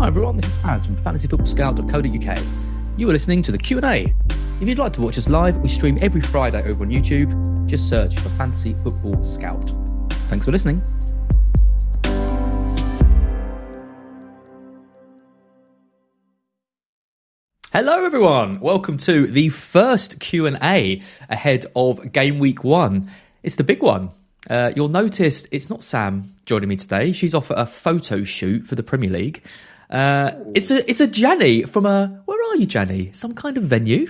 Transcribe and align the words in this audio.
Hi 0.00 0.06
everyone, 0.06 0.36
this 0.36 0.46
is 0.46 0.54
Az 0.64 0.86
from 0.86 0.96
fantasyfootballscout.co.uk. 0.96 2.38
You 2.96 3.10
are 3.10 3.12
listening 3.12 3.42
to 3.42 3.52
the 3.52 3.58
Q&A. 3.58 4.14
If 4.58 4.66
you'd 4.66 4.78
like 4.78 4.92
to 4.92 5.02
watch 5.02 5.18
us 5.18 5.28
live, 5.28 5.58
we 5.58 5.68
stream 5.68 5.98
every 6.00 6.22
Friday 6.22 6.62
over 6.62 6.84
on 6.84 6.90
YouTube. 6.90 7.66
Just 7.66 7.86
search 7.86 8.18
for 8.18 8.30
Fantasy 8.30 8.72
Football 8.82 9.22
Scout. 9.22 9.74
Thanks 10.30 10.46
for 10.46 10.52
listening. 10.52 10.80
Hello 17.70 18.02
everyone. 18.02 18.58
Welcome 18.60 18.96
to 18.96 19.26
the 19.26 19.50
first 19.50 20.18
Q&A 20.18 21.02
ahead 21.28 21.66
of 21.76 22.10
game 22.10 22.38
week 22.38 22.64
1. 22.64 23.10
It's 23.42 23.56
the 23.56 23.64
big 23.64 23.82
one. 23.82 24.12
Uh, 24.48 24.72
you'll 24.74 24.88
notice 24.88 25.46
it's 25.52 25.68
not 25.68 25.82
Sam 25.82 26.36
joining 26.46 26.70
me 26.70 26.76
today. 26.76 27.12
She's 27.12 27.34
off 27.34 27.50
at 27.50 27.58
a 27.58 27.66
photo 27.66 28.24
shoot 28.24 28.66
for 28.66 28.76
the 28.76 28.82
Premier 28.82 29.10
League. 29.10 29.42
Uh, 29.90 30.32
it's 30.54 30.70
a 30.70 30.88
it's 30.88 31.00
a 31.00 31.06
Gianni 31.06 31.64
from 31.64 31.84
a 31.84 32.22
where 32.24 32.38
are 32.50 32.56
you, 32.56 32.66
Gianni? 32.66 33.10
Some 33.12 33.34
kind 33.34 33.56
of 33.56 33.64
venue. 33.64 34.08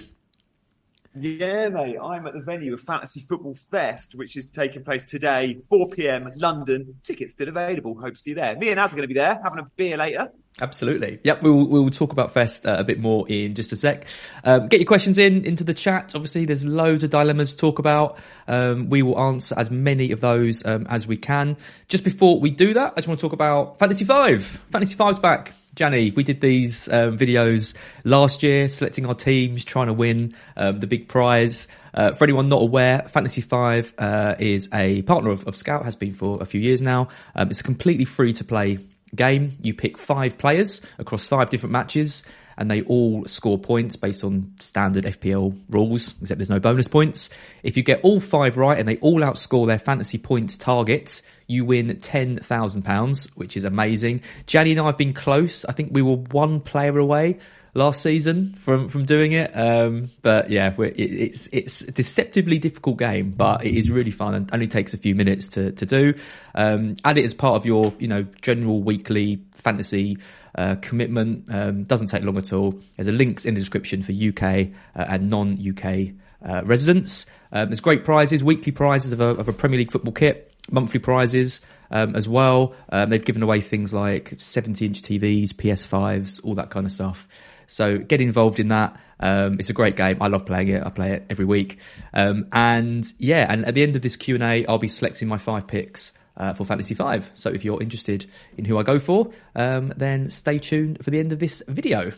Yeah, 1.19 1.71
mate. 1.71 1.97
I'm 2.01 2.27
at 2.29 2.35
the 2.35 2.41
venue 2.41 2.73
of 2.73 2.81
Fantasy 2.83 3.21
Football 3.21 3.55
Fest, 3.55 4.15
which 4.15 4.37
is 4.37 4.47
taking 4.47 4.85
place 4.85 5.03
today, 5.03 5.59
4 5.69 5.89
p.m. 5.89 6.31
London. 6.37 7.01
Tickets 7.03 7.33
still 7.33 7.49
available. 7.49 7.99
Hope 8.01 8.15
to 8.15 8.21
see 8.21 8.31
you 8.31 8.37
there. 8.37 8.57
Me 8.57 8.71
and 8.71 8.79
Az 8.79 8.93
are 8.93 8.97
going 8.97 9.09
to 9.09 9.13
be 9.13 9.19
there, 9.19 9.41
having 9.43 9.59
a 9.59 9.67
beer 9.75 9.97
later. 9.97 10.31
Absolutely. 10.61 11.19
Yep, 11.25 11.43
we'll 11.43 11.67
we'll 11.67 11.91
talk 11.91 12.13
about 12.13 12.33
Fest 12.33 12.65
uh, 12.67 12.77
a 12.79 12.85
bit 12.85 13.01
more 13.01 13.27
in 13.29 13.55
just 13.55 13.73
a 13.73 13.77
sec. 13.77 14.07
Um, 14.45 14.69
get 14.69 14.79
your 14.79 14.87
questions 14.87 15.19
in 15.19 15.45
into 15.45 15.65
the 15.65 15.75
chat. 15.75 16.15
Obviously, 16.15 16.45
there's 16.45 16.65
loads 16.65 17.03
of 17.03 17.11
dilemmas 17.11 17.55
to 17.55 17.61
talk 17.61 17.79
about. 17.79 18.19
Um, 18.47 18.89
we 18.89 19.03
will 19.03 19.19
answer 19.19 19.55
as 19.59 19.71
many 19.71 20.13
of 20.13 20.21
those 20.21 20.65
um, 20.65 20.87
as 20.89 21.07
we 21.07 21.17
can. 21.17 21.57
Just 21.89 22.05
before 22.05 22.39
we 22.39 22.51
do 22.51 22.75
that, 22.75 22.93
I 22.93 22.97
just 22.97 23.09
want 23.09 23.19
to 23.19 23.25
talk 23.27 23.33
about 23.33 23.79
Fantasy 23.79 24.05
Five. 24.05 24.45
Fantasy 24.71 24.95
Five's 24.95 25.19
back. 25.19 25.55
Gianni, 25.75 26.11
we 26.11 26.23
did 26.23 26.41
these 26.41 26.89
um, 26.89 27.17
videos 27.17 27.75
last 28.05 28.43
year, 28.43 28.69
selecting 28.69 29.07
our 29.07 29.15
teams, 29.15 29.65
trying 29.65 29.87
to 29.87 29.93
win 29.93 30.35
um, 30.57 30.81
the 30.81 30.87
big 30.87 31.09
prize. 31.09 31.69
Uh, 31.95 32.13
for 32.13 32.25
anyone 32.25 32.49
not 32.49 32.63
aware, 32.63 33.01
Fantasy 33.09 33.41
Five 33.41 33.95
uh, 33.99 34.35
is 34.39 34.69
a 34.73 35.03
partner 35.03 35.31
of, 35.31 35.47
of, 35.47 35.57
Scout, 35.57 35.85
has 35.85 35.97
been 35.97 36.13
for 36.13 36.43
a 36.43 36.45
few 36.45 36.61
years 36.61 36.83
now. 36.83 37.09
Um, 37.35 37.51
it's 37.51 37.61
a 37.61 37.65
completely 37.65 38.05
free 38.05 38.33
to 38.35 38.45
play 38.45 38.79
game. 39.15 39.57
You 39.63 39.75
pick 39.75 39.99
five 39.99 40.39
players 40.39 40.81
across 40.99 41.25
five 41.25 41.51
different 41.51 41.73
matches, 41.73 42.23
and 42.61 42.71
they 42.71 42.83
all 42.83 43.25
score 43.25 43.59
points 43.59 43.97
based 43.97 44.23
on 44.23 44.53
standard 44.61 45.05
FPL 45.05 45.59
rules, 45.71 46.15
except 46.21 46.39
there's 46.39 46.51
no 46.51 46.61
bonus 46.61 46.89
points. 46.89 47.31
If 47.63 47.79
you 47.79 47.83
get 47.83 48.03
all 48.03 48.21
five 48.21 48.59
right 48.59 48.79
and 48.79 48.87
they 48.87 48.99
all 48.99 49.21
outscore 49.21 49.67
their 49.67 49.79
fantasy 49.79 50.19
points 50.19 50.59
target, 50.59 51.23
you 51.47 51.65
win 51.65 51.89
£10,000, 51.89 53.31
which 53.31 53.57
is 53.57 53.65
amazing. 53.65 54.21
Gianni 54.47 54.73
and 54.73 54.81
I 54.81 54.87
have 54.87 54.99
been 54.99 55.15
close. 55.15 55.65
I 55.65 55.73
think 55.73 55.89
we 55.93 56.03
were 56.03 56.17
one 56.17 56.61
player 56.61 56.99
away 56.99 57.39
last 57.73 58.03
season 58.03 58.57
from 58.61 58.89
from 58.89 59.05
doing 59.05 59.33
it. 59.33 59.51
Um, 59.57 60.11
but 60.23 60.51
yeah, 60.51 60.75
it, 60.79 60.99
it's 60.99 61.49
it's 61.53 61.83
a 61.83 61.91
deceptively 61.93 62.59
difficult 62.59 62.99
game, 62.99 63.31
but 63.31 63.65
it 63.65 63.75
is 63.75 63.91
really 63.91 64.11
fun 64.11 64.35
and 64.35 64.51
only 64.53 64.69
takes 64.69 64.93
a 64.93 64.99
few 64.99 65.15
minutes 65.15 65.49
to 65.49 65.73
to 65.73 65.87
do. 65.87 66.15
Um, 66.55 66.97
add 67.05 67.17
it 67.19 67.25
as 67.25 67.35
part 67.35 67.57
of 67.57 67.67
your 67.67 67.95
you 67.99 68.09
know 68.09 68.25
general 68.43 68.83
weekly 68.83 69.45
fantasy. 69.55 70.19
Uh, 70.55 70.77
commitment 70.77 71.45
um, 71.49 71.85
doesn't 71.85 72.09
take 72.09 72.23
long 72.23 72.37
at 72.37 72.53
all. 72.53 72.81
There's 72.97 73.09
a 73.09 73.13
links 73.13 73.45
in 73.45 73.55
the 73.55 73.61
description 73.61 74.03
for 74.03 74.13
UK 74.13 74.69
uh, 74.97 75.07
and 75.09 75.31
non-UK 75.31 76.15
uh, 76.45 76.63
residents. 76.65 77.27
Um, 77.53 77.69
there's 77.69 77.81
great 77.81 78.05
prizes, 78.05 78.43
weekly 78.43 78.73
prizes 78.73 79.13
of 79.13 79.21
a, 79.21 79.27
of 79.27 79.49
a 79.49 79.53
Premier 79.53 79.79
League 79.79 79.93
football 79.93 80.13
kit 80.13 80.51
monthly 80.71 81.01
prizes 81.01 81.61
um, 81.91 82.15
as 82.15 82.29
well. 82.29 82.75
Um, 82.91 83.11
they've 83.11 83.25
given 83.25 83.43
away 83.43 83.61
things 83.61 83.93
like 83.93 84.35
70 84.39 84.87
inch 84.87 85.03
TVs, 85.03 85.53
PS5s, 85.53 86.41
all 86.45 86.55
that 86.55 86.71
kind 86.71 86.87
of 86.87 86.93
stuff. 86.93 87.29
So 87.67 87.99
get 87.99 88.21
involved 88.21 88.59
in 88.59 88.69
that. 88.69 88.99
Um, 89.21 89.57
it's 89.59 89.71
a 89.71 89.73
great 89.73 89.97
game. 89.97 90.19
I 90.21 90.29
love 90.29 90.47
playing 90.47 90.69
it. 90.69 90.85
I 90.85 90.91
play 90.91 91.13
it 91.13 91.27
every 91.31 91.45
week. 91.45 91.79
Um, 92.13 92.49
and 92.53 93.11
yeah, 93.19 93.47
and 93.49 93.65
at 93.65 93.75
the 93.75 93.83
end 93.83 93.97
of 93.97 94.03
this 94.03 94.17
Q 94.17 94.35
and 94.37 94.45
A, 94.45 94.67
I'll 94.67 94.79
be 94.79 94.89
selecting 94.89 95.29
my 95.29 95.39
five 95.39 95.67
picks. 95.67 96.13
Uh, 96.41 96.55
for 96.55 96.65
Fantasy 96.65 96.95
5. 96.95 97.33
So 97.35 97.51
if 97.51 97.67
you're 97.67 97.83
interested 97.83 98.25
in 98.57 98.65
who 98.65 98.79
I 98.79 98.83
go 98.83 98.99
for, 98.99 99.31
um, 99.55 99.93
then 99.95 100.31
stay 100.31 100.59
tuned 100.59 101.05
for 101.05 101.11
the 101.11 101.19
end 101.19 101.33
of 101.33 101.39
this 101.39 101.63
video. 101.69 102.13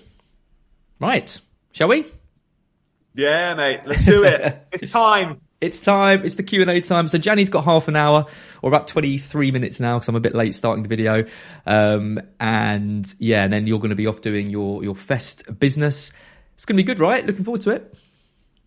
Right, 1.01 1.41
shall 1.73 1.89
we? 1.89 2.07
Yeah, 3.17 3.55
mate, 3.55 3.81
let's 3.85 4.05
do 4.05 4.23
it. 4.23 4.65
it's 4.73 4.89
time. 4.93 5.41
It's 5.61 5.81
time. 5.81 6.25
It's 6.25 6.37
the 6.37 6.45
Q 6.45 6.61
and 6.61 6.71
A 6.71 6.81
time. 6.81 7.09
So 7.09 7.19
Gianni's 7.19 7.49
got 7.51 7.65
half 7.65 7.89
an 7.89 7.97
hour, 7.97 8.27
or 8.63 8.69
about 8.71 8.89
twenty 8.89 9.19
three 9.19 9.51
minutes 9.51 9.81
now, 9.81 9.97
because 9.99 10.09
I'm 10.09 10.17
a 10.17 10.21
bit 10.21 10.35
late 10.35 10.55
starting 10.55 10.83
the 10.83 10.89
video. 10.89 11.25
Um, 11.67 12.21
and 12.39 13.13
yeah, 13.19 13.45
and 13.45 13.53
then 13.53 13.67
you're 13.67 13.79
going 13.79 13.91
to 13.91 13.97
be 13.97 14.07
off 14.07 14.21
doing 14.21 14.51
your 14.51 14.83
your 14.83 14.95
fest 14.95 15.59
business. 15.59 16.13
It's 16.55 16.65
going 16.65 16.77
to 16.77 16.83
be 16.83 16.87
good, 16.87 17.01
right? 17.01 17.27
Looking 17.27 17.45
forward 17.45 17.63
to 17.63 17.71
it. 17.71 17.95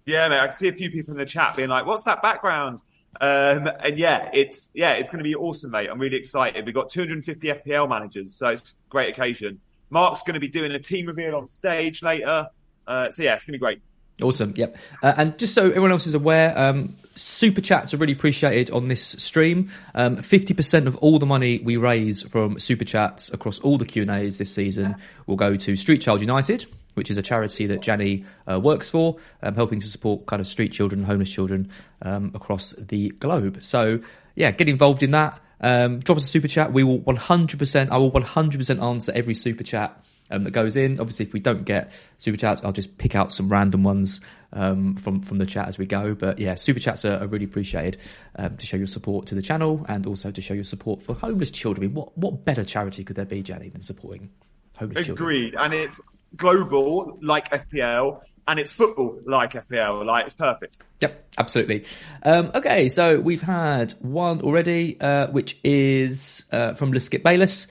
Yeah, 0.06 0.28
mate. 0.28 0.40
I 0.40 0.48
can 0.48 0.56
see 0.56 0.68
a 0.68 0.74
few 0.74 0.92
people 0.92 1.14
in 1.14 1.18
the 1.18 1.26
chat 1.26 1.56
being 1.56 1.70
like, 1.70 1.86
"What's 1.86 2.04
that 2.04 2.22
background?" 2.22 2.82
Um, 3.22 3.70
and 3.84 3.98
yeah, 3.98 4.30
it's 4.34 4.72
yeah, 4.74 4.92
it's 4.92 5.10
going 5.10 5.20
to 5.20 5.24
be 5.24 5.36
awesome, 5.36 5.72
mate. 5.72 5.90
I'm 5.90 6.00
really 6.00 6.18
excited. 6.18 6.66
We've 6.66 6.76
got 6.76 6.90
250 6.90 7.48
FPL 7.48 7.90
managers, 7.90 8.34
so 8.34 8.50
it's 8.50 8.72
a 8.72 8.90
great 8.90 9.18
occasion. 9.18 9.60
Mark's 9.90 10.22
going 10.24 10.34
to 10.34 10.40
be 10.40 10.48
doing 10.48 10.72
a 10.72 10.80
team 10.80 11.06
reveal 11.06 11.36
on 11.36 11.48
stage 11.48 12.04
later. 12.04 12.50
Uh, 12.88 13.12
so 13.12 13.24
yeah, 13.24 13.36
it's 13.36 13.46
going 13.46 13.54
to 13.54 13.60
be 13.60 13.64
great. 13.64 13.82
Awesome. 14.22 14.54
Yep. 14.56 14.78
Uh, 15.04 15.14
and 15.18 15.38
just 15.38 15.54
so 15.54 15.68
everyone 15.68 15.92
else 15.92 16.08
is 16.08 16.14
aware, 16.14 16.58
um, 16.58 16.96
super 17.16 17.60
chats 17.60 17.94
are 17.94 17.98
really 17.98 18.14
appreciated 18.14 18.72
on 18.72 18.88
this 18.88 19.04
stream. 19.04 19.70
Um, 19.94 20.18
50% 20.18 20.88
of 20.88 20.96
all 20.98 21.20
the 21.20 21.26
money 21.26 21.60
we 21.60 21.76
raise 21.76 22.22
from 22.22 22.60
super 22.60 22.86
chats 22.86 23.30
across 23.30 23.60
all 23.60 23.78
the 23.78 23.86
Q 23.86 24.04
and 24.04 24.12
A's 24.12 24.38
this 24.38 24.54
season 24.54 24.96
will 25.28 25.36
go 25.36 25.58
to 25.58 25.76
Street 25.76 26.02
Child 26.02 26.22
United, 26.22 26.66
which 26.96 27.12
is 27.12 27.18
a 27.18 27.22
charity 27.22 27.68
that 27.68 27.82
Gianni 27.82 28.26
uh, 28.50 28.60
works 28.60 28.90
for, 28.90 29.18
um, 29.44 29.56
helping 29.56 29.80
to 29.80 29.88
support 29.88 30.26
kind 30.26 30.40
of 30.40 30.48
street 30.48 30.72
children, 30.72 31.04
homeless 31.04 31.30
children 31.30 31.70
um, 32.02 32.32
across 32.34 32.74
the 32.78 33.10
globe. 33.10 33.60
So 33.62 34.00
yeah, 34.36 34.52
get 34.52 34.68
involved 34.68 35.04
in 35.04 35.12
that. 35.12 35.40
Um, 35.62 36.00
drop 36.00 36.18
us 36.18 36.26
a 36.26 36.28
super 36.28 36.48
chat. 36.48 36.74
We 36.74 36.84
will 36.84 37.00
100%, 37.00 37.92
I 37.92 37.98
will 37.98 38.12
100% 38.12 38.84
answer 38.84 39.12
every 39.16 39.36
super 39.36 39.64
chat 39.64 40.04
um, 40.32 40.44
that 40.44 40.52
goes 40.52 40.76
in. 40.76 41.00
Obviously, 41.00 41.26
if 41.26 41.34
we 41.34 41.40
don't 41.40 41.66
get 41.66 41.92
super 42.18 42.38
chats, 42.38 42.64
I'll 42.64 42.72
just 42.72 42.98
pick 42.98 43.16
out 43.16 43.32
some 43.32 43.50
random 43.50 43.84
ones 43.84 44.22
um, 44.54 44.96
from 44.96 45.22
from 45.22 45.38
the 45.38 45.46
chat 45.46 45.68
as 45.68 45.78
we 45.78 45.86
go. 45.86 46.16
But 46.16 46.40
yeah, 46.40 46.56
super 46.56 46.80
chats 46.80 47.06
are, 47.06 47.20
are 47.20 47.28
really 47.28 47.46
appreciated 47.46 48.02
um, 48.38 48.58
to 48.58 48.66
show 48.66 48.78
your 48.78 48.88
support 48.88 49.28
to 49.28 49.36
the 49.36 49.42
channel 49.42 49.86
and 49.88 50.06
also 50.06 50.32
to 50.32 50.42
show 50.42 50.54
your 50.54 50.64
support 50.64 51.04
for 51.04 51.14
homeless 51.14 51.52
children. 51.52 51.86
I 51.86 51.88
mean, 51.88 51.96
what 51.96 52.18
what 52.18 52.46
better 52.46 52.64
charity 52.64 53.04
could 53.04 53.16
there 53.16 53.26
be, 53.26 53.44
Gianni, 53.44 53.70
than 53.70 53.82
supporting 53.82 54.30
homeless 54.78 55.06
children? 55.06 55.26
Agreed, 55.26 55.56
and 55.56 55.74
it's 55.74 56.02
global 56.36 57.18
like 57.22 57.50
FPL, 57.50 58.22
and 58.48 58.60
it's 58.60 58.72
football 58.72 59.20
like 59.26 59.54
FPL. 59.54 60.06
Like 60.06 60.26
it's 60.26 60.34
perfect. 60.34 60.80
Yep, 61.02 61.28
absolutely. 61.38 61.86
Um, 62.24 62.52
okay, 62.56 62.90
so 62.90 63.20
we've 63.20 63.42
had 63.42 63.94
one 64.02 64.42
already, 64.42 65.00
uh, 65.00 65.28
which 65.28 65.58
is 65.64 66.46
uh, 66.52 66.74
from 66.74 66.94
Liskip 66.94 67.24
Bayless. 67.24 67.68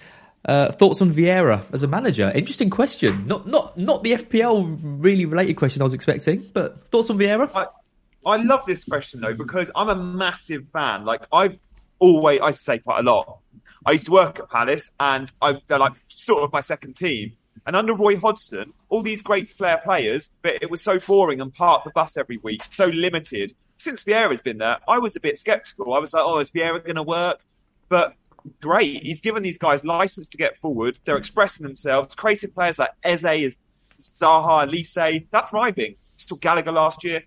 Uh, 0.46 0.70
thoughts 0.70 1.00
on 1.00 1.10
Vieira 1.10 1.64
as 1.72 1.82
a 1.82 1.88
manager? 1.88 2.30
Interesting 2.34 2.68
question. 2.68 3.26
Not 3.26 3.46
not 3.46 3.78
not 3.78 4.02
the 4.02 4.12
FPL 4.12 4.78
really 4.82 5.24
related 5.24 5.54
question 5.54 5.80
I 5.80 5.84
was 5.84 5.94
expecting, 5.94 6.50
but 6.52 6.86
thoughts 6.88 7.08
on 7.08 7.16
Vieira? 7.16 7.50
I, 7.54 7.66
I 8.26 8.36
love 8.36 8.66
this 8.66 8.84
question 8.84 9.22
though 9.22 9.32
because 9.32 9.70
I'm 9.74 9.88
a 9.88 9.96
massive 9.96 10.68
fan. 10.70 11.06
Like 11.06 11.26
I've 11.32 11.58
always, 11.98 12.40
I 12.40 12.50
say 12.50 12.78
quite 12.78 13.00
a 13.00 13.02
lot. 13.02 13.38
I 13.86 13.92
used 13.92 14.06
to 14.06 14.12
work 14.12 14.38
at 14.38 14.50
Palace, 14.50 14.90
and 15.00 15.30
I've 15.40 15.60
they're 15.66 15.78
like 15.78 15.92
sort 16.08 16.42
of 16.42 16.52
my 16.52 16.60
second 16.60 16.96
team. 16.96 17.32
And 17.66 17.74
under 17.76 17.94
Roy 17.94 18.16
Hodgson, 18.16 18.72
all 18.88 19.02
these 19.02 19.22
great 19.22 19.50
flair 19.50 19.78
players, 19.78 20.30
but 20.42 20.62
it 20.62 20.70
was 20.70 20.82
so 20.82 20.98
boring 20.98 21.40
and 21.40 21.52
park 21.52 21.84
the 21.84 21.90
bus 21.90 22.16
every 22.16 22.36
week, 22.38 22.62
so 22.70 22.86
limited. 22.86 23.54
Since 23.78 24.02
Vieira's 24.04 24.40
been 24.40 24.58
there, 24.58 24.78
I 24.86 24.98
was 24.98 25.16
a 25.16 25.20
bit 25.20 25.38
sceptical. 25.38 25.94
I 25.94 25.98
was 25.98 26.12
like, 26.12 26.24
oh, 26.24 26.38
is 26.38 26.50
Vieira 26.50 26.82
going 26.82 26.96
to 26.96 27.02
work? 27.02 27.44
But 27.88 28.14
great. 28.60 29.02
He's 29.02 29.20
given 29.20 29.42
these 29.42 29.58
guys 29.58 29.84
license 29.84 30.28
to 30.28 30.36
get 30.36 30.58
forward. 30.58 30.98
They're 31.04 31.16
expressing 31.16 31.66
themselves. 31.66 32.14
Creative 32.14 32.54
players 32.54 32.78
like 32.78 32.90
Eze, 33.02 33.24
is 33.24 33.56
Zaha, 33.98 34.70
Lise, 34.70 35.26
they're 35.30 35.42
thriving. 35.48 35.96
Still 36.16 36.36
Gallagher 36.36 36.72
last 36.72 37.02
year. 37.04 37.24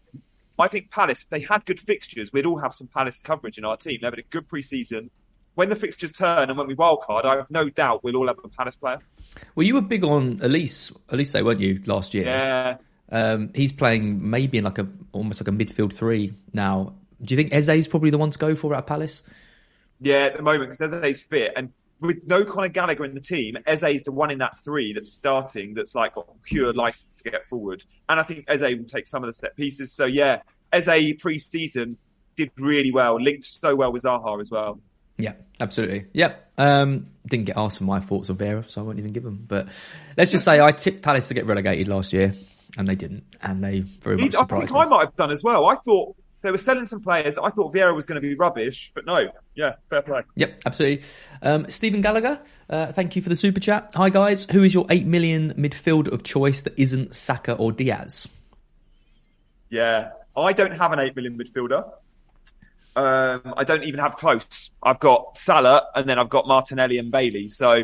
I 0.60 0.68
think 0.68 0.90
Palace, 0.90 1.22
if 1.22 1.30
they 1.30 1.42
had 1.42 1.66
good 1.66 1.80
fixtures, 1.80 2.34
we'd 2.34 2.46
all 2.46 2.58
have 2.58 2.74
some 2.74 2.88
Palace 2.88 3.20
coverage 3.20 3.58
in 3.58 3.66
our 3.66 3.78
team. 3.78 4.00
They've 4.02 4.12
had 4.12 4.20
a 4.20 4.24
good 4.24 4.48
pre-season. 4.48 5.12
When 5.58 5.70
the 5.70 5.76
fixtures 5.76 6.12
turn 6.12 6.50
and 6.50 6.58
when 6.58 6.68
we 6.68 6.76
wildcard, 6.76 7.26
I 7.26 7.38
have 7.38 7.50
no 7.50 7.68
doubt 7.68 8.04
we'll 8.04 8.16
all 8.16 8.28
have 8.28 8.38
a 8.44 8.48
Palace 8.48 8.76
player. 8.76 9.00
Well, 9.56 9.66
you 9.66 9.74
were 9.74 9.82
big 9.82 10.04
on 10.04 10.38
Olise, 10.38 10.96
Olise, 11.08 11.44
weren't 11.44 11.60
you, 11.60 11.82
last 11.88 12.14
year? 12.14 12.26
Yeah. 12.26 12.78
Um, 13.12 13.50
he's 13.56 13.72
playing 13.72 14.30
maybe 14.30 14.60
in 14.60 14.66
like 14.66 14.78
a 14.78 14.88
almost 15.14 15.42
like 15.42 15.48
a 15.48 15.52
midfield 15.52 15.94
three 15.94 16.36
now. 16.54 16.94
Do 17.24 17.34
you 17.34 17.38
think 17.42 17.56
Eze 17.56 17.70
is 17.70 17.88
probably 17.88 18.12
the 18.12 18.20
one 18.20 18.30
to 18.30 18.38
go 18.38 18.56
for 18.56 18.76
at 18.76 18.86
Palace? 18.86 19.24
Yeah, 20.00 20.26
at 20.26 20.38
the 20.38 20.44
moment, 20.44 20.78
because 20.78 20.94
Eze's 20.94 21.24
fit. 21.24 21.54
And 21.56 21.74
with 22.02 22.18
no 22.28 22.46
Conor 22.46 22.68
Gallagher 22.68 23.06
in 23.06 23.16
the 23.16 23.20
team, 23.20 23.58
Eze's 23.66 24.04
the 24.04 24.12
one 24.12 24.30
in 24.30 24.38
that 24.38 24.60
three 24.60 24.94
that's 24.94 25.12
starting 25.12 25.74
that's 25.74 25.96
like 25.96 26.14
got 26.14 26.28
pure 26.44 26.72
license 26.72 27.16
to 27.16 27.32
get 27.32 27.48
forward. 27.48 27.84
And 28.10 28.20
I 28.20 28.24
think 28.24 28.46
Eze 28.48 28.62
will 28.62 28.84
take 28.84 29.08
some 29.08 29.24
of 29.24 29.28
the 29.28 29.34
set 29.34 29.56
pieces. 29.56 29.92
So 29.92 30.06
yeah, 30.06 30.44
Eze 30.72 31.16
pre-season 31.18 31.98
did 32.36 32.52
really 32.60 32.92
well, 32.92 33.20
linked 33.20 33.46
so 33.46 33.76
well 33.76 33.92
with 33.92 34.04
Zaha 34.04 34.40
as 34.40 34.52
well. 34.52 34.80
Yeah, 35.18 35.34
absolutely. 35.60 36.06
Yep. 36.14 36.52
Um, 36.58 37.08
didn't 37.26 37.46
get 37.46 37.58
asked 37.58 37.80
for 37.80 37.84
my 37.84 38.00
thoughts 38.00 38.30
on 38.30 38.38
Vieira, 38.38 38.70
so 38.70 38.82
I 38.82 38.84
won't 38.84 39.00
even 39.00 39.14
give 39.14 39.24
them. 39.24 39.44
But 39.48 39.68
let's 40.16 40.32
just 40.32 40.46
say 40.46 40.62
I 40.62 40.72
tipped 40.72 41.02
Palace 41.02 41.28
to 41.28 41.34
get 41.34 41.46
relegated 41.46 41.88
last 41.88 42.14
year, 42.14 42.34
and 42.78 42.88
they 42.88 42.96
didn't, 42.96 43.24
and 43.42 43.64
they 43.64 43.82
very 43.82 44.18
much 44.18 44.32
surprised 44.32 44.54
I 44.54 44.58
think 44.60 44.72
me. 44.72 44.80
I 44.80 44.86
might 44.86 45.06
have 45.06 45.16
done 45.16 45.32
as 45.32 45.44
well. 45.44 45.66
I 45.68 45.76
thought 45.76 46.16
they 46.42 46.52
were 46.52 46.58
selling 46.58 46.86
some 46.86 47.02
players. 47.02 47.38
I 47.38 47.50
thought 47.50 47.74
Vieira 47.74 47.96
was 47.96 48.06
going 48.06 48.22
to 48.22 48.28
be 48.28 48.36
rubbish, 48.36 48.92
but 48.94 49.06
no. 49.06 49.30
Yeah, 49.56 49.74
fair 49.90 50.02
play. 50.02 50.22
Yep, 50.36 50.62
absolutely. 50.66 51.06
Um, 51.42 51.70
Stephen 51.70 52.02
Gallagher, 52.02 52.40
uh, 52.70 52.92
thank 52.92 53.16
you 53.16 53.22
for 53.22 53.30
the 53.30 53.36
super 53.36 53.60
chat. 53.60 53.92
Hi 53.96 54.10
guys, 54.10 54.46
who 54.52 54.64
is 54.64 54.74
your 54.74 54.86
eight 54.90 55.06
million 55.06 55.54
midfielder 55.56 56.12
of 56.12 56.24
choice 56.24 56.62
that 56.62 56.78
isn't 56.78 57.16
Saka 57.16 57.54
or 57.54 57.72
Diaz? 57.72 58.28
Yeah, 59.70 60.12
I 60.36 60.54
don't 60.54 60.72
have 60.72 60.92
an 60.92 61.00
eight 61.00 61.16
million 61.16 61.38
midfielder. 61.38 61.92
Um, 62.98 63.54
I 63.56 63.64
don't 63.64 63.84
even 63.84 64.00
have 64.00 64.18
close. 64.18 64.72
I've 64.82 65.00
got 65.00 65.38
Salah 65.38 65.84
and 65.96 66.10
then 66.10 66.18
I've 66.18 66.30
got 66.30 66.48
Martinelli 66.48 66.98
and 66.98 67.12
Bailey. 67.12 67.48
So 67.48 67.84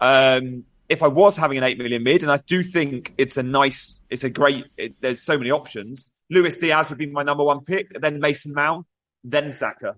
um, 0.00 0.64
if 0.88 1.02
I 1.02 1.06
was 1.08 1.36
having 1.36 1.56
an 1.56 1.64
eight 1.64 1.78
million 1.78 2.02
mid, 2.02 2.22
and 2.22 2.30
I 2.30 2.36
do 2.46 2.62
think 2.62 3.14
it's 3.16 3.36
a 3.38 3.42
nice, 3.42 4.02
it's 4.10 4.22
a 4.22 4.28
great. 4.28 4.66
It, 4.76 4.96
there's 5.00 5.22
so 5.22 5.38
many 5.38 5.50
options. 5.50 6.10
Luis 6.28 6.56
Diaz 6.56 6.90
would 6.90 6.98
be 6.98 7.06
my 7.06 7.22
number 7.22 7.42
one 7.42 7.60
pick, 7.64 7.88
then 8.00 8.20
Mason 8.20 8.52
Mount, 8.52 8.86
then 9.24 9.52
Saka. 9.52 9.96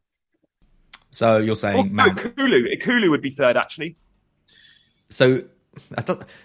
So 1.11 1.39
you're 1.39 1.53
Oh, 1.53 1.55
saying 1.55 1.95
no, 1.95 2.05
Mount. 2.07 2.37
Kulu. 2.37 2.77
Kulu 2.81 3.11
would 3.11 3.21
be 3.21 3.31
third 3.31 3.57
actually. 3.57 3.97
So, 5.11 5.43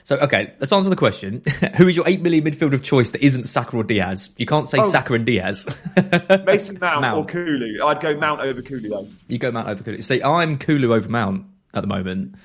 so 0.04 0.18
okay. 0.18 0.54
Let's 0.60 0.72
answer 0.72 0.90
the 0.90 0.96
question. 0.96 1.42
Who 1.78 1.88
is 1.88 1.96
your 1.96 2.08
eight 2.08 2.22
million 2.22 2.44
midfield 2.46 2.74
of 2.74 2.82
choice 2.82 3.12
that 3.12 3.22
isn't 3.26 3.46
Saka 3.46 3.76
or 3.78 3.84
Diaz? 3.84 4.30
You 4.38 4.46
can't 4.46 4.68
say 4.68 4.80
Oh. 4.80 4.90
Saka 4.90 5.14
and 5.16 5.26
Diaz. 5.26 5.66
Mason 6.46 6.78
Mount, 6.80 7.02
Mount. 7.02 7.18
or 7.18 7.26
Kulu. 7.26 7.84
I'd 7.86 8.00
go 8.00 8.16
Mount 8.18 8.42
over 8.42 8.62
Kulu 8.62 8.90
though. 8.90 9.08
you 9.28 9.38
go 9.38 9.52
Mount 9.52 9.68
over 9.68 9.84
Kulu. 9.84 10.02
See, 10.02 10.24
I'm 10.24 10.58
Kulu 10.58 10.94
over 10.94 11.10
Mount 11.10 11.46
at 11.74 11.82
the 11.82 11.88
moment. 11.88 12.36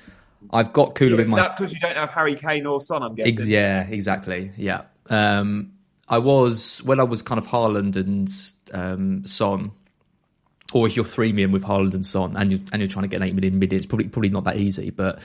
I've 0.51 0.73
got 0.73 0.95
Kulu 0.95 1.17
in 1.19 1.29
my. 1.29 1.37
That's 1.39 1.55
because 1.55 1.73
you 1.73 1.79
don't 1.79 1.95
have 1.95 2.09
Harry 2.09 2.35
Kane 2.35 2.65
or 2.65 2.81
Son. 2.81 3.01
I'm 3.01 3.15
guessing. 3.15 3.33
Ex- 3.33 3.47
yeah, 3.47 3.83
exactly. 3.87 4.51
Yeah. 4.57 4.81
Um, 5.09 5.71
I 6.09 6.17
was 6.19 6.79
when 6.83 6.99
I 6.99 7.03
was 7.03 7.21
kind 7.21 7.39
of 7.39 7.47
Haaland 7.47 7.95
and 7.95 8.29
um, 8.73 9.25
Son, 9.25 9.71
or 10.73 10.85
if 10.85 10.95
you're 10.95 11.05
three 11.05 11.31
million 11.31 11.51
with 11.53 11.63
Haaland 11.63 11.93
and 11.93 12.05
Son, 12.05 12.35
and 12.35 12.51
you're 12.51 12.61
and 12.73 12.81
you're 12.81 12.89
trying 12.89 13.03
to 13.03 13.07
get 13.07 13.21
an 13.21 13.23
eight 13.27 13.35
million 13.35 13.57
mid, 13.57 13.71
it's 13.73 13.85
probably 13.85 14.09
probably 14.09 14.29
not 14.29 14.43
that 14.43 14.57
easy. 14.57 14.89
But 14.89 15.19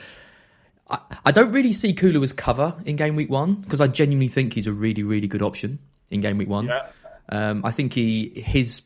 I, 0.89 0.99
I 1.25 1.31
don't 1.31 1.51
really 1.51 1.73
see 1.73 1.93
Kulu 1.93 2.23
as 2.23 2.33
cover 2.33 2.75
in 2.85 2.95
game 2.95 3.15
week 3.15 3.29
one 3.29 3.55
because 3.55 3.81
I 3.81 3.87
genuinely 3.87 4.27
think 4.27 4.53
he's 4.53 4.67
a 4.67 4.73
really 4.73 5.03
really 5.03 5.27
good 5.27 5.41
option 5.41 5.79
in 6.09 6.21
game 6.21 6.37
week 6.37 6.49
one. 6.49 6.67
Yeah. 6.67 6.87
Um, 7.29 7.65
I 7.65 7.71
think 7.71 7.93
he 7.93 8.29
his 8.35 8.81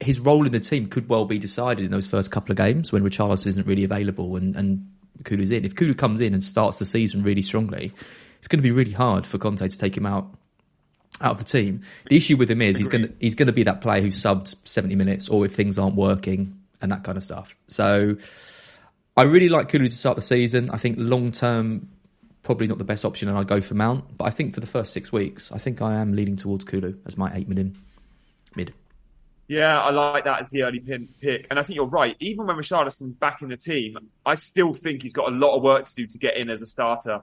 his 0.00 0.20
role 0.20 0.46
in 0.46 0.52
the 0.52 0.60
team 0.60 0.88
could 0.88 1.08
well 1.08 1.24
be 1.24 1.38
decided 1.38 1.84
in 1.84 1.90
those 1.90 2.06
first 2.06 2.30
couple 2.30 2.52
of 2.52 2.56
games 2.56 2.92
when 2.92 3.02
Richarlison 3.02 3.46
isn't 3.46 3.66
really 3.66 3.84
available 3.84 4.36
and 4.36 4.54
and 4.56 4.86
Kulu's 5.24 5.50
in. 5.50 5.64
If 5.64 5.74
Kulu 5.74 5.94
comes 5.94 6.20
in 6.20 6.34
and 6.34 6.44
starts 6.44 6.78
the 6.78 6.86
season 6.86 7.22
really 7.22 7.42
strongly, 7.42 7.92
it's 8.38 8.48
going 8.48 8.58
to 8.58 8.62
be 8.62 8.70
really 8.70 8.92
hard 8.92 9.26
for 9.26 9.38
Conte 9.38 9.66
to 9.66 9.78
take 9.78 9.96
him 9.96 10.06
out 10.06 10.34
out 11.20 11.32
of 11.32 11.38
the 11.38 11.44
team. 11.44 11.82
The 12.08 12.16
issue 12.16 12.36
with 12.36 12.50
him 12.50 12.62
is 12.62 12.76
he's 12.76 12.88
going 12.88 13.08
to 13.08 13.12
he's 13.18 13.34
going 13.34 13.48
to 13.48 13.52
be 13.52 13.64
that 13.64 13.80
player 13.80 14.00
who 14.00 14.08
subbed 14.08 14.54
seventy 14.64 14.94
minutes, 14.94 15.28
or 15.28 15.44
if 15.44 15.54
things 15.54 15.78
aren't 15.78 15.96
working 15.96 16.60
and 16.80 16.92
that 16.92 17.02
kind 17.04 17.18
of 17.18 17.24
stuff. 17.24 17.56
So 17.66 18.16
I 19.18 19.22
really 19.24 19.48
like 19.48 19.68
Kulu 19.68 19.88
to 19.88 19.96
start 19.96 20.16
the 20.16 20.22
season. 20.22 20.70
I 20.70 20.76
think 20.78 20.96
long 20.98 21.30
term. 21.32 21.88
Probably 22.44 22.66
not 22.68 22.78
the 22.78 22.84
best 22.84 23.04
option, 23.04 23.28
and 23.28 23.36
I'd 23.36 23.48
go 23.48 23.60
for 23.60 23.74
Mount. 23.74 24.16
But 24.16 24.24
I 24.24 24.30
think 24.30 24.54
for 24.54 24.60
the 24.60 24.66
first 24.66 24.92
six 24.92 25.12
weeks, 25.12 25.52
I 25.52 25.58
think 25.58 25.82
I 25.82 25.96
am 25.96 26.14
leaning 26.14 26.36
towards 26.36 26.64
Kulu 26.64 26.94
as 27.04 27.18
my 27.18 27.34
eight 27.34 27.48
mid. 27.48 27.76
Mid. 28.56 28.72
Yeah, 29.48 29.78
I 29.80 29.90
like 29.90 30.24
that 30.24 30.40
as 30.40 30.48
the 30.50 30.62
early 30.62 30.78
pin 30.80 31.08
pick. 31.20 31.46
And 31.50 31.58
I 31.58 31.62
think 31.62 31.76
you're 31.76 31.88
right. 31.88 32.16
Even 32.20 32.46
when 32.46 32.56
Richarlison's 32.56 33.16
back 33.16 33.42
in 33.42 33.48
the 33.48 33.56
team, 33.56 33.98
I 34.24 34.34
still 34.36 34.72
think 34.72 35.02
he's 35.02 35.12
got 35.14 35.32
a 35.32 35.34
lot 35.34 35.56
of 35.56 35.62
work 35.62 35.84
to 35.86 35.94
do 35.94 36.06
to 36.06 36.18
get 36.18 36.36
in 36.36 36.48
as 36.48 36.62
a 36.62 36.66
starter. 36.66 37.20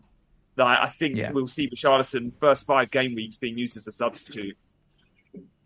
That 0.56 0.66
I 0.68 0.90
think 0.90 1.16
Yeah. 1.16 1.32
we'll 1.32 1.48
see 1.48 1.70
Richarlison 1.70 2.34
first 2.40 2.66
five 2.66 2.92
game 2.92 3.16
weeks 3.16 3.38
being 3.38 3.58
used 3.58 3.78
as 3.78 3.88
a 3.88 3.92
substitute. 3.92 4.58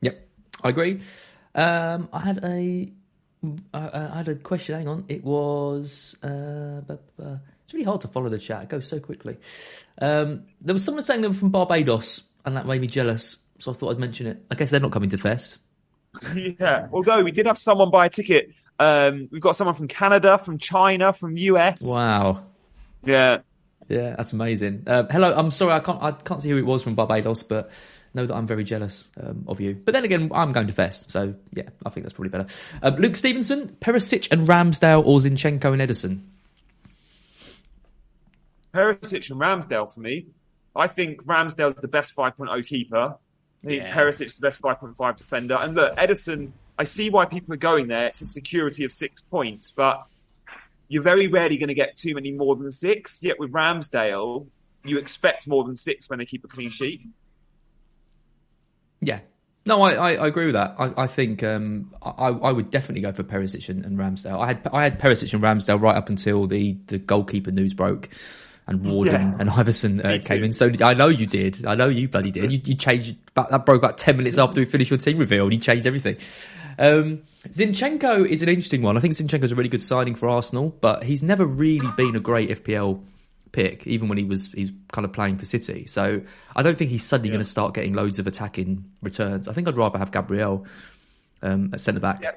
Yep, 0.01 0.27
I 0.63 0.69
agree. 0.69 1.01
Um, 1.55 2.09
I 2.13 2.19
had 2.19 2.43
a 2.43 2.91
I, 3.73 4.09
I 4.13 4.17
had 4.17 4.27
a 4.27 4.35
question. 4.35 4.75
Hang 4.75 4.87
on, 4.87 5.05
it 5.07 5.23
was. 5.23 6.15
Uh, 6.21 6.81
bu- 6.81 6.97
bu- 7.17 7.39
it's 7.63 7.73
really 7.73 7.85
hard 7.85 8.01
to 8.01 8.07
follow 8.07 8.29
the 8.29 8.39
chat. 8.39 8.63
It 8.63 8.69
goes 8.69 8.87
so 8.87 8.99
quickly. 8.99 9.37
Um, 10.01 10.43
there 10.61 10.73
was 10.73 10.83
someone 10.83 11.03
saying 11.03 11.21
they 11.21 11.27
were 11.27 11.33
from 11.33 11.51
Barbados, 11.51 12.23
and 12.45 12.57
that 12.57 12.65
made 12.65 12.81
me 12.81 12.87
jealous. 12.87 13.37
So 13.59 13.71
I 13.71 13.75
thought 13.75 13.91
I'd 13.91 13.99
mention 13.99 14.27
it. 14.27 14.43
I 14.49 14.55
guess 14.55 14.69
they're 14.69 14.79
not 14.79 14.91
coming 14.91 15.09
to 15.09 15.17
Fest. 15.17 15.57
yeah. 16.35 16.87
Although 16.91 17.23
we 17.23 17.31
did 17.31 17.45
have 17.45 17.57
someone 17.57 17.91
buy 17.91 18.07
a 18.07 18.09
ticket. 18.09 18.51
Um, 18.79 19.27
we've 19.31 19.41
got 19.41 19.55
someone 19.55 19.75
from 19.75 19.87
Canada, 19.87 20.37
from 20.37 20.57
China, 20.57 21.13
from 21.13 21.37
US. 21.37 21.81
Wow. 21.83 22.45
Yeah. 23.05 23.39
Yeah, 23.87 24.15
that's 24.15 24.33
amazing. 24.33 24.83
Um, 24.87 25.07
hello, 25.09 25.33
I'm 25.35 25.51
sorry 25.51 25.73
I 25.73 25.79
can't 25.79 26.01
I 26.01 26.11
can't 26.11 26.41
see 26.41 26.49
who 26.49 26.57
it 26.57 26.65
was 26.65 26.83
from 26.83 26.95
Barbados, 26.95 27.43
but 27.43 27.71
know 28.13 28.25
that 28.25 28.35
I'm 28.35 28.47
very 28.47 28.63
jealous 28.63 29.09
um, 29.21 29.45
of 29.47 29.59
you. 29.59 29.75
But 29.75 29.93
then 29.93 30.03
again, 30.05 30.31
I'm 30.33 30.51
going 30.51 30.67
to 30.67 30.73
Fest, 30.73 31.11
so 31.11 31.33
yeah, 31.53 31.69
I 31.85 31.89
think 31.89 32.05
that's 32.05 32.13
probably 32.13 32.29
better. 32.29 32.47
Um, 32.81 32.95
Luke 32.95 33.15
Stevenson, 33.15 33.75
Perisic 33.81 34.31
and 34.31 34.47
Ramsdale, 34.47 35.05
or 35.05 35.19
Zinchenko 35.19 35.73
and 35.73 35.81
Ederson. 35.81 36.21
Perisic 38.73 39.29
and 39.31 39.39
Ramsdale 39.39 39.91
for 39.93 39.99
me. 39.99 40.27
I 40.75 40.87
think 40.87 41.23
Ramsdale's 41.25 41.75
the 41.75 41.87
best 41.87 42.15
5.0 42.15 42.65
keeper. 42.65 43.17
Yeah. 43.63 43.93
Perisic's 43.93 44.35
the 44.35 44.41
best 44.41 44.61
5.5 44.61 45.17
defender. 45.17 45.55
And 45.55 45.75
look, 45.75 45.95
Ederson, 45.97 46.51
I 46.77 46.83
see 46.83 47.09
why 47.09 47.25
people 47.25 47.53
are 47.53 47.57
going 47.57 47.87
there. 47.87 48.07
It's 48.07 48.21
a 48.21 48.25
security 48.25 48.85
of 48.85 48.91
six 48.91 49.21
points, 49.21 49.73
but 49.75 50.05
you're 50.87 51.03
very 51.03 51.27
rarely 51.27 51.57
going 51.57 51.67
to 51.67 51.73
get 51.73 51.97
too 51.97 52.15
many 52.15 52.31
more 52.31 52.55
than 52.55 52.71
six. 52.71 53.21
Yet 53.21 53.39
with 53.39 53.51
Ramsdale, 53.51 54.47
you 54.85 54.97
expect 54.97 55.47
more 55.47 55.63
than 55.63 55.75
six 55.75 56.09
when 56.09 56.19
they 56.19 56.25
keep 56.25 56.45
a 56.45 56.47
clean 56.47 56.71
sheet. 56.71 57.01
Yeah. 59.01 59.19
No, 59.65 59.81
I, 59.83 59.93
I, 59.93 60.13
I 60.13 60.27
agree 60.27 60.45
with 60.45 60.55
that. 60.55 60.75
I, 60.79 61.03
I 61.03 61.07
think 61.07 61.43
um, 61.43 61.93
I, 62.01 62.29
I 62.29 62.51
would 62.51 62.71
definitely 62.71 63.01
go 63.01 63.11
for 63.11 63.23
Perisic 63.23 63.69
and, 63.69 63.85
and 63.85 63.97
Ramsdale. 63.99 64.39
I 64.39 64.47
had 64.47 64.67
I 64.73 64.83
had 64.83 64.99
Perisic 64.99 65.33
and 65.33 65.43
Ramsdale 65.43 65.79
right 65.79 65.95
up 65.95 66.09
until 66.09 66.47
the, 66.47 66.77
the 66.87 66.97
goalkeeper 66.97 67.51
news 67.51 67.73
broke, 67.73 68.09
and 68.67 68.83
Warden 68.83 69.13
Yeah. 69.13 69.35
and, 69.39 69.49
Iversen 69.49 70.03
uh, 70.03 70.23
came 70.25 70.43
in. 70.43 70.53
So 70.53 70.71
I 70.81 70.93
know 70.95 71.07
you 71.07 71.27
did. 71.27 71.65
I 71.65 71.75
know 71.75 71.87
you 71.89 72.07
bloody 72.07 72.31
did. 72.31 72.51
You, 72.51 72.59
you 72.63 72.75
changed. 72.75 73.17
That 73.35 73.65
broke 73.65 73.83
about 73.83 73.97
ten 73.97 74.17
minutes 74.17 74.37
after 74.37 74.59
we 74.61 74.65
finished 74.65 74.89
your 74.89 74.97
team 74.97 75.17
reveal, 75.19 75.43
and 75.43 75.53
you 75.53 75.59
changed 75.59 75.85
everything. 75.85 76.15
Um, 76.79 77.23
Zinchenko 77.49 78.25
is 78.25 78.41
an 78.41 78.49
interesting 78.49 78.81
one. 78.81 78.97
I 78.97 79.01
think 79.01 79.13
Zinchenko 79.15 79.43
is 79.43 79.51
a 79.51 79.55
really 79.55 79.69
good 79.69 79.81
signing 79.81 80.15
for 80.15 80.29
Arsenal, 80.29 80.69
but 80.81 81.03
he's 81.03 81.21
never 81.21 81.45
really 81.45 81.89
been 81.97 82.15
a 82.15 82.19
great 82.19 82.49
FPL 82.63 83.01
pick, 83.51 83.85
even 83.87 84.07
when 84.09 84.17
he 84.17 84.23
was 84.23 84.51
he 84.51 84.63
was 84.65 84.71
kind 84.91 85.05
of 85.05 85.13
playing 85.13 85.37
for 85.37 85.45
City. 85.45 85.85
So 85.87 86.21
I 86.55 86.61
don't 86.61 86.77
think 86.77 86.91
he's 86.91 87.03
suddenly 87.05 87.29
going 87.29 87.39
to 87.43 87.49
start 87.49 87.73
getting 87.73 87.93
loads 87.93 88.19
of 88.19 88.27
attacking 88.27 88.85
returns. 89.01 89.47
I 89.47 89.53
think 89.53 89.67
I'd 89.67 89.77
rather 89.77 89.97
have 89.97 90.11
Gabriel 90.11 90.65
um, 91.41 91.69
at 91.73 91.81
centre 91.81 91.99
back 91.99 92.21
Yeah. 92.21 92.31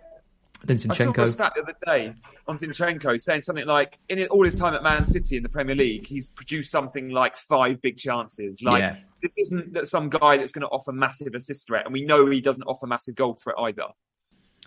than 0.65 0.77
I 0.77 0.95
saw 0.95 1.13
a 1.23 1.29
stat 1.29 1.53
the 1.57 1.63
other 1.63 1.75
day 1.85 2.15
on 2.47 2.57
Zinchenko 2.57 3.21
saying 3.21 3.41
something 3.43 3.67
like, 3.67 3.99
in 4.09 4.25
all 4.27 4.45
his 4.45 4.55
time 4.55 4.75
at 4.75 4.83
Man 4.83 5.05
City 5.05 5.37
in 5.37 5.43
the 5.43 5.49
Premier 5.49 5.75
League, 5.75 6.07
he's 6.07 6.29
produced 6.29 6.71
something 6.71 7.11
like 7.11 7.37
five 7.37 7.81
big 7.83 7.97
chances. 7.99 8.63
Like, 8.63 8.81
Yeah. 8.81 8.97
this 9.23 9.39
isn't 9.39 9.75
that 9.75 9.87
some 9.89 10.09
guy 10.09 10.37
that's 10.37 10.53
going 10.53 10.63
to 10.63 10.69
offer 10.69 10.93
massive 10.93 11.35
assist 11.35 11.67
threat, 11.67 11.85
and 11.85 11.93
we 11.93 12.05
know 12.05 12.27
he 12.27 12.41
doesn't 12.41 12.65
offer 12.65 12.87
massive 12.87 13.15
goal 13.17 13.35
threat 13.35 13.57
either. 13.59 13.87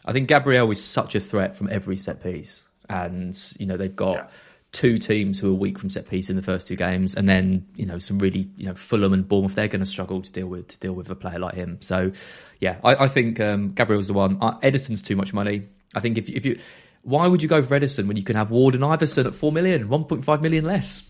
I 0.05 0.13
think 0.13 0.27
Gabriel 0.27 0.69
is 0.71 0.83
such 0.83 1.15
a 1.15 1.19
threat 1.19 1.55
from 1.55 1.69
every 1.71 1.97
set 1.97 2.21
piece, 2.21 2.63
and 2.89 3.35
you 3.57 3.65
know 3.65 3.75
they've 3.77 3.95
got 3.95 4.15
Yeah. 4.15 4.27
Two 4.75 4.97
teams 4.99 5.39
who 5.39 5.51
are 5.51 5.55
weak 5.55 5.79
from 5.79 5.89
set 5.89 6.09
piece 6.09 6.29
in 6.29 6.35
the 6.35 6.41
first 6.41 6.67
two 6.67 6.75
games, 6.75 7.15
and 7.15 7.29
then 7.29 7.65
you 7.77 7.85
know 7.85 7.97
some 7.97 8.19
really 8.19 8.49
you 8.57 8.65
know 8.65 8.73
Fulham 8.75 9.13
and 9.13 9.25
Bournemouth 9.25 9.55
they're 9.55 9.69
going 9.69 9.79
to 9.79 9.85
struggle 9.85 10.21
to 10.21 10.29
deal 10.31 10.47
with 10.47 10.67
to 10.67 10.77
deal 10.79 10.91
with 10.91 11.09
a 11.09 11.15
player 11.15 11.39
like 11.39 11.55
him. 11.55 11.77
So 11.79 12.11
yeah, 12.59 12.77
I, 12.83 13.05
I 13.05 13.07
think 13.07 13.39
um, 13.39 13.69
Gabriel's 13.69 14.07
the 14.07 14.13
one. 14.13 14.37
Uh, 14.41 14.59
Ederson's 14.59 15.01
too 15.01 15.15
much 15.15 15.31
money. 15.33 15.63
I 15.95 16.01
think 16.01 16.17
if 16.17 16.27
you- 16.27 16.35
if 16.35 16.45
you 16.45 16.59
why 17.03 17.25
would 17.27 17.41
you 17.41 17.47
go 17.47 17.61
for 17.61 17.73
Edison 17.73 18.07
when 18.09 18.17
you 18.17 18.23
can 18.23 18.35
have 18.35 18.51
Ward 18.51 18.75
and 18.75 18.83
Iversen 18.83 19.25
at 19.25 19.33
four 19.35 19.51
million, 19.53 19.87
1.5 19.87 20.41
million 20.41 20.65
less? 20.65 21.09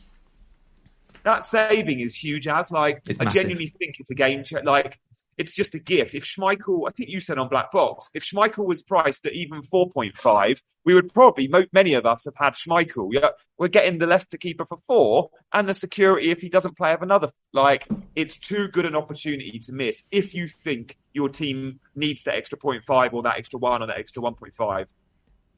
That 1.24 1.44
saving 1.44 2.02
is 2.02 2.14
huge, 2.14 2.48
as 2.48 2.70
like 2.70 3.02
It's 3.08 3.20
I 3.20 3.26
genuinely 3.26 3.66
think 3.68 3.96
it's 4.00 4.12
a 4.12 4.16
game 4.16 4.44
cha- 4.44 4.60
Like 4.64 5.00
it's 5.38 5.54
just 5.54 5.76
a 5.76 5.80
gift. 5.80 6.16
If 6.16 6.24
Schmeichel, 6.24 6.88
I 6.88 6.92
think 6.92 7.10
you 7.10 7.20
said 7.20 7.38
on 7.38 7.50
Black 7.50 7.72
Box, 7.72 8.10
if 8.14 8.24
Schmeichel 8.24 8.66
was 8.66 8.82
priced 8.82 9.26
at 9.26 9.34
even 9.34 9.64
four 9.64 9.90
point 9.90 10.18
five, 10.18 10.62
we 10.86 10.94
would 10.94 11.14
probably 11.14 11.50
many 11.72 11.94
of 11.94 12.06
us 12.06 12.26
have 12.26 12.36
had 12.38 12.54
Schmeichel. 12.54 13.10
Yeah, 13.12 13.30
we're 13.58 13.68
getting 13.68 13.98
the 13.98 14.08
Leicester 14.08 14.38
keeper 14.38 14.66
for 14.66 14.80
four, 14.88 15.30
and 15.54 15.68
the 15.68 15.74
security 15.74 16.32
if 16.32 16.42
he 16.42 16.50
doesn't 16.50 16.78
play 16.78 16.92
have 16.92 17.02
another. 17.02 17.30
Like 17.54 17.88
it's 18.16 18.38
too 18.38 18.68
good 18.70 18.86
an 18.86 18.96
opportunity 18.96 19.60
to 19.60 19.72
miss 19.72 20.04
if 20.12 20.34
you 20.34 20.48
think 20.48 20.98
your 21.14 21.30
team 21.30 21.80
needs 21.96 22.24
that 22.24 22.36
extra 22.36 22.58
point 22.58 22.84
five 22.86 23.14
or 23.14 23.24
that 23.24 23.38
extra 23.38 23.60
one 23.60 23.82
or 23.84 23.88
that 23.88 23.98
extra 23.98 24.22
one 24.22 24.36
point 24.36 24.54
five. 24.56 24.88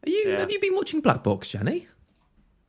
Are 0.06 0.10
you 0.10 0.24
Yeah. 0.28 0.40
have 0.40 0.52
you 0.52 0.60
been 0.60 0.76
watching 0.76 1.02
Black 1.02 1.24
Box, 1.24 1.50
Gianni? 1.50 1.88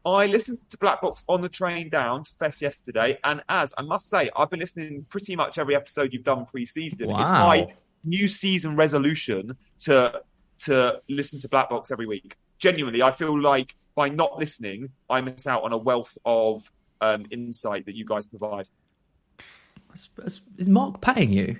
I 0.05 0.27
listened 0.27 0.59
to 0.71 0.79
Black 0.79 1.01
Box 1.01 1.25
on 1.29 1.43
the 1.43 1.49
train 1.49 1.89
down 1.91 2.25
to 2.25 2.33
Fest 2.39 2.63
yesterday, 2.63 3.19
and 3.25 3.43
as 3.49 3.75
I 3.77 3.83
must 3.83 4.09
say, 4.09 4.31
I've 4.37 4.51
been 4.51 4.61
listening 4.61 5.05
pretty 5.09 5.37
much 5.37 5.59
every 5.59 5.75
episode 5.75 6.13
you've 6.13 6.25
done 6.25 6.47
pre-season. 6.47 7.09
Wow. 7.09 7.23
It's 7.23 7.31
my 7.31 7.75
new 8.05 8.29
season 8.29 8.77
resolution 8.77 9.57
to 9.81 10.23
to 10.61 11.01
listen 11.09 11.41
to 11.41 11.49
Black 11.49 11.71
Box 11.71 11.91
every 11.91 12.07
week. 12.07 12.37
Genuinely, 12.59 13.03
I 13.03 13.11
feel 13.11 13.41
like 13.41 13.77
by 13.95 14.09
not 14.09 14.39
listening, 14.39 14.91
I 15.11 15.21
miss 15.21 15.47
out 15.47 15.63
on 15.65 15.73
a 15.73 15.79
wealth 15.79 16.17
of 16.25 16.71
um, 17.01 17.27
insight 17.31 17.87
that 17.87 17.95
you 17.95 18.05
guys 18.05 18.27
provide. 18.27 18.69
Is 20.59 20.69
Mark 20.69 21.01
paying 21.01 21.33
you? 21.33 21.57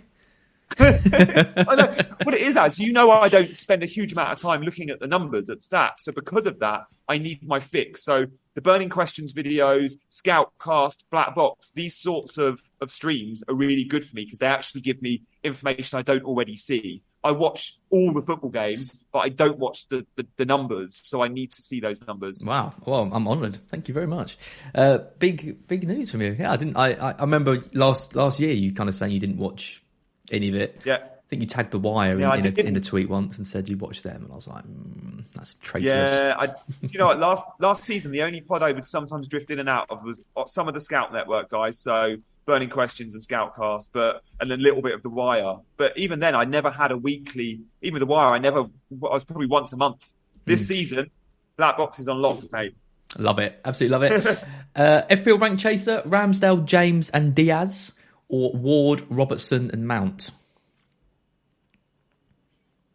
I 0.79 1.75
know 1.77 2.17
what 2.25 2.35
it 2.35 2.43
is 2.43 2.57
as 2.57 2.79
you 2.79 2.93
know 2.93 3.11
I 3.11 3.29
don't 3.29 3.57
spend 3.57 3.83
a 3.83 3.87
huge 3.87 4.13
amount 4.13 4.33
of 4.33 4.41
time 4.41 4.63
looking 4.63 4.91
at 4.91 5.01
the 5.01 5.07
numbers 5.07 5.49
at 5.51 5.61
stats. 5.61 6.01
So 6.01 6.13
because 6.13 6.47
of 6.47 6.59
that, 6.61 6.83
I 7.09 7.19
need 7.19 7.47
my 7.47 7.61
fix. 7.61 8.05
So 8.05 8.27
the 8.55 8.61
burning 8.61 8.89
questions 8.89 9.33
videos, 9.33 9.93
Scoutcast, 10.11 10.99
Black 11.11 11.35
Box, 11.35 11.71
these 11.75 11.97
sorts 11.97 12.39
of, 12.39 12.61
of 12.81 12.91
streams 12.91 13.43
are 13.49 13.55
really 13.55 13.85
good 13.85 14.05
for 14.05 14.15
me 14.17 14.25
because 14.25 14.41
they 14.41 14.47
actually 14.47 14.81
give 14.83 15.01
me 15.01 15.23
information 15.43 15.99
I 15.99 16.03
don't 16.03 16.25
already 16.25 16.57
see. 16.57 17.03
I 17.25 17.33
watch 17.33 17.77
all 17.91 18.13
the 18.13 18.23
football 18.23 18.51
games, 18.51 18.95
but 19.13 19.21
I 19.21 19.29
don't 19.29 19.59
watch 19.59 19.89
the, 19.89 20.07
the, 20.17 20.27
the 20.37 20.45
numbers. 20.45 21.01
So 21.03 21.23
I 21.23 21.29
need 21.29 21.53
to 21.53 21.63
see 21.63 21.81
those 21.81 22.05
numbers. 22.07 22.43
Wow. 22.45 22.75
Well, 22.85 23.11
I'm 23.13 23.27
honoured. 23.27 23.59
Thank 23.69 23.89
you 23.89 23.95
very 23.95 24.07
much. 24.07 24.39
Uh, 24.75 24.99
big, 25.19 25.67
big 25.67 25.87
news 25.87 26.11
from 26.11 26.23
you. 26.23 26.37
Yeah, 26.39 26.53
I 26.53 26.57
didn't. 26.57 26.77
I, 26.77 26.93
I, 26.93 27.21
remember 27.21 27.59
last 27.75 28.15
last 28.15 28.39
year 28.39 28.55
you 28.55 28.73
kind 28.73 28.89
of 28.89 28.95
saying 28.95 29.13
you 29.13 29.21
didn't 29.21 29.39
watch 29.39 29.83
any 30.31 30.49
of 30.49 30.55
it. 30.55 30.81
Yeah. 30.85 30.97
I 30.97 31.29
think 31.29 31.43
you 31.43 31.49
tagged 31.49 31.73
the 31.73 31.79
Wire 31.79 32.19
Yeah, 32.19 32.35
in, 32.37 32.47
in, 32.47 32.59
a, 32.59 32.69
in 32.69 32.77
a 32.77 32.81
tweet 32.81 33.11
once 33.11 33.37
and 33.37 33.47
said 33.47 33.69
you 33.69 33.77
watched 33.77 34.03
them, 34.03 34.23
and 34.23 34.33
I 34.33 34.35
was 34.35 34.49
like, 34.49 34.65
mm, 34.65 35.25
that's 35.35 35.55
traitorous. 35.55 36.13
Yeah, 36.13 36.35
I, 36.39 36.49
you 36.81 36.99
know, 36.99 37.07
what, 37.07 37.19
last 37.19 37.45
last 37.59 37.85
season 37.85 38.13
the 38.13 38.23
only 38.23 38.41
pod 38.41 38.63
I 38.63 38.73
would 38.73 38.87
sometimes 38.87 39.29
drift 39.29 39.51
in 39.51 39.59
and 39.59 39.69
out 39.69 39.91
of 39.91 40.03
was 40.05 40.23
some 40.47 40.69
of 40.69 40.75
the 40.75 40.81
Scout 40.81 41.13
Network 41.13 41.51
guys. 41.51 41.79
So 41.79 42.17
Burning 42.47 42.71
Questions 42.71 43.13
and 43.13 43.23
Scoutcast, 43.23 43.91
but 43.93 44.23
and 44.41 44.51
then 44.51 44.59
a 44.59 44.63
little 44.63 44.81
bit 44.81 44.95
of 44.95 45.03
the 45.03 45.11
Wire. 45.11 45.57
But 45.77 45.99
even 45.99 46.19
then, 46.19 46.35
I 46.35 46.47
never 46.47 46.71
had 46.71 46.93
a 46.93 46.97
weekly. 46.97 47.61
Even 47.83 48.01
the 48.01 48.07
Wire, 48.07 48.33
I 48.33 48.39
never. 48.39 48.61
I 48.61 48.67
was 48.91 49.23
probably 49.23 49.47
once 49.47 49.75
a 49.75 49.77
month. 49.77 50.15
This 50.47 50.67
season, 50.67 51.11
Black 51.59 51.77
Box 51.77 51.99
is 51.99 52.09
on 52.09 52.23
lock, 52.23 52.51
mate. 52.51 52.75
Love 53.19 53.39
it. 53.39 53.61
Absolutely 53.67 54.09
love 54.09 54.27
it. 54.27 54.45
uh, 54.77 55.03
FPL 55.11 55.39
rank 55.39 55.61
chaser: 55.61 56.03
Ramsdale, 56.07 56.65
James, 56.65 57.11
and 57.11 57.35
Diaz, 57.35 57.93
or 58.29 58.53
Ward, 58.53 59.03
Robertson, 59.09 59.71
and 59.73 59.87
Mount. 59.87 60.31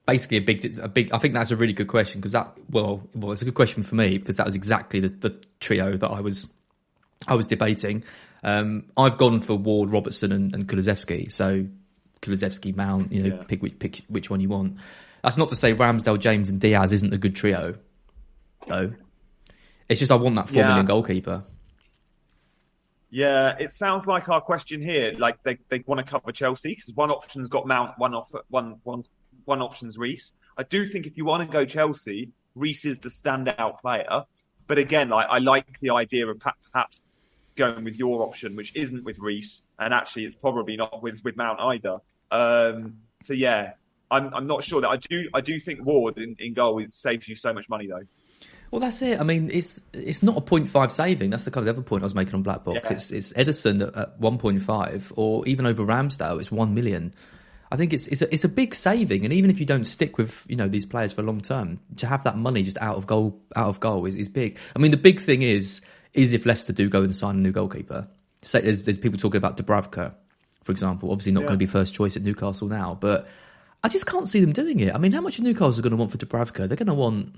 Basically, 0.06 0.38
a 0.38 0.42
big, 0.42 0.78
a 0.80 0.88
big. 0.90 1.14
I 1.14 1.18
think 1.18 1.34
that's 1.34 1.52
a 1.52 1.56
really 1.56 1.72
good 1.72 1.88
question 1.88 2.20
because 2.20 2.34
that, 2.34 2.52
well, 2.70 3.08
well, 3.16 3.32
it's 3.32 3.42
a 3.42 3.46
good 3.46 3.54
question 3.54 3.84
for 3.84 3.96
me 3.96 4.18
because 4.18 4.36
that 4.36 4.46
was 4.46 4.54
exactly 4.56 5.00
the, 5.00 5.08
the 5.08 5.42
trio 5.62 5.96
that 5.96 6.10
I 6.10 6.20
was, 6.20 6.48
I 7.26 7.36
was 7.36 7.48
debating. 7.48 8.04
Um, 8.44 8.86
I've 8.98 9.18
gone 9.18 9.40
for 9.40 9.56
Ward, 9.56 9.92
Robertson, 9.92 10.34
and, 10.34 10.54
and 10.54 10.68
Kulusevski. 10.68 11.32
So 11.32 11.66
Kulusevski, 12.22 12.76
Mount. 12.76 13.12
You 13.14 13.24
know, 13.24 13.36
Yeah. 13.38 13.44
pick 13.48 13.62
which 13.64 13.80
pick 13.80 14.02
which 14.10 14.30
one 14.30 14.42
you 14.42 14.50
want. 14.50 14.76
That's 15.24 15.38
not 15.38 15.50
to 15.52 15.56
say 15.56 15.74
Ramsdale, 15.74 16.20
James, 16.20 16.50
and 16.50 16.60
Diaz 16.60 16.92
isn't 16.92 17.14
a 17.14 17.18
good 17.18 17.34
trio, 17.34 17.76
though. 18.68 18.92
It's 19.88 20.00
just 20.00 20.12
I 20.12 20.16
want 20.16 20.36
that 20.36 20.50
four 20.50 20.58
Yeah. 20.60 20.68
million 20.68 20.86
goalkeeper. 20.86 21.46
Yeah, 23.14 23.56
it 23.60 23.72
sounds 23.72 24.08
like 24.08 24.28
our 24.28 24.42
question 24.42 24.82
here. 24.82 25.14
Like 25.16 25.38
they, 25.44 25.60
they 25.70 25.84
want 25.86 26.00
to 26.00 26.04
cover 26.04 26.32
Chelsea 26.32 26.70
because 26.70 26.92
one 26.96 27.12
option's 27.12 27.48
got 27.48 27.68
Mount, 27.68 27.92
one 28.00 28.16
off, 28.16 28.32
one 28.50 28.78
one 28.82 29.04
one 29.46 29.62
option's 29.62 30.00
Reese. 30.00 30.32
I 30.58 30.64
do 30.64 30.88
think 30.88 31.06
if 31.06 31.16
you 31.16 31.24
want 31.24 31.44
to 31.44 31.48
go 31.48 31.64
Chelsea, 31.64 32.32
Reese 32.56 32.86
is 32.86 32.98
the 32.98 33.10
standout 33.10 33.82
player. 33.82 34.24
But 34.66 34.80
again, 34.80 35.10
like 35.10 35.28
I 35.30 35.38
like 35.38 35.80
the 35.80 35.92
idea 35.92 36.26
of 36.26 36.40
perhaps 36.40 37.02
going 37.56 37.84
with 37.84 38.00
your 38.00 38.24
option, 38.24 38.56
which 38.56 38.76
isn't 38.76 39.04
with 39.04 39.20
Reese, 39.20 39.62
and 39.78 39.94
actually 39.94 40.26
it's 40.26 40.36
probably 40.36 40.76
not 40.76 41.04
with 41.04 41.24
with 41.24 41.38
Mount 41.38 41.60
either. 41.60 42.00
Um, 42.32 42.96
so 43.22 43.34
yeah, 43.34 43.74
I'm 44.10 44.34
I'm 44.34 44.48
not 44.48 44.64
sure 44.64 44.82
that 44.82 44.90
I 44.90 44.98
do 44.98 45.30
I 45.36 45.42
do 45.42 45.60
think 45.60 45.86
Ward 45.86 46.18
in, 46.18 46.36
in 46.40 46.56
goal 46.56 46.82
saves 46.90 47.28
you 47.30 47.36
so 47.36 47.54
much 47.54 47.70
money 47.70 47.86
though. 47.86 48.08
Well, 48.74 48.80
that's 48.80 49.04
it. 49.04 49.20
I 49.20 49.24
mean, 49.24 49.52
it's 49.54 49.80
it's 49.94 50.24
not 50.24 50.36
a 50.36 50.42
0.5 50.42 50.92
saving. 50.92 51.30
That's 51.30 51.44
the 51.44 51.52
kind 51.52 51.70
of 51.70 51.76
other 51.76 51.84
point 51.84 52.02
I 52.02 52.06
was 52.08 52.16
making 52.16 52.34
on 52.34 52.42
Black 52.42 52.64
Box. 52.64 52.80
Yeah. 52.86 52.94
It's 52.94 53.12
it's 53.12 53.32
Ederson 53.34 53.88
at, 53.88 53.96
at 53.96 54.20
1.5, 54.20 55.12
or 55.16 55.48
even 55.48 55.68
over 55.68 55.86
Ramsdale, 55.86 56.40
it's 56.40 56.52
one 56.52 56.74
million. 56.74 57.14
I 57.72 57.76
think 57.76 57.94
it's 57.94 58.08
it's 58.08 58.24
a, 58.24 58.34
it's 58.34 58.46
a 58.46 58.50
big 58.50 58.74
saving, 58.74 59.26
and 59.26 59.32
even 59.32 59.52
if 59.52 59.60
you 59.60 59.68
don't 59.68 59.86
stick 59.86 60.18
with 60.18 60.44
you 60.50 60.56
know 60.56 60.68
these 60.68 60.88
players 60.88 61.14
for 61.14 61.22
long 61.22 61.40
term, 61.40 61.82
to 61.98 62.08
have 62.08 62.24
that 62.24 62.36
money 62.36 62.64
just 62.64 62.80
out 62.80 62.96
of 62.96 63.06
goal 63.06 63.40
out 63.56 63.68
of 63.68 63.80
goal 63.80 64.08
is, 64.08 64.16
is 64.16 64.28
big. 64.28 64.58
I 64.76 64.80
mean, 64.80 64.90
the 64.90 64.98
big 64.98 65.20
thing 65.22 65.44
is 65.44 65.82
is 66.14 66.34
if 66.34 66.44
Leicester 66.48 66.74
do 66.74 66.90
go 66.90 67.04
and 67.04 67.16
sign 67.16 67.36
a 67.36 67.40
new 67.42 67.52
goalkeeper. 67.52 68.08
Say 68.42 68.62
there's 68.62 68.82
there's 68.82 68.98
people 68.98 69.20
talking 69.20 69.38
about 69.38 69.56
Dubravka, 69.56 70.16
for 70.64 70.72
example. 70.72 71.12
Obviously, 71.12 71.32
not 71.34 71.42
Yeah. 71.42 71.50
going 71.50 71.60
to 71.60 71.64
be 71.64 71.68
first 71.68 71.94
choice 71.94 72.16
at 72.16 72.24
Newcastle 72.24 72.70
now, 72.70 72.98
but 73.00 73.28
I 73.84 73.90
just 73.90 74.08
can't 74.08 74.28
see 74.28 74.40
them 74.40 74.52
doing 74.52 74.80
it. 74.80 74.96
I 74.96 74.98
mean, 74.98 75.12
how 75.12 75.22
much 75.22 75.38
are 75.38 75.44
Newcastle 75.44 75.84
going 75.84 75.92
to 75.92 75.98
want 75.98 76.12
for 76.12 76.18
Dubravka? 76.18 76.68
They're 76.68 76.76
going 76.76 76.88
to 76.88 76.96
want 76.96 77.36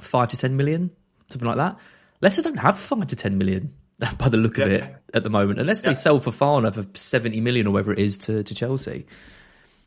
five 0.00 0.28
to 0.28 0.36
ten 0.36 0.56
million, 0.56 0.90
something 1.28 1.46
like 1.48 1.56
that. 1.56 1.76
Leicester 2.20 2.42
don't 2.42 2.58
have 2.58 2.78
five 2.78 3.06
to 3.08 3.16
ten 3.16 3.38
million 3.38 3.74
by 4.18 4.28
the 4.28 4.36
look 4.36 4.58
of 4.58 4.70
it 4.70 4.84
at 5.14 5.24
the 5.24 5.30
moment, 5.30 5.58
unless 5.58 5.82
Yeah. 5.82 5.90
they 5.90 5.94
sell 5.94 6.20
Fofana 6.20 6.72
for 6.74 6.86
seventy 6.98 7.40
million 7.40 7.66
or 7.66 7.72
whatever 7.72 7.92
it 7.92 7.98
is 7.98 8.18
to, 8.18 8.42
to 8.42 8.54
Chelsea. 8.54 9.06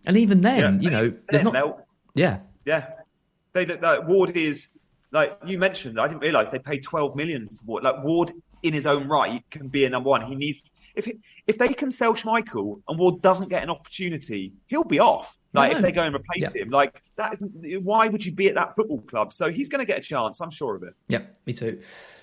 And 0.05 0.17
even 0.17 0.41
then, 0.41 0.81
you 0.81 0.89
know, 0.89 1.13
there's 1.29 1.43
not. 1.43 1.85
Yeah, 2.15 2.39
Yeah, 2.65 2.87
they 3.53 3.65
like 3.65 4.07
Ward 4.07 4.35
is 4.35 4.67
like 5.11 5.37
you 5.45 5.57
mentioned. 5.59 5.99
I 5.99 6.07
didn't 6.07 6.21
realize 6.21 6.49
they 6.49 6.59
paid 6.59 6.83
twelve 6.83 7.15
million 7.15 7.49
for 7.49 7.63
Ward. 7.65 7.83
Like 7.83 8.03
Ward 8.03 8.31
in 8.63 8.73
his 8.73 8.85
own 8.85 9.07
right 9.07 9.43
can 9.51 9.67
be 9.67 9.85
a 9.85 9.89
number 9.89 10.09
one. 10.09 10.21
He 10.23 10.35
needs 10.35 10.61
if 10.99 11.15
if 11.47 11.57
they 11.57 11.69
can 11.69 11.91
sell 11.91 12.13
Schmeichel 12.13 12.81
and 12.87 12.99
Ward 12.99 13.21
doesn't 13.21 13.49
get 13.49 13.63
an 13.63 13.69
opportunity, 13.69 14.53
he'll 14.67 14.83
be 14.83 14.99
off. 14.99 15.37
Like 15.53 15.71
No, 15.71 15.77
if 15.77 15.81
they 15.83 15.91
go 15.91 16.03
and 16.03 16.13
replace 16.15 16.53
Yeah. 16.55 16.61
him, 16.63 16.69
like 16.69 17.01
that 17.15 17.33
is 17.33 17.39
why 17.81 18.07
would 18.07 18.23
you 18.25 18.31
be 18.31 18.49
at 18.49 18.55
that 18.55 18.75
football 18.75 19.01
club? 19.01 19.33
So 19.33 19.49
he's 19.51 19.67
going 19.69 19.79
to 19.79 19.85
get 19.85 19.97
a 19.97 20.01
chance. 20.01 20.39
I'm 20.41 20.51
sure 20.51 20.75
of 20.75 20.83
it. 20.83 20.93
yeah, 21.07 21.21
me 21.47 21.53
too. 21.53 21.81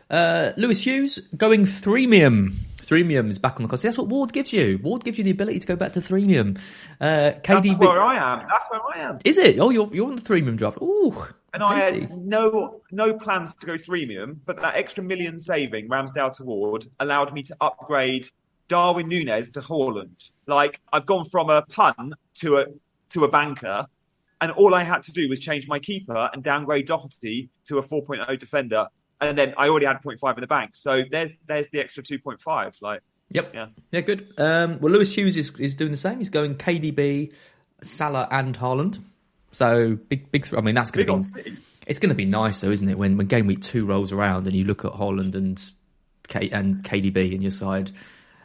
Uh, 0.08 0.52
Lewis 0.56 0.84
Hughes 0.86 1.18
going 1.36 1.64
threemium. 1.64 2.54
Threemium 2.76 3.28
is 3.30 3.40
back 3.40 3.56
on 3.56 3.64
the 3.64 3.68
cost. 3.68 3.82
That's 3.82 3.98
what 3.98 4.06
Ward 4.06 4.32
gives 4.32 4.52
you. 4.52 4.78
Ward 4.80 5.02
gives 5.02 5.18
you 5.18 5.24
the 5.24 5.32
ability 5.32 5.58
to 5.58 5.66
go 5.66 5.74
back 5.74 5.92
to 5.94 6.00
threemium. 6.00 6.56
Uh, 7.00 7.32
That's 7.44 7.66
where 7.78 8.00
I 8.00 8.14
am. 8.34 8.46
That's 8.48 8.64
where 8.70 8.80
I 8.94 8.98
am. 9.00 9.18
is 9.24 9.38
it? 9.38 9.58
Oh, 9.58 9.70
you're 9.70 9.92
you're 9.92 10.06
on 10.06 10.14
the 10.14 10.22
threemium 10.22 10.56
draft. 10.56 10.78
Ooh, 10.80 11.26
and 11.52 11.64
I 11.64 11.80
had 11.80 12.16
no 12.16 12.80
no 12.92 13.14
plans 13.14 13.54
to 13.56 13.66
go 13.66 13.74
freemium, 13.74 14.36
but 14.46 14.60
that 14.60 14.76
extra 14.76 15.02
million 15.02 15.40
saving 15.40 15.88
Ramsdale 15.88 16.32
to 16.36 16.44
Ward 16.44 16.86
allowed 17.00 17.32
me 17.34 17.42
to 17.42 17.56
upgrade 17.60 18.28
Darwin 18.68 19.08
Nunez 19.08 19.48
to 19.50 19.60
Haaland. 19.60 20.30
Like 20.46 20.80
I've 20.92 21.06
gone 21.06 21.24
from 21.24 21.50
a 21.50 21.62
pun 21.62 22.14
to 22.36 22.58
a 22.58 22.66
to 23.10 23.24
a 23.24 23.28
banker, 23.28 23.86
and 24.40 24.50
all 24.52 24.74
I 24.74 24.82
had 24.82 25.02
to 25.04 25.12
do 25.12 25.28
was 25.28 25.40
change 25.40 25.68
my 25.68 25.78
keeper 25.78 26.30
and 26.32 26.42
downgrade 26.42 26.86
Doherty 26.86 27.50
to 27.66 27.78
a 27.78 27.82
4.0 27.82 28.38
defender, 28.38 28.88
and 29.20 29.36
then 29.38 29.54
I 29.56 29.68
already 29.68 29.86
had 29.86 30.02
0.5 30.02 30.34
in 30.36 30.40
the 30.40 30.46
bank. 30.46 30.70
So 30.74 31.02
there's 31.10 31.34
there's 31.46 31.68
the 31.70 31.80
extra 31.80 32.02
2.5. 32.02 32.74
Like 32.80 33.02
Yep. 33.30 33.54
Yeah. 33.54 33.66
Yeah, 33.90 34.00
good. 34.00 34.32
Um, 34.38 34.78
well, 34.80 34.92
Lewis 34.92 35.14
Hughes 35.14 35.36
is, 35.36 35.52
is 35.58 35.74
doing 35.74 35.90
the 35.90 35.96
same. 35.96 36.18
He's 36.18 36.30
going 36.30 36.54
KDB, 36.56 37.32
Salah, 37.82 38.28
and 38.30 38.56
Haaland. 38.56 39.02
So 39.52 39.96
big, 39.96 40.30
big. 40.30 40.44
Th- 40.44 40.54
I 40.54 40.60
mean, 40.60 40.74
that's 40.74 40.90
going 40.90 41.06
to 41.06 41.42
be. 41.42 41.56
It's 41.86 41.98
going 41.98 42.10
to 42.10 42.16
be 42.16 42.24
nice, 42.24 42.60
though, 42.60 42.70
isn't 42.70 42.88
it? 42.88 42.98
When 42.98 43.16
when 43.16 43.26
game 43.26 43.46
week 43.46 43.62
two 43.62 43.86
rolls 43.86 44.12
around 44.12 44.46
and 44.46 44.54
you 44.54 44.64
look 44.64 44.84
at 44.84 44.92
Haaland 44.92 45.34
and 45.34 45.62
K, 46.28 46.50
and 46.50 46.82
KDB 46.84 47.32
in 47.32 47.42
your 47.42 47.50
side. 47.50 47.90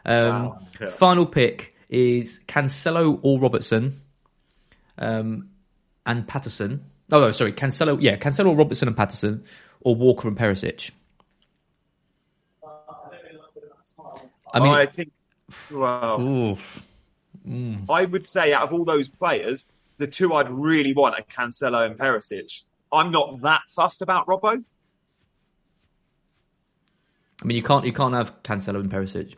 Um, 0.04 0.44
Wow. 0.44 0.58
Yeah. 0.80 0.86
Final 0.88 1.26
pick 1.26 1.74
is 1.88 2.40
Cancelo 2.46 3.18
or 3.22 3.38
Robertson, 3.38 4.00
um, 4.98 5.50
and 6.06 6.26
Patterson. 6.26 6.84
Oh, 7.10 7.20
no, 7.20 7.32
sorry, 7.32 7.52
Cancelo. 7.52 8.00
Yeah, 8.00 8.16
Cancelo, 8.16 8.56
Robertson, 8.56 8.88
and 8.88 8.96
Patterson, 8.96 9.44
or 9.80 9.94
Walker 9.94 10.28
and 10.28 10.36
Perisic. 10.36 10.90
I 14.54 14.60
mean, 14.60 14.72
I 14.72 14.86
think. 14.86 15.12
Well, 15.70 16.20
oof. 16.20 16.82
I 17.88 18.04
would 18.04 18.26
say 18.26 18.52
out 18.52 18.64
of 18.64 18.72
all 18.72 18.84
those 18.84 19.08
players, 19.08 19.64
the 19.98 20.06
two 20.06 20.32
I'd 20.34 20.50
really 20.50 20.94
want 20.94 21.14
are 21.18 21.22
Cancelo 21.22 21.86
and 21.86 21.98
Perisic. 21.98 22.62
I'm 22.90 23.10
not 23.10 23.40
that 23.42 23.62
fussed 23.68 24.02
about 24.02 24.26
Robbo. 24.26 24.62
I 27.42 27.44
mean, 27.44 27.56
you 27.56 27.62
can't 27.62 27.84
you 27.84 27.92
can't 27.92 28.14
have 28.14 28.42
Cancelo 28.42 28.80
and 28.80 28.90
Perisic 28.90 29.34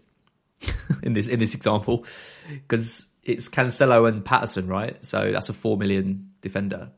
in 1.02 1.12
this 1.12 1.28
in 1.28 1.38
this 1.40 1.54
example 1.54 2.04
because 2.50 3.06
it's 3.22 3.48
Cancelo 3.48 4.08
and 4.08 4.24
Patterson, 4.24 4.68
right? 4.68 5.02
So 5.04 5.32
that's 5.32 5.48
a 5.48 5.52
four 5.52 5.76
million 5.76 6.30
defender. 6.42 6.90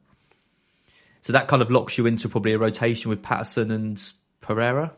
So 1.23 1.33
that 1.33 1.49
kind 1.49 1.63
of 1.63 1.71
locks 1.71 1.99
you 1.99 2.07
into 2.07 2.29
probably 2.29 2.53
a 2.53 2.59
rotation 2.59 3.09
with 3.11 3.23
Patterson 3.23 3.71
and 3.71 4.01
Pereira. 4.41 4.93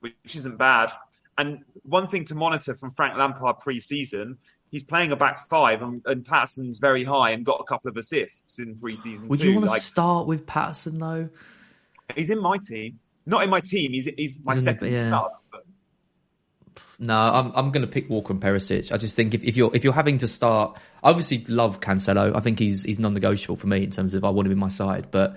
which 0.00 0.36
isn't 0.36 0.58
bad. 0.58 0.92
And 1.36 1.60
one 1.82 2.08
thing 2.08 2.24
to 2.26 2.34
monitor 2.34 2.74
from 2.74 2.90
Frank 2.90 3.16
Lampard 3.16 3.60
pre-season, 3.60 4.38
he's 4.70 4.82
playing 4.82 5.12
a 5.12 5.16
back 5.16 5.48
five, 5.48 5.82
and, 5.82 6.02
and 6.06 6.24
Patterson's 6.24 6.78
very 6.78 7.04
high 7.04 7.30
and 7.30 7.44
got 7.44 7.60
a 7.60 7.64
couple 7.64 7.88
of 7.88 7.96
assists 7.96 8.58
in 8.58 8.76
pre-season 8.76 9.28
Would 9.28 9.40
too. 9.40 9.46
you 9.48 9.54
want 9.54 9.66
to 9.66 9.70
like 9.70 9.80
start 9.82 10.26
with 10.26 10.46
Patterson 10.46 10.98
though? 10.98 11.28
he's 12.16 12.30
in 12.30 12.40
my 12.40 12.56
team, 12.58 12.98
not 13.26 13.44
in 13.44 13.50
my 13.50 13.60
team. 13.60 13.92
He's 13.92 14.08
he's 14.16 14.38
my 14.44 14.54
He's 14.54 14.66
in 14.66 14.74
the- 14.74 14.78
second 14.80 14.92
yeah. 14.92 15.08
sub. 15.10 15.30
No, 16.98 17.16
I'm 17.16 17.52
I'm 17.54 17.70
going 17.70 17.86
to 17.86 17.92
pick 17.92 18.10
Walker 18.10 18.32
and 18.32 18.42
Perisic. 18.42 18.92
I 18.92 18.96
just 18.96 19.14
think 19.14 19.34
if, 19.34 19.44
if 19.44 19.56
you're 19.56 19.74
if 19.74 19.84
you're 19.84 19.92
having 19.92 20.18
to 20.18 20.28
start, 20.28 20.78
I 21.02 21.10
obviously 21.10 21.44
love 21.46 21.80
Cancelo. 21.80 22.34
I 22.34 22.40
think 22.40 22.58
he's 22.58 22.82
he's 22.82 22.98
non-negotiable 22.98 23.56
for 23.56 23.66
me 23.66 23.84
in 23.84 23.90
terms 23.90 24.14
of 24.14 24.24
I 24.24 24.30
want 24.30 24.46
him 24.46 24.52
in 24.52 24.58
my 24.58 24.68
side. 24.68 25.10
But 25.10 25.36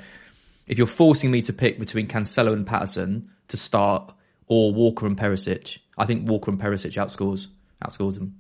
if 0.68 0.78
you're 0.78 0.88
forcing 0.88 1.30
me 1.30 1.42
to 1.44 1.54
pick 1.54 1.80
between 1.80 2.08
Cancelo 2.08 2.54
and 2.54 2.66
Patterson 2.66 3.30
to 3.50 3.58
start, 3.58 4.12
or 4.48 4.74
Walker 4.74 5.06
and 5.06 5.18
Perisic, 5.18 5.80
I 5.98 6.06
think 6.06 6.28
Walker 6.28 6.50
and 6.50 6.60
Perisic 6.60 6.94
outscores 6.94 7.48
outscores 7.86 8.18
him. 8.18 8.36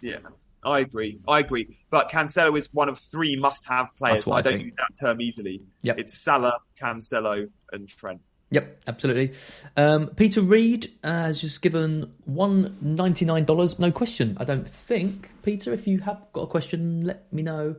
yeah, 0.00 0.18
I 0.64 0.80
agree. 0.80 1.20
I 1.26 1.38
agree. 1.38 1.76
But 1.90 2.10
Cancelo 2.10 2.58
is 2.58 2.72
one 2.74 2.88
of 2.88 2.98
three 2.98 3.36
must-have 3.36 3.88
players. 3.96 4.26
What 4.26 4.38
I 4.38 4.42
don't 4.42 4.54
think. 4.54 4.64
use 4.66 4.74
that 4.76 5.06
term 5.06 5.20
easily. 5.20 5.62
Yep. 5.82 5.98
It's 5.98 6.18
Salah, 6.18 6.58
Cancelo, 6.80 7.48
and 7.72 7.88
Trent. 7.88 8.20
Yep, 8.50 8.82
absolutely. 8.86 9.32
Um, 9.76 10.08
Peter 10.08 10.40
Reed 10.40 10.92
has 11.02 11.40
just 11.40 11.62
given 11.62 12.12
one 12.24 12.76
ninety 12.80 13.24
nine 13.24 13.44
dollars. 13.44 13.78
No 13.78 13.90
question, 13.90 14.36
I 14.38 14.44
don't 14.44 14.68
think. 14.68 15.30
Peter, 15.42 15.72
if 15.72 15.88
you 15.88 15.98
have 16.00 16.22
got 16.32 16.42
a 16.42 16.46
question, 16.46 17.04
let 17.04 17.32
me 17.32 17.42
know. 17.42 17.74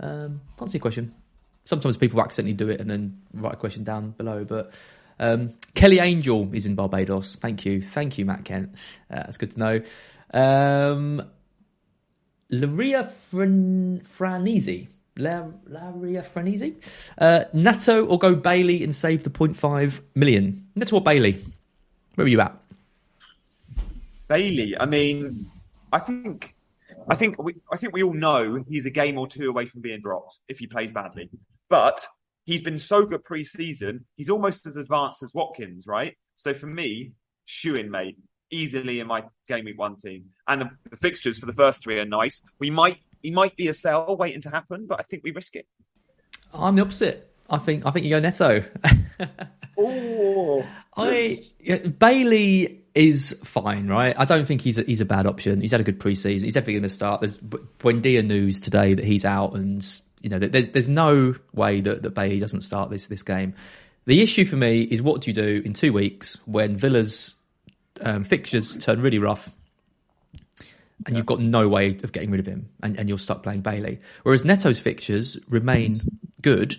Um, 0.00 0.42
can't 0.58 0.70
see 0.70 0.78
a 0.78 0.80
question. 0.80 1.14
Sometimes 1.64 1.96
people 1.96 2.20
accidentally 2.20 2.52
do 2.54 2.68
it 2.68 2.80
and 2.80 2.90
then 2.90 3.22
write 3.32 3.54
a 3.54 3.56
question 3.56 3.84
down 3.84 4.10
below. 4.10 4.44
But 4.44 4.74
um, 5.18 5.54
Kelly 5.74 6.00
Angel 6.00 6.50
is 6.52 6.66
in 6.66 6.74
Barbados. 6.74 7.36
Thank 7.36 7.64
you, 7.64 7.80
thank 7.80 8.18
you, 8.18 8.26
Matt 8.26 8.44
Kent. 8.44 8.74
Uh, 9.10 9.16
that's 9.16 9.38
good 9.38 9.52
to 9.52 9.58
know. 9.58 9.80
Um, 10.34 11.22
Laria 12.52 13.10
Fran-. 13.10 14.02
La- 15.16 15.48
Laria 15.68 16.24
Franese. 16.24 16.74
Uh, 17.18 17.44
Neto 17.52 18.04
or 18.06 18.18
go 18.18 18.34
Bailey 18.34 18.82
and 18.82 18.94
save 18.94 19.24
the 19.24 19.30
0.5 19.30 20.00
million. 20.14 20.66
Neto 20.74 20.96
or 20.96 21.02
Bailey? 21.02 21.44
Where 22.14 22.24
are 22.24 22.28
you 22.28 22.40
at? 22.40 22.56
Bailey. 24.28 24.74
I 24.78 24.86
mean, 24.86 25.50
I 25.92 25.98
think, 25.98 26.54
I 27.08 27.14
think 27.14 27.42
we, 27.42 27.56
I 27.72 27.76
think 27.76 27.92
we 27.92 28.02
all 28.02 28.14
know 28.14 28.64
he's 28.68 28.86
a 28.86 28.90
game 28.90 29.18
or 29.18 29.26
two 29.26 29.48
away 29.48 29.66
from 29.66 29.80
being 29.80 30.00
dropped 30.00 30.38
if 30.48 30.58
he 30.58 30.66
plays 30.66 30.92
badly. 30.92 31.30
But 31.68 32.06
he's 32.44 32.62
been 32.62 32.78
so 32.78 33.06
good 33.06 33.22
pre-season. 33.22 34.06
He's 34.16 34.30
almost 34.30 34.66
as 34.66 34.76
advanced 34.76 35.22
as 35.22 35.32
Watkins, 35.34 35.86
right? 35.86 36.16
So 36.36 36.54
for 36.54 36.66
me, 36.66 37.12
shoe 37.44 37.76
in, 37.76 37.90
mate, 37.90 38.16
easily 38.50 39.00
in 39.00 39.06
my 39.06 39.24
game 39.48 39.64
week 39.64 39.78
one 39.78 39.96
team. 39.96 40.26
And 40.48 40.60
the, 40.62 40.70
the 40.90 40.96
fixtures 40.96 41.38
for 41.38 41.46
the 41.46 41.52
first 41.52 41.82
three 41.82 41.98
are 41.98 42.04
nice. 42.04 42.42
We 42.58 42.70
might, 42.70 42.98
he 43.24 43.30
might 43.30 43.56
be 43.56 43.68
a 43.68 43.74
sell 43.74 44.16
waiting 44.16 44.42
to 44.42 44.50
happen, 44.50 44.86
but 44.86 45.00
I 45.00 45.02
think 45.02 45.24
we 45.24 45.32
risk 45.32 45.56
it. 45.56 45.66
I'm 46.52 46.76
the 46.76 46.82
opposite. 46.82 47.32
I 47.50 47.58
think 47.58 47.84
I 47.84 47.90
think 47.90 48.04
you 48.04 48.10
go 48.10 48.20
Neto. 48.20 48.62
Oh, 49.76 50.64
I 50.96 51.42
yeah, 51.58 51.78
Bailey 51.78 52.84
is 52.94 53.36
fine, 53.42 53.88
right? 53.88 54.14
I 54.16 54.24
don't 54.24 54.46
think 54.46 54.60
he's 54.60 54.78
a, 54.78 54.82
he's 54.82 55.00
a 55.00 55.04
bad 55.04 55.26
option. 55.26 55.60
He's 55.60 55.72
had 55.72 55.80
a 55.80 55.84
good 55.84 55.98
preseason. 55.98 56.44
He's 56.44 56.52
definitely 56.52 56.74
going 56.74 56.84
to 56.84 56.88
start. 56.90 57.22
There's 57.22 57.36
Bu- 57.36 57.66
Buendia 57.80 58.24
news 58.24 58.60
today 58.60 58.94
that 58.94 59.04
he's 59.04 59.24
out, 59.24 59.54
and 59.54 59.84
you 60.22 60.30
know, 60.30 60.38
there's 60.38 60.68
there's 60.68 60.88
no 60.88 61.34
way 61.52 61.80
that, 61.80 62.02
that 62.02 62.10
Bailey 62.10 62.38
doesn't 62.38 62.60
start 62.60 62.90
this 62.90 63.08
this 63.08 63.24
game. 63.24 63.54
The 64.04 64.22
issue 64.22 64.44
for 64.44 64.56
me 64.56 64.82
is 64.82 65.02
what 65.02 65.22
do 65.22 65.30
you 65.30 65.34
do 65.34 65.60
in 65.64 65.72
two 65.72 65.92
weeks 65.92 66.38
when 66.44 66.76
Villa's 66.76 67.34
um, 68.00 68.22
fixtures 68.22 68.78
turn 68.78 69.00
really 69.00 69.18
rough, 69.18 69.50
and 71.06 71.16
you've 71.16 71.26
got 71.26 71.40
no 71.40 71.68
way 71.68 71.98
of 72.02 72.12
getting 72.12 72.30
rid 72.30 72.40
of 72.40 72.46
him, 72.46 72.68
and, 72.82 72.98
and 72.98 73.08
you're 73.08 73.18
stuck 73.18 73.42
playing 73.42 73.60
Bailey. 73.60 74.00
Whereas 74.22 74.44
Neto's 74.44 74.80
fixtures 74.80 75.38
remain 75.48 76.00
good, 76.42 76.76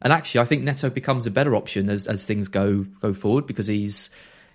and 0.00 0.12
actually, 0.12 0.40
I 0.40 0.44
think 0.44 0.62
Neto 0.62 0.90
becomes 0.90 1.26
a 1.26 1.30
better 1.30 1.54
option 1.54 1.90
as 1.90 2.06
as 2.06 2.24
things 2.24 2.48
go 2.48 2.84
go 3.00 3.12
forward 3.12 3.46
because 3.46 3.66
he's. 3.66 4.10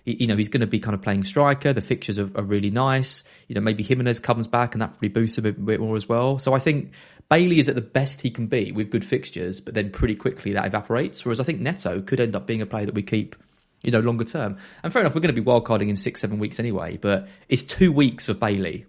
You 0.05 0.27
know 0.27 0.35
he's 0.35 0.49
going 0.49 0.59
to 0.59 0.67
be 0.67 0.81
kind 0.81 0.93
of 0.93 1.01
playing 1.01 1.23
striker. 1.23 1.71
The 1.71 1.81
fixtures 1.81 2.19
are, 2.19 2.29
are 2.35 2.43
really 2.43 2.69
nice. 2.69 3.23
You 3.47 3.55
know 3.55 3.61
maybe 3.61 3.83
Jimenez 3.83 4.19
comes 4.19 4.47
back 4.47 4.75
and 4.75 4.81
that 4.81 4.87
probably 4.87 5.07
boosts 5.07 5.37
him 5.37 5.45
a 5.45 5.53
bit 5.53 5.79
more 5.79 5.95
as 5.95 6.09
well. 6.09 6.39
So 6.39 6.53
I 6.53 6.59
think 6.59 6.91
Bailey 7.29 7.61
is 7.61 7.69
at 7.69 7.75
the 7.75 7.81
best 7.81 8.19
he 8.19 8.29
can 8.29 8.47
be 8.47 8.73
with 8.73 8.91
good 8.91 9.05
fixtures, 9.05 9.61
but 9.61 9.75
then 9.75 9.91
pretty 9.91 10.15
quickly 10.15 10.51
that 10.51 10.65
evaporates. 10.65 11.23
Whereas 11.23 11.39
I 11.39 11.45
think 11.45 11.61
Neto 11.61 12.01
could 12.01 12.19
end 12.19 12.35
up 12.35 12.45
being 12.45 12.61
a 12.61 12.65
player 12.65 12.85
that 12.85 12.95
we 12.95 13.01
keep 13.01 13.37
you 13.81 13.91
know, 13.91 13.99
longer 13.99 14.25
term. 14.25 14.57
And 14.83 14.91
fair 14.91 15.01
enough, 15.01 15.13
we're 15.13 15.21
going 15.21 15.33
to 15.35 15.41
be 15.41 15.45
wildcarding 15.45 15.89
in 15.89 15.95
six, 15.95 16.21
seven 16.21 16.39
weeks 16.39 16.59
anyway, 16.59 16.97
but 16.97 17.27
it's 17.49 17.63
two 17.63 17.91
weeks 17.91 18.25
for 18.25 18.33
Bailey 18.33 18.85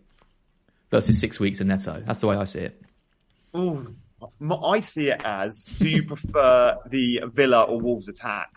versus 0.94 1.18
six 1.18 1.40
weeks 1.40 1.60
of 1.60 1.66
Neto. 1.66 2.00
That's 2.06 2.20
the 2.20 2.28
way 2.28 2.36
I 2.36 2.44
see 2.44 2.60
it. 2.60 2.80
Ooh, 3.56 3.96
I 4.48 4.78
see 4.78 5.08
it 5.08 5.20
as: 5.24 5.64
Do 5.80 5.88
you 5.88 6.04
prefer 6.04 6.76
the 6.88 7.22
Villa 7.32 7.62
or 7.62 7.80
Wolves 7.80 8.08
attack? 8.08 8.50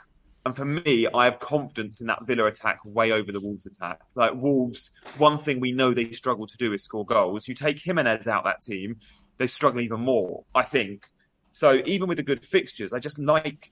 And 0.45 0.55
for 0.55 0.63
me, 0.63 1.07
I 1.11 1.25
have 1.25 1.39
confidence 1.39 1.99
in 1.99 2.05
that 2.07 2.27
Villa 2.27 2.45
attack 2.45 2.79
way 2.85 3.11
over 3.11 3.31
the 3.31 3.39
Wolves 3.39 3.65
attack. 3.65 4.01
Like 4.13 4.35
Wolves, 4.35 4.91
one 5.17 5.39
thing 5.39 5.59
we 5.59 5.71
know 5.71 5.95
they 5.95 6.11
struggle 6.11 6.45
to 6.45 6.57
do 6.57 6.73
is 6.73 6.83
score 6.83 7.05
goals. 7.05 7.47
You 7.47 7.55
take 7.55 7.79
Jimenez 7.79 8.27
out 8.27 8.43
that 8.43 8.61
team, 8.61 8.97
they 9.39 9.47
struggle 9.47 9.81
even 9.81 10.01
more. 10.01 10.43
I 10.53 10.61
think. 10.61 11.07
So 11.53 11.81
even 11.87 12.07
with 12.07 12.17
the 12.17 12.23
good 12.23 12.45
fixtures, 12.45 12.93
I 12.93 12.99
just 12.99 13.17
like. 13.17 13.71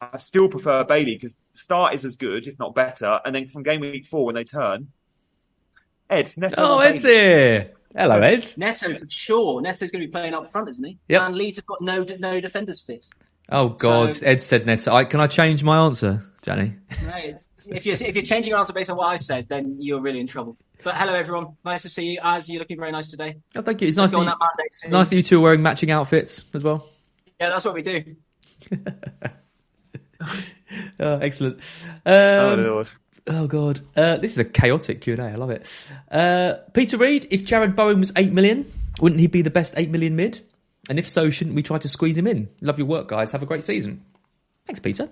I 0.00 0.18
still 0.18 0.48
prefer 0.48 0.82
Bailey 0.82 1.14
because 1.14 1.36
start 1.52 1.94
is 1.94 2.04
as 2.04 2.16
good, 2.16 2.48
if 2.48 2.58
not 2.58 2.74
better. 2.74 3.20
And 3.24 3.32
then 3.32 3.46
from 3.46 3.62
game 3.62 3.82
week 3.82 4.04
four, 4.04 4.26
when 4.26 4.34
they 4.34 4.42
turn, 4.42 4.88
Ed, 6.12 6.32
Neto, 6.36 6.54
Oh, 6.58 6.78
or 6.78 6.84
Ed's 6.84 7.02
here. 7.02 7.72
Hello, 7.96 8.20
Ed. 8.20 8.48
Neto 8.56 8.94
for 8.98 9.06
sure. 9.08 9.60
Neto's 9.60 9.90
going 9.90 10.02
to 10.02 10.06
be 10.06 10.10
playing 10.12 10.34
up 10.34 10.50
front, 10.50 10.68
isn't 10.68 10.84
he? 10.84 10.98
Yeah. 11.08 11.26
And 11.26 11.34
Leeds 11.36 11.58
have 11.58 11.66
got 11.66 11.80
no 11.82 12.04
no 12.18 12.40
defenders 12.40 12.80
fit. 12.80 13.06
Oh, 13.50 13.68
God. 13.70 14.12
So- 14.12 14.26
Ed 14.26 14.40
said 14.42 14.66
Neto. 14.66 14.92
I, 14.94 15.04
can 15.04 15.20
I 15.20 15.26
change 15.26 15.62
my 15.62 15.84
answer, 15.86 16.24
Johnny? 16.42 16.74
Right. 17.06 17.42
if 17.66 17.86
you're 17.86 17.94
if 17.94 18.14
you're 18.16 18.24
changing 18.24 18.50
your 18.50 18.58
answer 18.58 18.72
based 18.72 18.90
on 18.90 18.96
what 18.96 19.06
I 19.06 19.16
said, 19.16 19.46
then 19.48 19.76
you're 19.78 20.00
really 20.00 20.20
in 20.20 20.26
trouble. 20.26 20.56
But 20.84 20.96
hello 20.96 21.14
everyone, 21.14 21.56
nice 21.64 21.82
to 21.82 21.88
see 21.88 22.12
you. 22.12 22.18
Az 22.22 22.48
you're 22.48 22.58
looking 22.58 22.78
very 22.78 22.90
nice 22.90 23.08
today. 23.08 23.36
Oh, 23.54 23.62
thank 23.62 23.80
you. 23.80 23.88
It's 23.88 23.96
Let's 23.96 24.12
nice 24.12 24.18
go 24.18 24.24
that, 24.24 24.30
you, 24.32 24.36
that 24.38 24.56
mandate 24.58 24.74
soon. 24.74 24.90
nice 24.90 25.08
that 25.10 25.16
you 25.16 25.22
two 25.22 25.38
are 25.38 25.42
wearing 25.42 25.62
matching 25.62 25.90
outfits 25.92 26.44
as 26.54 26.64
well. 26.64 26.88
Yeah, 27.40 27.50
that's 27.50 27.64
what 27.64 27.74
we 27.74 27.82
do. 27.82 28.16
Oh, 30.98 31.18
excellent. 31.18 31.58
Oh, 32.06 32.52
Um, 32.54 32.64
Lord. 32.64 32.88
Oh 33.26 33.46
god, 33.46 33.80
uh, 33.96 34.16
this 34.16 34.32
is 34.32 34.38
a 34.38 34.44
chaotic 34.44 35.00
Q 35.00 35.14
and 35.14 35.22
A. 35.22 35.26
I 35.26 35.34
love 35.34 35.50
it. 35.50 35.66
Uh, 36.10 36.54
Peter 36.72 36.96
Reed, 36.96 37.28
if 37.30 37.44
Jarrod 37.44 37.76
Bowen 37.76 38.00
was 38.00 38.12
eight 38.16 38.32
million, 38.32 38.70
wouldn't 39.00 39.20
he 39.20 39.28
be 39.28 39.42
the 39.42 39.50
best 39.50 39.74
eight 39.76 39.90
million 39.90 40.16
mid? 40.16 40.40
And 40.88 40.98
if 40.98 41.08
so, 41.08 41.30
shouldn't 41.30 41.54
we 41.54 41.62
try 41.62 41.78
to 41.78 41.88
squeeze 41.88 42.18
him 42.18 42.26
in? 42.26 42.48
Love 42.60 42.78
your 42.78 42.88
work, 42.88 43.08
guys. 43.08 43.30
Have 43.30 43.42
a 43.42 43.46
great 43.46 43.62
season. 43.62 44.04
Thanks, 44.66 44.80
Peter. 44.80 45.08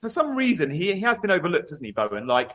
For 0.00 0.08
some 0.08 0.36
reason, 0.36 0.70
he, 0.70 0.92
he 0.94 1.00
has 1.00 1.18
been 1.18 1.30
overlooked, 1.30 1.70
hasn't 1.70 1.84
he, 1.84 1.92
Bowen? 1.92 2.26
Like, 2.26 2.52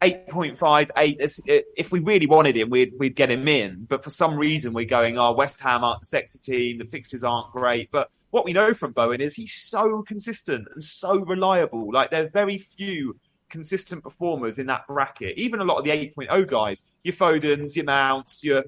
8.5, 0.00 0.90
8. 0.96 1.64
If 1.76 1.90
we 1.90 1.98
really 1.98 2.26
wanted 2.26 2.56
him, 2.56 2.70
we'd, 2.70 2.92
we'd 2.98 3.16
get 3.16 3.30
him 3.30 3.48
in. 3.48 3.86
But 3.88 4.04
for 4.04 4.10
some 4.10 4.36
reason, 4.36 4.72
we're 4.72 4.86
going, 4.86 5.18
oh, 5.18 5.32
West 5.32 5.60
Ham 5.60 5.82
aren't 5.82 6.00
the 6.00 6.06
sexy 6.06 6.38
team. 6.38 6.78
The 6.78 6.84
fixtures 6.84 7.24
aren't 7.24 7.50
great. 7.50 7.90
But 7.90 8.10
what 8.30 8.44
we 8.44 8.52
know 8.52 8.74
from 8.74 8.92
Bowen 8.92 9.20
is 9.20 9.34
he's 9.34 9.54
so 9.54 10.02
consistent 10.02 10.68
and 10.72 10.82
so 10.82 11.18
reliable. 11.20 11.92
Like, 11.92 12.10
there 12.10 12.24
are 12.24 12.28
very 12.28 12.58
few 12.58 13.16
consistent 13.48 14.02
performers 14.02 14.58
in 14.58 14.66
that 14.66 14.86
bracket. 14.86 15.38
Even 15.38 15.60
a 15.60 15.64
lot 15.64 15.78
of 15.78 15.84
the 15.84 15.90
8.0 15.90 16.46
guys, 16.46 16.84
your 17.02 17.14
Fodens, 17.14 17.76
your 17.76 17.86
Mounts, 17.86 18.44
your 18.44 18.64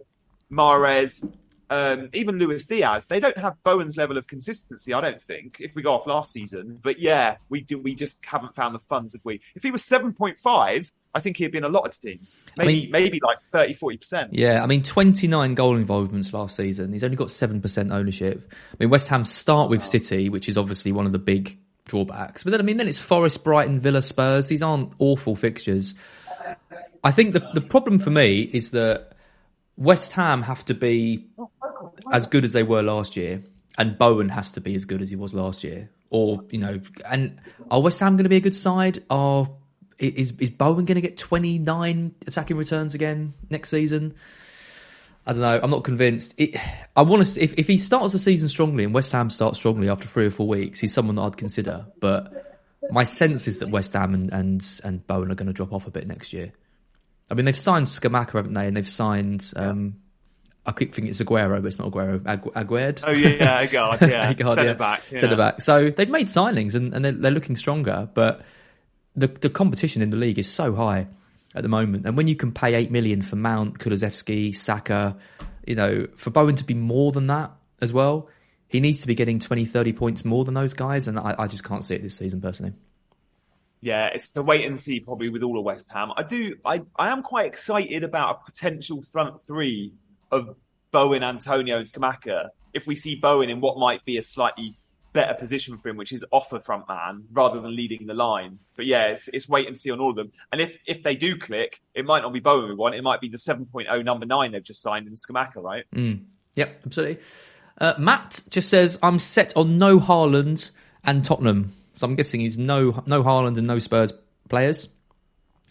Mahrez, 0.51 1.23
um, 1.71 2.09
even 2.13 2.39
Luis 2.39 2.65
Diaz, 2.65 3.07
they 3.09 3.21
don't 3.21 3.39
have 3.39 3.63
Bowen's 3.63 3.97
level 3.97 4.19
of 4.19 4.27
consistency, 4.27 4.93
I 4.93 5.01
don't 5.01 5.23
think, 5.23 5.59
if 5.61 5.75
we 5.75 5.83
go 5.83 5.95
off 5.95 6.07
last 6.07 6.33
season. 6.33 6.81
But 6.83 6.99
yeah, 6.99 7.37
we 7.49 7.61
do, 7.61 7.79
we 7.79 7.95
just 7.95 8.25
haven't 8.25 8.57
found 8.57 8.75
the 8.75 8.81
funds, 8.89 9.15
have 9.15 9.25
we? 9.25 9.41
If 9.55 9.63
he 9.63 9.71
was 9.71 9.83
7.5, 9.83 10.91
I 11.15 11.21
think 11.21 11.37
he'd 11.39 11.51
be 11.51 11.59
in 11.59 11.65
a 11.65 11.69
lot 11.69 11.87
of 11.87 12.01
teams. 12.01 12.37
Maybe, 12.57 12.71
I 12.71 12.73
mean, 12.73 12.91
maybe 12.91 13.21
like 13.23 13.43
30, 13.43 13.75
40%. 13.75 14.29
Yeah, 14.33 14.63
I 14.63 14.67
mean, 14.67 14.83
29 14.83 15.55
goal 15.55 15.77
involvements 15.77 16.33
last 16.33 16.57
season. 16.57 16.93
He's 16.93 17.03
only 17.03 17.17
got 17.17 17.29
7% 17.29 17.93
ownership. 17.93 18.53
I 18.73 18.77
mean, 18.79 18.91
West 18.91 19.09
Ham 19.09 19.25
start 19.25 19.71
with 19.71 19.85
City, 19.85 20.29
which 20.29 20.49
is 20.49 20.57
obviously 20.57 20.93
one 20.93 21.07
of 21.07 21.13
the 21.13 21.19
big 21.19 21.59
drawbacks. 21.87 22.45
But 22.45 22.53
then, 22.53 22.61
I 22.61 22.63
mean, 22.63 22.77
then 22.77 22.87
it's 22.87 22.99
Forest, 22.99 23.43
Brighton, 23.43 23.81
Villa, 23.81 24.03
Spurs. 24.03 24.47
These 24.49 24.63
aren't 24.63 24.93
awful 24.99 25.35
fixtures. 25.35 25.95
I 27.03 27.11
think 27.11 27.35
the, 27.35 27.49
the 27.55 27.61
problem 27.61 27.99
for 27.99 28.11
me 28.11 28.43
is 28.43 28.71
that 28.71 29.13
West 29.77 30.13
Ham 30.13 30.43
have 30.43 30.65
to 30.67 30.75
be 30.75 31.27
as 32.13 32.27
good 32.27 32.45
as 32.45 32.53
they 32.53 32.63
were 32.63 32.83
last 32.83 33.17
year, 33.17 33.43
and 33.79 33.99
Bowen 33.99 34.29
has 34.29 34.51
to 34.53 34.61
be 34.61 34.75
as 34.75 34.85
good 34.85 35.03
as 35.03 35.11
he 35.11 35.17
was 35.17 35.35
last 35.35 35.65
year. 35.65 35.91
Or 36.11 36.45
you 36.51 36.59
know, 36.59 36.81
and 37.09 37.41
are 37.71 37.81
West 37.81 38.01
Ham 38.01 38.17
going 38.17 38.25
to 38.25 38.31
be 38.31 38.37
a 38.37 38.41
good 38.41 38.55
side? 38.55 39.03
Are 39.09 39.49
is 40.01 40.35
is 40.39 40.51
Bowen 40.51 40.85
going 40.85 40.97
to 40.97 41.01
get 41.01 41.17
twenty 41.17 41.59
nine 41.59 42.15
attacking 42.27 42.57
returns 42.57 42.95
again 42.95 43.35
next 43.51 43.69
season? 43.69 44.15
I 45.27 45.33
don't 45.33 45.43
know. 45.43 45.61
I'm 45.63 45.71
not 45.71 45.85
convinced. 45.85 46.35
It, 46.39 46.57
I 46.97 47.03
want 47.03 47.27
to. 47.27 47.43
If 47.43 47.55
if 47.59 47.67
he 47.67 47.79
starts 47.79 48.13
the 48.13 48.19
season 48.19 48.49
strongly 48.49 48.85
and 48.85 48.95
West 48.95 49.13
Ham 49.13 49.31
starts 49.31 49.59
strongly 49.59 49.89
after 49.89 50.09
three 50.09 50.27
or 50.27 50.31
four 50.31 50.49
weeks, 50.49 50.81
he's 50.81 50.95
someone 50.95 51.17
that 51.17 51.23
I'd 51.23 51.37
consider. 51.37 51.87
But 52.01 52.59
my 52.91 53.05
sense 53.05 53.47
is 53.47 53.59
that 53.59 53.69
West 53.69 53.93
Ham 53.93 54.15
and 54.15 54.33
and, 54.33 54.81
and 54.83 55.07
Bowen 55.07 55.31
are 55.31 55.35
going 55.35 55.49
to 55.49 55.53
drop 55.53 55.73
off 55.73 55.87
a 55.87 55.91
bit 55.91 56.07
next 56.07 56.33
year. 56.33 56.53
I 57.31 57.35
mean, 57.35 57.45
they've 57.45 57.59
signed 57.59 57.87
Scamacca, 57.87 58.33
haven't 58.33 58.55
they? 58.55 58.67
And 58.67 58.77
they've 58.77 58.89
signed. 58.89 59.53
Um, 59.57 59.97
I 60.67 60.73
keep 60.73 60.95
thinking 60.95 61.11
it's 61.11 61.21
Aguero, 61.21 61.63
but 61.63 61.67
it's 61.67 61.79
not 61.79 61.91
Aguero. 61.91 62.21
Agu- 62.21 62.53
Aguerd. 62.53 63.03
Oh 63.07 63.13
yeah, 63.13 63.67
Aguerd, 63.67 64.09
yeah, 64.09 64.33
Aguerd, 64.33 64.55
centre 64.55 64.65
yeah. 64.65 64.73
back, 64.75 65.03
yeah. 65.11 65.21
centre 65.21 65.37
back. 65.37 65.61
So 65.63 65.91
they've 65.91 66.11
made 66.11 66.27
signings 66.27 66.75
and, 66.75 66.95
and 66.95 67.05
they're, 67.05 67.13
they're, 67.13 67.31
looking 67.31 67.57
stronger, 67.57 68.09
but 68.13 68.43
the 69.17 69.29
the 69.29 69.51
competition 69.51 70.03
in 70.03 70.11
the 70.11 70.17
league 70.17 70.39
is 70.39 70.49
so 70.49 70.75
high 70.75 71.09
at 71.55 71.63
the 71.63 71.69
moment. 71.69 72.07
And 72.07 72.17
when 72.17 72.29
you 72.29 72.37
can 72.37 72.53
pay 72.53 72.75
eight 72.75 72.91
million 72.91 73.23
for 73.23 73.37
Mount, 73.37 73.79
Kulusevski, 73.79 74.55
Saka, 74.55 75.17
you 75.67 75.75
know, 75.75 76.07
for 76.17 76.31
Bowen 76.31 76.57
to 76.57 76.65
be 76.65 76.75
more 76.75 77.13
than 77.13 77.27
that 77.27 77.55
as 77.81 77.93
well, 77.93 78.29
he 78.69 78.81
needs 78.81 79.01
to 79.01 79.07
be 79.07 79.15
getting 79.15 79.41
20, 79.41 79.65
30 79.65 79.93
points 79.95 80.25
more 80.25 80.45
than 80.45 80.55
those 80.55 80.75
guys, 80.75 81.09
and 81.09 81.19
I, 81.19 81.35
I 81.39 81.47
just 81.49 81.65
can't 81.65 81.85
see 81.85 81.95
it 81.95 82.03
this 82.03 82.15
season 82.15 82.41
personally 82.41 82.73
yeah, 83.81 84.07
it's 84.13 84.31
the 84.31 84.43
wait 84.43 84.67
and 84.67 84.79
see 84.79 85.01
probably 85.01 85.31
with 85.31 85.43
all 85.43 85.59
of 85.59 85.65
West 85.65 85.91
Ham. 85.93 86.11
I 86.17 86.23
do, 86.23 86.57
I, 86.65 86.83
I 86.97 87.11
am 87.11 87.23
quite 87.23 87.47
excited 87.47 88.05
about 88.05 88.41
a 88.41 88.51
potential 88.51 89.03
front 89.03 89.41
three 89.41 89.95
of 90.31 90.55
Bowen, 90.93 91.23
Antonio, 91.23 91.79
and 91.79 91.91
Scamacca. 91.91 92.49
If 92.75 92.87
we 92.87 92.95
see 92.95 93.17
Bowen 93.17 93.49
in 93.49 93.61
what 93.61 93.79
might 93.79 94.05
be 94.05 94.19
a 94.19 94.23
slightly 94.23 94.77
better 95.13 95.35
position 95.35 95.77
for 95.79 95.89
him, 95.89 95.97
which 95.97 96.13
is 96.13 96.25
off 96.31 96.51
the 96.51 96.61
front 96.61 96.89
man 96.89 97.25
rather 97.33 97.61
than 97.61 97.75
leading 97.75 98.07
the 98.07 98.15
line. 98.15 98.59
But 98.77 98.87
yeah, 98.87 99.07
it's, 99.07 99.29
it's 99.29 99.49
wait 99.49 99.67
and 99.67 99.77
see 99.77 99.91
on 99.91 100.01
all 100.01 100.11
of 100.11 100.17
them. 100.17 100.33
And 100.53 100.61
if 100.61 100.79
if 100.87 101.03
they 101.03 101.17
do 101.17 101.37
click, 101.37 101.81
it 101.95 102.05
might 102.05 102.23
not 102.23 102.33
be 102.33 102.41
Bowen 102.41 102.69
we 102.69 102.75
want. 102.75 102.95
It 102.95 103.03
might 103.03 103.21
be 103.21 103.29
the 103.29 103.39
7.0 103.39 104.05
number 104.05 104.27
nine 104.27 104.53
they've 104.53 104.63
just 104.63 104.83
signed 104.83 105.07
in 105.07 105.15
Scamacca, 105.15 105.57
right? 105.57 105.85
Mm. 105.95 106.25
Yep, 106.55 106.83
absolutely. 106.87 107.25
Uh, 107.79 107.95
Matt 107.99 108.41
just 108.51 108.69
says, 108.69 108.99
I'm 109.03 109.19
set 109.19 109.57
on 109.57 109.79
no 109.79 109.99
Haaland 109.99 110.71
and 111.05 111.25
Tottenham. 111.25 111.73
So 111.97 112.07
I'm 112.07 112.15
guessing 112.15 112.41
he's 112.41 112.59
no 112.59 113.03
no 113.07 113.23
Haaland 113.23 113.59
and 113.59 113.67
no 113.67 113.79
Spurs 113.79 114.13
players. 114.49 114.89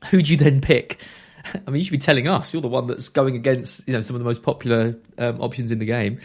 Who 0.09 0.21
do 0.21 0.31
you 0.31 0.37
then 0.37 0.61
pick? 0.61 0.99
I 1.45 1.71
mean, 1.71 1.77
you 1.77 1.83
should 1.83 1.91
be 1.91 1.97
telling 1.97 2.27
us. 2.27 2.53
You're 2.53 2.61
the 2.61 2.67
one 2.67 2.87
that's 2.87 3.09
going 3.09 3.35
against 3.35 3.87
you 3.87 3.93
know 3.93 4.01
some 4.01 4.15
of 4.15 4.19
the 4.19 4.25
most 4.25 4.43
popular 4.43 4.95
um, 5.17 5.41
options 5.41 5.71
in 5.71 5.79
the 5.79 5.85
game. 5.85 6.19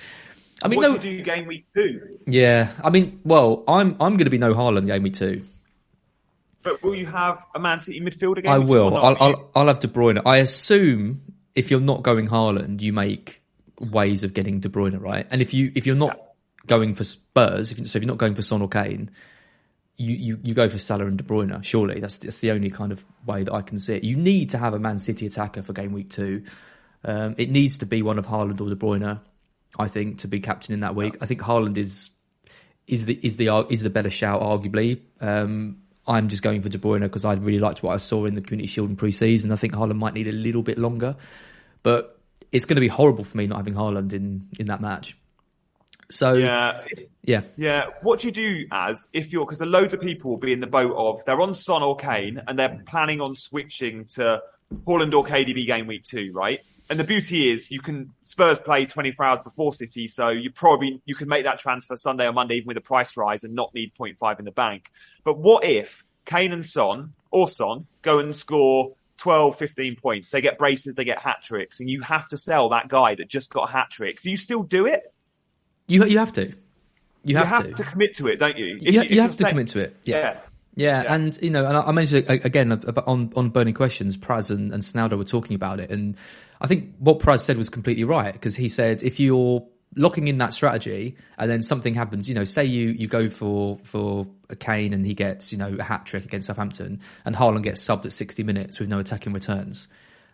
I 0.65 0.69
mean, 0.69 0.79
what 0.79 0.91
no, 0.91 0.99
do 0.99 1.11
you 1.11 1.19
do 1.19 1.25
game 1.25 1.47
week 1.47 1.67
two? 1.75 2.19
Yeah, 2.27 2.73
I 2.83 2.89
mean, 2.89 3.21
well, 3.23 3.65
I'm 3.69 3.97
I'm 4.01 4.17
going 4.17 4.25
to 4.25 4.31
be 4.31 4.39
no 4.39 4.55
Haaland 4.55 4.87
game 4.87 5.03
week 5.03 5.15
two. 5.15 5.45
But 6.63 6.83
will 6.83 6.95
you 6.95 7.05
have 7.05 7.45
a 7.55 7.61
Man 7.61 7.81
City 7.81 8.01
midfielder 8.01 8.43
game? 8.43 8.51
I 8.51 8.59
will. 8.59 8.97
I'll, 8.97 9.17
I'll, 9.21 9.51
I'll 9.55 9.67
have 9.67 9.81
De 9.81 9.89
Bruyne. 9.89 10.23
I 10.25 10.39
assume 10.39 11.21
if 11.55 11.71
you're 11.71 11.81
not 11.81 12.03
going 12.03 12.29
Haaland, 12.29 12.81
you 12.81 12.95
make 12.95 13.43
ways 13.79 14.25
of 14.25 14.33
getting 14.33 14.61
De 14.61 14.71
Bruyne 14.71 14.99
right. 14.99 15.27
And 15.31 15.43
if 15.43 15.53
you 15.53 15.71
if 15.75 15.87
you're 15.87 15.97
not 15.97 16.17
yeah. 16.17 16.23
going 16.67 16.95
for 16.95 17.05
Spurs, 17.05 17.71
if, 17.71 17.77
so 17.77 17.99
if 17.99 18.03
you're 18.03 18.09
not 18.09 18.17
going 18.17 18.35
for 18.35 18.41
Son 18.41 18.63
or 18.63 18.69
Kane, 18.69 19.11
you, 19.99 20.15
you, 20.15 20.39
you 20.43 20.55
go 20.55 20.71
for 20.71 20.79
Salah 20.79 21.07
and 21.07 21.19
De 21.19 21.25
Bruyne. 21.25 21.63
Surely 21.63 22.01
that's 22.01 22.17
that's 22.17 22.39
the 22.39 22.53
only 22.53 22.71
kind 22.71 22.91
of 22.91 23.05
way 23.27 23.45
that 23.45 23.53
I 23.53 23.61
can 23.61 23.79
see 23.79 23.97
it. 23.97 24.05
You 24.05 24.17
need 24.17 24.51
to 24.51 24.59
have 24.59 24.73
a 24.73 24.79
Man 24.79 24.99
City 24.99 25.27
attacker 25.27 25.63
for 25.63 25.75
game 25.75 25.93
week 25.93 26.09
two. 26.09 26.45
Um, 27.05 27.35
it 27.37 27.51
needs 27.51 27.79
to 27.79 27.87
be 27.87 28.01
one 28.01 28.19
of 28.19 28.27
Haaland 28.27 28.63
or 28.63 28.71
De 28.71 28.77
Bruyne, 28.77 29.21
I 29.79 29.89
think, 29.89 30.21
to 30.21 30.29
be 30.29 30.41
captain 30.41 30.75
in 30.75 30.81
that 30.81 30.95
week. 30.95 31.17
I 31.21 31.27
think 31.27 31.41
Haaland 31.41 31.77
is 31.77 32.11
is 32.87 33.07
the 33.07 33.19
is 33.23 33.37
the 33.37 33.67
is 33.71 33.83
the 33.83 33.91
better 33.91 34.11
shout, 34.11 34.43
arguably. 34.43 35.01
Um, 35.21 35.79
I'm 36.07 36.29
just 36.29 36.43
going 36.43 36.63
for 36.63 36.69
De 36.69 36.79
Bruyne 36.79 37.01
because 37.01 37.25
I 37.25 37.35
really 37.35 37.59
liked 37.59 37.83
what 37.83 37.95
I 37.95 37.97
saw 37.97 38.27
in 38.27 38.35
the 38.35 38.43
Community 38.43 38.67
Shield 38.67 38.91
in 38.91 38.97
pre-season. 38.97 39.53
I 39.53 39.57
think 39.57 39.73
Haaland 39.73 39.97
might 39.97 40.15
need 40.15 40.29
a 40.29 40.33
little 40.33 40.63
bit 40.63 40.77
longer, 40.77 41.17
but 41.83 42.19
it's 42.53 42.67
going 42.67 42.77
to 42.77 42.81
be 42.81 42.89
horrible 42.89 43.25
for 43.25 43.37
me 43.37 43.47
not 43.47 43.57
having 43.57 43.75
Haaland 43.75 44.13
in 44.13 44.49
in 44.59 44.67
that 44.67 44.81
match. 44.81 45.17
So 46.11 46.35
yeah, 46.35 46.83
yeah, 47.23 47.43
yeah. 47.57 47.87
What 48.03 48.21
do 48.21 48.29
you 48.29 48.33
do 48.33 48.67
as 48.71 49.05
if 49.13 49.33
you're 49.33 49.47
because 49.47 49.61
a 49.61 49.67
loads 49.67 49.95
of 49.95 50.01
people 50.01 50.31
will 50.31 50.39
be 50.39 50.53
in 50.53 50.61
the 50.61 50.67
boat 50.67 50.95
of 50.97 51.25
they're 51.25 51.41
on 51.41 51.55
Son 51.55 51.83
or 51.83 51.97
Kane 51.97 52.41
and 52.47 52.59
they're 52.59 52.83
planning 52.87 53.21
on 53.21 53.35
switching 53.35 54.05
to 54.15 54.43
Haaland 54.87 55.15
or 55.15 55.25
KDB 55.25 55.67
game 55.67 55.87
week 55.87 56.05
two, 56.05 56.31
right? 56.35 56.61
And 56.91 57.01
the 57.01 57.05
beauty 57.05 57.51
is 57.51 57.71
you 57.71 57.81
can 57.81 58.13
Spurs 58.25 58.59
play 58.59 58.85
24 58.85 59.25
hours 59.25 59.41
before 59.41 59.73
City, 59.73 60.07
so 60.07 60.29
you 60.29 60.51
probably 60.51 61.01
you 61.07 61.15
can 61.15 61.29
make 61.29 61.45
that 61.45 61.59
transfer 61.59 61.97
Sunday 61.97 62.27
or 62.27 62.33
Monday 62.33 62.57
even 62.57 62.69
with 62.69 62.77
a 62.77 62.83
price 62.83 63.17
rise 63.17 63.43
and 63.43 63.55
not 63.55 63.73
need 63.75 63.93
0.5 63.99 64.39
in 64.39 64.45
the 64.45 64.51
bank. 64.51 64.91
But 65.25 65.39
what 65.39 65.65
if 65.65 66.05
Kane 66.27 66.53
and 66.53 66.65
Son 66.65 67.15
or 67.31 67.49
Son 67.49 67.87
go 68.03 68.19
and 68.19 68.37
score 68.37 68.95
12, 69.17 69.57
15 69.57 69.97
points? 69.97 70.31
They 70.31 70.43
get 70.43 70.59
braces, 70.59 70.95
they 70.95 71.05
get 71.05 71.21
hat 71.21 71.39
tricks, 71.43 71.81
and 71.81 71.89
you 71.89 72.03
have 72.03 72.29
to 72.29 72.37
sell 72.37 72.69
that 72.69 72.89
guy 72.89 73.15
that 73.15 73.29
just 73.29 73.51
got 73.51 73.71
a 73.71 73.73
hat 73.73 73.89
trick. 73.91 74.21
Do 74.21 74.31
you 74.31 74.37
still 74.37 74.63
do 74.63 74.87
it? 74.87 75.15
You 75.87 76.05
you 76.05 76.19
have 76.19 76.33
to. 76.35 76.53
You 77.23 77.37
have, 77.37 77.47
you 77.47 77.55
have 77.55 77.65
to. 77.65 77.83
to. 77.83 77.91
commit 77.91 78.17
to 78.17 78.29
it, 78.29 78.37
don't 78.37 78.59
you? 78.59 78.77
If, 78.77 78.83
you, 78.83 79.03
you 79.03 79.21
have 79.23 79.31
to 79.31 79.37
saying, 79.39 79.53
commit 79.53 79.69
to 79.69 79.79
it. 79.81 79.97
Yeah. 80.05 80.17
yeah. 80.17 80.41
Yeah. 80.75 81.03
Yeah, 81.03 81.15
and 81.15 81.39
you 81.43 81.51
know, 81.51 81.67
and 81.67 81.77
I 81.77 81.93
mentioned 81.93 82.29
again 82.29 82.73
on 82.73 83.33
on 83.37 83.51
burning 83.51 83.75
questions. 83.75 84.17
Praz 84.17 84.51
and, 84.51 84.73
and 84.73 85.19
were 85.19 85.25
talking 85.25 85.55
about 85.55 85.81
it, 85.81 85.91
and 85.91 86.17
I 86.61 86.67
think 86.67 86.95
what 86.99 87.19
Praz 87.19 87.41
said 87.41 87.57
was 87.57 87.69
completely 87.69 88.05
right 88.05 88.33
because 88.33 88.57
he 88.57 88.69
said 88.69 89.03
if 89.03 89.21
you're 89.21 89.65
locking 89.97 90.27
in 90.27 90.39
that 90.39 90.53
strategy 90.53 91.17
and 91.39 91.49
then 91.49 91.63
something 91.63 91.95
happens, 91.95 92.29
you 92.29 92.35
know, 92.35 92.45
say 92.45 92.65
you 92.65 92.91
you 92.91 93.07
go 93.07 93.31
for 93.31 93.79
for 93.85 94.27
a 94.51 94.57
Kane 94.57 94.93
and 94.93 95.07
he 95.07 95.15
gets 95.15 95.53
you 95.53 95.59
know 95.59 95.77
a 95.79 95.83
hat 95.83 96.07
trick 96.07 96.25
against 96.25 96.49
Southampton, 96.49 97.01
and 97.25 97.37
Haaland 97.37 97.63
gets 97.63 97.83
subbed 97.83 98.07
at 98.07 98.13
60 98.13 98.43
minutes 98.43 98.81
with 98.81 98.89
no 98.89 98.99
attacking 98.99 99.33
returns, 99.33 99.89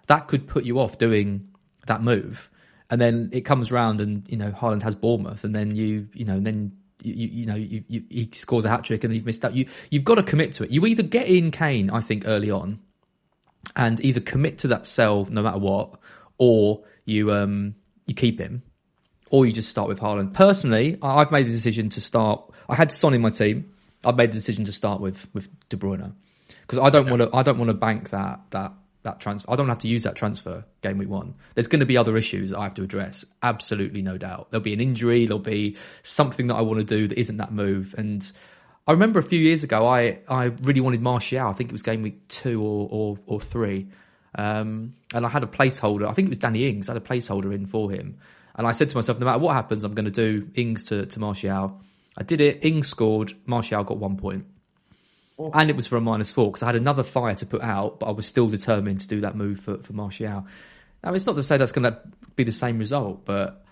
that 0.07 0.29
could 0.29 0.47
put 0.47 0.65
you 0.65 0.79
off 0.79 0.99
doing 0.99 1.49
that 1.87 2.03
move 2.03 2.51
and 2.91 3.01
then 3.01 3.31
it 3.33 3.43
comes 3.43 3.71
round 3.71 4.01
and 4.01 4.29
you 4.29 4.37
know 4.37 4.51
Haaland 4.51 4.83
has 4.83 4.95
Bournemouth, 4.95 5.45
and 5.45 5.55
then 5.55 5.75
you 5.75 6.09
you 6.13 6.25
know 6.25 6.41
then 6.41 6.73
you 7.03 7.29
you 7.29 7.47
know 7.47 7.55
you, 7.55 7.85
you, 7.89 8.03
he 8.09 8.31
scores 8.33 8.65
a 8.65 8.69
hat 8.69 8.85
trick 8.85 9.05
and 9.05 9.11
then 9.11 9.17
you've 9.17 9.27
missed 9.27 9.45
out. 9.45 9.55
You 9.55 9.67
you've 9.91 10.05
got 10.05 10.17
to 10.17 10.23
commit 10.23 10.55
to 10.55 10.65
it. 10.65 10.71
You 10.71 10.87
either 10.87 11.03
get 11.03 11.29
in 11.29 11.51
Kane, 11.51 11.91
I 11.91 12.01
think, 12.01 12.25
early 12.27 12.51
on, 12.51 12.81
and 13.77 14.03
either 14.05 14.21
commit 14.21 14.59
to 14.59 14.69
that 14.69 14.87
sell 14.87 15.27
no 15.27 15.43
matter 15.43 15.59
what, 15.59 15.99
or 16.39 16.83
you 17.05 17.33
um 17.33 17.75
you 18.07 18.15
keep 18.15 18.39
him, 18.41 18.63
or 19.31 19.47
you 19.47 19.53
just 19.53 19.69
start 19.69 19.89
with 19.89 20.01
Haaland. 20.01 20.35
Personally, 20.35 20.99
I've 21.03 21.31
made 21.31 21.47
the 21.47 21.53
decision 21.53 21.89
to 21.91 22.01
start. 22.01 22.43
I 22.69 22.75
had 22.75 22.91
Son 22.93 23.15
in 23.15 23.21
my 23.21 23.31
team. 23.31 23.73
I've 24.05 24.17
made 24.17 24.31
the 24.31 24.35
decision 24.35 24.65
to 24.65 24.73
start 24.73 25.01
with 25.01 25.29
with 25.35 25.49
De 25.69 25.77
Bruyne 25.77 26.15
because 26.63 26.79
I 26.79 26.91
don't 26.91 27.09
want 27.09 27.23
to. 27.23 27.31
I 27.35 27.43
don't 27.43 27.59
want 27.59 27.69
to 27.69 27.75
bank 27.75 28.11
that 28.11 28.41
that 28.51 28.73
that 29.03 29.21
transfer. 29.21 29.51
I 29.51 29.57
don't 29.57 29.69
have 29.69 29.79
to 29.79 29.89
use 29.89 30.03
that 30.03 30.15
transfer 30.15 30.65
game 30.83 30.99
week 30.99 31.09
one. 31.09 31.35
There's 31.55 31.69
going 31.69 31.81
to 31.81 31.87
be 31.87 31.97
other 31.97 32.17
issues 32.17 32.51
that 32.51 32.59
I 32.59 32.65
have 32.65 32.75
to 32.75 32.83
address. 32.83 33.25
Absolutely, 33.43 34.03
no 34.03 34.19
doubt. 34.19 34.49
There'll 34.51 34.63
be 34.63 34.75
an 34.75 34.81
injury. 34.81 35.27
There'll 35.27 35.39
be 35.39 35.77
something 36.03 36.49
that 36.49 36.57
I 36.57 36.63
want 36.63 36.79
to 36.79 36.85
do 36.85 37.09
that 37.09 37.19
isn't 37.19 37.39
that 37.39 37.53
move. 37.53 37.95
And 37.97 38.31
I 38.87 38.93
remember 38.93 39.19
a 39.19 39.23
few 39.23 39.39
years 39.39 39.65
ago, 39.65 39.87
I, 39.87 40.19
I 40.29 40.47
really 40.63 40.81
wanted 40.81 41.01
Martial. 41.01 41.47
I 41.47 41.53
think 41.53 41.71
it 41.71 41.73
was 41.73 41.83
game 41.83 42.03
week 42.03 42.29
two 42.29 42.63
or 42.63 42.89
or, 42.91 43.19
or 43.27 43.41
three. 43.41 43.89
Um, 44.35 44.95
and 45.13 45.27
I 45.27 45.29
had 45.29 45.43
a 45.43 45.47
placeholder. 45.47 46.09
I 46.09 46.13
think 46.13 46.27
it 46.27 46.31
was 46.31 46.39
Danny 46.39 46.69
Ings. 46.69 46.89
I 46.89 46.93
had 46.95 47.03
a 47.03 47.05
placeholder 47.05 47.55
in 47.55 47.67
for 47.67 47.91
him. 47.91 48.19
And 48.55 48.67
I 48.67 48.73
said 48.73 48.91
to 48.91 48.97
myself, 48.97 49.19
no 49.19 49.27
matter 49.27 49.39
what 49.39 49.55
happens, 49.55 49.85
I'm 49.85 49.95
going 49.95 50.05
to 50.05 50.11
do 50.11 50.49
Ings 50.55 50.85
to, 50.85 51.07
to 51.07 51.19
Martial. 51.19 51.81
I 52.17 52.23
did 52.23 52.41
it. 52.41 52.65
Ings 52.65 52.89
scored. 52.89 53.33
Martial 53.47 53.85
got 53.85 53.97
one 53.97 54.17
point. 54.17 54.45
And 55.55 55.71
it 55.71 55.77
was 55.77 55.87
for 55.87 55.97
a 55.97 56.01
minus 56.01 56.31
four 56.31 56.49
because 56.49 56.63
I 56.63 56.67
had 56.67 56.77
another 56.77 57.03
fire 57.03 57.35
to 57.35 57.47
put 57.47 57.63
out, 57.63 58.01
but 58.01 58.07
I 58.07 58.11
was 58.11 58.27
still 58.27 58.49
determined 58.49 59.01
to 59.01 59.09
do 59.09 59.23
that 59.23 59.37
move 59.37 59.61
for, 59.61 59.79
for 59.79 59.93
Martial. 59.93 60.47
Now, 61.03 61.15
it's 61.15 61.27
not 61.27 61.37
to 61.37 61.43
say 61.43 61.57
that's 61.57 61.73
going 61.73 61.91
to 61.91 61.99
be 62.37 62.45
the 62.45 62.53
same 62.53 62.79
result, 62.79 63.25
but 63.25 63.65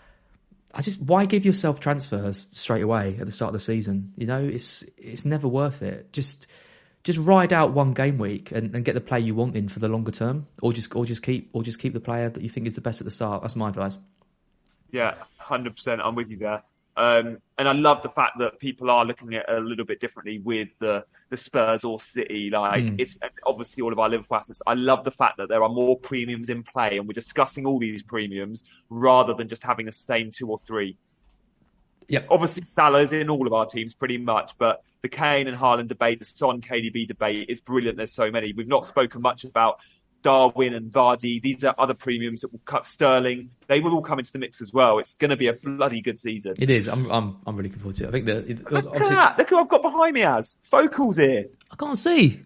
I 0.75 0.83
just 0.83 1.01
why 1.01 1.25
give 1.25 1.45
yourself 1.45 1.81
transfers 1.81 2.49
straight 2.53 2.83
away 2.83 3.17
at 3.21 3.27
the 3.27 3.33
start 3.33 3.51
of 3.51 3.55
the 3.55 3.61
season? 3.61 4.13
You 4.17 4.27
know, 4.27 4.43
it's 4.43 4.85
it's 4.97 5.25
never 5.25 5.49
worth 5.49 5.83
it. 5.83 6.13
Just 6.13 6.47
just 7.05 7.19
ride 7.19 7.53
out 7.53 7.73
one 7.73 7.95
game 7.95 8.19
week 8.19 8.51
and, 8.53 8.75
and 8.75 8.85
get 8.85 8.95
the 8.95 9.01
player 9.01 9.21
you 9.21 9.35
want 9.35 9.57
in 9.57 9.69
for 9.69 9.79
the 9.79 9.89
longer 9.89 10.11
term, 10.11 10.47
or 10.63 10.73
just 10.73 10.95
or 10.95 11.05
just 11.05 11.23
keep 11.23 11.51
or 11.53 11.63
just 11.63 11.79
keep 11.79 11.93
the 11.93 12.01
player 12.01 12.29
that 12.29 12.43
you 12.43 12.49
think 12.49 12.67
is 12.67 12.75
the 12.75 12.81
best 12.81 13.01
at 13.01 13.05
the 13.05 13.11
start. 13.11 13.43
That's 13.43 13.57
my 13.57 13.69
advice. 13.69 13.99
Yeah, 14.91 15.15
hundred 15.37 15.77
percent. 15.77 16.01
I'm 16.03 16.15
with 16.15 16.31
you 16.31 16.39
there. 16.39 16.63
Um, 16.97 17.39
and 17.57 17.69
I 17.69 17.73
love 17.73 18.03
the 18.03 18.09
fact 18.09 18.39
that 18.39 18.59
people 18.59 18.91
are 18.91 19.05
looking 19.05 19.35
at 19.35 19.49
it 19.49 19.55
a 19.55 19.61
little 19.61 19.85
bit 19.85 20.01
differently 20.01 20.39
with 20.39 20.69
the 20.81 21.05
the 21.31 21.37
Spurs 21.37 21.85
or 21.85 22.01
City. 22.01 22.51
Like 22.51 22.85
Mm. 22.85 23.01
it's 23.01 23.19
obviously 23.45 23.83
all 23.83 23.93
of 23.93 23.99
our 23.99 24.09
Liverpool 24.09 24.37
assets. 24.39 24.63
I 24.67 24.75
love 24.75 25.05
the 25.05 25.11
fact 25.11 25.37
that 25.39 25.49
there 25.49 25.63
are 25.63 25.69
more 25.69 25.99
premiums 25.99 26.49
in 26.49 26.63
play, 26.63 26.97
and 26.99 27.07
we're 27.07 27.13
discussing 27.13 27.67
all 27.67 27.79
these 27.79 28.03
premiums 28.03 28.65
rather 28.89 29.35
than 29.35 29.49
just 29.49 29.63
having 29.63 29.87
the 29.87 29.93
same 29.93 30.31
two 30.31 30.49
or 30.49 30.59
three. 30.59 30.97
Yeah, 32.09 32.21
Obviously, 32.31 32.65
Salah's 32.65 33.13
in 33.13 33.29
all 33.29 33.47
of 33.47 33.53
our 33.53 33.67
teams 33.67 33.93
pretty 33.93 34.17
much, 34.17 34.53
but 34.59 34.83
the 35.03 35.11
Kane 35.11 35.47
and 35.47 35.57
Haaland 35.57 35.89
debate, 35.89 36.19
the 36.19 36.25
Son 36.25 36.61
KDB 36.63 37.07
debate 37.07 37.51
is 37.51 37.61
brilliant. 37.61 37.99
There's 37.99 38.13
so 38.15 38.31
many. 38.31 38.53
We've 38.55 38.67
not 38.67 38.87
spoken 38.87 39.21
much 39.21 39.45
about 39.45 39.79
Darwin 40.23 40.75
and 40.75 40.91
Vardy. 40.91 41.41
These 41.41 41.65
are 41.65 41.75
other 41.79 41.95
premiums 41.95 42.41
that 42.41 42.53
will 42.53 42.61
cut 42.65 42.87
Sterling. 42.87 43.51
They 43.67 43.81
will 43.81 43.95
all 43.95 44.03
come 44.03 44.19
into 44.19 44.33
the 44.33 44.39
mix 44.39 44.61
as 44.61 44.73
well. 44.73 44.99
It's 44.99 45.15
going 45.15 45.31
to 45.31 45.37
be 45.37 45.47
a 45.47 45.53
bloody 45.53 46.01
good 46.01 46.19
season. 46.19 46.55
It 46.59 46.71
is. 46.71 46.89
I'm 46.89 47.11
I'm 47.11 47.37
I'm 47.47 47.57
really 47.57 47.69
looking 47.69 47.81
forward 47.81 47.97
to 47.97 48.05
it. 48.05 48.09
I 48.09 48.11
think 48.11 48.27
that 48.27 48.37
it- 48.51 48.71
Look 48.71 48.87
at 48.95 49.09
that. 49.09 49.39
Look 49.39 49.51
who 49.51 49.59
I've 49.59 49.69
got 49.69 49.83
behind 49.83 50.15
me 50.15 50.23
as. 50.23 50.57
Focal's 50.65 51.17
here. 51.17 51.47
I 51.71 51.77
can't 51.77 51.99
see. 51.99 52.43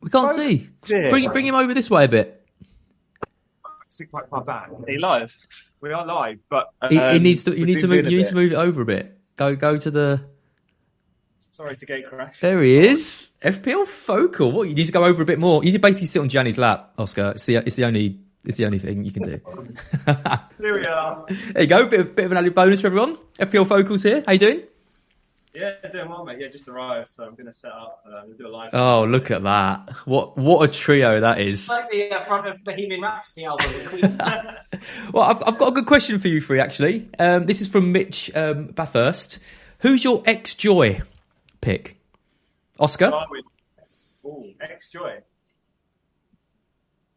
We 0.00 0.10
can't 0.10 0.30
see. 0.30 0.68
dear. 0.82 1.10
Bring 1.10 1.30
bring 1.30 1.46
him 1.46 1.54
over 1.54 1.74
this 1.74 1.90
way 1.90 2.04
a 2.04 2.08
bit. 2.08 2.46
Sit 3.88 4.10
quite 4.10 4.28
far 4.28 4.42
back. 4.44 4.70
Are 4.70 4.90
you 4.90 5.00
live? 5.00 5.34
We 5.80 5.92
are 5.92 6.04
live, 6.06 6.38
but 6.48 6.70
He, 6.88 6.96
he 6.96 7.00
um, 7.00 7.22
needs 7.22 7.44
to. 7.44 7.58
You 7.58 7.64
need 7.66 7.78
to 7.78 7.88
move. 7.88 8.04
You 8.04 8.18
need 8.18 8.24
bit. 8.24 8.28
to 8.28 8.34
move 8.34 8.52
it 8.52 8.56
over 8.56 8.82
a 8.82 8.84
bit. 8.84 9.18
Go 9.36 9.56
go 9.56 9.78
to 9.78 9.90
the. 9.90 10.24
Sorry 11.56 11.74
to 11.74 11.86
gate 11.86 12.06
crash. 12.06 12.38
There 12.40 12.62
he 12.62 12.76
is. 12.76 13.30
FPL 13.40 13.86
focal. 13.86 14.52
What 14.52 14.68
you 14.68 14.74
need 14.74 14.84
to 14.84 14.92
go 14.92 15.06
over 15.06 15.22
a 15.22 15.24
bit 15.24 15.38
more. 15.38 15.64
You 15.64 15.70
need 15.70 15.72
to 15.72 15.78
basically 15.78 16.08
sit 16.08 16.20
on 16.20 16.28
Gianni's 16.28 16.58
lap, 16.58 16.92
Oscar. 16.98 17.30
It's 17.30 17.46
the 17.46 17.56
it's 17.56 17.76
the 17.76 17.86
only 17.86 18.18
it's 18.44 18.58
the 18.58 18.66
only 18.66 18.78
thing 18.78 19.04
you 19.04 19.10
can 19.10 19.22
do. 19.22 19.40
Here 20.60 20.78
we 20.78 20.84
are. 20.84 21.24
there 21.54 21.62
you 21.62 21.66
go. 21.66 21.86
Bit 21.86 22.00
of, 22.00 22.14
bit 22.14 22.26
of 22.26 22.32
an 22.32 22.36
added 22.36 22.54
bonus 22.54 22.82
for 22.82 22.88
everyone. 22.88 23.16
FPL 23.38 23.66
focals 23.66 24.02
here. 24.02 24.22
How 24.26 24.34
you 24.34 24.38
doing? 24.38 24.62
Yeah, 25.54 25.72
doing 25.90 26.10
well, 26.10 26.26
mate. 26.26 26.36
Yeah, 26.40 26.48
just 26.48 26.68
arrived, 26.68 27.08
so 27.08 27.24
I'm 27.24 27.34
going 27.34 27.46
to 27.46 27.52
set 27.54 27.72
up. 27.72 28.04
Uh, 28.06 28.20
we'll 28.26 28.36
do 28.36 28.48
a 28.48 28.52
live. 28.52 28.74
Oh, 28.74 29.04
look 29.04 29.30
at 29.30 29.42
that. 29.44 29.88
What 30.04 30.36
what 30.36 30.68
a 30.68 30.70
trio 30.70 31.22
that 31.22 31.40
is. 31.40 31.60
It's 31.60 31.68
like 31.70 31.90
the 31.90 32.10
uh, 32.10 32.24
front 32.26 32.48
of 32.48 32.62
Bohemian 32.64 33.00
Rhapsody 33.00 33.46
album. 33.46 34.18
Well, 35.10 35.24
I've, 35.24 35.42
I've 35.46 35.58
got 35.58 35.68
a 35.68 35.72
good 35.72 35.86
question 35.86 36.18
for 36.18 36.28
you 36.28 36.42
three, 36.42 36.60
actually. 36.60 37.08
Um, 37.18 37.46
this 37.46 37.62
is 37.62 37.68
from 37.68 37.92
Mitch 37.92 38.30
um, 38.36 38.66
Bathurst. 38.66 39.38
Who's 39.78 40.04
your 40.04 40.22
ex 40.26 40.54
Joy 40.54 41.00
pick? 41.60 41.98
Oscar? 42.78 43.10
Darwin. 43.10 43.42
Ooh, 44.24 44.52
ex 44.60 44.88
Joy. 44.90 45.18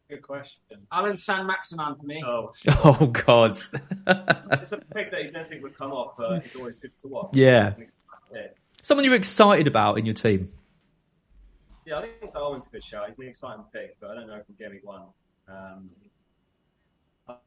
Good 0.08 0.22
question. 0.22 0.58
Allan 0.90 1.16
Saint-Maximin 1.16 1.94
for 1.96 2.02
me. 2.04 2.22
Oh, 2.26 2.52
Oh, 2.84 3.06
God. 3.06 3.52
it's 4.06 4.60
just 4.62 4.72
a 4.72 4.78
pick 4.78 5.10
that 5.12 5.22
you 5.24 5.30
don't 5.30 5.48
think 5.48 5.62
would 5.62 5.76
come 5.78 5.92
off, 5.92 6.14
but 6.18 6.44
it's 6.44 6.56
always 6.56 6.78
good 6.78 6.96
to 6.98 7.08
watch. 7.08 7.30
Yeah. 7.34 7.74
Yeah, 8.34 8.46
Someone 8.82 9.04
you're 9.04 9.14
excited 9.14 9.66
about 9.68 9.98
in 9.98 10.06
your 10.06 10.14
team. 10.14 10.50
yeah 11.86 11.98
I 11.98 12.08
think 12.20 12.32
Darwin's 12.32 12.66
a 12.66 12.70
good 12.70 12.82
shout. 12.84 13.08
He's 13.08 13.18
an 13.18 13.28
exciting 13.28 13.64
pick, 13.72 13.98
but 14.00 14.10
I 14.10 14.14
don't 14.14 14.26
know 14.28 14.40
from 14.44 14.54
game 14.56 14.70
week 14.70 14.84
one. 14.86 15.02
Um, 15.48 15.90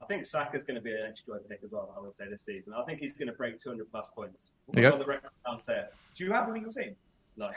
I 0.02 0.06
think 0.06 0.26
Saka's 0.26 0.64
going 0.64 0.76
to 0.76 0.82
be 0.82 0.92
an 0.92 1.06
extra 1.08 1.34
good 1.34 1.50
pick 1.50 1.62
as 1.64 1.72
well, 1.72 1.94
I 1.98 2.02
would 2.02 2.14
say, 2.14 2.26
this 2.30 2.44
season. 2.44 2.74
I 2.74 2.84
think 2.84 3.00
he's 3.00 3.14
going 3.14 3.28
to 3.28 3.34
break 3.34 3.60
200 3.60 3.90
plus 3.92 4.10
points. 4.10 4.52
You 4.76 4.88
On 4.88 5.00
the 5.00 5.06
record 5.06 5.32
downstairs. 5.46 5.90
Do 6.16 6.24
you 6.24 6.32
have 6.32 6.48
him 6.48 6.56
in 6.56 6.62
your 6.64 6.72
team? 6.72 6.96
No. 7.38 7.50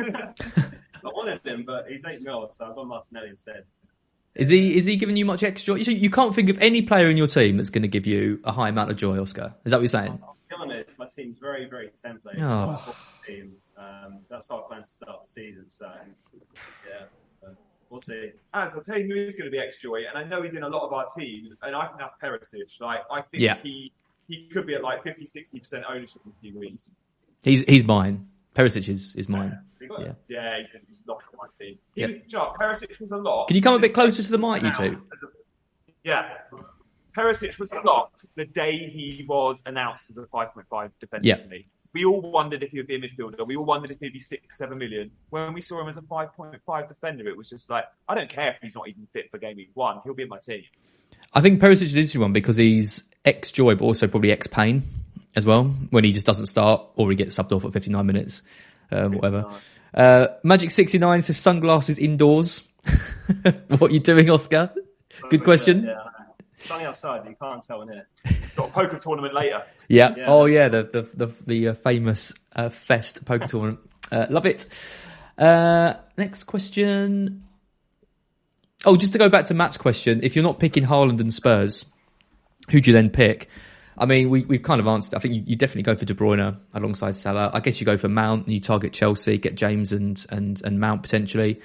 I 0.00 0.32
wanted 1.04 1.44
him, 1.44 1.64
but 1.66 1.86
he's 1.88 2.04
8 2.04 2.22
mil, 2.22 2.50
so 2.56 2.64
I've 2.64 2.74
got 2.74 2.86
Martinelli 2.86 3.30
instead. 3.30 3.64
Is 4.34 4.48
he 4.48 4.76
is 4.76 4.84
he 4.84 4.96
giving 4.96 5.16
you 5.16 5.24
much 5.24 5.44
extra? 5.44 5.78
You, 5.78 5.92
you 5.92 6.10
can't 6.10 6.34
think 6.34 6.48
of 6.48 6.60
any 6.60 6.82
player 6.82 7.08
in 7.08 7.16
your 7.16 7.28
team 7.28 7.56
that's 7.56 7.70
going 7.70 7.82
to 7.82 7.88
give 7.88 8.04
you 8.04 8.40
a 8.42 8.50
high 8.50 8.68
amount 8.68 8.90
of 8.90 8.96
joy, 8.96 9.20
Oscar. 9.20 9.54
Is 9.64 9.70
that 9.70 9.76
what 9.76 9.82
you're 9.82 9.88
saying? 9.88 10.18
I'll 10.22 10.36
be 10.48 10.56
honest, 10.58 10.98
my 10.98 11.06
team's 11.06 11.36
very, 11.36 11.66
very 11.66 11.90
template. 11.90 12.40
Oh. 12.40 12.74
It's 12.74 12.86
not 12.86 12.88
a 12.88 13.26
Team. 13.26 13.52
Um, 13.76 14.18
that's 14.28 14.48
how 14.48 14.64
I 14.64 14.68
plan 14.68 14.82
to 14.82 14.90
start 14.90 15.26
the 15.26 15.32
season. 15.32 15.64
So, 15.68 15.90
yeah, 16.88 17.06
we'll 17.90 18.00
see. 18.00 18.30
Az 18.52 18.74
I'll 18.74 18.82
tell 18.82 18.98
you 18.98 19.06
who 19.06 19.14
is 19.20 19.34
going 19.36 19.46
to 19.46 19.50
be 19.50 19.58
ex 19.58 19.76
Joy, 19.76 20.02
and 20.08 20.16
I 20.18 20.24
know 20.24 20.42
he's 20.42 20.54
in 20.54 20.62
a 20.62 20.68
lot 20.68 20.82
of 20.86 20.92
our 20.92 21.06
teams, 21.16 21.52
and 21.62 21.74
I 21.76 21.86
think 21.86 21.98
that's 21.98 22.14
Perisic. 22.22 22.80
Like, 22.80 23.00
I 23.10 23.20
think 23.22 23.42
Yeah. 23.42 23.56
he 23.62 23.92
he 24.28 24.48
could 24.52 24.66
be 24.66 24.74
at 24.74 24.82
like 24.82 25.02
50 25.02 25.24
60% 25.26 25.82
ownership 25.88 26.22
in 26.24 26.32
a 26.32 26.40
few 26.40 26.58
weeks. 26.58 26.90
He's 27.42 27.60
he's 27.62 27.84
mine. 27.84 28.28
Perisic 28.56 28.88
is, 28.88 29.14
is 29.16 29.28
mine. 29.28 29.58
Yeah. 29.80 30.12
Yeah, 30.28 30.58
he's, 30.60 30.70
he's 30.88 31.00
locked 31.06 31.24
on 31.34 31.38
my 31.42 31.48
team. 31.58 31.76
He 31.94 32.00
Yep. 32.02 32.10
was, 32.10 32.18
you 32.28 32.38
know, 32.38 32.54
Perisic 32.58 33.00
was 33.00 33.10
a 33.10 33.16
lot. 33.16 33.48
Can 33.48 33.56
you 33.56 33.62
come 33.62 33.74
a 33.74 33.78
bit 33.80 33.92
closer 33.92 34.22
to 34.22 34.30
the 34.30 34.38
mic, 34.38 34.62
you 34.62 34.72
two? 34.72 35.02
a- 35.12 35.26
Yeah. 36.04 36.28
Perisic 37.16 37.58
was 37.58 37.70
locked 37.84 38.24
the 38.36 38.44
day 38.44 38.76
he 38.76 39.24
was 39.28 39.60
announced 39.66 40.08
as 40.10 40.16
a 40.18 40.22
5.5 40.22 40.90
defender. 41.00 41.26
Yeah. 41.26 41.36
For 41.94 42.00
me. 42.00 42.04
So 42.04 42.04
we 42.04 42.04
all 42.04 42.20
wondered 42.30 42.62
if 42.62 42.70
he 42.70 42.78
would 42.78 42.86
be 42.86 42.96
a 42.96 43.00
midfielder. 43.00 43.46
We 43.46 43.56
all 43.56 43.64
wondered 43.64 43.90
if 43.90 44.00
he'd 44.00 44.12
be 44.12 44.20
six, 44.20 44.58
seven 44.58 44.78
million. 44.78 45.10
When 45.30 45.52
we 45.52 45.60
saw 45.60 45.80
him 45.80 45.88
as 45.88 45.96
a 45.96 46.02
5.5 46.02 46.88
defender, 46.88 47.28
it 47.28 47.36
was 47.36 47.48
just 47.48 47.70
like, 47.70 47.84
I 48.08 48.14
don't 48.14 48.28
care 48.28 48.50
if 48.50 48.56
he's 48.62 48.74
not 48.74 48.88
even 48.88 49.06
fit 49.12 49.30
for 49.30 49.38
game 49.38 49.56
week 49.56 49.70
one. 49.74 50.00
He'll 50.04 50.14
be 50.14 50.24
in 50.24 50.28
my 50.28 50.38
team. 50.38 50.64
I 51.32 51.40
think 51.40 51.60
Perisic 51.60 51.82
is 51.82 51.92
an 51.94 51.98
interesting 51.98 52.20
one 52.20 52.32
because 52.32 52.56
he's 52.56 53.04
ex 53.24 53.50
Joy, 53.50 53.74
but 53.74 53.84
also 53.84 54.06
probably 54.06 54.32
ex 54.32 54.46
Pain 54.46 54.82
as 55.36 55.46
well. 55.46 55.64
When 55.90 56.04
he 56.04 56.12
just 56.12 56.26
doesn't 56.26 56.46
start 56.46 56.82
or 56.96 57.10
he 57.10 57.16
gets 57.16 57.36
subbed 57.36 57.52
off 57.52 57.64
at 57.64 57.72
59 57.72 58.06
minutes, 58.06 58.42
um, 58.90 59.12
whatever. 59.12 59.46
Uh, 59.92 60.28
Magic 60.42 60.70
69 60.70 61.22
says 61.22 61.38
sunglasses 61.38 61.98
indoors. 61.98 62.62
what 63.68 63.90
are 63.90 63.94
you 63.94 64.00
doing, 64.00 64.28
Oscar? 64.28 64.72
Good 65.30 65.44
question. 65.44 65.84
Yeah, 65.84 66.02
Sunny 66.58 66.84
outside, 66.84 67.22
but 67.22 67.30
you 67.30 67.36
can't 67.40 67.62
tell 67.62 67.82
in 67.82 67.88
here. 67.88 68.06
Got 68.56 68.68
a 68.68 68.72
poker 68.72 68.98
tournament 68.98 69.34
later. 69.34 69.64
Yeah. 69.88 70.14
Yeah, 70.16 70.24
oh, 70.28 70.46
that's- 70.46 70.54
yeah. 70.54 70.68
The 70.68 70.82
the 71.16 71.26
the, 71.26 71.34
the 71.46 71.68
uh, 71.68 71.74
famous 71.74 72.32
uh, 72.54 72.68
Fest 72.70 73.24
poker 73.24 73.46
tournament. 73.48 73.80
Uh, 74.10 74.26
love 74.30 74.46
it. 74.46 74.68
Uh, 75.38 75.94
next 76.16 76.44
question. 76.44 77.42
Oh, 78.84 78.96
just 78.96 79.12
to 79.14 79.18
go 79.18 79.28
back 79.28 79.46
to 79.46 79.54
Matt's 79.54 79.76
question, 79.78 80.20
if 80.22 80.36
you're 80.36 80.42
not 80.44 80.58
picking 80.58 80.84
Haaland 80.84 81.18
and 81.20 81.32
Spurs, 81.32 81.84
who 82.70 82.80
do 82.80 82.90
you 82.90 82.94
then 82.94 83.08
pick? 83.10 83.48
I 83.96 84.06
mean, 84.06 84.28
we, 84.28 84.44
we've 84.44 84.62
kind 84.62 84.80
of 84.80 84.86
answered. 84.86 85.16
I 85.16 85.20
think 85.20 85.34
you, 85.34 85.42
you 85.46 85.56
definitely 85.56 85.84
go 85.84 85.96
for 85.96 86.04
De 86.04 86.14
Bruyne 86.14 86.58
alongside 86.74 87.16
Salah. 87.16 87.50
I 87.54 87.60
guess 87.60 87.80
you 87.80 87.86
go 87.86 87.96
for 87.96 88.08
Mount 88.08 88.44
and 88.44 88.52
you 88.52 88.60
target 88.60 88.92
Chelsea, 88.92 89.38
get 89.38 89.54
James 89.54 89.92
and 89.92 90.24
and 90.30 90.60
and 90.64 90.80
Mount 90.80 91.02
potentially, 91.02 91.60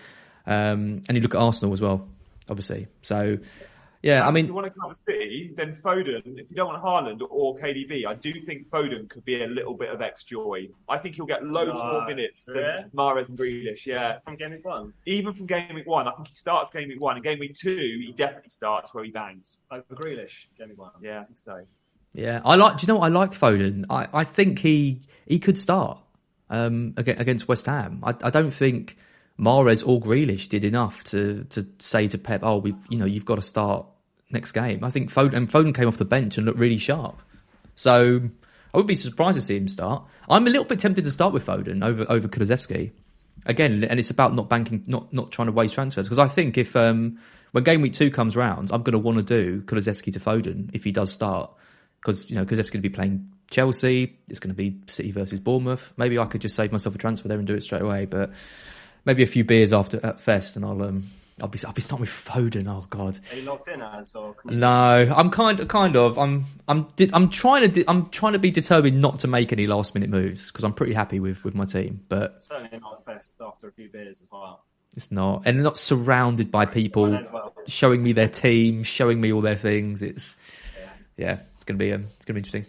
um, 0.45 1.02
and 1.08 1.12
you 1.17 1.21
look 1.21 1.36
at 1.36 1.41
Arsenal 1.41 1.73
as 1.73 1.82
well, 1.82 2.08
obviously. 2.49 2.88
So, 3.02 3.38
yeah, 4.01 4.25
I 4.27 4.31
mean, 4.31 4.45
if 4.45 4.49
you 4.49 4.53
want 4.53 4.73
to 4.73 4.79
cover 4.79 4.93
City, 4.93 5.51
then 5.57 5.75
Foden. 5.75 6.21
If 6.39 6.49
you 6.49 6.55
don't 6.55 6.67
want 6.67 6.81
Haaland 6.83 7.21
or 7.29 7.57
KDB, 7.57 8.05
I 8.05 8.13
do 8.15 8.31
think 8.41 8.69
Foden 8.69 9.09
could 9.09 9.25
be 9.25 9.43
a 9.43 9.47
little 9.47 9.73
bit 9.73 9.89
of 9.89 10.01
ex 10.01 10.23
joy. 10.23 10.69
I 10.88 10.97
think 10.97 11.15
he'll 11.15 11.25
get 11.25 11.43
loads 11.45 11.79
No. 11.79 11.91
more 11.91 12.05
minutes 12.05 12.45
than 12.45 12.57
Yeah? 12.57 12.83
Mahrez 12.95 13.27
and 13.29 13.38
Grealish. 13.38 13.85
Yeah, 13.85 14.19
From 14.23 14.35
game 14.38 14.51
week 14.51 14.65
one, 14.65 14.93
even 15.05 15.33
from 15.33 15.47
game 15.47 15.75
week 15.75 15.85
one, 15.88 16.07
I 16.07 16.12
think 16.12 16.29
he 16.29 16.35
starts 16.35 16.69
game 16.69 16.88
week 16.88 17.01
one, 17.01 17.15
and 17.17 17.23
game 17.23 17.39
week 17.39 17.55
two, 17.55 17.75
he 17.75 18.13
definitely 18.15 18.49
starts 18.51 18.93
where 18.93 19.03
he 19.03 19.12
bangs. 19.12 19.59
over 19.69 19.83
Grealish, 19.93 20.47
game 20.57 20.69
week 20.69 20.77
one. 20.77 20.91
Yeah, 21.01 21.21
I 21.21 21.23
think 21.25 21.38
so. 21.38 21.65
Yeah, 22.13 22.41
I 22.45 22.55
like. 22.55 22.77
Do 22.77 22.83
you 22.83 22.88
know 22.93 22.99
what 22.99 23.05
I 23.05 23.09
like 23.09 23.31
Foden? 23.33 23.85
I, 23.89 24.07
I 24.13 24.23
think 24.23 24.59
he 24.59 25.01
he 25.27 25.38
could 25.39 25.57
start 25.57 25.99
um, 26.49 26.93
against 26.97 27.47
West 27.47 27.65
Ham. 27.67 27.99
I, 28.03 28.15
I 28.23 28.29
don't 28.31 28.49
think 28.51 28.97
Mahrez 29.39 29.88
or 29.88 30.02
Grealish 30.02 30.49
did 30.49 30.63
enough 30.63 31.04
to 31.06 31.45
to 31.52 31.65
say 31.80 32.08
to 32.10 32.17
Pep, 32.17 32.41
"Oh, 32.43 32.58
we 32.58 32.75
you 32.89 32.97
know 32.97 33.06
you've 33.06 33.25
got 33.25 33.36
to 33.36 33.41
start 33.41 33.86
next 34.30 34.52
game." 34.52 34.84
I 34.84 34.89
think 34.89 35.12
Foden 35.12 35.34
and 35.34 35.49
Foden 35.49 35.73
came 35.73 35.88
off 35.88 35.97
the 35.97 36.06
bench 36.06 36.38
and 36.38 36.45
looked 36.45 36.60
really 36.60 36.78
sharp. 36.78 37.21
So 37.75 38.21
I 38.73 38.78
would 38.78 38.88
be 38.88 38.95
surprised 38.95 39.38
to 39.38 39.41
see 39.41 39.56
him 39.56 39.67
start. 39.67 40.04
I'm 40.30 40.45
a 40.45 40.49
little 40.49 40.65
bit 40.65 40.80
tempted 40.80 41.04
to 41.06 41.12
start 41.12 41.34
with 41.34 41.45
Foden 41.45 41.84
over 41.84 42.06
over 42.10 42.28
Kulusevski 42.28 42.91
again, 43.45 43.84
and 43.84 43.99
it's 43.99 44.10
about 44.10 44.36
not 44.36 44.49
banking, 44.49 44.84
not 44.88 45.13
not 45.13 45.32
trying 45.32 45.47
to 45.47 45.54
waste 45.54 45.73
transfers 45.73 46.08
because 46.08 46.19
I 46.19 46.28
think 46.28 46.58
if 46.58 46.75
um, 46.75 47.19
when 47.52 47.63
game 47.63 47.82
week 47.82 47.93
two 47.93 48.12
comes 48.12 48.36
round, 48.36 48.71
I'm 48.71 48.84
going 48.84 48.93
to 48.93 48.99
want 48.99 49.17
to 49.17 49.23
do 49.23 49.62
Kulusevski 49.62 50.13
to 50.13 50.19
Foden 50.19 50.69
if 50.73 50.84
he 50.84 50.91
does 50.91 51.12
start 51.12 51.52
because 52.02 52.30
you 52.30 52.36
know 52.36 52.45
Kulusevski's 52.45 52.71
going 52.71 52.84
to 52.84 52.89
be 52.89 52.93
playing 52.93 53.32
Chelsea. 53.49 54.17
It's 54.28 54.39
going 54.39 54.54
to 54.54 54.56
be 54.56 54.82
City 54.88 55.12
versus 55.12 55.39
Bournemouth. 55.39 55.93
Maybe 55.95 56.19
I 56.19 56.25
could 56.25 56.41
just 56.41 56.56
save 56.56 56.71
myself 56.71 56.93
a 56.95 56.97
transfer 56.97 57.28
there 57.30 57.38
and 57.38 57.47
do 57.47 57.56
it 57.56 57.63
straight 57.63 57.82
away, 57.82 58.06
but 58.06 58.32
maybe 59.05 59.23
a 59.23 59.27
few 59.27 59.43
beers 59.43 59.71
after 59.73 59.99
at 60.05 60.19
Fest, 60.21 60.55
and 60.55 60.63
I'll 60.65 60.81
um, 60.83 61.03
I'll 61.41 61.47
be 61.47 61.59
I'll 61.65 61.73
be 61.73 61.81
starting 61.81 62.01
with 62.01 62.09
Foden. 62.09 62.67
Oh 62.67 62.85
God. 62.89 63.19
Are 63.31 63.35
you 63.38 63.43
locked 63.43 63.67
in 63.69 63.81
Az 63.81 64.15
or? 64.15 64.35
No, 64.45 64.69
I'm 65.15 65.29
kind 65.29 65.59
of 65.59 65.67
kind 65.67 65.95
of 65.95 66.17
I'm 66.17 66.45
I'm 66.67 66.83
di- 66.95 67.09
I'm 67.13 67.29
trying 67.29 67.62
to 67.62 67.67
di- 67.67 67.85
I'm 67.88 68.09
trying 68.09 68.33
to 68.33 68.39
be 68.39 68.51
determined 68.51 68.99
not 68.99 69.19
to 69.19 69.27
make 69.27 69.51
any 69.53 69.65
last 69.67 69.93
minute 69.93 70.09
moves 70.09 70.47
because 70.51 70.63
I'm 70.63 70.73
pretty 70.73 70.93
happy 70.93 71.19
with 71.19 71.43
with 71.43 71.55
my 71.55 71.65
team, 71.65 72.01
but 72.09 72.43
Certainly 72.43 72.79
not 72.79 73.05
best 73.05 73.33
after 73.41 73.67
a 73.67 73.71
few 73.71 73.88
beers 73.89 74.19
as 74.21 74.27
well. 74.31 74.63
it's 74.95 75.12
not 75.12 75.43
and 75.45 75.63
not 75.63 75.77
surrounded 75.77 76.51
by 76.51 76.65
people 76.65 77.09
well. 77.31 77.53
showing 77.67 78.03
me 78.03 78.12
their 78.13 78.27
team, 78.27 78.83
showing 78.83 79.21
me 79.21 79.31
all 79.31 79.41
their 79.41 79.55
things. 79.57 80.01
It's 80.01 80.35
yeah, 81.17 81.39
it's 81.55 81.63
gonna 81.65 81.77
be 81.77 81.93
um, 81.93 82.07
it's 82.17 82.25
gonna 82.25 82.35
be 82.35 82.39
interesting. 82.39 82.65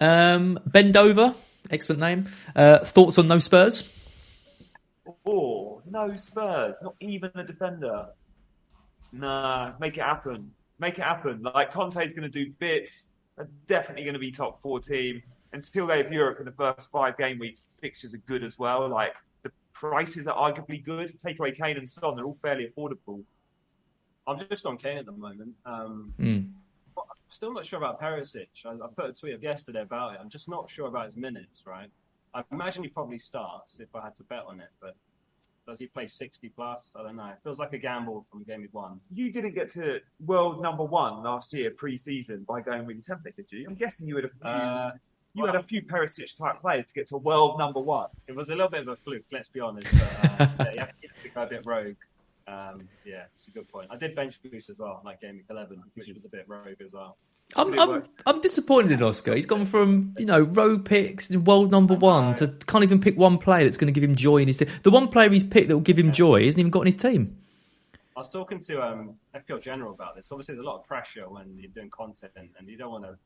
Um, 0.00 0.58
bend 0.66 0.96
over, 0.96 1.34
excellent 1.70 2.00
name. 2.00 2.26
Uh, 2.54 2.78
thoughts 2.80 3.16
on 3.18 3.28
no 3.28 3.38
Spurs? 3.38 3.90
Oh, 5.26 5.80
no 5.86 6.16
Spurs, 6.16 6.76
not 6.82 6.94
even 7.00 7.30
a 7.34 7.44
defender. 7.44 8.06
Nah, 9.12 9.72
make 9.80 9.96
it 9.96 10.02
happen. 10.02 10.50
Make 10.78 10.98
it 10.98 11.02
happen. 11.04 11.42
Like 11.42 11.70
Conte's 11.70 12.14
going 12.14 12.30
to 12.30 12.44
do 12.44 12.50
bits. 12.58 13.08
They're 13.36 13.48
definitely 13.66 14.04
going 14.04 14.14
to 14.14 14.20
be 14.20 14.30
top 14.30 14.60
four 14.60 14.80
team 14.80 15.22
until 15.52 15.86
they 15.86 15.98
have 15.98 16.12
Europe 16.12 16.38
in 16.40 16.46
the 16.46 16.52
first 16.52 16.90
five 16.90 17.16
game 17.16 17.38
weeks. 17.38 17.68
Fixtures 17.80 18.12
are 18.14 18.22
good 18.26 18.44
as 18.44 18.58
well. 18.58 18.88
Like 18.88 19.14
the 19.42 19.50
prices 19.72 20.26
are 20.26 20.36
arguably 20.36 20.84
good. 20.84 21.18
Take 21.20 21.38
away 21.38 21.52
Kane 21.52 21.76
and 21.76 21.88
Son, 21.88 22.16
they're 22.16 22.24
all 22.24 22.38
fairly 22.42 22.66
affordable. 22.76 23.22
I'm 24.26 24.38
just 24.50 24.66
on 24.66 24.76
Kane 24.78 24.98
at 24.98 25.06
the 25.06 25.12
moment. 25.12 25.54
Um, 25.64 26.12
Mm. 26.18 26.50
but 26.94 27.04
I'm 27.10 27.16
still 27.28 27.52
not 27.52 27.64
sure 27.66 27.78
about 27.78 28.00
Perisic. 28.00 28.48
I, 28.64 28.70
I 28.70 28.88
put 28.96 29.10
a 29.10 29.12
tweet 29.12 29.34
up 29.34 29.42
yesterday 29.42 29.82
about 29.82 30.14
it. 30.14 30.20
I'm 30.20 30.30
just 30.30 30.48
not 30.48 30.70
sure 30.70 30.88
about 30.88 31.04
his 31.06 31.16
minutes, 31.16 31.62
right? 31.66 31.90
I 32.34 32.42
imagine 32.50 32.82
he 32.82 32.88
probably 32.88 33.18
starts 33.18 33.78
if 33.80 33.94
I 33.94 34.02
had 34.02 34.16
to 34.16 34.24
bet 34.24 34.44
on 34.48 34.60
it, 34.60 34.70
but 34.80 34.96
does 35.66 35.78
he 35.78 35.86
play 35.86 36.06
60 36.06 36.48
plus? 36.50 36.92
I 36.96 37.02
don't 37.02 37.16
know. 37.16 37.26
It 37.28 37.38
feels 37.42 37.58
like 37.58 37.72
a 37.72 37.78
gamble 37.78 38.26
from 38.30 38.42
game 38.44 38.62
week 38.62 38.74
one. 38.74 39.00
You 39.12 39.32
didn't 39.32 39.54
get 39.54 39.68
to 39.70 40.00
world 40.24 40.60
number 40.60 40.84
one 40.84 41.22
last 41.22 41.52
year 41.52 41.70
pre-season 41.70 42.44
by 42.48 42.60
going 42.60 42.86
with 42.86 42.96
your 42.96 43.16
template, 43.16 43.36
did 43.36 43.46
you? 43.50 43.66
I'm 43.68 43.74
guessing 43.74 44.06
you 44.06 44.16
would 44.16 44.24
have. 44.24 44.42
Uh, 44.42 44.90
you 45.34 45.44
had 45.44 45.56
a 45.56 45.62
few 45.62 45.82
Perisic 45.82 46.36
type 46.36 46.60
players 46.60 46.86
to 46.86 46.94
get 46.94 47.08
to 47.08 47.16
world 47.16 47.58
number 47.58 47.80
one. 47.80 48.08
it 48.28 48.36
was 48.36 48.50
a 48.50 48.52
little 48.52 48.68
bit 48.68 48.82
of 48.82 48.88
a 48.88 48.96
fluke, 48.96 49.24
let's 49.32 49.48
be 49.48 49.58
honest. 49.58 49.88
But, 49.92 50.40
uh, 50.40 50.48
yeah, 50.74 50.86
you 51.02 51.08
have 51.08 51.22
to 51.22 51.28
go 51.28 51.42
a 51.42 51.46
bit 51.46 51.66
rogue. 51.66 51.96
Um, 52.46 52.88
yeah, 53.04 53.24
it's 53.34 53.48
a 53.48 53.50
good 53.50 53.68
point. 53.68 53.88
I 53.90 53.96
did 53.96 54.14
bench 54.14 54.40
boost 54.42 54.70
as 54.70 54.78
well, 54.78 55.00
like 55.04 55.20
game 55.20 55.36
week 55.36 55.46
11, 55.50 55.82
which 55.94 56.08
was 56.14 56.24
a 56.24 56.28
bit 56.28 56.44
rogue 56.46 56.80
as 56.84 56.92
well. 56.92 57.16
I'm, 57.56 57.78
I'm, 57.78 57.88
work? 57.88 58.06
I'm 58.26 58.40
disappointed 58.40 58.92
in 58.92 59.02
Oscar. 59.02 59.34
He's 59.34 59.46
gone 59.46 59.64
from, 59.64 60.14
you 60.18 60.26
know, 60.26 60.40
road 60.40 60.84
picks, 60.84 61.30
world 61.30 61.70
number 61.70 61.94
one, 61.94 62.34
to 62.36 62.48
can't 62.66 62.84
even 62.84 63.00
pick 63.00 63.16
one 63.16 63.38
player 63.38 63.64
that's 63.64 63.76
going 63.76 63.92
to 63.92 63.98
give 63.98 64.08
him 64.08 64.16
joy 64.16 64.38
in 64.38 64.48
his 64.48 64.58
team. 64.58 64.68
The 64.82 64.90
one 64.90 65.08
player 65.08 65.30
he's 65.30 65.44
picked 65.44 65.68
that 65.68 65.76
will 65.76 65.82
give 65.82 65.98
him 65.98 66.12
joy 66.12 66.40
he 66.40 66.46
hasn't 66.46 66.60
even 66.60 66.70
got 66.70 66.80
in 66.80 66.86
his 66.86 66.96
team. 66.96 67.38
I 68.16 68.20
was 68.20 68.28
talking 68.28 68.60
to 68.60 68.82
um, 68.82 69.14
FPL 69.34 69.60
General 69.60 69.92
about 69.92 70.14
this. 70.14 70.30
Obviously, 70.30 70.54
there's 70.54 70.64
a 70.64 70.68
lot 70.68 70.78
of 70.78 70.86
pressure 70.86 71.28
when 71.28 71.56
you're 71.58 71.70
doing 71.70 71.90
content, 71.90 72.32
and 72.36 72.68
you 72.68 72.76
don't 72.76 72.90
want 72.90 73.04
to, 73.04 73.16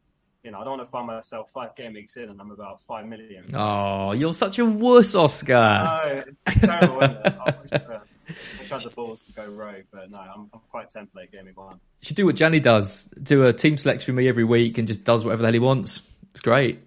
you 0.43 0.51
know, 0.51 0.61
I 0.61 0.65
don't 0.65 0.79
want 0.79 0.87
to 0.87 0.91
find 0.91 1.07
myself 1.07 1.51
five 1.51 1.75
game 1.77 1.95
weeks 1.95 2.17
in 2.17 2.31
and 2.31 2.41
I'm 2.41 2.51
about 2.51 2.83
five 2.83 3.07
million. 3.07 3.45
Oh, 3.55 4.13
you're 4.13 4.33
such 4.35 4.59
a 4.59 4.65
wuss, 4.65 5.15
Oscar. 5.15 5.53
No, 5.53 6.23
it's 6.27 6.61
terrible. 6.61 7.03
Isn't 7.03 7.27
it? 7.27 8.01
I 8.29 8.33
wish, 8.33 8.61
wish 8.61 8.73
I 8.73 8.75
had 8.75 8.83
the 8.85 8.91
balls 8.91 9.25
to 9.25 9.33
go 9.33 9.47
rogue, 9.47 9.85
but 9.93 10.11
no, 10.11 10.19
I'm, 10.19 10.51
I'm 10.53 10.61
quite 10.71 10.91
template 10.91 11.33
gaming 11.33 11.55
one. 11.55 11.81
You 12.01 12.07
should 12.07 12.17
do 12.17 12.27
what 12.27 12.35
Gianni 12.37 12.61
does. 12.61 13.05
Do 13.23 13.47
a 13.47 13.53
team 13.53 13.77
selection 13.77 14.15
with 14.15 14.23
me 14.23 14.29
every 14.29 14.45
week 14.45 14.79
and 14.79 14.87
just 14.87 15.05
does 15.05 15.25
whatever 15.25 15.43
the 15.43 15.49
hell 15.49 15.53
he 15.55 15.59
wants. 15.59 16.03
It's 16.33 16.41
great. 16.41 16.81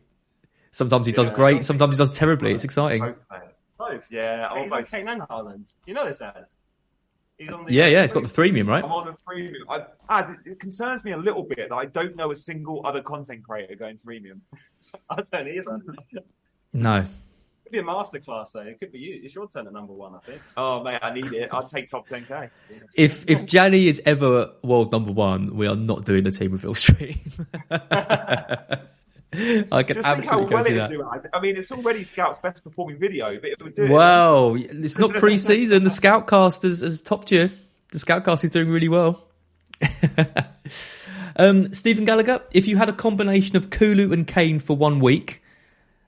Sometimes 0.72 1.06
he 1.08 1.12
does 1.14 1.30
Yeah. 1.30 1.36
great. 1.36 1.64
Sometimes 1.64 1.96
he 1.96 1.98
does 1.98 2.12
terribly. 2.18 2.54
It's 2.54 2.64
exciting. 2.64 3.02
Both, 3.02 3.16
mate. 3.32 3.42
Both, 3.78 4.06
yeah. 4.12 4.38
Hey, 4.38 4.44
I'll 4.44 4.64
he's 4.64 4.72
on 4.72 4.80
vote 4.84 4.92
Kane 4.92 5.08
and 5.08 5.22
Haaland. 5.24 5.74
You 5.86 5.94
know 5.96 6.06
this 6.08 6.22
as. 6.22 6.34
He's 7.38 7.50
on 7.50 7.66
the 7.66 7.74
Yeah, 7.74 7.88
yeah. 7.88 8.04
It's 8.04 8.14
got 8.14 8.24
the 8.24 8.30
premium, 8.30 8.70
right? 8.70 8.84
I'm 8.84 8.92
on 8.92 9.08
a 9.08 9.14
premium. 9.26 9.56
I, 9.68 9.86
as 10.10 10.30
it, 10.30 10.38
it 10.46 10.60
concerns 10.60 11.04
me 11.04 11.12
a 11.12 11.18
little 11.18 11.44
bit 11.44 11.70
that 11.70 11.76
I 11.76 11.86
don't 11.86 12.16
know 12.16 12.32
a 12.32 12.36
single 12.36 12.86
other 12.86 13.02
content 13.02 13.44
creator 13.44 13.76
going 13.76 13.98
premium. 13.98 14.44
I 15.10 15.22
don't 15.32 15.48
either. 15.48 15.80
No. 16.74 17.06
Could 17.72 17.78
be 17.78 17.80
a 17.80 17.84
masterclass 17.84 18.52
though. 18.52 18.62
It 18.62 18.80
could 18.80 18.92
be 18.92 19.00
you. 19.00 19.22
It's 19.24 19.34
your 19.34 19.48
turn 19.48 19.66
at 19.66 19.72
number 19.72 19.94
one, 19.94 20.14
I 20.14 20.20
think. 20.20 20.42
Oh 20.58 20.84
mate, 20.84 21.00
I 21.02 21.14
need 21.14 21.32
it. 21.32 21.48
I'll 21.54 21.64
take 21.64 21.88
top 21.88 22.06
10k. 22.06 22.50
If 22.96 23.24
if 23.30 23.46
Gianni 23.46 23.88
is 23.88 24.02
ever 24.06 24.52
world 24.62 24.92
number 24.92 25.14
one, 25.14 25.56
we 25.56 25.68
are 25.68 25.76
not 25.76 26.04
doing 26.04 26.24
the 26.24 26.32
team 26.32 26.52
reveal 26.52 26.76
stream. 26.76 27.22
I 27.72 28.78
can 29.32 29.64
Just 29.64 29.72
think 29.72 30.06
how 30.06 30.18
absolutely 30.18 30.32
well 30.34 30.46
go 30.48 30.64
see 30.64 30.74
it 30.74 30.78
that. 30.80 30.90
do. 30.90 31.30
I 31.34 31.40
mean, 31.40 31.56
it's 31.56 31.72
already 31.72 32.04
Scout's 32.04 32.40
best 32.40 32.62
performing 32.62 33.00
video, 33.00 33.40
but 33.40 33.52
it 33.52 33.64
would 33.64 33.74
do 33.74 33.86
it. 33.86 33.90
Well, 33.90 34.58
it's 34.58 34.98
not 34.98 35.12
pre-season. 35.12 35.86
The 35.86 35.90
Scoutcast 35.90 36.64
has, 36.64 36.82
has 36.82 37.00
topped 37.00 37.32
you. 37.32 37.50
The 37.94 38.00
Scoutcast 38.00 38.44
is 38.44 38.50
doing 38.50 38.68
really 38.68 38.90
well. 38.90 39.26
um, 41.38 41.74
Stephen 41.74 42.04
Gallagher, 42.04 42.42
if 42.52 42.68
you 42.68 42.76
had 42.76 42.90
a 42.90 42.94
combination 42.94 43.56
of 43.56 43.70
Kulu 43.70 44.12
and 44.12 44.28
Kane 44.28 44.60
for 44.60 44.76
one 44.76 45.00
week, 45.00 45.42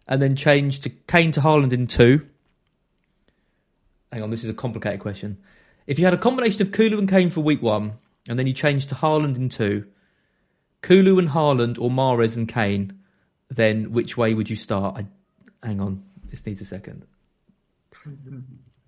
and 0.07 0.21
then 0.21 0.35
changed 0.35 0.83
to 0.83 0.89
Kane 0.89 1.31
to 1.33 1.41
Haaland 1.41 1.73
in 1.73 1.87
two. 1.87 2.27
Hang 4.11 4.23
on, 4.23 4.29
this 4.29 4.43
is 4.43 4.49
a 4.49 4.53
complicated 4.53 4.99
question. 4.99 5.37
If 5.87 5.99
you 5.99 6.05
had 6.05 6.13
a 6.13 6.17
combination 6.17 6.61
of 6.61 6.71
Kulu 6.71 6.97
and 6.97 7.09
Kane 7.09 7.29
for 7.29 7.41
week 7.41 7.61
one, 7.61 7.93
and 8.29 8.37
then 8.37 8.47
you 8.47 8.53
changed 8.53 8.89
to 8.89 8.95
Haaland 8.95 9.35
in 9.35 9.49
two, 9.49 9.85
Kulu 10.81 11.19
and 11.19 11.29
Haaland 11.29 11.79
or 11.79 11.89
Mahrez 11.89 12.35
and 12.35 12.47
Kane, 12.47 12.99
then 13.49 13.91
which 13.91 14.17
way 14.17 14.33
would 14.33 14.49
you 14.49 14.55
start? 14.55 14.97
I, 14.97 15.65
hang 15.65 15.79
on, 15.81 16.03
this 16.29 16.45
needs 16.45 16.61
a 16.61 16.65
second. 16.65 17.05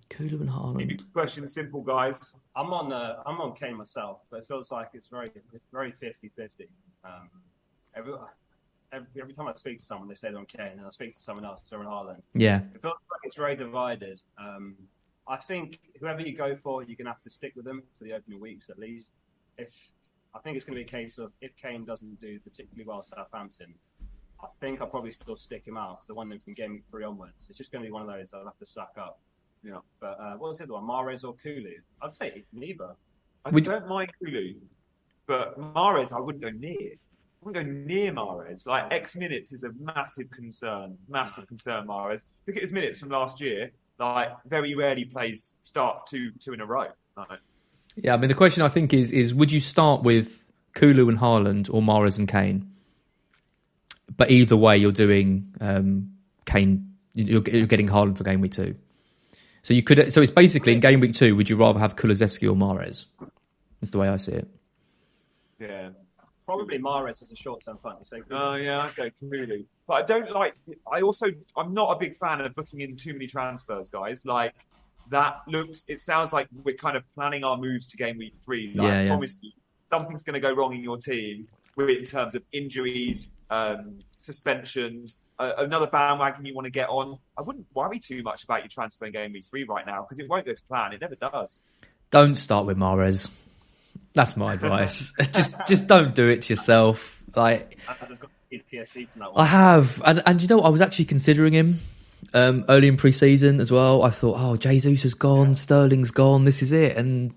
Kulu 0.08 0.40
and 0.40 0.48
Haaland. 0.48 1.00
Question 1.12 1.48
simple, 1.48 1.82
guys. 1.82 2.34
I'm 2.54 2.72
on 2.72 2.92
uh, 2.92 3.22
I'm 3.26 3.40
on 3.40 3.54
Kane 3.54 3.76
myself, 3.76 4.20
but 4.30 4.40
it 4.40 4.48
feels 4.48 4.70
like 4.70 4.90
it's 4.94 5.08
very 5.08 5.30
very 5.72 5.92
50-50. 6.02 6.48
Um, 7.04 7.28
every, 7.94 8.12
every 8.92 9.06
every 9.20 9.32
time 9.34 9.48
I 9.48 9.54
speak 9.54 9.78
to 9.78 9.84
someone, 9.84 10.08
they 10.08 10.14
say 10.14 10.28
they're 10.30 10.38
on 10.38 10.46
Kane, 10.46 10.72
and 10.78 10.86
I 10.86 10.90
speak 10.90 11.14
to 11.14 11.20
someone 11.20 11.44
else, 11.44 11.62
they're 11.68 11.80
on 11.80 11.86
Haaland. 11.86 12.22
Yeah, 12.34 12.58
It 12.74 12.82
feels 12.82 12.94
like 13.10 13.20
it's 13.24 13.36
very 13.36 13.56
divided. 13.56 14.22
Um, 14.38 14.74
I 15.28 15.36
think 15.36 15.80
whoever 16.00 16.20
you 16.20 16.36
go 16.36 16.56
for, 16.56 16.82
you're 16.82 16.96
going 16.96 17.06
to 17.06 17.10
have 17.12 17.22
to 17.22 17.30
stick 17.30 17.52
with 17.56 17.64
them 17.64 17.82
for 17.98 18.04
the 18.04 18.12
opening 18.12 18.40
weeks 18.40 18.70
at 18.70 18.78
least. 18.78 19.12
If 19.58 19.74
I 20.34 20.38
think 20.40 20.56
it's 20.56 20.64
going 20.64 20.78
to 20.78 20.84
be 20.84 20.88
a 20.88 21.00
case 21.02 21.18
of 21.18 21.32
if 21.40 21.56
Kane 21.56 21.84
doesn't 21.84 22.20
do 22.20 22.38
particularly 22.40 22.86
well 22.86 23.02
Southampton, 23.02 23.74
I 24.42 24.46
think 24.60 24.80
I'll 24.80 24.86
probably 24.86 25.12
still 25.12 25.36
stick 25.36 25.66
him 25.66 25.76
out 25.76 25.96
because 25.96 26.08
the 26.08 26.14
one 26.14 26.28
from 26.44 26.54
game 26.54 26.72
week 26.74 26.84
three 26.90 27.04
onwards. 27.04 27.46
It's 27.48 27.58
just 27.58 27.72
going 27.72 27.82
to 27.82 27.88
be 27.88 27.92
one 27.92 28.02
of 28.02 28.08
those 28.08 28.32
I'll 28.34 28.44
have 28.44 28.58
to 28.58 28.66
suck 28.66 28.92
up. 28.98 29.18
Yeah. 29.62 29.78
But 29.98 30.18
uh, 30.20 30.34
what 30.36 30.48
was 30.48 30.58
the 30.58 30.64
other 30.64 30.74
one? 30.74 30.84
Mahrez 30.84 31.24
or 31.24 31.34
Kulu? 31.34 31.70
I'd 32.02 32.14
say 32.14 32.44
neither. 32.52 32.90
I 33.44 33.50
Would- 33.50 33.64
don't 33.64 33.88
mind 33.88 34.10
Kulu, 34.22 34.54
but 35.26 35.58
Mahrez, 35.58 36.12
I 36.12 36.20
wouldn't 36.20 36.42
go 36.44 36.50
near. 36.50 36.92
I 37.46 37.48
wouldn't 37.48 37.66
go 37.66 37.94
near 37.94 38.12
Mahrez. 38.12 38.66
Like 38.66 38.92
X 38.92 39.14
minutes 39.14 39.52
is 39.52 39.62
a 39.62 39.70
massive 39.80 40.30
concern, 40.32 40.98
massive 41.08 41.46
concern. 41.46 41.86
Mahrez. 41.86 42.24
Look 42.46 42.56
at 42.56 42.62
his 42.62 42.72
minutes 42.72 42.98
from 42.98 43.10
last 43.10 43.40
year. 43.40 43.70
Like 44.00 44.30
very 44.46 44.74
rarely 44.74 45.04
plays 45.04 45.52
starts 45.62 46.02
two 46.10 46.32
two 46.40 46.54
in 46.54 46.60
a 46.60 46.66
row. 46.66 46.86
Like, 47.16 47.38
yeah. 47.94 48.14
I 48.14 48.16
mean, 48.16 48.28
the 48.28 48.34
question 48.34 48.64
I 48.64 48.68
think 48.68 48.92
is 48.92 49.12
is 49.12 49.32
would 49.32 49.52
you 49.52 49.60
start 49.60 50.02
with 50.02 50.42
Kulu 50.74 51.08
and 51.08 51.18
Haaland 51.18 51.72
or 51.72 51.80
Mahrez 51.82 52.18
and 52.18 52.26
Kane? 52.26 52.72
But 54.16 54.32
either 54.32 54.56
way, 54.56 54.76
you're 54.78 54.90
doing 54.90 55.54
um, 55.60 56.14
Kane. 56.46 56.94
You're, 57.14 57.42
you're 57.42 57.66
getting 57.66 57.88
Haaland 57.88 58.18
for 58.18 58.24
game 58.24 58.40
week 58.40 58.52
two. 58.52 58.74
So 59.62 59.72
you 59.72 59.84
could. 59.84 60.12
So 60.12 60.20
it's 60.20 60.32
basically 60.32 60.72
in 60.72 60.80
game 60.80 60.98
week 60.98 61.14
two. 61.14 61.36
Would 61.36 61.48
you 61.48 61.54
rather 61.54 61.78
have 61.78 61.94
Kulusevski 61.94 62.50
or 62.50 62.56
Mares? 62.56 63.06
That's 63.80 63.92
the 63.92 63.98
way 63.98 64.08
I 64.08 64.16
see 64.16 64.32
it. 64.32 64.48
yeah. 65.60 65.90
Probably 66.46 66.78
Mahrez 66.78 67.22
as 67.22 67.30
a 67.32 67.36
short-term 67.36 67.78
fund. 67.82 67.96
You 67.98 68.04
say 68.04 68.20
Kulu. 68.20 68.40
Oh 68.40 68.54
yeah, 68.54 68.80
I'd 68.80 68.94
go 68.94 69.10
Kulu. 69.20 69.64
But 69.86 69.94
I 69.94 70.02
don't 70.02 70.30
like. 70.30 70.54
I 70.90 71.02
also 71.02 71.26
I'm 71.56 71.74
not 71.74 71.94
a 71.94 71.98
big 71.98 72.14
fan 72.16 72.40
of 72.40 72.54
booking 72.54 72.80
in 72.80 72.96
too 72.96 73.12
many 73.12 73.26
transfers, 73.26 73.90
guys. 73.90 74.24
Like 74.24 74.54
that 75.10 75.40
looks. 75.48 75.84
It 75.88 76.00
sounds 76.00 76.32
like 76.32 76.48
we're 76.64 76.76
kind 76.76 76.96
of 76.96 77.02
planning 77.14 77.44
our 77.44 77.56
moves 77.56 77.86
to 77.88 77.96
game 77.96 78.18
week 78.18 78.34
three. 78.44 78.72
Like, 78.74 78.86
Yeah, 78.86 78.98
I 78.98 79.02
yeah. 79.02 79.08
promise 79.08 79.40
you, 79.42 79.50
something's 79.86 80.22
going 80.22 80.34
to 80.34 80.40
go 80.40 80.52
wrong 80.54 80.74
in 80.74 80.82
your 80.82 80.96
team 80.98 81.48
in 81.78 82.04
terms 82.04 82.34
of 82.34 82.42
injuries, 82.52 83.30
um, 83.50 83.98
suspensions, 84.18 85.18
uh, 85.38 85.52
another 85.58 85.86
bandwagon 85.86 86.44
you 86.46 86.54
want 86.54 86.64
to 86.64 86.70
get 86.70 86.88
on. 86.88 87.18
I 87.36 87.42
wouldn't 87.42 87.66
worry 87.74 87.98
too 87.98 88.22
much 88.22 88.44
about 88.44 88.60
your 88.60 88.68
transfer 88.68 89.04
in 89.04 89.12
game 89.12 89.32
week 89.32 89.44
three 89.50 89.64
right 89.64 89.84
now 89.86 90.02
because 90.02 90.18
it 90.18 90.28
won't 90.28 90.46
go 90.46 90.54
to 90.54 90.62
plan. 90.66 90.92
It 90.92 91.00
never 91.02 91.16
does. 91.16 91.60
Don't 92.10 92.34
start 92.36 92.66
with 92.66 92.78
Mahrez. 92.78 93.28
That's 94.16 94.36
my 94.36 94.54
advice. 94.54 95.12
just 95.32 95.54
just 95.68 95.86
don't 95.86 96.14
do 96.14 96.28
it 96.28 96.42
to 96.42 96.52
yourself. 96.52 97.22
Like 97.34 97.78
Az 97.88 98.08
has 98.08 98.18
got 98.18 98.30
PTSD 98.50 99.08
from 99.08 99.20
that 99.20 99.30
I 99.36 99.46
have, 99.46 100.02
and 100.04 100.22
and 100.26 100.42
you 100.42 100.48
know? 100.48 100.60
I 100.60 100.70
was 100.70 100.80
actually 100.80 101.04
considering 101.04 101.52
him 101.52 101.80
um, 102.34 102.64
early 102.68 102.88
in 102.88 102.96
pre-season 102.96 103.60
as 103.60 103.70
well. 103.70 104.02
I 104.02 104.10
thought, 104.10 104.36
oh, 104.38 104.56
Jesus 104.56 105.02
has 105.02 105.14
gone, 105.14 105.54
Sterling's 105.54 106.10
gone, 106.10 106.44
this 106.44 106.62
is 106.62 106.72
it, 106.72 106.96
and 106.96 107.34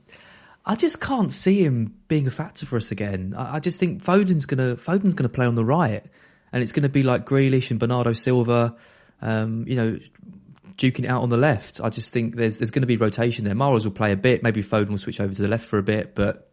I 0.66 0.76
just 0.76 1.02
can't 1.02 1.32
see 1.32 1.64
him 1.64 1.96
being 2.08 2.28
a 2.28 2.32
factor 2.32 2.66
for 2.66 2.78
us 2.78 2.92
again. 2.92 3.36
I, 3.38 3.56
I 3.56 3.60
just 3.60 3.80
think 3.80 4.04
Foden's 4.04 4.46
gonna 4.46 4.76
Foden's 4.76 5.14
gonna 5.14 5.30
play 5.30 5.46
on 5.46 5.56
the 5.56 5.66
right, 5.66 6.04
and 6.52 6.64
it's 6.64 6.72
gonna 6.72 6.90
be 6.90 7.04
like 7.04 7.26
Grealish 7.26 7.72
and 7.72 7.80
Bernardo 7.80 8.14
Silva, 8.14 8.76
um, 9.22 9.66
you 9.68 9.76
know, 9.76 10.00
duking 10.78 11.04
it 11.04 11.10
out 11.10 11.24
on 11.24 11.30
the 11.30 11.38
left. 11.38 11.82
I 11.82 11.90
just 11.90 12.14
think 12.14 12.36
there's 12.36 12.58
there's 12.58 12.72
going 12.72 12.82
to 12.82 12.88
be 12.88 12.98
rotation 12.98 13.46
there. 13.46 13.54
Mahrez 13.54 13.84
will 13.84 13.92
play 13.92 14.12
a 14.12 14.18
bit, 14.18 14.42
maybe 14.42 14.64
Foden 14.64 14.90
will 14.90 14.98
switch 14.98 15.20
over 15.20 15.34
to 15.34 15.42
the 15.42 15.48
left 15.48 15.66
for 15.66 15.78
a 15.78 15.84
bit, 15.84 16.16
but 16.16 16.49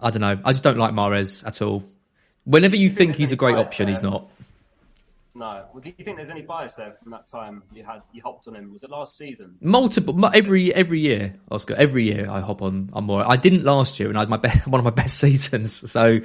I 0.00 0.10
don't 0.10 0.20
know. 0.20 0.38
I 0.44 0.52
just 0.52 0.64
don't 0.64 0.78
like 0.78 0.92
Mahrez 0.92 1.46
at 1.46 1.60
all. 1.62 1.84
Whenever 2.44 2.76
you 2.76 2.90
think 2.90 3.16
he's 3.16 3.32
a 3.32 3.36
great 3.36 3.56
option, 3.56 3.88
he's 3.88 4.02
not. 4.02 4.30
No. 5.34 5.64
Well, 5.72 5.80
do 5.80 5.92
you 5.96 6.04
think 6.04 6.16
there's 6.16 6.30
any 6.30 6.42
bias 6.42 6.74
there 6.74 6.96
from 7.00 7.12
that 7.12 7.26
time 7.28 7.62
you 7.72 7.84
had 7.84 8.02
you 8.12 8.22
hopped 8.22 8.48
on 8.48 8.56
him? 8.56 8.72
Was 8.72 8.82
it 8.82 8.90
last 8.90 9.16
season? 9.16 9.56
Multiple 9.60 10.28
every 10.34 10.74
every 10.74 10.98
year, 10.98 11.34
Oscar. 11.50 11.74
Every 11.76 12.04
year 12.04 12.28
I 12.28 12.40
hop 12.40 12.60
on. 12.62 12.90
I'm 12.92 13.04
more. 13.04 13.24
I 13.30 13.36
didn't 13.36 13.62
last 13.62 14.00
year, 14.00 14.08
and 14.08 14.18
I 14.18 14.22
had 14.22 14.28
my 14.28 14.36
be- 14.38 14.48
one 14.66 14.80
of 14.80 14.84
my 14.84 14.90
best 14.90 15.18
seasons. 15.20 15.90
So 15.90 16.20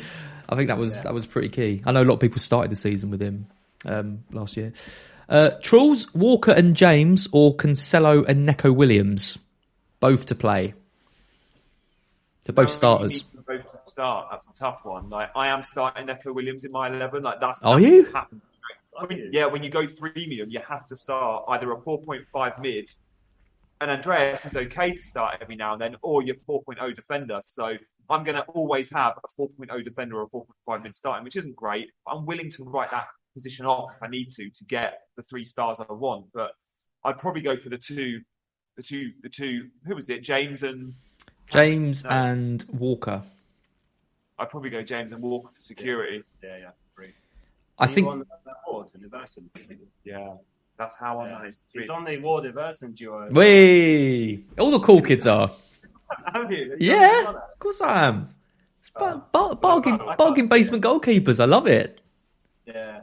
I 0.49 0.55
think 0.55 0.69
that 0.69 0.77
was 0.77 1.01
that 1.03 1.13
was 1.13 1.25
pretty 1.25 1.49
key. 1.49 1.83
I 1.85 1.91
know 1.91 2.01
a 2.01 2.05
lot 2.05 2.15
of 2.15 2.19
people 2.21 2.39
started 2.39 2.71
the 2.71 2.75
season 2.75 3.11
with 3.11 3.21
him 3.21 3.47
um, 3.85 4.23
last 4.31 4.57
year. 4.57 4.73
Uh, 5.29 5.51
Trulls, 5.61 6.13
Walker, 6.13 6.51
and 6.51 6.75
James, 6.75 7.27
or 7.31 7.55
Cancelo 7.55 8.27
and 8.27 8.45
Neco 8.45 8.71
Williams, 8.71 9.37
both 9.99 10.25
to 10.27 10.35
play. 10.35 10.73
So 12.45 12.53
both 12.53 12.69
No, 12.69 12.73
starters. 12.73 13.23
You 13.47 13.57
both 13.57 13.71
to 13.71 13.89
start. 13.89 14.27
That's 14.31 14.47
a 14.49 14.53
tough 14.53 14.81
one. 14.83 15.09
Like 15.09 15.29
I 15.35 15.47
am 15.47 15.63
starting 15.63 16.05
Neco 16.05 16.33
Williams 16.33 16.63
in 16.63 16.71
my 16.71 16.87
eleven. 16.87 17.23
Like 17.23 17.39
that's 17.39 17.61
Are 17.63 17.79
you? 17.79 18.03
what 18.03 18.13
happened. 18.13 18.41
I 18.99 19.05
mean, 19.07 19.29
yeah, 19.31 19.45
when 19.47 19.63
you 19.63 19.69
go 19.69 19.87
three 19.87 20.11
million, 20.15 20.51
you 20.51 20.59
have 20.67 20.85
to 20.87 20.95
start 20.95 21.45
either 21.49 21.71
a 21.71 21.81
four 21.81 22.01
point 22.01 22.27
five 22.31 22.59
mid, 22.59 22.91
and 23.81 23.89
Andreas 23.91 24.45
is 24.45 24.55
okay 24.55 24.91
to 24.91 25.01
start 25.01 25.37
every 25.41 25.55
now 25.55 25.73
and 25.73 25.81
then, 25.81 25.95
or 26.01 26.21
your 26.23 26.35
4.0 26.47 26.95
defender. 26.95 27.39
So 27.43 27.75
I'm 28.09 28.23
going 28.23 28.35
to 28.35 28.43
always 28.43 28.91
have 28.91 29.13
a 29.17 29.41
4.0 29.41 29.83
defender 29.83 30.17
or 30.17 30.23
a 30.23 30.71
4.5 30.71 30.83
mid 30.83 30.95
starting, 30.95 31.23
which 31.23 31.35
isn't 31.35 31.55
great. 31.55 31.89
I'm 32.07 32.25
willing 32.25 32.49
to 32.51 32.63
write 32.63 32.91
that 32.91 33.07
position 33.33 33.65
off 33.65 33.91
if 33.95 34.03
I 34.03 34.07
need 34.07 34.29
to 34.31 34.49
to 34.49 34.65
get 34.65 34.99
the 35.17 35.23
three 35.23 35.43
stars 35.43 35.79
I 35.79 35.91
want, 35.91 36.27
but 36.33 36.51
I'd 37.03 37.17
probably 37.17 37.41
go 37.41 37.57
for 37.57 37.69
the 37.69 37.77
two, 37.77 38.21
the 38.77 38.83
two, 38.83 39.11
the 39.21 39.29
two. 39.29 39.69
Who 39.85 39.95
was 39.95 40.09
it? 40.09 40.21
James 40.23 40.63
and 40.63 40.93
James 41.49 42.03
No. 42.03 42.09
and 42.09 42.65
Walker. 42.71 43.21
I'd 44.39 44.49
probably 44.49 44.69
go 44.69 44.81
James 44.81 45.11
and 45.11 45.21
Walker 45.21 45.49
for 45.53 45.61
security. 45.61 46.23
Yeah, 46.43 46.57
yeah. 46.57 46.69
Agree. 46.95 47.13
I 47.77 47.85
Are 47.85 47.89
you 47.89 47.95
think 47.95 48.07
on 48.07 48.19
that 48.19 48.55
board 48.65 48.87
in 48.95 49.09
Yeah, 50.03 50.33
that's 50.77 50.95
how 50.95 51.19
I 51.19 51.27
Yeah. 51.29 51.37
managed 51.37 51.59
to. 51.73 51.79
He's 51.79 51.89
on 51.89 52.03
the 52.03 52.17
Ward 52.17 52.45
Iversen 52.45 52.95
duo. 52.95 53.29
we 53.31 54.45
all 54.59 54.71
the 54.71 54.79
cool 54.79 55.01
kids 55.01 55.27
are. 55.27 55.49
Have 56.33 56.51
you? 56.51 56.75
Yeah, 56.79 57.29
of 57.29 57.59
course 57.59 57.81
I 57.81 58.05
am. 58.07 58.27
It's 58.79 58.89
bar- 58.89 59.23
oh. 59.33 59.55
bar- 59.55 59.55
bargain, 59.55 59.97
bargain 60.17 60.47
basement 60.47 60.83
goalkeepers. 60.83 61.39
I 61.39 61.45
love 61.45 61.67
it. 61.67 62.01
Yeah. 62.65 63.01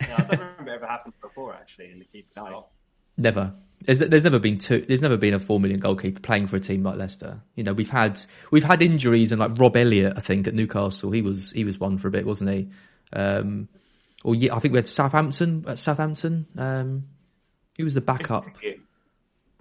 yeah. 0.00 0.16
I 0.18 0.22
don't 0.34 0.40
remember 0.40 0.72
it 0.72 0.74
ever 0.76 0.86
happened 0.86 1.14
before 1.22 1.54
actually 1.54 1.92
in 1.92 1.98
the 2.00 2.04
keeper 2.06 2.32
spot. 2.34 2.68
Never. 3.16 3.52
There's, 3.84 3.98
there's 3.98 4.24
never 4.24 4.38
been 4.38 4.58
two. 4.58 4.84
There's 4.86 5.02
never 5.02 5.16
been 5.16 5.34
a 5.34 5.40
four 5.40 5.58
million 5.60 5.80
goalkeeper 5.80 6.20
playing 6.20 6.46
for 6.46 6.56
a 6.56 6.60
team 6.60 6.82
like 6.82 6.96
Leicester. 6.96 7.40
You 7.56 7.64
know, 7.64 7.72
we've 7.72 7.90
had 7.90 8.20
we've 8.50 8.64
had 8.64 8.82
injuries 8.82 9.32
and 9.32 9.40
like 9.40 9.58
Rob 9.58 9.76
Elliott, 9.76 10.14
I 10.16 10.20
think 10.20 10.46
at 10.46 10.54
Newcastle, 10.54 11.10
he 11.10 11.22
was 11.22 11.50
he 11.50 11.64
was 11.64 11.78
one 11.78 11.98
for 11.98 12.08
a 12.08 12.10
bit, 12.10 12.26
wasn't 12.26 12.50
he? 12.50 12.68
Um, 13.12 13.68
or 14.24 14.34
yeah, 14.34 14.54
I 14.54 14.58
think 14.60 14.72
we 14.72 14.78
had 14.78 14.88
Southampton 14.88 15.64
at 15.66 15.78
Southampton. 15.78 16.46
Um, 16.56 17.04
he 17.76 17.82
was 17.84 17.94
the 17.94 18.00
backup. 18.00 18.44
Gift, 18.60 18.80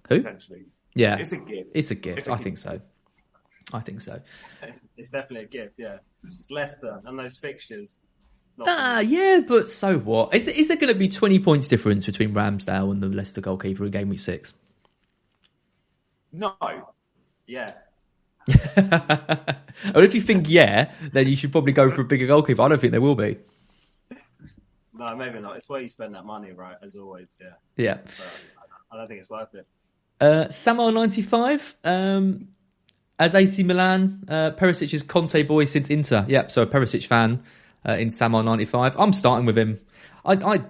Who? 0.09 0.15
essentially. 0.15 0.65
Yeah, 0.93 1.17
It's 1.17 1.31
a 1.31 1.37
gift. 1.37 1.69
It's 1.73 1.91
a 1.91 1.95
gift. 1.95 2.19
It's 2.19 2.27
a 2.27 2.31
I 2.31 2.35
gift. 2.35 2.43
think 2.43 2.57
so. 2.57 2.81
I 3.73 3.79
think 3.79 4.01
so. 4.01 4.19
It's 4.97 5.09
definitely 5.09 5.45
a 5.45 5.47
gift, 5.47 5.75
yeah. 5.79 5.97
It's 6.27 6.51
Leicester 6.51 6.99
and 7.05 7.17
those 7.17 7.37
fixtures. 7.37 7.97
Ah, 8.59 8.99
yeah, 8.99 9.41
but 9.45 9.71
so 9.71 9.97
what? 9.97 10.33
Is, 10.33 10.47
is 10.47 10.67
there 10.67 10.77
going 10.77 10.93
to 10.93 10.97
be 10.99 11.07
20 11.07 11.39
points 11.39 11.67
difference 11.67 12.05
between 12.05 12.33
Ramsdale 12.33 12.91
and 12.91 13.01
the 13.01 13.07
Leicester 13.07 13.41
goalkeeper 13.41 13.85
in 13.85 13.91
game 13.91 14.09
week 14.09 14.19
six? 14.19 14.53
No, 16.31 16.55
Yeah. 17.47 17.73
or 19.95 20.03
if 20.03 20.15
you 20.15 20.21
think 20.21 20.49
yeah, 20.49 20.91
then 21.11 21.27
you 21.27 21.35
should 21.35 21.51
probably 21.51 21.73
go 21.73 21.91
for 21.91 22.01
a 22.01 22.05
bigger 22.05 22.27
goalkeeper. 22.27 22.61
I 22.61 22.67
don't 22.69 22.79
think 22.79 22.91
there 22.91 23.01
will 23.01 23.15
be. 23.15 23.37
No, 24.93 25.15
maybe 25.15 25.39
not. 25.39 25.57
It's 25.57 25.67
where 25.67 25.81
you 25.81 25.89
spend 25.89 26.15
that 26.15 26.25
money, 26.25 26.51
right? 26.51 26.75
As 26.81 26.95
always, 26.95 27.37
yeah. 27.39 27.53
Yeah. 27.75 27.97
But 28.03 28.39
I 28.91 28.97
don't 28.97 29.07
think 29.07 29.19
it's 29.19 29.29
worth 29.29 29.53
it. 29.53 29.67
Uh, 30.19 30.49
Samuel 30.49 30.91
95, 30.91 31.75
um, 31.83 32.49
as 33.17 33.33
AC 33.35 33.63
Milan, 33.63 34.23
uh, 34.27 34.51
Perisic's 34.51 35.03
Conte 35.03 35.41
boy 35.43 35.65
since 35.65 35.89
Inter. 35.89 36.25
Yep, 36.27 36.51
so 36.51 36.61
a 36.61 36.67
Perisic 36.67 37.07
fan 37.07 37.43
uh, 37.87 37.93
in 37.93 38.09
Samuel 38.09 38.43
95. 38.43 38.95
I'm 38.99 39.13
starting 39.13 39.45
with 39.45 39.57
him. 39.57 39.79
I, 40.25 40.33
I, 40.33 40.61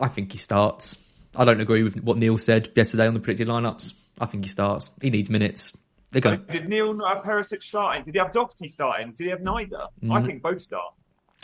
I 0.00 0.08
think 0.08 0.32
he 0.32 0.38
starts. 0.38 0.96
I 1.36 1.44
don't 1.44 1.60
agree 1.60 1.82
with 1.82 2.02
what 2.02 2.18
Neil 2.18 2.38
said 2.38 2.70
yesterday 2.76 3.06
on 3.06 3.14
the 3.14 3.20
predicted 3.20 3.48
lineups. 3.48 3.94
I 4.20 4.26
think 4.26 4.44
he 4.44 4.50
starts. 4.50 4.90
He 5.00 5.10
needs 5.10 5.30
minutes. 5.30 5.76
They're 6.10 6.20
going. 6.20 6.44
did 6.50 6.68
Neil 6.68 6.92
not 6.92 7.16
have 7.16 7.24
Perisic 7.24 7.62
starting? 7.62 8.04
Did 8.04 8.14
he 8.14 8.18
have 8.18 8.32
Doherty 8.32 8.68
starting? 8.68 9.12
Did 9.12 9.24
he 9.24 9.30
have 9.30 9.40
neither? 9.40 9.84
I 10.02 10.06
Mm. 10.20 10.26
think 10.26 10.42
both 10.42 10.60
start. 10.60 10.92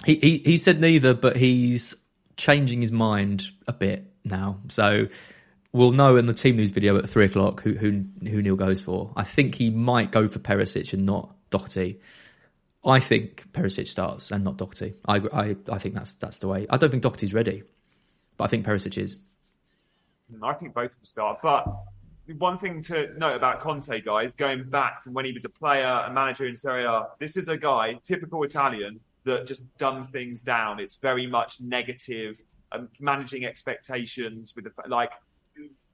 He, 0.05 0.17
he 0.17 0.39
he 0.45 0.59
said 0.59 0.79
neither, 0.81 1.15
but 1.15 1.37
he's 1.37 1.95
changing 2.37 2.83
his 2.83 2.93
mind 2.93 3.47
a 3.67 3.73
bit 3.73 4.05
now. 4.25 4.59
So 4.69 5.09
we'll 5.73 5.93
know 5.93 6.17
in 6.17 6.27
the 6.27 6.35
team 6.35 6.57
news 6.57 6.71
video 6.71 6.97
at 6.99 7.09
three 7.09 7.25
o'clock 7.25 7.63
who 7.63 7.73
who 7.73 8.05
who 8.29 8.43
Neil 8.43 8.57
goes 8.57 8.83
for. 8.83 9.11
I 9.17 9.25
think 9.25 9.55
he 9.55 9.71
might 9.71 10.11
go 10.13 10.29
for 10.29 10.39
Perisic 10.39 10.93
and 10.93 11.07
not 11.07 11.35
Doherty. 11.51 11.99
I 12.85 13.01
think 13.01 13.53
Perisic 13.53 13.89
starts 13.89 14.31
and 14.31 14.45
not 14.45 14.57
Doherty. 14.57 14.95
I 15.07 15.17
I 15.17 15.57
I 15.71 15.79
think 15.79 15.95
that's 15.95 16.15
that's 16.15 16.39
the 16.39 16.49
way. 16.49 16.67
I 16.71 16.77
don't 16.77 16.91
think 16.91 17.03
Doherty's 17.03 17.35
ready, 17.35 17.63
but 18.37 18.45
I 18.45 18.47
think 18.49 18.65
Perisic 18.65 18.97
is. 18.99 19.17
I 20.43 20.53
think 20.55 20.75
both 20.75 20.91
will 20.99 21.07
start. 21.07 21.39
But 21.43 21.67
one 22.37 22.59
thing 22.59 22.83
to 22.83 23.13
note 23.19 23.37
about 23.37 23.61
Conte, 23.61 24.01
guys, 24.03 24.33
going 24.33 24.69
back 24.69 25.03
from 25.03 25.15
when 25.15 25.25
he 25.25 25.33
was 25.33 25.45
a 25.45 25.49
player, 25.49 26.05
a 26.07 26.13
manager 26.13 26.47
in 26.47 26.55
Serie 26.55 26.85
A, 26.85 27.07
this 27.19 27.37
is 27.37 27.49
a 27.49 27.57
guy, 27.57 27.99
typical 28.05 28.43
Italian, 28.43 29.01
that 29.25 29.47
just 29.47 29.63
dumbs 29.79 30.11
things 30.11 30.41
down. 30.41 30.79
It's 30.79 30.97
very 30.97 31.27
much 31.27 31.61
negative, 31.61 32.41
um, 32.73 32.89
managing 33.01 33.45
expectations 33.45 34.55
with 34.55 34.65
the 34.65 34.73
like. 34.89 35.13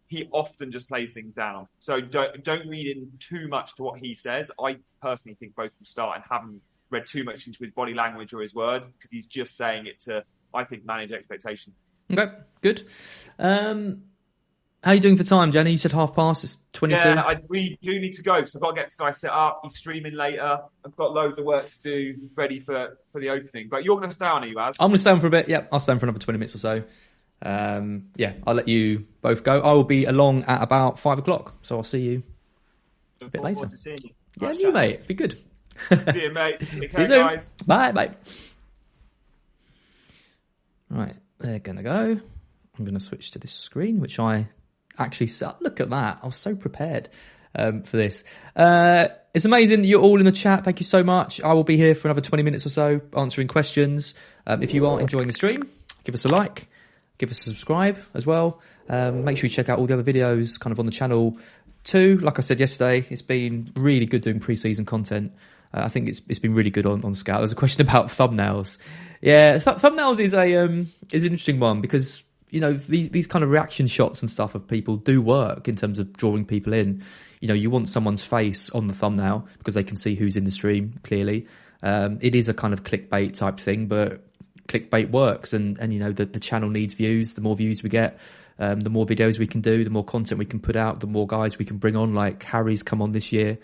He 0.06 0.28
often 0.32 0.70
just 0.70 0.86
plays 0.86 1.12
things 1.12 1.34
down. 1.34 1.66
So 1.78 2.00
don't 2.00 2.44
don't 2.44 2.68
read 2.68 2.96
in 2.96 3.10
too 3.18 3.48
much 3.48 3.74
to 3.76 3.82
what 3.82 4.00
he 4.00 4.14
says. 4.14 4.50
I 4.60 4.76
personally 5.00 5.36
think 5.40 5.54
both 5.54 5.72
will 5.78 5.86
start 5.86 6.16
and 6.16 6.24
haven't 6.28 6.60
read 6.94 7.06
too 7.06 7.24
much 7.24 7.46
into 7.46 7.58
his 7.62 7.72
body 7.72 7.94
language 7.94 8.32
or 8.32 8.40
his 8.40 8.54
words 8.54 8.86
because 8.86 9.10
he's 9.10 9.26
just 9.26 9.56
saying 9.56 9.86
it 9.86 10.00
to, 10.02 10.24
I 10.54 10.64
think, 10.64 10.86
manage 10.86 11.12
expectation. 11.12 11.74
Okay, 12.10 12.32
good. 12.62 12.86
Um, 13.38 14.04
how 14.82 14.92
you 14.92 15.00
doing 15.00 15.16
for 15.16 15.24
time, 15.24 15.50
Gianni? 15.50 15.70
You 15.70 15.78
said 15.78 15.92
half 15.92 16.14
past. 16.14 16.44
It's 16.44 16.58
twenty 16.74 16.94
two. 16.94 17.00
Yeah, 17.00 17.22
I, 17.22 17.38
we 17.48 17.78
do 17.80 17.98
need 17.98 18.12
to 18.14 18.22
go 18.22 18.44
so 18.44 18.58
I've 18.58 18.62
got 18.62 18.70
to 18.70 18.74
get 18.74 18.86
this 18.86 18.94
guy 18.94 19.10
set 19.10 19.30
up. 19.30 19.60
He's 19.62 19.76
streaming 19.76 20.14
later. 20.14 20.58
I've 20.84 20.96
got 20.96 21.12
loads 21.12 21.38
of 21.38 21.46
work 21.46 21.66
to 21.66 21.80
do, 21.80 22.16
ready 22.36 22.60
for, 22.60 22.98
for 23.10 23.20
the 23.20 23.30
opening. 23.30 23.68
But 23.70 23.84
you're 23.84 23.96
going 23.96 24.10
to 24.10 24.14
stay 24.14 24.26
on, 24.26 24.44
are 24.44 24.46
you, 24.46 24.58
Az? 24.58 24.76
I'm 24.78 24.88
going 24.88 24.96
to 24.96 24.98
stay 24.98 25.10
on 25.10 25.20
for 25.20 25.26
a 25.26 25.30
bit. 25.30 25.48
Yep, 25.48 25.68
I'll 25.72 25.80
stay 25.80 25.92
on 25.92 25.98
for 25.98 26.04
another 26.04 26.18
20 26.18 26.38
minutes 26.38 26.54
or 26.54 26.58
so. 26.58 26.84
Um, 27.40 28.08
yeah, 28.16 28.34
I'll 28.46 28.54
let 28.54 28.68
you 28.68 29.06
both 29.22 29.42
go. 29.42 29.60
I 29.60 29.72
will 29.72 29.84
be 29.84 30.04
along 30.04 30.44
at 30.44 30.62
about 30.62 30.98
five 30.98 31.18
o'clock, 31.18 31.54
so 31.62 31.76
I'll 31.76 31.82
see 31.82 32.00
you. 32.00 32.22
a 33.22 33.28
bit 33.28 33.42
later. 33.42 33.66
to 33.66 33.90
you. 33.90 34.10
Yeah, 34.40 34.52
you, 34.52 34.72
mate. 34.72 35.06
Be 35.06 35.14
good. 35.14 35.38
See 35.90 36.22
you, 36.22 36.32
mate. 36.32 36.60
Take 36.60 36.68
See 36.70 36.80
you 36.82 36.88
care, 36.88 37.04
soon. 37.04 37.20
guys. 37.20 37.54
Bye, 37.66 37.92
bye. 37.92 38.10
Right, 40.90 41.16
they're 41.38 41.58
going 41.58 41.76
to 41.76 41.82
go. 41.82 42.20
I'm 42.78 42.84
going 42.84 42.94
to 42.94 43.00
switch 43.00 43.32
to 43.32 43.38
this 43.38 43.52
screen, 43.52 44.00
which 44.00 44.18
I 44.18 44.48
actually 44.98 45.28
set. 45.28 45.60
Look 45.62 45.80
at 45.80 45.90
that. 45.90 46.20
I 46.22 46.26
was 46.26 46.36
so 46.36 46.54
prepared 46.54 47.08
um, 47.54 47.82
for 47.82 47.96
this. 47.96 48.24
Uh, 48.54 49.08
it's 49.32 49.44
amazing 49.44 49.82
that 49.82 49.88
you're 49.88 50.02
all 50.02 50.18
in 50.18 50.24
the 50.24 50.32
chat. 50.32 50.64
Thank 50.64 50.80
you 50.80 50.84
so 50.86 51.02
much. 51.02 51.40
I 51.40 51.52
will 51.52 51.64
be 51.64 51.76
here 51.76 51.94
for 51.94 52.08
another 52.08 52.20
20 52.20 52.42
minutes 52.42 52.66
or 52.66 52.70
so 52.70 53.00
answering 53.16 53.48
questions. 53.48 54.14
Um, 54.46 54.62
if 54.62 54.72
you 54.72 54.86
are 54.86 55.00
enjoying 55.00 55.26
the 55.26 55.32
stream, 55.32 55.68
give 56.04 56.14
us 56.14 56.24
a 56.24 56.28
like, 56.28 56.68
give 57.18 57.30
us 57.30 57.40
a 57.40 57.42
subscribe 57.50 57.98
as 58.14 58.26
well. 58.26 58.60
Um, 58.88 59.24
make 59.24 59.36
sure 59.38 59.48
you 59.48 59.54
check 59.54 59.68
out 59.68 59.78
all 59.78 59.86
the 59.86 59.94
other 59.94 60.04
videos 60.04 60.60
kind 60.60 60.72
of 60.72 60.78
on 60.78 60.86
the 60.86 60.92
channel 60.92 61.38
too. 61.82 62.18
Like 62.18 62.38
I 62.38 62.42
said 62.42 62.60
yesterday, 62.60 63.06
it's 63.10 63.22
been 63.22 63.72
really 63.74 64.06
good 64.06 64.22
doing 64.22 64.38
pre-season 64.40 64.84
content. 64.84 65.32
Uh, 65.74 65.82
I 65.84 65.88
think 65.88 66.08
it's 66.08 66.22
it's 66.28 66.38
been 66.38 66.54
really 66.54 66.70
good 66.70 66.86
on 66.86 67.04
on 67.04 67.14
Scout. 67.14 67.40
There's 67.40 67.52
a 67.52 67.56
question 67.56 67.82
about 67.88 68.08
thumbnails. 68.08 68.78
Yeah, 69.20 69.58
th- 69.58 69.78
thumbnails 69.78 70.20
is 70.20 70.34
a 70.34 70.56
um 70.56 70.92
is 71.12 71.22
an 71.22 71.32
interesting 71.32 71.60
one 71.60 71.80
because 71.80 72.22
you 72.50 72.60
know 72.60 72.72
these 72.72 73.10
these 73.10 73.26
kind 73.26 73.42
of 73.42 73.50
reaction 73.50 73.86
shots 73.86 74.22
and 74.22 74.30
stuff 74.30 74.54
of 74.54 74.66
people 74.66 74.96
do 74.96 75.20
work 75.20 75.68
in 75.68 75.76
terms 75.76 75.98
of 75.98 76.12
drawing 76.12 76.44
people 76.44 76.72
in. 76.72 77.02
You 77.40 77.48
know, 77.48 77.54
you 77.54 77.68
want 77.68 77.88
someone's 77.88 78.22
face 78.22 78.70
on 78.70 78.86
the 78.86 78.94
thumbnail 78.94 79.46
because 79.58 79.74
they 79.74 79.82
can 79.82 79.96
see 79.96 80.14
who's 80.14 80.36
in 80.36 80.44
the 80.44 80.50
stream 80.50 80.98
clearly. 81.02 81.46
Um, 81.82 82.18
it 82.22 82.34
is 82.34 82.48
a 82.48 82.54
kind 82.54 82.72
of 82.72 82.84
clickbait 82.84 83.36
type 83.36 83.60
thing, 83.60 83.86
but 83.86 84.22
clickbait 84.68 85.10
works, 85.10 85.52
and 85.52 85.78
and 85.78 85.92
you 85.92 85.98
know 85.98 86.12
the 86.12 86.24
the 86.24 86.40
channel 86.40 86.70
needs 86.70 86.94
views. 86.94 87.34
The 87.34 87.40
more 87.40 87.56
views 87.56 87.82
we 87.82 87.90
get, 87.90 88.18
um, 88.58 88.80
the 88.80 88.90
more 88.90 89.04
videos 89.04 89.38
we 89.38 89.46
can 89.46 89.60
do, 89.60 89.84
the 89.84 89.90
more 89.90 90.04
content 90.04 90.38
we 90.38 90.46
can 90.46 90.60
put 90.60 90.76
out, 90.76 91.00
the 91.00 91.06
more 91.06 91.26
guys 91.26 91.58
we 91.58 91.64
can 91.64 91.78
bring 91.78 91.96
on. 91.96 92.14
Like 92.14 92.42
Harry's 92.44 92.82
come 92.82 93.02
on 93.02 93.12
this 93.12 93.32
year 93.32 93.58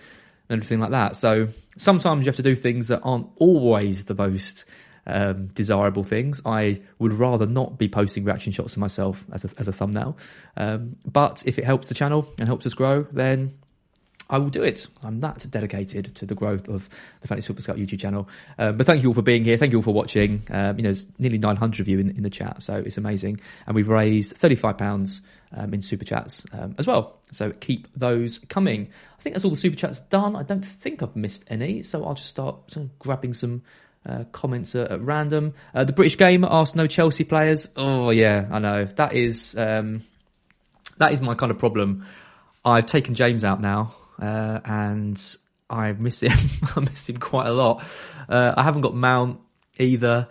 everything 0.51 0.80
like 0.80 0.90
that. 0.90 1.16
So 1.16 1.48
sometimes 1.76 2.26
you 2.26 2.30
have 2.30 2.36
to 2.36 2.42
do 2.42 2.57
things 2.57 2.88
that 2.88 3.01
aren't 3.03 3.28
always 3.36 4.05
the 4.05 4.14
most 4.14 4.64
um, 5.07 5.48
desirable 5.48 6.05
things. 6.05 6.40
I 6.44 6.82
would 6.98 7.12
rather 7.12 7.46
not 7.46 7.78
be 7.78 7.88
posting 7.88 8.24
reaction 8.24 8.53
shots 8.53 8.74
of 8.74 8.78
myself 8.78 9.24
as 9.32 9.44
a, 9.44 9.51
as 9.59 9.68
a 9.68 9.72
thumbnail. 9.72 10.16
Um, 10.57 10.96
but 11.11 11.42
if 11.46 11.59
it 11.59 11.64
helps 11.64 11.88
the 11.88 11.94
channel 11.94 12.28
and 12.38 12.46
helps 12.46 12.66
us 12.66 12.74
grow, 12.74 13.03
then 13.03 13.59
I 14.31 14.39
will 14.39 14.49
do 14.49 14.62
it. 14.62 14.87
I'm 15.03 15.20
that 15.20 15.45
dedicated 15.51 16.14
to 16.14 16.24
the 16.24 16.37
growth 16.37 16.68
of 16.68 16.89
the 17.20 17.28
Fantasy 17.28 17.49
Football 17.49 17.62
Scout 17.62 17.76
YouTube 17.76 17.99
channel. 17.99 18.28
Um, 18.59 18.76
but 18.76 18.87
thank 18.87 19.03
you 19.03 19.09
all 19.09 19.14
for 19.14 19.22
being 19.22 19.45
here. 19.45 19.57
Thank 19.57 19.72
you 19.72 19.78
all 19.78 19.83
for 19.83 19.93
watching. 19.93 20.43
Um, 20.51 20.78
you 20.78 20.85
know, 20.85 20.93
there's 20.93 21.07
nearly 21.18 21.39
900 21.39 21.81
of 21.81 21.89
you 21.89 21.99
in, 21.99 22.11
in 22.11 22.22
the 22.22 22.31
chat, 22.31 22.62
so 22.62 22.76
it's 22.76 22.97
amazing. 22.97 23.41
And 23.66 23.74
we've 23.74 23.89
raised 23.89 24.37
35 24.37 24.78
pounds 24.78 25.20
um, 25.53 25.74
in 25.74 25.83
super 25.83 26.05
chats 26.05 26.47
um, 26.53 26.76
as 26.78 26.87
well. 26.87 27.18
So 27.33 27.51
keep 27.51 27.89
those 27.97 28.39
coming. 28.39 28.89
I 29.18 29.22
think 29.22 29.35
that's 29.35 29.45
all 29.45 29.51
the 29.51 29.57
super 29.57 29.76
chats 29.76 29.99
done. 29.99 30.37
I 30.37 30.45
don't 30.45 30.64
think 30.64 31.03
I've 31.03 31.16
missed 31.16 31.45
any, 31.49 31.83
so 31.83 32.05
I'll 32.05 32.14
just 32.14 32.28
start 32.28 32.70
sort 32.70 32.87
of 32.87 32.99
grabbing 32.99 33.35
some. 33.35 33.62
Uh, 34.09 34.24
comments 34.33 34.74
at, 34.74 34.91
at 34.91 35.03
random. 35.03 35.53
Uh, 35.74 35.85
the 35.85 35.93
British 35.93 36.16
Gamer 36.16 36.49
asked 36.51 36.74
no 36.74 36.87
Chelsea 36.87 37.22
players. 37.22 37.68
Oh 37.76 38.09
yeah, 38.09 38.49
I 38.51 38.59
know 38.59 38.87
that 38.87 39.12
is 39.12 39.55
um, 39.59 40.05
that 40.97 41.12
is 41.12 41.20
my 41.20 41.35
kind 41.35 41.53
of 41.53 41.59
problem. 41.59 42.07
I've 42.64 42.87
taken 42.87 43.14
James 43.14 43.45
out 43.45 43.61
now 43.61 43.95
uh, 44.20 44.60
and 44.64 45.36
I 45.68 45.92
miss 45.92 46.20
him. 46.20 46.38
I 46.76 46.80
miss 46.80 47.08
him 47.08 47.18
quite 47.18 47.46
a 47.46 47.52
lot. 47.52 47.82
Uh, 48.28 48.54
I 48.56 48.62
haven't 48.62 48.82
got 48.82 48.94
Mount 48.94 49.40
either. 49.78 50.28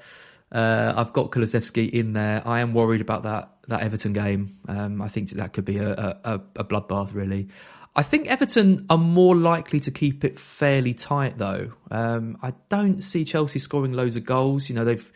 Uh, 0.52 0.94
I've 0.96 1.14
got 1.14 1.32
Kulusevski 1.32 1.90
in 1.90 2.14
there. 2.14 2.42
I 2.46 2.62
am 2.62 2.74
worried 2.74 3.02
about 3.02 3.24
that 3.24 3.52
that 3.68 3.82
Everton 3.82 4.14
game. 4.14 4.58
Um, 4.68 5.02
I 5.02 5.08
think 5.08 5.30
that 5.32 5.54
could 5.54 5.66
be 5.66 5.78
a, 5.78 6.18
a, 6.24 6.42
a 6.56 6.64
bloodbath, 6.64 7.14
really. 7.14 7.50
I 7.96 8.04
think 8.04 8.28
Everton 8.28 8.86
are 8.90 8.98
more 8.98 9.36
likely 9.36 9.80
to 9.82 9.92
keep 9.92 10.24
it 10.24 10.40
fairly 10.40 10.94
tight, 10.94 11.38
though. 11.38 11.72
Um, 11.92 12.38
I 12.42 12.54
don't 12.70 13.04
see 13.04 13.26
Chelsea 13.26 13.60
scoring 13.60 13.94
loads 13.94 14.16
of 14.16 14.26
goals. 14.26 14.70
You 14.70 14.76
know, 14.76 14.86
they've 14.86 15.12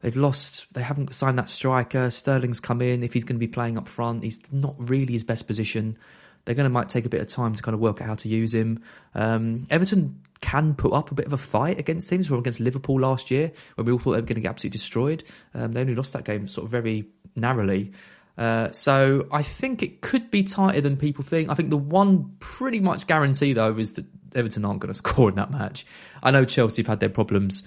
they've 0.00 0.16
lost. 0.16 0.66
They 0.72 0.82
haven't 0.82 1.14
signed 1.14 1.38
that 1.38 1.48
striker. 1.48 2.10
Sterling's 2.10 2.60
come 2.60 2.82
in. 2.82 3.02
If 3.02 3.12
he's 3.12 3.24
going 3.24 3.36
to 3.36 3.46
be 3.46 3.52
playing 3.52 3.78
up 3.78 3.88
front, 3.88 4.24
he's 4.24 4.40
not 4.50 4.74
really 4.78 5.12
his 5.12 5.24
best 5.24 5.46
position. 5.46 5.96
They're 6.44 6.54
going 6.54 6.64
to 6.64 6.70
might 6.70 6.88
take 6.88 7.06
a 7.06 7.08
bit 7.08 7.20
of 7.20 7.28
time 7.28 7.54
to 7.54 7.62
kind 7.62 7.74
of 7.74 7.80
work 7.80 8.00
out 8.00 8.08
how 8.08 8.14
to 8.16 8.28
use 8.28 8.52
him. 8.52 8.82
Um, 9.14 9.66
Everton 9.70 10.20
can 10.40 10.74
put 10.74 10.92
up 10.92 11.10
a 11.10 11.14
bit 11.14 11.26
of 11.26 11.32
a 11.32 11.38
fight 11.38 11.78
against 11.78 12.08
teams. 12.08 12.26
From 12.26 12.38
against 12.38 12.60
Liverpool 12.60 13.00
last 13.00 13.30
year, 13.30 13.50
when 13.76 13.86
we 13.86 13.92
all 13.92 13.98
thought 13.98 14.12
they 14.12 14.18
were 14.18 14.26
going 14.26 14.34
to 14.36 14.42
get 14.42 14.50
absolutely 14.50 14.76
destroyed. 14.78 15.24
Um, 15.54 15.72
they 15.72 15.80
only 15.80 15.94
lost 15.94 16.12
that 16.12 16.24
game 16.24 16.46
sort 16.48 16.66
of 16.66 16.70
very 16.70 17.06
narrowly. 17.34 17.92
Uh, 18.36 18.72
so 18.72 19.26
I 19.30 19.42
think 19.42 19.82
it 19.82 20.00
could 20.00 20.30
be 20.30 20.42
tighter 20.42 20.80
than 20.80 20.96
people 20.96 21.24
think. 21.24 21.50
I 21.50 21.54
think 21.54 21.70
the 21.70 21.76
one 21.76 22.36
pretty 22.40 22.80
much 22.80 23.06
guarantee 23.06 23.52
though 23.52 23.76
is 23.78 23.94
that 23.94 24.04
Everton 24.34 24.64
aren't 24.64 24.80
going 24.80 24.92
to 24.92 24.98
score 24.98 25.28
in 25.28 25.36
that 25.36 25.50
match. 25.50 25.86
I 26.22 26.30
know 26.30 26.44
Chelsea 26.44 26.82
have 26.82 26.88
had 26.88 27.00
their 27.00 27.08
problems 27.08 27.62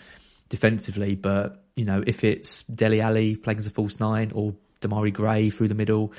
defensively, 0.50 1.16
but 1.16 1.64
you 1.76 1.86
know 1.86 2.04
if 2.06 2.24
it's 2.24 2.64
Dele 2.64 3.02
Alli 3.02 3.36
playing 3.36 3.60
as 3.60 3.68
a 3.68 3.72
false 3.72 4.00
nine 4.00 4.32
or 4.34 4.56
Demarai 4.82 5.14
Gray 5.14 5.50
through 5.50 5.70
the 5.70 5.76
middle, 5.76 6.14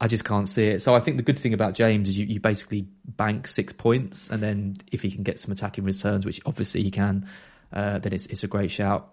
I 0.00 0.06
just 0.06 0.24
can't 0.24 0.48
see 0.48 0.68
it. 0.68 0.82
So 0.82 0.94
I 0.94 1.00
think 1.00 1.16
the 1.16 1.22
good 1.22 1.38
thing 1.38 1.54
about 1.54 1.74
James 1.74 2.08
is 2.08 2.16
you, 2.16 2.26
you 2.26 2.40
basically 2.40 2.86
bank 3.04 3.48
six 3.48 3.72
points, 3.72 4.30
and 4.30 4.42
then 4.42 4.76
if 4.92 5.02
he 5.02 5.10
can 5.10 5.24
get 5.24 5.40
some 5.40 5.50
attacking 5.50 5.84
returns, 5.84 6.24
which 6.24 6.40
obviously 6.46 6.82
he 6.82 6.90
can, 6.90 7.28
uh, 7.72 7.98
then 7.98 8.12
it's 8.12 8.26
it's 8.26 8.44
a 8.44 8.48
great 8.48 8.70
shout. 8.70 9.12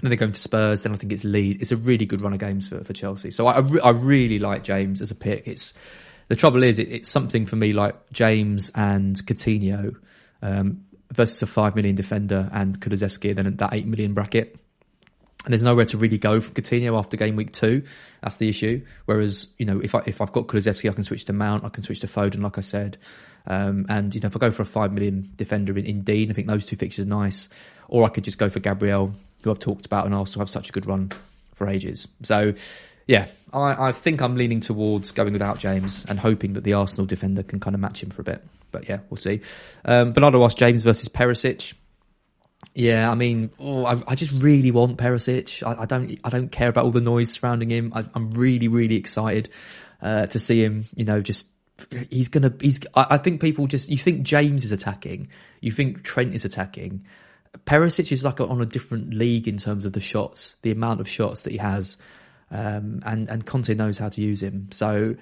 Then 0.00 0.10
they're 0.10 0.16
going 0.16 0.32
to 0.32 0.40
Spurs. 0.40 0.82
Then 0.82 0.92
I 0.92 0.96
think 0.96 1.12
it's 1.12 1.24
Leeds. 1.24 1.60
It's 1.60 1.72
a 1.72 1.76
really 1.76 2.06
good 2.06 2.20
run 2.20 2.32
of 2.32 2.38
games 2.38 2.68
for, 2.68 2.82
for 2.84 2.92
Chelsea. 2.92 3.30
So 3.30 3.46
I, 3.46 3.54
I, 3.54 3.58
re- 3.58 3.80
I 3.80 3.90
really 3.90 4.38
like 4.38 4.62
James 4.62 5.00
as 5.00 5.10
a 5.10 5.14
pick. 5.14 5.46
It's 5.46 5.74
the 6.28 6.36
trouble 6.36 6.62
is 6.62 6.78
it, 6.78 6.90
it's 6.90 7.08
something 7.08 7.46
for 7.46 7.56
me 7.56 7.72
like 7.72 7.94
James 8.12 8.70
and 8.74 9.16
Coutinho 9.26 9.96
um, 10.42 10.84
versus 11.12 11.42
a 11.42 11.46
five 11.46 11.74
million 11.76 11.94
defender 11.94 12.48
and 12.52 12.80
Kulusevski, 12.80 13.34
then 13.34 13.56
that 13.56 13.72
eight 13.72 13.86
million 13.86 14.14
bracket 14.14 14.56
and 15.48 15.54
there's 15.54 15.62
nowhere 15.62 15.86
to 15.86 15.96
really 15.96 16.18
go 16.18 16.42
from 16.42 16.52
Coutinho 16.52 16.98
after 16.98 17.16
game 17.16 17.34
week 17.34 17.52
two. 17.52 17.82
That's 18.20 18.36
the 18.36 18.50
issue. 18.50 18.84
Whereas, 19.06 19.46
you 19.56 19.64
know, 19.64 19.80
if 19.80 19.94
I 19.94 20.02
if 20.04 20.20
I've 20.20 20.30
got 20.30 20.46
Kulusevski, 20.46 20.90
I 20.90 20.92
can 20.92 21.04
switch 21.04 21.24
to 21.24 21.32
Mount, 21.32 21.64
I 21.64 21.70
can 21.70 21.82
switch 21.82 22.00
to 22.00 22.06
Foden, 22.06 22.42
like 22.42 22.58
I 22.58 22.60
said. 22.60 22.98
Um, 23.46 23.86
and 23.88 24.14
you 24.14 24.20
know, 24.20 24.26
if 24.26 24.36
I 24.36 24.40
go 24.40 24.50
for 24.50 24.60
a 24.60 24.66
five 24.66 24.92
million 24.92 25.32
defender 25.36 25.78
in, 25.78 25.86
in 25.86 26.02
Digne, 26.02 26.28
I 26.28 26.34
think 26.34 26.48
those 26.48 26.66
two 26.66 26.76
fixtures 26.76 27.06
are 27.06 27.08
nice. 27.08 27.48
Or 27.88 28.04
I 28.04 28.10
could 28.10 28.24
just 28.24 28.36
go 28.36 28.50
for 28.50 28.60
Gabriel, 28.60 29.14
who 29.42 29.50
I've 29.50 29.58
talked 29.58 29.86
about, 29.86 30.04
and 30.04 30.14
also 30.14 30.38
have 30.40 30.50
such 30.50 30.68
a 30.68 30.72
good 30.72 30.84
run 30.84 31.12
for 31.54 31.66
ages. 31.66 32.06
So, 32.24 32.52
yeah, 33.06 33.28
I, 33.50 33.88
I 33.88 33.92
think 33.92 34.20
I'm 34.20 34.36
leaning 34.36 34.60
towards 34.60 35.12
going 35.12 35.32
without 35.32 35.60
James 35.60 36.04
and 36.10 36.18
hoping 36.20 36.52
that 36.52 36.64
the 36.64 36.74
Arsenal 36.74 37.06
defender 37.06 37.42
can 37.42 37.58
kind 37.58 37.74
of 37.74 37.80
match 37.80 38.02
him 38.02 38.10
for 38.10 38.20
a 38.20 38.24
bit. 38.24 38.44
But 38.70 38.86
yeah, 38.86 38.98
we'll 39.08 39.16
see. 39.16 39.40
Um, 39.86 40.12
Bernardo 40.12 40.44
asked 40.44 40.58
James 40.58 40.82
versus 40.82 41.08
Perisic. 41.08 41.72
Yeah, 42.74 43.10
I 43.10 43.14
mean, 43.14 43.50
oh, 43.58 43.84
I, 43.84 44.02
I, 44.06 44.14
just 44.14 44.32
really 44.32 44.70
want 44.70 44.98
Perisic. 44.98 45.66
I, 45.66 45.82
I, 45.82 45.86
don't, 45.86 46.18
I 46.24 46.28
don't 46.28 46.50
care 46.50 46.68
about 46.68 46.84
all 46.84 46.90
the 46.90 47.00
noise 47.00 47.30
surrounding 47.32 47.70
him. 47.70 47.92
I, 47.94 48.04
am 48.14 48.32
really, 48.32 48.68
really 48.68 48.96
excited 48.96 49.50
uh, 50.02 50.26
to 50.26 50.38
see 50.38 50.62
him. 50.62 50.86
You 50.94 51.04
know, 51.04 51.20
just 51.20 51.46
he's 52.10 52.28
gonna. 52.28 52.52
He's. 52.60 52.80
I, 52.94 53.06
I, 53.10 53.18
think 53.18 53.40
people 53.40 53.66
just. 53.66 53.88
You 53.88 53.98
think 53.98 54.22
James 54.22 54.64
is 54.64 54.72
attacking. 54.72 55.28
You 55.60 55.72
think 55.72 56.02
Trent 56.02 56.34
is 56.34 56.44
attacking. 56.44 57.04
Perisic 57.64 58.12
is 58.12 58.24
like 58.24 58.40
a, 58.40 58.46
on 58.46 58.60
a 58.60 58.66
different 58.66 59.14
league 59.14 59.48
in 59.48 59.56
terms 59.56 59.84
of 59.84 59.92
the 59.92 60.00
shots, 60.00 60.56
the 60.62 60.70
amount 60.70 61.00
of 61.00 61.08
shots 61.08 61.42
that 61.42 61.52
he 61.52 61.58
has, 61.58 61.96
um, 62.50 63.00
and 63.04 63.28
and 63.28 63.46
Conte 63.46 63.72
knows 63.74 63.98
how 63.98 64.08
to 64.08 64.20
use 64.20 64.42
him. 64.42 64.68
So 64.70 65.16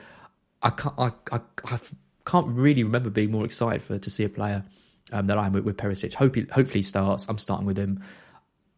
I 0.63 0.71
can't. 0.71 0.95
I, 0.99 1.13
I, 1.33 1.41
I 1.65 1.79
can't 2.27 2.49
really 2.49 2.83
remember 2.83 3.11
being 3.11 3.31
more 3.31 3.45
excited 3.45 3.83
for 3.83 3.99
to 3.99 4.11
see 4.11 4.25
a 4.25 4.29
player 4.29 4.65
um, 5.13 5.27
that 5.27 5.39
I'm 5.39 5.53
with, 5.53 5.65
with 5.65 5.77
Perisic. 5.77 6.15
Hope 6.15 6.35
he, 6.35 6.43
hopefully 6.43 6.81
he 6.81 6.83
starts. 6.83 7.27
I'm 7.29 7.39
starting 7.39 7.67
with 7.67 7.79
him. 7.79 8.03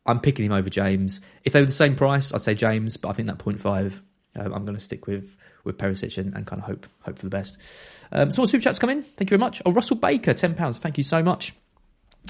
I'm 0.06 0.20
picking 0.20 0.46
him 0.46 0.52
over 0.52 0.70
James. 0.70 1.20
If 1.44 1.52
they 1.52 1.60
were 1.60 1.66
the 1.66 1.72
same 1.72 1.96
price, 1.96 2.32
I'd 2.32 2.40
say 2.40 2.54
James, 2.54 2.96
but 2.96 3.10
I 3.10 3.12
think 3.12 3.28
that 3.28 3.38
0.5, 3.38 4.00
uh, 4.36 4.42
I'm 4.42 4.64
going 4.64 4.74
to 4.74 4.80
stick 4.80 5.06
with 5.06 5.34
with 5.64 5.76
Perisic 5.76 6.16
and, 6.16 6.34
and, 6.34 6.46
kind 6.46 6.62
of 6.62 6.66
hope 6.66 6.86
hope 7.02 7.18
for 7.18 7.26
the 7.26 7.30
best. 7.30 7.58
Um, 8.10 8.30
so, 8.30 8.44
super 8.46 8.62
chats 8.62 8.78
come 8.78 8.88
in. 8.90 9.02
Thank 9.02 9.30
you 9.30 9.36
very 9.36 9.40
much. 9.40 9.60
Oh, 9.66 9.72
Russell 9.72 9.96
Baker, 9.96 10.32
ten 10.32 10.54
pounds. 10.54 10.78
Thank 10.78 10.96
you 10.96 11.04
so 11.04 11.22
much. 11.22 11.52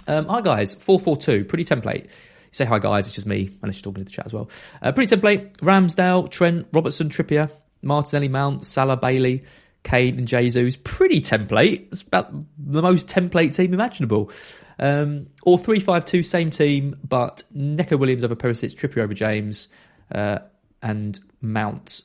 Um, 0.07 0.27
hi 0.27 0.41
guys, 0.41 0.75
four 0.75 0.99
four 0.99 1.17
two. 1.17 1.45
Pretty 1.45 1.65
template. 1.65 2.09
Say 2.51 2.65
hi 2.65 2.79
guys. 2.79 3.07
It's 3.07 3.15
just 3.15 3.27
me, 3.27 3.51
unless 3.63 3.77
you're 3.77 3.85
talking 3.85 4.05
to 4.05 4.05
the 4.05 4.11
chat 4.11 4.27
as 4.27 4.33
well. 4.33 4.51
Uh, 4.83 4.93
pretty 4.93 5.15
template. 5.15 5.59
Ramsdale, 5.59 6.29
Trent, 6.31 6.67
Robertson, 6.73 7.11
Trippier, 7.11 7.51
Martinelli, 7.83 8.29
Mount, 8.29 8.65
Salah, 8.65 8.97
Bailey, 8.97 9.45
Kane 9.85 10.19
and 10.19 10.27
Jesus. 10.27 10.77
Pretty 10.77 11.21
template. 11.21 11.89
It's 11.93 12.03
about 12.03 12.33
the 12.59 12.83
most 12.83 13.07
template 13.07 13.55
team 13.55 13.75
imaginable. 13.75 14.31
Um, 14.79 15.29
or 15.43 15.59
3 15.59 15.81
5 15.81 16.05
2, 16.05 16.23
same 16.23 16.51
team, 16.51 16.97
but 17.07 17.43
Neco 17.53 17.97
Williams 17.97 18.23
over 18.23 18.37
Perisic, 18.37 18.77
Trippier 18.77 19.03
over 19.03 19.15
James, 19.15 19.69
uh, 20.15 20.39
and 20.83 21.19
Mount. 21.41 22.03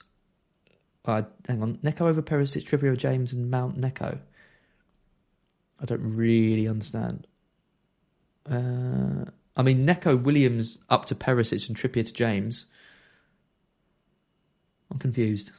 Uh, 1.06 1.24
hang 1.48 1.62
on, 1.62 1.80
Neco 1.84 2.08
over 2.08 2.22
Perisic, 2.22 2.64
Trippier 2.64 2.88
over 2.88 2.96
James, 2.96 3.34
and 3.34 3.52
Mount 3.52 3.78
Neco. 3.78 4.18
I 5.80 5.86
don't 5.86 6.16
really 6.16 6.68
understand. 6.68 7.28
Uh, 8.50 9.26
I 9.56 9.62
mean, 9.62 9.86
Neco 9.86 10.16
Williams 10.16 10.80
up 10.90 11.06
to 11.06 11.16
Perisic 11.16 11.68
and 11.68 11.78
Trippier 11.78 12.06
to 12.06 12.14
James. 12.14 12.66
I'm 14.90 14.98
confused. 14.98 15.52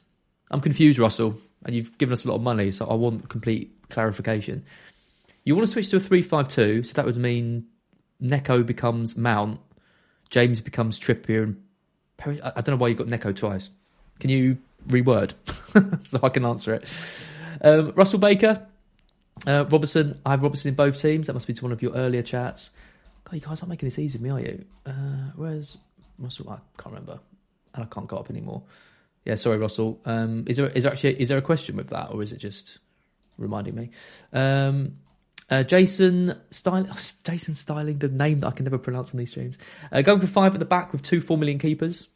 I'm 0.51 0.61
confused, 0.61 0.99
Russell 0.99 1.37
and 1.65 1.75
you've 1.75 1.97
given 1.99 2.13
us 2.13 2.25
a 2.25 2.29
lot 2.29 2.37
of 2.37 2.43
money, 2.43 2.71
so 2.71 2.87
I 2.87 2.95
want 2.95 3.29
complete 3.29 3.73
clarification. 3.91 4.65
You 5.45 5.55
want 5.55 5.67
to 5.67 5.73
switch 5.73 5.91
to 5.91 5.97
a 5.97 6.01
three-five-two, 6.01 6.83
so 6.83 6.93
that 6.95 7.05
would 7.05 7.17
mean 7.17 7.67
Neco 8.21 8.63
becomes 8.63 9.17
Mount, 9.17 9.61
James 10.31 10.61
becomes 10.61 10.99
Trippier, 10.99 11.43
and 11.43 11.63
Perry. 12.17 12.41
I 12.43 12.61
don't 12.61 12.71
know 12.71 12.77
why 12.77 12.89
you've 12.89 12.99
got 12.99 13.09
Neco 13.09 13.33
twice. 13.33 13.71
Can 14.21 14.31
you 14.31 14.59
reword 14.89 15.33
so 16.07 16.21
I 16.23 16.29
can 16.29 16.45
answer 16.45 16.75
it? 16.75 16.85
Um, 17.61 17.93
Russell 17.95 18.19
Baker, 18.19 18.67
uh, 19.47 19.65
Robertson. 19.69 20.21
I 20.25 20.33
have 20.33 20.43
Robertson 20.43 20.69
in 20.69 20.75
both 20.75 21.01
teams. 21.01 21.27
That 21.27 21.35
must 21.35 21.47
be 21.47 21.55
to 21.55 21.63
one 21.63 21.73
of 21.73 21.83
your 21.83 21.93
earlier 21.95 22.23
chats. 22.23 22.71
God, 23.25 23.35
you 23.35 23.41
guys 23.41 23.61
aren't 23.61 23.71
making 23.71 23.89
this 23.89 23.99
easy 23.99 24.19
for 24.19 24.25
me, 24.25 24.31
are 24.31 24.41
you? 24.41 24.65
Uh, 24.87 25.31
where's 25.37 25.77
Russell? 26.19 26.51
I 26.51 26.59
can't 26.81 26.95
remember, 26.95 27.19
and 27.75 27.85
I 27.85 27.87
can't 27.87 28.07
go 28.07 28.17
up 28.17 28.31
anymore. 28.31 28.63
Yeah, 29.25 29.37
sorry, 29.37 29.59
Russell. 29.59 30.01
Um, 30.05 30.45
is 30.47 30.57
there 30.59 30.69
is 30.69 30.83
there 30.83 30.93
actually 30.93 31.21
is 31.21 31.29
there 31.29 31.39
a 31.39 31.43
question 31.43 31.77
with 31.77 31.89
that, 31.91 32.11
or 32.11 32.23
is 32.23 32.33
it 32.33 32.39
just 32.39 32.79
reminding 33.39 33.75
me? 33.75 33.91
Um, 34.33 34.97
uh, 35.51 35.63
Jason 35.63 36.39
Styling, 36.51 36.89
oh, 36.91 36.99
Jason 37.25 37.55
Styling, 37.55 37.99
the 37.99 38.09
name 38.09 38.41
that 38.41 38.49
I 38.49 38.51
can 38.51 38.65
never 38.65 38.79
pronounce 38.79 39.13
on 39.13 39.19
these 39.19 39.31
streams. 39.31 39.59
Uh, 39.91 40.03
going 40.03 40.21
for 40.21 40.27
five 40.27 40.55
at 40.55 40.59
the 40.59 40.67
back 40.67 40.93
with 40.93 41.03
two 41.03 41.21
four 41.21 41.39
million 41.39 41.59
keepers. 41.59 42.09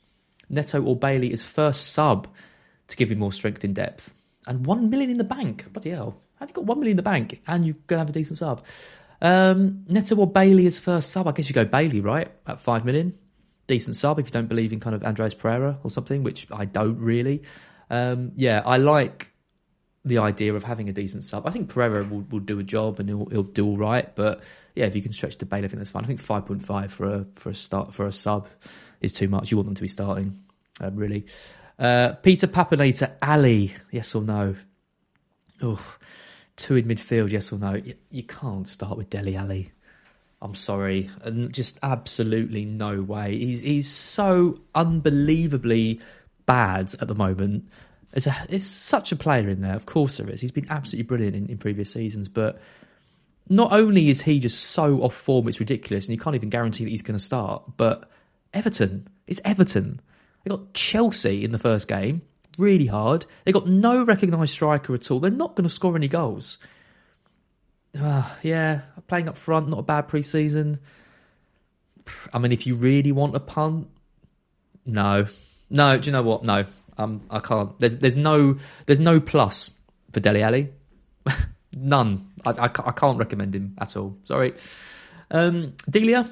Neto 0.50 0.82
or 0.82 0.96
Bailey 0.96 1.32
is 1.32 1.42
first 1.42 1.92
sub 1.92 2.26
to 2.88 2.96
give 2.96 3.11
you 3.11 3.16
more 3.16 3.32
strength 3.32 3.64
in 3.64 3.74
depth, 3.74 4.11
and 4.46 4.66
one 4.66 4.90
million 4.90 5.11
in 5.11 5.18
the 5.18 5.24
bank. 5.24 5.70
Bloody 5.72 5.90
hell! 5.90 6.20
Have 6.40 6.50
you 6.50 6.54
got 6.54 6.64
one 6.64 6.78
million 6.78 6.92
in 6.92 6.96
the 6.96 7.02
bank 7.02 7.40
and 7.46 7.64
you're 7.64 7.76
gonna 7.86 8.00
have 8.00 8.11
a 8.11 8.12
decent 8.12 8.38
sub? 8.38 8.64
Um, 9.20 9.84
Neto 9.88 10.14
or 10.16 10.30
Bailey 10.30 10.66
is 10.66 10.78
first 10.78 11.11
sub. 11.11 11.26
I 11.26 11.32
guess 11.32 11.48
you 11.48 11.54
go 11.54 11.64
Bailey 11.64 12.00
right 12.00 12.30
at 12.46 12.61
five 12.61 12.84
million 12.84 13.14
decent 13.68 13.94
sub 13.94 14.18
if 14.18 14.26
you 14.26 14.32
don't 14.32 14.48
believe 14.48 14.72
in 14.72 14.80
kind 14.80 14.96
of 14.96 15.04
Andreas 15.04 15.34
Pereira 15.34 15.78
or 15.84 15.90
something, 15.90 16.24
which 16.24 16.48
I 16.50 16.64
don't 16.64 16.98
really. 16.98 17.44
Um, 17.90 18.32
yeah, 18.34 18.62
I 18.66 18.78
like 18.78 19.30
the 20.04 20.18
idea 20.18 20.54
of 20.54 20.64
having 20.64 20.88
a 20.88 20.92
decent 20.92 21.22
sub. 21.24 21.46
I 21.46 21.50
think 21.50 21.68
Pereira 21.68 22.02
will, 22.04 22.24
will 22.30 22.40
do 22.40 22.58
a 22.58 22.62
job 22.64 22.98
and 22.98 23.08
he'll, 23.08 23.26
he'll 23.26 23.42
do 23.42 23.66
all 23.66 23.76
right. 23.76 24.12
But 24.16 24.42
yeah, 24.74 24.86
if 24.86 24.96
you 24.96 25.02
can 25.02 25.12
stretch 25.12 25.38
the 25.38 25.46
Bale, 25.46 25.64
I 25.64 25.68
think 25.68 25.78
that's 25.78 25.90
fine. 25.90 26.04
I 26.04 26.06
think 26.06 26.20
five 26.20 26.46
point 26.46 26.64
five 26.64 26.92
for 26.92 27.06
a 27.06 27.26
for 27.36 27.50
a 27.50 27.54
start 27.54 27.94
for 27.94 28.06
a 28.06 28.12
sub 28.12 28.48
is 29.00 29.12
too 29.12 29.28
much. 29.28 29.50
You 29.50 29.56
want 29.58 29.66
them 29.66 29.74
to 29.76 29.82
be 29.82 29.88
starting, 29.88 30.42
uh, 30.82 30.90
really. 30.90 31.26
Uh, 31.78 32.14
Peter 32.14 32.46
Papanator, 32.48 33.12
Alli, 33.22 33.74
yes 33.92 34.14
or 34.14 34.22
no? 34.22 34.56
Oh, 35.62 35.96
two 36.56 36.76
in 36.76 36.86
midfield, 36.86 37.30
yes 37.30 37.52
or 37.52 37.58
no? 37.58 37.74
You, 37.74 37.94
you 38.10 38.22
can't 38.22 38.66
start 38.66 38.96
with 38.96 39.10
Dele 39.10 39.36
Alli. 39.36 39.72
I'm 40.41 40.55
sorry, 40.55 41.11
and 41.22 41.53
just 41.53 41.78
absolutely 41.82 42.64
no 42.64 43.03
way. 43.03 43.36
He's 43.36 43.61
he's 43.61 43.89
so 43.91 44.61
unbelievably 44.74 46.01
bad 46.47 46.95
at 47.01 47.09
the 47.09 47.14
moment. 47.14 47.68
It's 48.12 48.26
a, 48.26 48.36
there's 48.49 48.64
such 48.64 49.12
a 49.12 49.16
player 49.16 49.49
in 49.49 49.61
there. 49.61 49.74
Of 49.74 49.86
course 49.86 50.16
there 50.16 50.30
is. 50.30 50.41
He's 50.41 50.53
been 50.53 50.66
absolutely 50.70 51.07
brilliant 51.07 51.36
in, 51.36 51.47
in 51.49 51.59
previous 51.59 51.93
seasons, 51.93 52.28
but 52.28 52.61
not 53.49 53.72
only 53.72 54.09
is 54.09 54.20
he 54.20 54.39
just 54.39 54.62
so 54.62 55.03
off 55.03 55.14
form, 55.14 55.49
it's 55.49 55.61
ridiculous, 55.61 56.07
and 56.07 56.14
you 56.14 56.20
can't 56.20 56.36
even 56.36 56.51
guarantee 56.51 56.84
that 56.84 56.91
he's 56.91 57.03
going 57.03 57.18
to 57.18 57.24
start. 57.24 57.62
But 57.76 58.09
Everton, 58.55 59.09
it's 59.26 59.41
Everton. 59.45 60.01
They 60.45 60.51
got 60.51 60.72
Chelsea 60.72 61.45
in 61.45 61.51
the 61.51 61.59
first 61.59 61.89
game, 61.89 62.22
really 62.59 62.86
hard. 62.86 63.26
They 63.45 63.53
got 63.53 63.66
no 63.66 64.05
recognised 64.05 64.53
striker 64.53 64.95
at 64.95 65.11
all. 65.11 65.20
They're 65.20 65.30
not 65.30 65.57
going 65.57 65.68
to 65.68 65.74
score 65.74 65.97
any 65.97 66.09
goals. 66.09 66.59
Uh, 68.01 68.28
yeah, 68.42 68.82
playing 69.07 69.28
up 69.28 69.36
front, 69.36 69.68
not 69.68 69.80
a 69.80 69.82
bad 69.82 70.09
pre-season. 70.09 70.78
I 72.32 72.38
mean, 72.38 72.53
if 72.53 72.66
you 72.66 72.74
really 72.74 73.12
want 73.12 73.34
a 73.34 73.40
punt, 73.40 73.88
no, 74.86 75.26
no. 75.68 75.99
Do 75.99 76.07
you 76.07 76.12
know 76.12 76.22
what? 76.22 76.44
No, 76.44 76.64
um, 76.96 77.22
I 77.30 77.40
can't. 77.40 77.78
There's 77.78 77.96
there's 77.96 78.16
no 78.16 78.59
there's 78.86 79.01
no 79.01 79.20
plus 79.20 79.70
for 80.12 80.20
Dele 80.20 80.42
Alli. 80.42 80.68
None. 81.76 82.30
I, 82.44 82.51
I, 82.51 82.64
I, 82.64 82.92
can't 82.92 83.18
recommend 83.18 83.55
him 83.55 83.76
at 83.78 83.96
all. 83.96 84.16
Sorry. 84.24 84.55
Um, 85.30 85.74
Delia, 85.88 86.28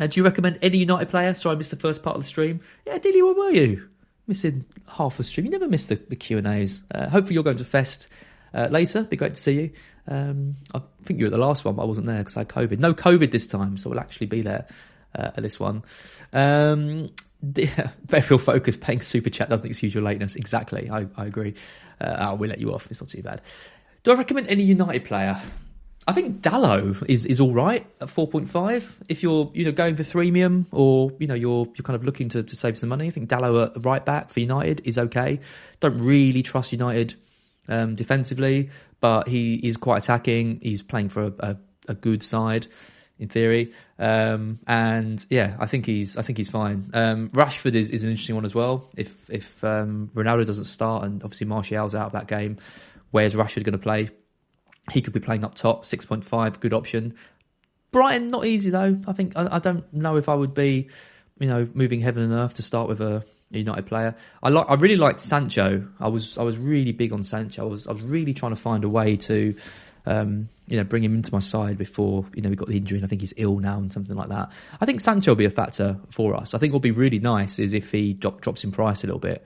uh, 0.00 0.06
do 0.06 0.20
you 0.20 0.24
recommend 0.24 0.58
any 0.62 0.78
United 0.78 1.08
player? 1.10 1.34
Sorry, 1.34 1.56
I 1.56 1.58
missed 1.58 1.70
the 1.70 1.76
first 1.76 2.02
part 2.02 2.16
of 2.16 2.22
the 2.22 2.28
stream. 2.28 2.60
Yeah, 2.86 2.98
Delia, 2.98 3.24
where 3.24 3.34
were 3.34 3.50
you? 3.50 3.88
Missing 4.28 4.64
half 4.88 5.16
the 5.16 5.24
stream. 5.24 5.46
You 5.46 5.50
never 5.52 5.68
miss 5.68 5.88
the, 5.88 5.96
the 5.96 6.16
Q 6.16 6.38
and 6.38 6.46
A's. 6.46 6.82
Uh, 6.94 7.08
hopefully, 7.08 7.34
you're 7.34 7.42
going 7.42 7.56
to 7.56 7.64
Fest 7.64 8.08
uh, 8.54 8.68
later. 8.70 9.02
Be 9.02 9.16
great 9.16 9.34
to 9.34 9.40
see 9.40 9.52
you. 9.52 9.70
Um, 10.08 10.56
I 10.74 10.82
think 11.04 11.20
you 11.20 11.26
were 11.26 11.30
the 11.30 11.38
last 11.38 11.64
one, 11.64 11.76
but 11.76 11.82
I 11.82 11.86
wasn't 11.86 12.06
there 12.06 12.18
because 12.18 12.36
I 12.36 12.40
had 12.40 12.48
COVID. 12.48 12.78
No 12.78 12.94
COVID 12.94 13.30
this 13.30 13.46
time, 13.46 13.76
so 13.76 13.90
we'll 13.90 14.00
actually 14.00 14.26
be 14.26 14.42
there 14.42 14.66
uh, 15.14 15.30
at 15.36 15.42
this 15.42 15.60
one. 15.60 15.82
Um, 16.32 17.10
very 17.42 18.38
focus 18.38 18.76
paying 18.76 19.00
super 19.00 19.30
chat 19.30 19.48
doesn't 19.48 19.66
excuse 19.66 19.94
your 19.94 20.02
lateness. 20.02 20.36
Exactly, 20.36 20.88
I, 20.90 21.06
I 21.16 21.26
agree. 21.26 21.54
Uh, 22.00 22.36
we'll 22.38 22.50
let 22.50 22.60
you 22.60 22.72
off. 22.72 22.88
It's 22.90 23.00
not 23.00 23.10
too 23.10 23.22
bad. 23.22 23.40
Do 24.04 24.12
I 24.12 24.14
recommend 24.14 24.48
any 24.48 24.64
United 24.64 25.04
player? 25.04 25.40
I 26.06 26.12
think 26.12 26.42
Dalot 26.42 27.08
is, 27.08 27.24
is 27.26 27.38
all 27.38 27.52
right 27.52 27.86
at 28.00 28.10
four 28.10 28.26
point 28.26 28.50
five. 28.50 28.98
If 29.08 29.22
you're 29.22 29.50
you 29.54 29.64
know 29.64 29.70
going 29.70 29.94
for 29.94 30.02
threemium 30.02 30.66
or 30.72 31.12
you 31.20 31.28
know 31.28 31.34
you're 31.34 31.66
you're 31.76 31.84
kind 31.84 31.94
of 31.94 32.04
looking 32.04 32.28
to, 32.30 32.42
to 32.42 32.56
save 32.56 32.76
some 32.76 32.88
money, 32.88 33.06
I 33.06 33.10
think 33.10 33.28
Dalot 33.28 33.76
at 33.76 33.84
right 33.84 34.04
back 34.04 34.30
for 34.30 34.40
United 34.40 34.82
is 34.84 34.98
okay. 34.98 35.38
Don't 35.78 36.00
really 36.00 36.42
trust 36.42 36.72
United 36.72 37.14
um, 37.68 37.94
defensively, 37.94 38.70
but 39.00 39.28
he 39.28 39.54
is 39.54 39.76
quite 39.76 40.02
attacking. 40.04 40.60
He's 40.62 40.82
playing 40.82 41.08
for 41.08 41.24
a, 41.24 41.32
a, 41.40 41.56
a 41.88 41.94
good 41.94 42.22
side 42.22 42.66
in 43.18 43.28
theory. 43.28 43.72
Um, 43.98 44.58
and 44.66 45.24
yeah, 45.30 45.56
I 45.60 45.66
think 45.66 45.86
he's 45.86 46.16
I 46.16 46.22
think 46.22 46.38
he's 46.38 46.50
fine. 46.50 46.90
Um, 46.92 47.28
Rashford 47.30 47.74
is, 47.74 47.90
is 47.90 48.02
an 48.02 48.10
interesting 48.10 48.34
one 48.34 48.44
as 48.44 48.54
well. 48.54 48.90
If 48.96 49.30
if 49.30 49.62
um, 49.62 50.10
Ronaldo 50.14 50.44
doesn't 50.44 50.64
start 50.64 51.04
and 51.04 51.22
obviously 51.22 51.46
Martial's 51.46 51.94
out 51.94 52.06
of 52.06 52.12
that 52.12 52.26
game, 52.26 52.58
where's 53.12 53.34
Rashford 53.34 53.62
going 53.62 53.72
to 53.72 53.78
play? 53.78 54.10
He 54.90 55.00
could 55.00 55.12
be 55.12 55.20
playing 55.20 55.44
up 55.44 55.54
top, 55.54 55.86
six 55.86 56.04
point 56.04 56.24
five, 56.24 56.58
good 56.58 56.74
option. 56.74 57.14
Brighton 57.92 58.28
not 58.28 58.46
easy 58.46 58.70
though. 58.70 58.98
I 59.06 59.12
think 59.12 59.34
I, 59.36 59.56
I, 59.56 59.58
don't 59.58 59.90
know 59.92 60.16
if 60.16 60.28
I 60.28 60.34
would 60.34 60.54
be, 60.54 60.88
you 61.38 61.46
know, 61.46 61.68
moving 61.74 62.00
heaven 62.00 62.24
and 62.24 62.32
earth 62.32 62.54
to 62.54 62.62
start 62.62 62.88
with 62.88 63.00
a, 63.00 63.16
a 63.16 63.22
United 63.58 63.86
player. 63.86 64.14
I 64.42 64.48
like 64.48 64.66
I 64.68 64.74
really 64.74 64.96
liked 64.96 65.20
Sancho. 65.20 65.86
I 66.00 66.08
was 66.08 66.38
I 66.38 66.42
was 66.42 66.58
really 66.58 66.92
big 66.92 67.12
on 67.12 67.22
Sancho. 67.22 67.62
I 67.62 67.68
was 67.68 67.86
I 67.86 67.92
was 67.92 68.02
really 68.02 68.34
trying 68.34 68.52
to 68.52 68.60
find 68.60 68.84
a 68.84 68.88
way 68.88 69.16
to 69.16 69.54
um, 70.06 70.48
you 70.66 70.76
know, 70.76 70.84
bring 70.84 71.04
him 71.04 71.14
into 71.14 71.32
my 71.32 71.40
side 71.40 71.78
before, 71.78 72.26
you 72.34 72.42
know, 72.42 72.50
we 72.50 72.56
got 72.56 72.68
the 72.68 72.76
injury 72.76 72.98
and 72.98 73.04
I 73.04 73.08
think 73.08 73.20
he's 73.20 73.34
ill 73.36 73.58
now 73.58 73.78
and 73.78 73.92
something 73.92 74.16
like 74.16 74.30
that. 74.30 74.50
I 74.80 74.86
think 74.86 75.00
Sancho 75.00 75.30
will 75.30 75.36
be 75.36 75.44
a 75.44 75.50
factor 75.50 75.98
for 76.10 76.34
us. 76.34 76.54
I 76.54 76.58
think 76.58 76.72
what 76.72 76.78
will 76.78 76.80
be 76.80 76.90
really 76.90 77.18
nice 77.18 77.58
is 77.58 77.72
if 77.72 77.92
he 77.92 78.12
drop, 78.12 78.40
drops 78.40 78.64
in 78.64 78.72
price 78.72 79.04
a 79.04 79.06
little 79.06 79.20
bit. 79.20 79.44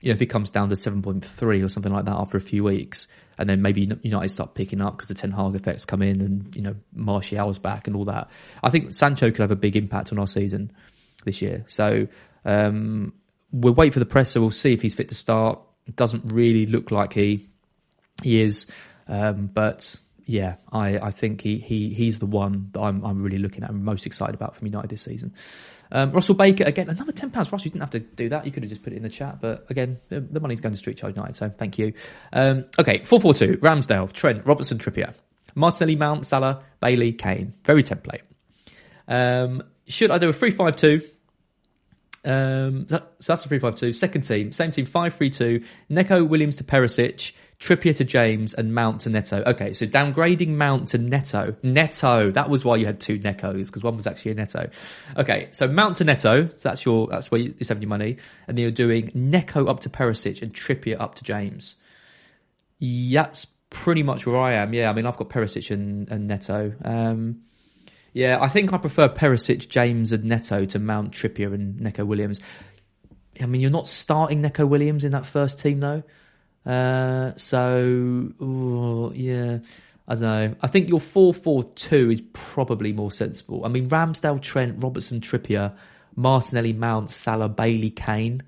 You 0.00 0.08
know, 0.08 0.14
if 0.14 0.20
he 0.20 0.26
comes 0.26 0.50
down 0.50 0.70
to 0.70 0.74
7.3 0.74 1.64
or 1.64 1.68
something 1.68 1.92
like 1.92 2.06
that 2.06 2.14
after 2.14 2.38
a 2.38 2.40
few 2.40 2.64
weeks, 2.64 3.06
and 3.36 3.48
then 3.48 3.62
maybe 3.62 3.90
United 4.02 4.28
start 4.30 4.54
picking 4.54 4.80
up 4.80 4.96
because 4.96 5.08
the 5.08 5.14
Ten 5.14 5.30
Hag 5.30 5.54
effects 5.54 5.84
come 5.84 6.02
in 6.02 6.20
and, 6.20 6.54
you 6.56 6.62
know, 6.62 6.76
Martial's 6.94 7.58
back 7.58 7.86
and 7.86 7.96
all 7.96 8.06
that. 8.06 8.28
I 8.62 8.70
think 8.70 8.94
Sancho 8.94 9.30
could 9.30 9.40
have 9.40 9.50
a 9.50 9.56
big 9.56 9.76
impact 9.76 10.12
on 10.12 10.18
our 10.18 10.26
season 10.26 10.72
this 11.24 11.42
year. 11.42 11.64
So, 11.66 12.06
um, 12.44 13.12
we'll 13.52 13.74
wait 13.74 13.92
for 13.92 13.98
the 13.98 14.06
presser. 14.06 14.40
We'll 14.40 14.50
see 14.50 14.72
if 14.72 14.82
he's 14.82 14.94
fit 14.94 15.08
to 15.08 15.14
start. 15.14 15.60
It 15.86 15.96
doesn't 15.96 16.32
really 16.32 16.66
look 16.66 16.90
like 16.90 17.12
he, 17.12 17.48
he 18.22 18.40
is. 18.40 18.66
Um, 19.08 19.46
but 19.46 20.00
yeah, 20.26 20.56
I, 20.70 20.98
I 20.98 21.10
think 21.10 21.40
he, 21.40 21.58
he 21.58 21.92
he's 21.92 22.20
the 22.20 22.26
one 22.26 22.70
that 22.72 22.80
I'm 22.80 23.04
I'm 23.04 23.18
really 23.18 23.38
looking 23.38 23.64
at 23.64 23.70
and 23.70 23.84
most 23.84 24.06
excited 24.06 24.34
about 24.34 24.54
from 24.54 24.66
United 24.66 24.88
this 24.88 25.02
season. 25.02 25.34
Um, 25.90 26.12
Russell 26.12 26.36
Baker 26.36 26.62
again, 26.62 26.88
another 26.88 27.10
ten 27.10 27.30
pounds. 27.30 27.50
Russell, 27.50 27.66
you 27.66 27.70
didn't 27.72 27.80
have 27.82 27.90
to 27.90 27.98
do 27.98 28.28
that. 28.28 28.46
You 28.46 28.52
could 28.52 28.62
have 28.62 28.70
just 28.70 28.84
put 28.84 28.92
it 28.92 28.96
in 28.96 29.02
the 29.02 29.08
chat, 29.08 29.40
but 29.40 29.66
again, 29.68 29.98
the, 30.08 30.20
the 30.20 30.38
money's 30.38 30.60
going 30.60 30.72
to 30.72 30.78
Street 30.78 30.96
Child 30.96 31.16
United, 31.16 31.34
so 31.34 31.48
thank 31.50 31.78
you. 31.78 31.94
Um, 32.32 32.66
okay, 32.78 33.02
four 33.02 33.20
four 33.20 33.34
two. 33.34 33.56
Ramsdale, 33.56 34.12
Trent, 34.12 34.46
Robertson, 34.46 34.78
Trippier, 34.78 35.14
Martinelli, 35.56 35.96
Mount, 35.96 36.26
Salah, 36.26 36.62
Bailey, 36.80 37.12
Kane. 37.12 37.54
Very 37.64 37.82
template. 37.82 38.20
Um, 39.08 39.64
should 39.88 40.12
I 40.12 40.18
do 40.18 40.28
a 40.28 40.32
three 40.32 40.52
five 40.52 40.76
two? 40.76 41.02
Um, 42.24 42.86
so 42.88 43.02
that's 43.18 43.44
five 43.44 43.74
two. 43.74 43.92
Second 43.92 44.22
team, 44.22 44.52
same 44.52 44.70
team, 44.70 44.86
five 44.86 45.14
three 45.14 45.30
two. 45.30 45.64
Neco 45.88 46.22
Williams 46.22 46.58
to 46.58 46.64
Perisic, 46.64 47.32
Trippier 47.58 47.96
to 47.96 48.04
James 48.04 48.54
and 48.54 48.74
Mount 48.74 49.02
to 49.02 49.10
Neto. 49.10 49.42
Okay, 49.46 49.72
so 49.72 49.86
downgrading 49.86 50.48
Mount 50.48 50.88
to 50.88 50.98
Neto. 50.98 51.56
Neto. 51.62 52.30
That 52.30 52.50
was 52.50 52.64
why 52.64 52.76
you 52.76 52.86
had 52.86 53.00
two 53.00 53.18
Necos 53.18 53.66
because 53.66 53.82
one 53.82 53.96
was 53.96 54.06
actually 54.06 54.32
a 54.32 54.34
Neto. 54.34 54.70
Okay, 55.16 55.48
so 55.52 55.68
Mount 55.68 55.96
to 55.98 56.04
Neto. 56.04 56.48
So 56.56 56.68
that's 56.68 56.84
your 56.84 57.06
that's 57.06 57.30
where 57.30 57.40
you're 57.40 57.54
saving 57.62 57.82
your 57.82 57.88
money, 57.88 58.18
and 58.46 58.56
then 58.56 58.62
you're 58.62 58.70
doing 58.70 59.10
Neco 59.14 59.66
up 59.66 59.80
to 59.80 59.88
Perisic 59.90 60.42
and 60.42 60.54
Trippier 60.54 61.00
up 61.00 61.16
to 61.16 61.24
James. 61.24 61.76
That's 62.80 63.46
pretty 63.70 64.02
much 64.02 64.26
where 64.26 64.38
I 64.38 64.54
am. 64.54 64.74
Yeah, 64.74 64.90
I 64.90 64.92
mean 64.92 65.06
I've 65.06 65.16
got 65.16 65.30
Perisic 65.30 65.70
and, 65.70 66.10
and 66.10 66.28
Neto. 66.28 66.74
Um, 66.84 67.42
yeah, 68.12 68.38
I 68.40 68.48
think 68.48 68.72
I 68.72 68.78
prefer 68.78 69.08
Perisic, 69.08 69.68
James, 69.68 70.12
and 70.12 70.24
Neto 70.24 70.64
to 70.64 70.78
Mount, 70.78 71.12
Trippier, 71.12 71.54
and 71.54 71.80
Neco 71.80 72.04
Williams. 72.04 72.40
I 73.40 73.46
mean, 73.46 73.60
you're 73.60 73.70
not 73.70 73.86
starting 73.86 74.40
Neco 74.40 74.66
Williams 74.66 75.04
in 75.04 75.12
that 75.12 75.26
first 75.26 75.58
team 75.60 75.80
though. 75.80 76.02
Uh, 76.66 77.32
so 77.36 77.78
ooh, 78.42 79.12
yeah, 79.14 79.58
I 80.06 80.14
don't 80.14 80.22
know. 80.22 80.54
I 80.60 80.66
think 80.66 80.88
your 80.88 81.00
four 81.00 81.32
four 81.32 81.64
two 81.64 82.10
is 82.10 82.20
probably 82.32 82.92
more 82.92 83.12
sensible. 83.12 83.64
I 83.64 83.68
mean, 83.68 83.88
Ramsdale, 83.88 84.42
Trent, 84.42 84.82
Robertson, 84.82 85.20
Trippier, 85.20 85.74
Martinelli, 86.16 86.72
Mount, 86.72 87.10
Salah, 87.10 87.48
Bailey, 87.48 87.90
Kane, 87.90 88.42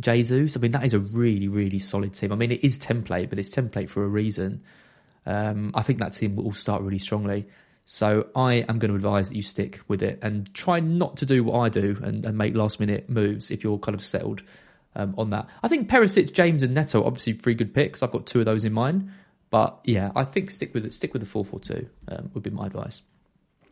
Jesus. 0.00 0.56
I 0.56 0.60
mean, 0.60 0.72
that 0.72 0.84
is 0.84 0.92
a 0.92 0.98
really 0.98 1.48
really 1.48 1.78
solid 1.78 2.12
team. 2.12 2.32
I 2.32 2.36
mean, 2.36 2.52
it 2.52 2.64
is 2.64 2.78
template, 2.78 3.30
but 3.30 3.38
it's 3.38 3.50
template 3.50 3.88
for 3.88 4.04
a 4.04 4.08
reason. 4.08 4.62
Um, 5.24 5.72
I 5.74 5.82
think 5.82 5.98
that 6.00 6.12
team 6.12 6.36
will 6.36 6.52
start 6.52 6.82
really 6.82 6.98
strongly. 6.98 7.46
So 7.90 8.28
I 8.36 8.66
am 8.68 8.78
going 8.78 8.90
to 8.90 8.96
advise 8.96 9.30
that 9.30 9.34
you 9.34 9.40
stick 9.40 9.80
with 9.88 10.02
it 10.02 10.18
and 10.20 10.52
try 10.52 10.78
not 10.78 11.16
to 11.16 11.26
do 11.26 11.42
what 11.42 11.58
I 11.58 11.70
do 11.70 11.98
and, 12.02 12.26
and 12.26 12.36
make 12.36 12.54
last 12.54 12.80
minute 12.80 13.08
moves 13.08 13.50
if 13.50 13.64
you're 13.64 13.78
kind 13.78 13.94
of 13.94 14.02
settled 14.02 14.42
um, 14.94 15.14
on 15.16 15.30
that. 15.30 15.46
I 15.62 15.68
think 15.68 15.88
Perisic, 15.88 16.34
James, 16.34 16.62
and 16.62 16.74
Neto 16.74 17.02
obviously 17.02 17.32
three 17.32 17.54
good 17.54 17.72
picks. 17.72 18.02
I've 18.02 18.10
got 18.10 18.26
two 18.26 18.40
of 18.40 18.44
those 18.44 18.66
in 18.66 18.74
mind, 18.74 19.10
but 19.48 19.80
yeah, 19.84 20.12
I 20.14 20.24
think 20.24 20.50
stick 20.50 20.74
with 20.74 20.84
it. 20.84 20.92
Stick 20.92 21.14
with 21.14 21.22
the 21.22 21.26
four 21.26 21.46
four 21.46 21.60
two 21.60 21.88
um, 22.08 22.30
would 22.34 22.42
be 22.42 22.50
my 22.50 22.66
advice. 22.66 23.00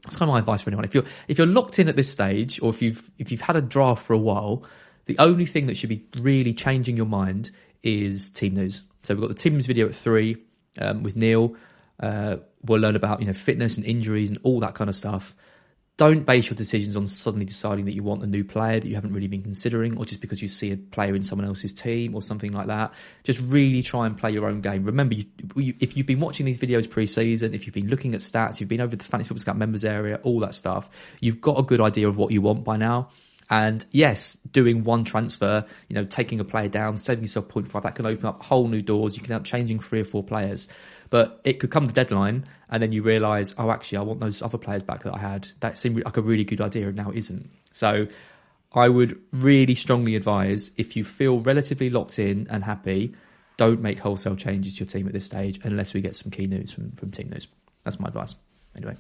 That's 0.04 0.16
kind 0.16 0.30
of 0.30 0.32
my 0.32 0.38
advice 0.38 0.62
for 0.62 0.70
anyone. 0.70 0.86
If 0.86 0.94
you're 0.94 1.04
if 1.28 1.36
you're 1.36 1.46
locked 1.46 1.78
in 1.78 1.86
at 1.86 1.96
this 1.96 2.10
stage, 2.10 2.58
or 2.62 2.70
if 2.70 2.80
you've 2.80 3.10
if 3.18 3.30
you've 3.30 3.42
had 3.42 3.56
a 3.56 3.60
draft 3.60 4.02
for 4.02 4.14
a 4.14 4.18
while, 4.18 4.64
the 5.04 5.18
only 5.18 5.44
thing 5.44 5.66
that 5.66 5.76
should 5.76 5.90
be 5.90 6.06
really 6.16 6.54
changing 6.54 6.96
your 6.96 7.04
mind 7.04 7.50
is 7.82 8.30
team 8.30 8.54
news. 8.54 8.80
So 9.02 9.12
we've 9.12 9.20
got 9.20 9.28
the 9.28 9.34
team 9.34 9.52
news 9.52 9.66
video 9.66 9.86
at 9.86 9.94
three 9.94 10.38
um, 10.80 11.02
with 11.02 11.16
Neil. 11.16 11.54
Uh, 11.98 12.36
we'll 12.62 12.80
learn 12.80 12.96
about 12.96 13.20
you 13.20 13.26
know 13.26 13.32
fitness 13.32 13.76
and 13.76 13.86
injuries 13.86 14.28
and 14.28 14.38
all 14.42 14.60
that 14.60 14.74
kind 14.74 14.90
of 14.90 14.96
stuff 14.96 15.34
don't 15.96 16.26
base 16.26 16.50
your 16.50 16.56
decisions 16.56 16.94
on 16.94 17.06
suddenly 17.06 17.46
deciding 17.46 17.86
that 17.86 17.94
you 17.94 18.02
want 18.02 18.22
a 18.22 18.26
new 18.26 18.44
player 18.44 18.78
that 18.78 18.86
you 18.86 18.94
haven't 18.94 19.14
really 19.14 19.28
been 19.28 19.42
considering, 19.42 19.96
or 19.96 20.04
just 20.04 20.20
because 20.20 20.42
you 20.42 20.48
see 20.48 20.70
a 20.70 20.76
player 20.76 21.14
in 21.14 21.22
someone 21.22 21.48
else's 21.48 21.72
team 21.72 22.14
or 22.14 22.20
something 22.20 22.52
like 22.52 22.66
that. 22.66 22.92
Just 23.24 23.40
really 23.40 23.82
try 23.82 24.06
and 24.06 24.16
play 24.16 24.30
your 24.30 24.46
own 24.46 24.60
game. 24.60 24.84
Remember, 24.84 25.14
you, 25.14 25.24
you, 25.54 25.74
if 25.80 25.96
you've 25.96 26.06
been 26.06 26.20
watching 26.20 26.44
these 26.44 26.58
videos 26.58 26.88
pre-season, 26.88 27.54
if 27.54 27.66
you've 27.66 27.74
been 27.74 27.88
looking 27.88 28.14
at 28.14 28.20
stats, 28.20 28.60
you've 28.60 28.68
been 28.68 28.82
over 28.82 28.94
the 28.94 29.04
Fantasy 29.04 29.28
Football 29.28 29.40
Scout 29.40 29.56
members 29.56 29.84
area, 29.84 30.20
all 30.22 30.40
that 30.40 30.54
stuff, 30.54 30.88
you've 31.20 31.40
got 31.40 31.58
a 31.58 31.62
good 31.62 31.80
idea 31.80 32.06
of 32.08 32.18
what 32.18 32.30
you 32.30 32.42
want 32.42 32.62
by 32.62 32.76
now. 32.76 33.08
And 33.48 33.86
yes, 33.90 34.36
doing 34.50 34.84
one 34.84 35.04
transfer, 35.04 35.64
you 35.88 35.94
know, 35.94 36.04
taking 36.04 36.40
a 36.40 36.44
player 36.44 36.68
down, 36.68 36.98
saving 36.98 37.24
yourself 37.24 37.48
0.5, 37.48 37.84
that 37.84 37.94
can 37.94 38.04
open 38.04 38.26
up 38.26 38.42
whole 38.42 38.68
new 38.68 38.82
doors. 38.82 39.16
You 39.16 39.22
can 39.22 39.32
end 39.32 39.40
up 39.40 39.46
changing 39.46 39.78
three 39.78 40.00
or 40.00 40.04
four 40.04 40.24
players. 40.24 40.68
But 41.10 41.40
it 41.44 41.60
could 41.60 41.70
come 41.70 41.86
to 41.86 41.92
deadline 41.92 42.46
and 42.68 42.82
then 42.82 42.92
you 42.92 43.02
realise, 43.02 43.54
oh, 43.58 43.70
actually, 43.70 43.98
I 43.98 44.02
want 44.02 44.20
those 44.20 44.42
other 44.42 44.58
players 44.58 44.82
back 44.82 45.04
that 45.04 45.14
I 45.14 45.18
had. 45.18 45.48
That 45.60 45.78
seemed 45.78 46.04
like 46.04 46.16
a 46.16 46.22
really 46.22 46.44
good 46.44 46.60
idea 46.60 46.88
and 46.88 46.96
now 46.96 47.10
it 47.10 47.18
isn't. 47.18 47.50
So 47.72 48.08
I 48.72 48.88
would 48.88 49.20
really 49.32 49.74
strongly 49.74 50.16
advise 50.16 50.70
if 50.76 50.96
you 50.96 51.04
feel 51.04 51.40
relatively 51.40 51.90
locked 51.90 52.18
in 52.18 52.46
and 52.50 52.64
happy, 52.64 53.14
don't 53.56 53.80
make 53.80 53.98
wholesale 53.98 54.36
changes 54.36 54.74
to 54.74 54.80
your 54.80 54.88
team 54.88 55.06
at 55.06 55.12
this 55.12 55.24
stage 55.24 55.60
unless 55.62 55.94
we 55.94 56.00
get 56.00 56.16
some 56.16 56.30
key 56.30 56.46
news 56.46 56.72
from, 56.72 56.92
from 56.92 57.10
team 57.10 57.30
news. 57.30 57.46
That's 57.84 58.00
my 58.00 58.08
advice. 58.08 58.34
Anyway, 58.76 58.96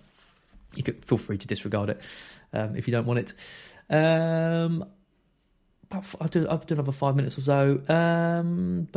you 0.74 0.82
could 0.82 1.04
feel 1.04 1.18
free 1.18 1.38
to 1.38 1.46
disregard 1.46 1.90
it 1.90 2.00
um, 2.52 2.76
if 2.76 2.86
you 2.86 2.92
don't 2.92 3.06
want 3.06 3.18
it. 3.18 3.34
Um, 3.94 4.84
I'll 5.90 6.28
do, 6.28 6.48
I'll 6.48 6.58
do 6.58 6.74
another 6.74 6.92
five 6.92 7.16
minutes 7.16 7.38
or 7.38 7.42
so. 7.42 7.80
Um, 7.88 8.88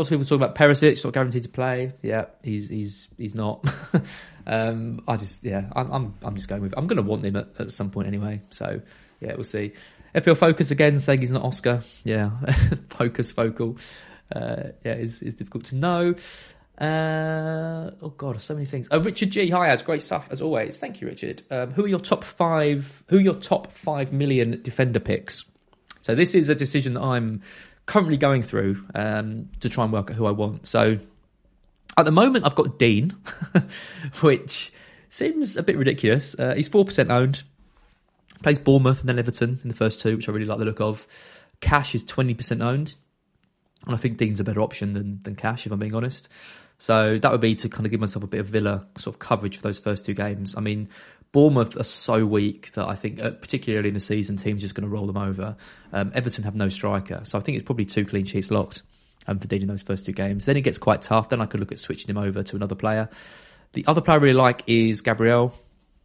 Lots 0.00 0.08
of 0.08 0.12
people 0.12 0.24
talk 0.24 0.36
about 0.36 0.54
Perisic, 0.54 1.04
not 1.04 1.12
guaranteed 1.12 1.42
to 1.42 1.50
play. 1.50 1.92
Yeah, 2.00 2.24
he's 2.42 2.70
he's 2.70 3.08
he's 3.18 3.34
not. 3.34 3.62
um, 4.46 5.02
I 5.06 5.18
just 5.18 5.44
yeah, 5.44 5.68
I'm 5.76 5.92
I'm 5.92 6.14
I'm 6.22 6.36
just 6.36 6.48
going 6.48 6.62
with. 6.62 6.72
I'm 6.74 6.86
going 6.86 6.96
to 6.96 7.02
want 7.02 7.22
him 7.22 7.36
at, 7.36 7.48
at 7.58 7.70
some 7.70 7.90
point 7.90 8.08
anyway. 8.08 8.40
So 8.48 8.80
yeah, 9.20 9.34
we'll 9.34 9.44
see. 9.44 9.72
FPL 10.14 10.38
Focus 10.38 10.70
again 10.70 11.00
saying 11.00 11.20
he's 11.20 11.32
not 11.32 11.42
Oscar. 11.42 11.82
Yeah, 12.02 12.30
Focus 12.88 13.30
Focal. 13.30 13.76
Uh, 14.34 14.68
yeah, 14.86 14.94
is 14.94 15.20
is 15.20 15.34
difficult 15.34 15.64
to 15.66 15.76
know. 15.76 16.14
Uh, 16.78 17.90
oh 18.00 18.14
god, 18.16 18.40
so 18.40 18.54
many 18.54 18.64
things. 18.64 18.88
Oh, 18.90 19.00
Richard 19.00 19.28
G. 19.28 19.50
Hi, 19.50 19.68
Az 19.68 19.82
great 19.82 20.00
stuff 20.00 20.28
as 20.30 20.40
always. 20.40 20.78
Thank 20.78 21.02
you, 21.02 21.08
Richard. 21.08 21.42
Um, 21.50 21.72
who 21.72 21.84
are 21.84 21.88
your 21.88 22.00
top 22.00 22.24
five? 22.24 23.02
Who 23.08 23.18
are 23.18 23.20
your 23.20 23.34
top 23.34 23.70
five 23.72 24.14
million 24.14 24.62
defender 24.62 24.98
picks? 24.98 25.44
So 26.00 26.14
this 26.14 26.34
is 26.34 26.48
a 26.48 26.54
decision 26.54 26.94
that 26.94 27.02
I'm 27.02 27.42
currently 27.90 28.16
going 28.16 28.40
through 28.40 28.84
um, 28.94 29.48
to 29.58 29.68
try 29.68 29.82
and 29.82 29.92
work 29.92 30.12
out 30.12 30.16
who 30.16 30.24
I 30.24 30.30
want. 30.30 30.68
So 30.68 31.00
at 31.98 32.04
the 32.04 32.12
moment, 32.12 32.46
I've 32.46 32.54
got 32.54 32.78
Digne, 32.78 33.10
which 34.20 34.72
seems 35.08 35.56
a 35.56 35.62
bit 35.64 35.76
ridiculous. 35.76 36.36
Uh, 36.38 36.54
he's 36.54 36.68
four 36.68 36.84
percent 36.84 37.10
owned. 37.10 37.42
Plays 38.44 38.60
Bournemouth 38.60 39.00
and 39.00 39.08
then 39.08 39.18
Everton 39.18 39.58
in 39.64 39.68
the 39.68 39.74
first 39.74 40.00
two, 40.00 40.16
which 40.16 40.28
I 40.28 40.32
really 40.32 40.46
like 40.46 40.60
the 40.60 40.64
look 40.64 40.80
of. 40.80 41.04
Cash 41.60 41.96
is 41.96 42.04
twenty 42.04 42.32
percent 42.32 42.62
owned, 42.62 42.94
and 43.86 43.94
I 43.96 43.98
think 43.98 44.18
Digne's 44.18 44.38
a 44.38 44.44
better 44.44 44.60
option 44.60 44.92
than 44.92 45.20
than 45.24 45.34
Cash, 45.34 45.66
if 45.66 45.72
I'm 45.72 45.80
being 45.80 45.96
honest. 45.96 46.28
So 46.78 47.18
that 47.18 47.32
would 47.32 47.40
be 47.40 47.56
to 47.56 47.68
kind 47.68 47.86
of 47.86 47.90
give 47.90 48.00
myself 48.00 48.22
a 48.22 48.28
bit 48.28 48.38
of 48.38 48.46
Villa 48.46 48.86
sort 48.98 49.16
of 49.16 49.18
coverage 49.18 49.56
for 49.56 49.62
those 49.62 49.80
first 49.80 50.06
two 50.06 50.14
games. 50.14 50.54
I 50.56 50.60
mean, 50.60 50.88
Bournemouth 51.32 51.78
are 51.78 51.84
so 51.84 52.26
weak 52.26 52.72
that 52.72 52.88
I 52.88 52.96
think, 52.96 53.22
uh, 53.22 53.30
particularly 53.30 53.88
in 53.88 53.94
the 53.94 54.00
season, 54.00 54.36
teams 54.36 54.60
just 54.62 54.74
going 54.74 54.88
to 54.88 54.92
roll 54.92 55.06
them 55.06 55.16
over. 55.16 55.56
Um, 55.92 56.10
Everton 56.14 56.44
have 56.44 56.56
no 56.56 56.68
striker, 56.68 57.20
so 57.24 57.38
I 57.38 57.40
think 57.40 57.56
it's 57.56 57.64
probably 57.64 57.84
two 57.84 58.04
clean 58.04 58.24
sheets 58.24 58.50
locked 58.50 58.82
um, 59.28 59.38
for 59.38 59.46
Digne 59.46 59.62
in 59.62 59.68
those 59.68 59.82
first 59.82 60.06
two 60.06 60.12
games. 60.12 60.44
Then 60.44 60.56
it 60.56 60.62
gets 60.62 60.78
quite 60.78 61.02
tough. 61.02 61.28
Then 61.28 61.40
I 61.40 61.46
could 61.46 61.60
look 61.60 61.70
at 61.70 61.78
switching 61.78 62.10
him 62.10 62.18
over 62.18 62.42
to 62.42 62.56
another 62.56 62.74
player. 62.74 63.08
The 63.72 63.84
other 63.86 64.00
player 64.00 64.18
I 64.18 64.22
really 64.22 64.34
like 64.34 64.64
is 64.66 65.02
Gabriel 65.02 65.54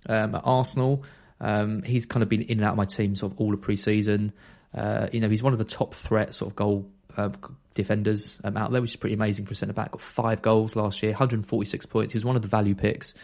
um, 0.07 0.36
at 0.36 0.41
Arsenal. 0.45 1.03
Um, 1.41 1.82
he's 1.82 2.05
kind 2.05 2.21
of 2.21 2.30
been 2.30 2.43
in 2.43 2.59
and 2.59 2.65
out 2.65 2.71
of 2.71 2.78
my 2.78 2.86
team 2.86 3.15
sort 3.15 3.34
of 3.34 3.39
all 3.39 3.53
of 3.53 3.61
pre-season. 3.61 4.32
Uh, 4.76 5.07
you 5.11 5.21
know, 5.21 5.30
he's 5.30 5.41
one 5.41 5.53
of 5.53 5.59
the 5.59 5.65
top 5.65 5.95
threat 5.95 6.36
sort 6.36 6.51
of 6.51 6.55
goal 6.55 6.91
uh, 7.17 7.30
defenders 7.73 8.39
um, 8.43 8.57
out 8.57 8.71
there, 8.71 8.82
which 8.82 8.91
is 8.91 8.97
pretty 8.97 9.15
amazing 9.15 9.45
for 9.45 9.53
a 9.53 9.55
centre 9.55 9.73
back. 9.73 9.91
Got 9.91 10.01
five 10.01 10.41
goals 10.43 10.76
last 10.76 11.01
year, 11.01 11.13
146 11.13 11.86
points. 11.88 12.13
He 12.13 12.17
was 12.17 12.26
one 12.26 12.36
of 12.36 12.43
the 12.43 12.47
value 12.47 12.76
picks 12.76 13.15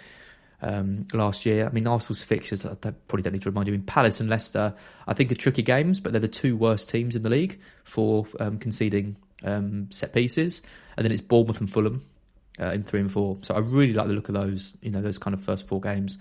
um, 0.62 1.08
last 1.14 1.46
year. 1.46 1.66
I 1.68 1.72
mean, 1.72 1.88
Arsenal's 1.88 2.24
fixtures, 2.24 2.66
I 2.66 2.76
don't, 2.82 3.08
probably 3.08 3.24
don't 3.24 3.34
need 3.34 3.42
to 3.44 3.50
remind 3.50 3.68
you, 3.68 3.74
I 3.74 3.78
mean, 3.78 3.86
Palace 3.86 4.20
and 4.20 4.30
Leicester, 4.30 4.74
I 5.08 5.14
think 5.14 5.32
are 5.32 5.36
tricky 5.36 5.62
games, 5.62 6.00
but 6.00 6.12
they're 6.12 6.22
the 6.22 6.28
two 6.28 6.56
worst 6.56 6.90
teams 6.90 7.16
in 7.16 7.22
the 7.22 7.30
league 7.30 7.60
for 7.84 8.28
um, 8.40 8.58
conceding 8.60 9.16
um, 9.44 9.88
set 9.92 10.14
pieces. 10.14 10.62
And 10.98 11.06
then 11.06 11.12
it's 11.12 11.22
Bournemouth 11.22 11.60
and 11.60 11.72
Fulham 11.72 12.06
uh, 12.60 12.68
in 12.68 12.84
three 12.84 13.00
and 13.00 13.12
four. 13.12 13.38
So 13.42 13.56
I 13.56 13.60
really 13.60 13.94
like 13.94 14.08
the 14.08 14.14
look 14.14 14.30
of 14.30 14.36
those, 14.36 14.78
you 14.82 14.92
know, 14.92 15.02
those 15.02 15.18
kind 15.18 15.34
of 15.34 15.44
first 15.44 15.68
four 15.68 15.82
games. 15.82 16.18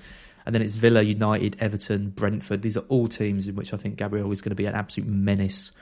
And 0.46 0.54
then 0.54 0.62
it's 0.62 0.72
Villa, 0.72 1.02
United, 1.02 1.56
Everton, 1.60 2.10
Brentford. 2.10 2.62
These 2.62 2.76
are 2.76 2.84
all 2.88 3.08
teams 3.08 3.46
in 3.46 3.56
which 3.56 3.74
I 3.74 3.76
think 3.76 3.96
Gabriel 3.96 4.32
is 4.32 4.40
going 4.40 4.50
to 4.50 4.56
be 4.56 4.66
an 4.66 4.74
absolute 4.74 5.08
menace 5.08 5.72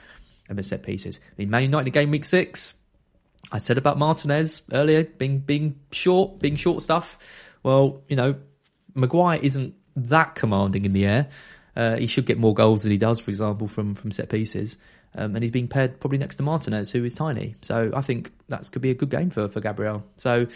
and 0.49 0.57
the 0.57 0.63
set 0.63 0.83
pieces. 0.83 1.19
I 1.23 1.33
mean, 1.37 1.49
Man 1.49 1.61
United 1.63 1.91
game 1.91 2.11
week 2.11 2.25
six. 2.25 2.73
I 3.51 3.59
said 3.59 3.77
about 3.77 3.97
Martinez 3.97 4.63
earlier 4.73 5.05
being 5.05 5.39
being 5.39 5.79
short, 5.91 6.39
being 6.39 6.57
short 6.57 6.81
stuff. 6.81 7.17
Well, 7.63 8.01
you 8.09 8.15
know, 8.15 8.35
Maguire 8.95 9.39
isn't 9.41 9.75
that 9.95 10.35
commanding 10.35 10.85
in 10.85 10.93
the 10.93 11.05
air. 11.05 11.29
Uh, 11.75 11.97
he 11.97 12.07
should 12.07 12.25
get 12.25 12.37
more 12.37 12.53
goals 12.53 12.83
than 12.83 12.91
he 12.91 12.97
does, 12.97 13.19
for 13.19 13.31
example, 13.31 13.67
from 13.67 13.95
from 13.95 14.11
set 14.11 14.29
pieces. 14.29 14.77
Um, 15.15 15.35
and 15.35 15.43
he's 15.43 15.51
being 15.51 15.67
paired 15.67 15.99
probably 15.99 16.19
next 16.19 16.35
to 16.35 16.43
Martinez, 16.43 16.91
who 16.91 17.03
is 17.03 17.15
tiny. 17.15 17.55
So 17.61 17.91
I 17.95 18.01
think 18.01 18.31
that 18.49 18.69
could 18.71 18.81
be 18.81 18.91
a 18.91 18.95
good 18.95 19.09
game 19.09 19.29
for 19.29 19.47
for 19.47 19.59
Gabriel. 19.59 20.03
So 20.17 20.47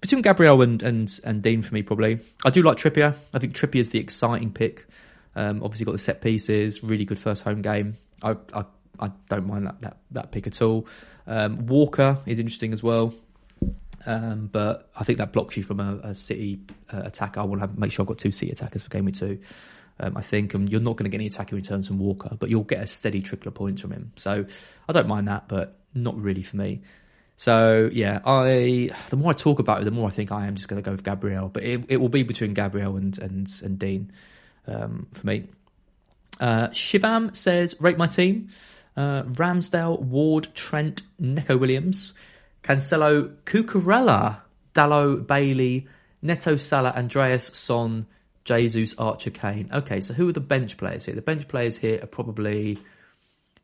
between 0.00 0.22
Gabriel 0.22 0.62
and 0.62 0.82
and 0.82 1.20
and 1.24 1.42
Digne 1.42 1.62
for 1.62 1.74
me 1.74 1.82
probably. 1.82 2.20
I 2.44 2.50
do 2.50 2.62
like 2.62 2.78
Trippier. 2.78 3.14
I 3.32 3.38
think 3.38 3.54
Trippier 3.54 3.80
is 3.80 3.90
the 3.90 3.98
exciting 3.98 4.52
pick. 4.52 4.86
Um, 5.34 5.62
obviously 5.62 5.84
got 5.84 5.92
the 5.92 5.98
set 5.98 6.20
pieces, 6.20 6.82
really 6.82 7.04
good 7.04 7.18
first 7.18 7.42
home 7.42 7.62
game. 7.62 7.96
I, 8.22 8.36
I 8.54 8.64
I 8.98 9.10
don't 9.28 9.46
mind 9.46 9.66
that 9.66 9.80
that, 9.80 9.96
that 10.12 10.32
pick 10.32 10.46
at 10.46 10.62
all. 10.62 10.86
Um, 11.26 11.66
Walker 11.66 12.18
is 12.26 12.38
interesting 12.38 12.72
as 12.72 12.82
well. 12.82 13.14
Um, 14.04 14.48
but 14.52 14.90
I 14.96 15.04
think 15.04 15.18
that 15.18 15.32
blocks 15.32 15.56
you 15.56 15.62
from 15.62 15.80
a, 15.80 16.00
a 16.02 16.14
City 16.14 16.60
uh, 16.92 17.02
attacker. 17.04 17.40
I 17.40 17.44
want 17.44 17.60
to 17.60 17.66
have, 17.66 17.78
make 17.78 17.92
sure 17.92 18.02
I've 18.02 18.08
got 18.08 18.18
two 18.18 18.32
City 18.32 18.52
attackers 18.52 18.82
for 18.82 18.90
game 18.90 19.04
week 19.04 19.14
two. 19.14 19.40
Um, 19.98 20.16
I 20.16 20.20
think, 20.20 20.52
and 20.54 20.70
you're 20.70 20.80
not 20.80 20.96
going 20.96 21.04
to 21.04 21.08
get 21.10 21.16
any 21.16 21.26
attacking 21.26 21.56
returns 21.56 21.88
from 21.88 21.98
Walker, 21.98 22.36
but 22.38 22.50
you'll 22.50 22.64
get 22.64 22.82
a 22.82 22.86
steady 22.86 23.22
trickle 23.22 23.48
of 23.48 23.54
points 23.54 23.80
from 23.80 23.92
him. 23.92 24.12
So 24.16 24.44
I 24.88 24.92
don't 24.92 25.08
mind 25.08 25.28
that, 25.28 25.48
but 25.48 25.78
not 25.94 26.20
really 26.20 26.42
for 26.42 26.56
me. 26.56 26.82
So 27.36 27.88
yeah, 27.92 28.20
I 28.24 28.90
the 29.08 29.16
more 29.16 29.30
I 29.30 29.34
talk 29.34 29.58
about 29.58 29.80
it, 29.80 29.84
the 29.84 29.90
more 29.90 30.08
I 30.08 30.10
think 30.10 30.32
I 30.32 30.46
am 30.46 30.54
just 30.54 30.68
going 30.68 30.82
to 30.82 30.84
go 30.84 30.92
with 30.92 31.04
Gabriel. 31.04 31.48
But 31.48 31.64
it, 31.64 31.84
it 31.88 31.96
will 31.98 32.08
be 32.08 32.22
between 32.22 32.54
Gabriel 32.54 32.96
and 32.96 33.18
and 33.18 33.48
and 33.62 33.78
Digne 33.78 34.08
um, 34.66 35.06
for 35.12 35.26
me. 35.26 35.48
Uh, 36.40 36.68
Shivam 36.68 37.34
says, 37.34 37.74
rate 37.80 37.96
my 37.96 38.06
team 38.06 38.50
uh, 38.96 39.22
Ramsdale, 39.24 40.00
Ward, 40.00 40.48
Trent, 40.54 41.02
Neco 41.18 41.56
Williams, 41.56 42.14
Cancelo, 42.66 43.32
Cucurella, 43.44 44.40
Dalot, 44.74 45.26
Bailey, 45.26 45.86
Neto, 46.20 46.56
Salah, 46.56 46.92
Andreas, 46.96 47.50
Son, 47.54 48.06
Jesus, 48.44 48.92
Archer, 48.98 49.30
Kane. 49.30 49.70
Okay, 49.72 50.00
so 50.00 50.14
who 50.14 50.28
are 50.28 50.32
the 50.32 50.40
bench 50.40 50.76
players 50.76 51.04
here? 51.04 51.14
The 51.14 51.22
bench 51.22 51.46
players 51.46 51.76
here 51.76 52.00
are 52.02 52.06
probably 52.08 52.78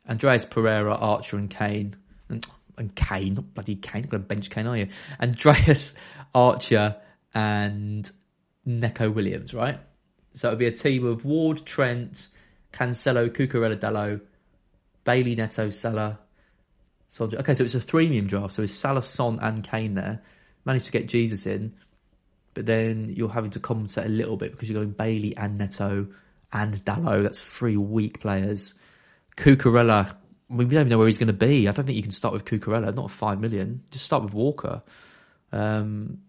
Andreas 0.07 0.45
Pereira, 0.45 0.95
Archer, 0.95 1.37
and 1.37 1.49
Kane. 1.49 1.97
And, 2.29 2.47
and 2.77 2.95
Kane, 2.95 3.33
not 3.33 3.53
bloody 3.53 3.75
Kane, 3.75 4.03
going 4.03 4.23
to 4.23 4.27
bench 4.27 4.49
Kane, 4.49 4.67
are 4.67 4.77
you? 4.77 4.87
Andreas, 5.21 5.93
Archer, 6.33 6.95
and 7.33 8.09
Neco 8.65 9.09
Williams, 9.09 9.53
right? 9.53 9.79
So 10.33 10.47
it 10.47 10.51
would 10.53 10.59
be 10.59 10.67
a 10.67 10.71
team 10.71 11.05
of 11.05 11.25
Ward, 11.25 11.65
Trent, 11.65 12.29
Cancelo, 12.71 13.29
Cucurella, 13.29 13.75
Dalot, 13.75 14.21
Bailey, 15.03 15.35
Neto, 15.35 15.69
Salah, 15.71 16.19
Okay, 17.19 17.53
so 17.53 17.63
it's 17.63 17.75
a 17.75 17.79
threemium 17.79 18.27
draft. 18.27 18.53
So 18.53 18.63
it's 18.63 18.73
Salah, 18.73 19.03
Son, 19.03 19.39
and 19.41 19.63
Kane 19.63 19.93
there. 19.93 20.21
Managed 20.65 20.85
to 20.85 20.91
get 20.91 21.07
Jesus 21.07 21.45
in, 21.45 21.73
but 22.53 22.65
then 22.65 23.13
you're 23.15 23.29
having 23.29 23.51
to 23.51 23.59
compensate 23.59 24.05
a 24.05 24.09
little 24.09 24.37
bit 24.37 24.51
because 24.51 24.69
you're 24.69 24.79
going 24.81 24.91
Bailey 24.91 25.35
and 25.35 25.57
Neto 25.57 26.07
and 26.53 26.83
Dalot. 26.85 27.23
That's 27.23 27.41
three 27.41 27.75
weak 27.75 28.21
players. 28.21 28.73
Cucurella, 29.35 30.15
I 30.49 30.53
mean, 30.53 30.69
we 30.69 30.75
don't 30.75 30.81
even 30.81 30.89
know 30.89 30.97
where 30.97 31.07
he's 31.07 31.17
going 31.17 31.27
to 31.27 31.33
be. 31.33 31.67
I 31.67 31.71
don't 31.71 31.85
think 31.85 31.97
you 31.97 32.03
can 32.03 32.11
start 32.11 32.33
with 32.33 32.45
Cucurella, 32.45 32.95
not 32.95 33.11
five 33.11 33.39
million. 33.39 33.83
Just 33.91 34.05
start 34.05 34.23
with 34.23 34.33
Walker. 34.33 34.81
Um, 35.51 36.19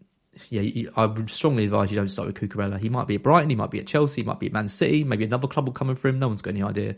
yeah, 0.49 0.91
I 0.97 1.07
would 1.07 1.31
strongly 1.31 1.65
advise 1.65 1.93
you 1.93 1.97
don't 1.97 2.09
start 2.09 2.27
with 2.27 2.37
Cucurella. 2.37 2.79
He 2.79 2.89
might 2.89 3.07
be 3.07 3.15
at 3.15 3.23
Brighton, 3.23 3.51
he 3.51 3.57
might 3.57 3.71
be 3.71 3.79
at 3.79 3.87
Chelsea, 3.87 4.23
he 4.23 4.27
might 4.27 4.41
be 4.41 4.47
at 4.47 4.53
Man 4.53 4.67
City, 4.67 5.05
maybe 5.05 5.25
another 5.25 5.47
club 5.47 5.67
will 5.67 5.73
come 5.73 5.91
in 5.91 5.97
for 5.97 6.09
him. 6.09 6.19
No 6.19 6.29
one's 6.29 6.43
got 6.43 6.51
any 6.51 6.63
idea. 6.63 6.97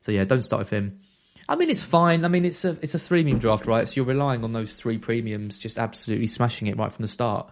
So 0.00 0.12
yeah, 0.12 0.24
don't 0.24 0.42
start 0.42 0.60
with 0.60 0.70
him. 0.70 1.00
I 1.48 1.56
mean, 1.56 1.70
it's 1.70 1.82
fine. 1.82 2.24
I 2.24 2.28
mean, 2.28 2.44
it's 2.44 2.64
a 2.64 2.76
it's 2.82 2.94
a 2.94 2.98
three 2.98 3.22
premium 3.22 3.38
draft, 3.38 3.66
right? 3.66 3.88
So 3.88 3.94
you're 3.96 4.04
relying 4.04 4.44
on 4.44 4.52
those 4.52 4.74
three 4.74 4.98
premiums, 4.98 5.58
just 5.58 5.78
absolutely 5.78 6.26
smashing 6.26 6.68
it 6.68 6.76
right 6.76 6.92
from 6.92 7.02
the 7.02 7.08
start. 7.08 7.48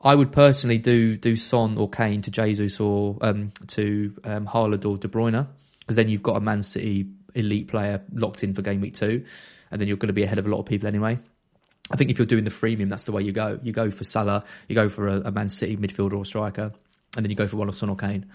I 0.00 0.14
would 0.14 0.32
personally 0.32 0.78
do 0.78 1.16
do 1.16 1.36
Son 1.36 1.78
or 1.78 1.88
Kane 1.88 2.22
to 2.22 2.30
Jesus 2.30 2.80
or 2.80 3.16
um, 3.20 3.52
to 3.68 4.14
um, 4.24 4.48
or 4.52 4.68
De 4.76 5.08
Bruyne 5.08 5.46
because 5.80 5.96
then 5.96 6.08
you've 6.08 6.22
got 6.22 6.36
a 6.36 6.40
Man 6.40 6.62
City 6.62 7.06
elite 7.34 7.68
player 7.68 8.02
locked 8.12 8.42
in 8.42 8.54
for 8.54 8.62
game 8.62 8.80
week 8.80 8.94
two, 8.94 9.24
and 9.70 9.80
then 9.80 9.86
you're 9.86 9.96
going 9.96 10.08
to 10.08 10.12
be 10.12 10.24
ahead 10.24 10.38
of 10.38 10.46
a 10.46 10.48
lot 10.48 10.58
of 10.58 10.66
people 10.66 10.88
anyway. 10.88 11.18
I 11.88 11.96
think 11.96 12.10
if 12.10 12.18
you're 12.18 12.26
doing 12.26 12.42
the 12.42 12.50
threemium, 12.50 12.88
that's 12.88 13.04
the 13.04 13.12
way 13.12 13.22
you 13.22 13.30
go. 13.30 13.60
You 13.62 13.72
go 13.72 13.92
for 13.92 14.02
Salah, 14.02 14.42
you 14.68 14.74
go 14.74 14.88
for 14.88 15.06
a, 15.06 15.20
a 15.20 15.30
Man 15.30 15.48
City 15.48 15.76
midfielder 15.76 16.18
or 16.18 16.24
striker, 16.24 16.72
and 17.16 17.24
then 17.24 17.30
you 17.30 17.36
go 17.36 17.46
for 17.46 17.56
one 17.56 17.68
of 17.68 17.76
Son 17.76 17.88
or 17.88 17.96
Kane. 17.96 18.26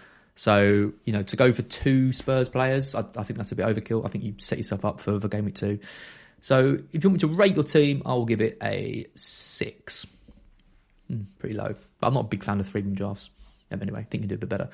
So, 0.42 0.92
you 1.06 1.14
know, 1.14 1.22
to 1.22 1.36
go 1.36 1.54
for 1.54 1.62
two 1.62 2.14
Spurs 2.14 2.50
players, 2.50 2.96
I, 2.96 3.02
I 3.16 3.22
think 3.22 3.38
that's 3.38 3.52
a 3.52 3.56
bit 3.56 3.64
overkill. 3.64 4.04
I 4.04 4.08
think 4.08 4.24
you 4.24 4.34
set 4.40 4.58
yourself 4.58 4.84
up 4.84 5.00
for, 5.00 5.20
the 5.20 5.28
game 5.28 5.46
week 5.46 5.54
two. 5.54 5.78
So, 6.40 6.80
if 6.92 7.04
you 7.04 7.12
want 7.12 7.22
me 7.22 7.28
to 7.30 7.36
rate 7.36 7.54
your 7.54 7.64
team, 7.64 8.02
I 8.08 8.16
will 8.16 8.26
give 8.26 8.42
it 8.42 8.58
a 8.64 9.06
six. 9.14 10.08
Hmm, 11.08 11.26
pretty 11.38 11.54
low. 11.54 11.76
But 12.00 12.08
I'm 12.08 12.16
not 12.16 12.22
a 12.22 12.28
big 12.28 12.44
fan 12.44 12.60
of 12.60 12.68
three 12.68 12.82
man 12.82 12.96
drafts. 12.96 13.30
Anyway, 13.70 14.00
I 14.00 14.04
think 14.04 14.24
you 14.24 14.30
do 14.30 14.34
a 14.34 14.40
bit 14.40 14.50
better. 14.50 14.70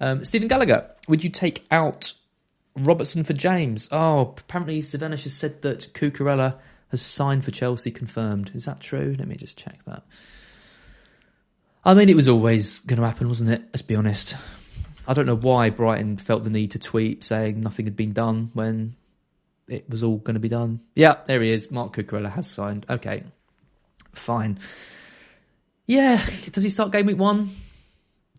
Um, 0.00 0.24
Stephen 0.24 0.48
Gallagher, 0.48 0.90
would 1.06 1.22
you 1.22 1.28
take 1.28 1.66
out 1.70 2.14
Robertson 2.74 3.22
for 3.22 3.34
James? 3.34 3.90
Oh, 3.92 4.34
apparently 4.38 4.80
Savanish 4.80 5.24
has 5.24 5.34
said 5.34 5.60
that 5.60 5.92
Cucurella 5.92 6.54
has 6.92 7.02
signed 7.02 7.44
for 7.44 7.50
Chelsea, 7.50 7.90
confirmed. 7.90 8.52
Is 8.54 8.64
that 8.64 8.80
true? 8.80 9.16
Let 9.18 9.28
me 9.28 9.36
just 9.36 9.58
check 9.58 9.80
that. 9.84 10.02
I 11.84 11.92
mean, 11.92 12.08
it 12.08 12.16
was 12.16 12.26
always 12.26 12.78
going 12.78 12.98
to 12.98 13.06
happen, 13.06 13.28
wasn't 13.28 13.50
it? 13.50 13.60
Let's 13.66 13.82
be 13.82 13.96
honest. 13.96 14.34
I 15.06 15.14
don't 15.14 15.26
know 15.26 15.36
why 15.36 15.70
Brighton 15.70 16.16
felt 16.16 16.44
the 16.44 16.50
need 16.50 16.72
to 16.72 16.78
tweet 16.78 17.24
saying 17.24 17.60
nothing 17.60 17.86
had 17.86 17.96
been 17.96 18.12
done 18.12 18.50
when 18.54 18.94
it 19.68 19.88
was 19.88 20.02
all 20.02 20.18
going 20.18 20.34
to 20.34 20.40
be 20.40 20.48
done. 20.48 20.80
Yeah, 20.94 21.16
there 21.26 21.40
he 21.40 21.50
is. 21.50 21.70
Marc 21.70 21.94
Cucurella 21.94 22.30
has 22.30 22.48
signed. 22.48 22.86
Okay, 22.88 23.24
fine. 24.12 24.58
Yeah, 25.86 26.24
does 26.52 26.62
he 26.62 26.70
start 26.70 26.92
game 26.92 27.06
week 27.06 27.18
one 27.18 27.50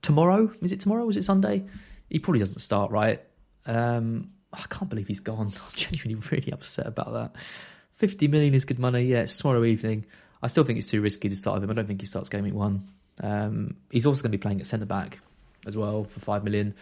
tomorrow? 0.01 0.51
Is 0.61 0.71
it 0.71 0.79
tomorrow? 0.79 1.07
Is 1.09 1.17
it 1.17 1.25
Sunday? 1.25 1.65
He 2.09 2.19
probably 2.19 2.39
doesn't 2.39 2.59
start, 2.59 2.91
right? 2.91 3.21
Um, 3.65 4.31
I 4.53 4.63
can't 4.69 4.89
believe 4.89 5.07
he's 5.07 5.19
gone. 5.19 5.47
I'm 5.65 5.75
genuinely 5.75 6.15
really 6.31 6.51
upset 6.51 6.87
about 6.87 7.13
that. 7.13 7.35
50 7.95 8.27
million 8.27 8.53
is 8.53 8.65
good 8.65 8.79
money. 8.79 9.03
Yeah, 9.03 9.21
it's 9.21 9.35
tomorrow 9.35 9.63
evening. 9.63 10.05
I 10.43 10.47
still 10.47 10.63
think 10.63 10.79
it's 10.79 10.89
too 10.89 11.01
risky 11.01 11.29
to 11.29 11.35
start 11.35 11.55
with 11.55 11.63
him. 11.63 11.71
I 11.71 11.73
don't 11.73 11.87
think 11.87 12.01
he 12.01 12.07
starts 12.07 12.29
game 12.29 12.43
week 12.43 12.53
one. 12.53 12.89
Um, 13.19 13.75
he's 13.91 14.05
also 14.05 14.23
going 14.23 14.31
to 14.31 14.37
be 14.37 14.41
playing 14.41 14.59
at 14.59 14.67
centre 14.67 14.85
back 14.85 15.19
as 15.65 15.77
well 15.77 16.03
for 16.03 16.19
5 16.19 16.43
million. 16.43 16.73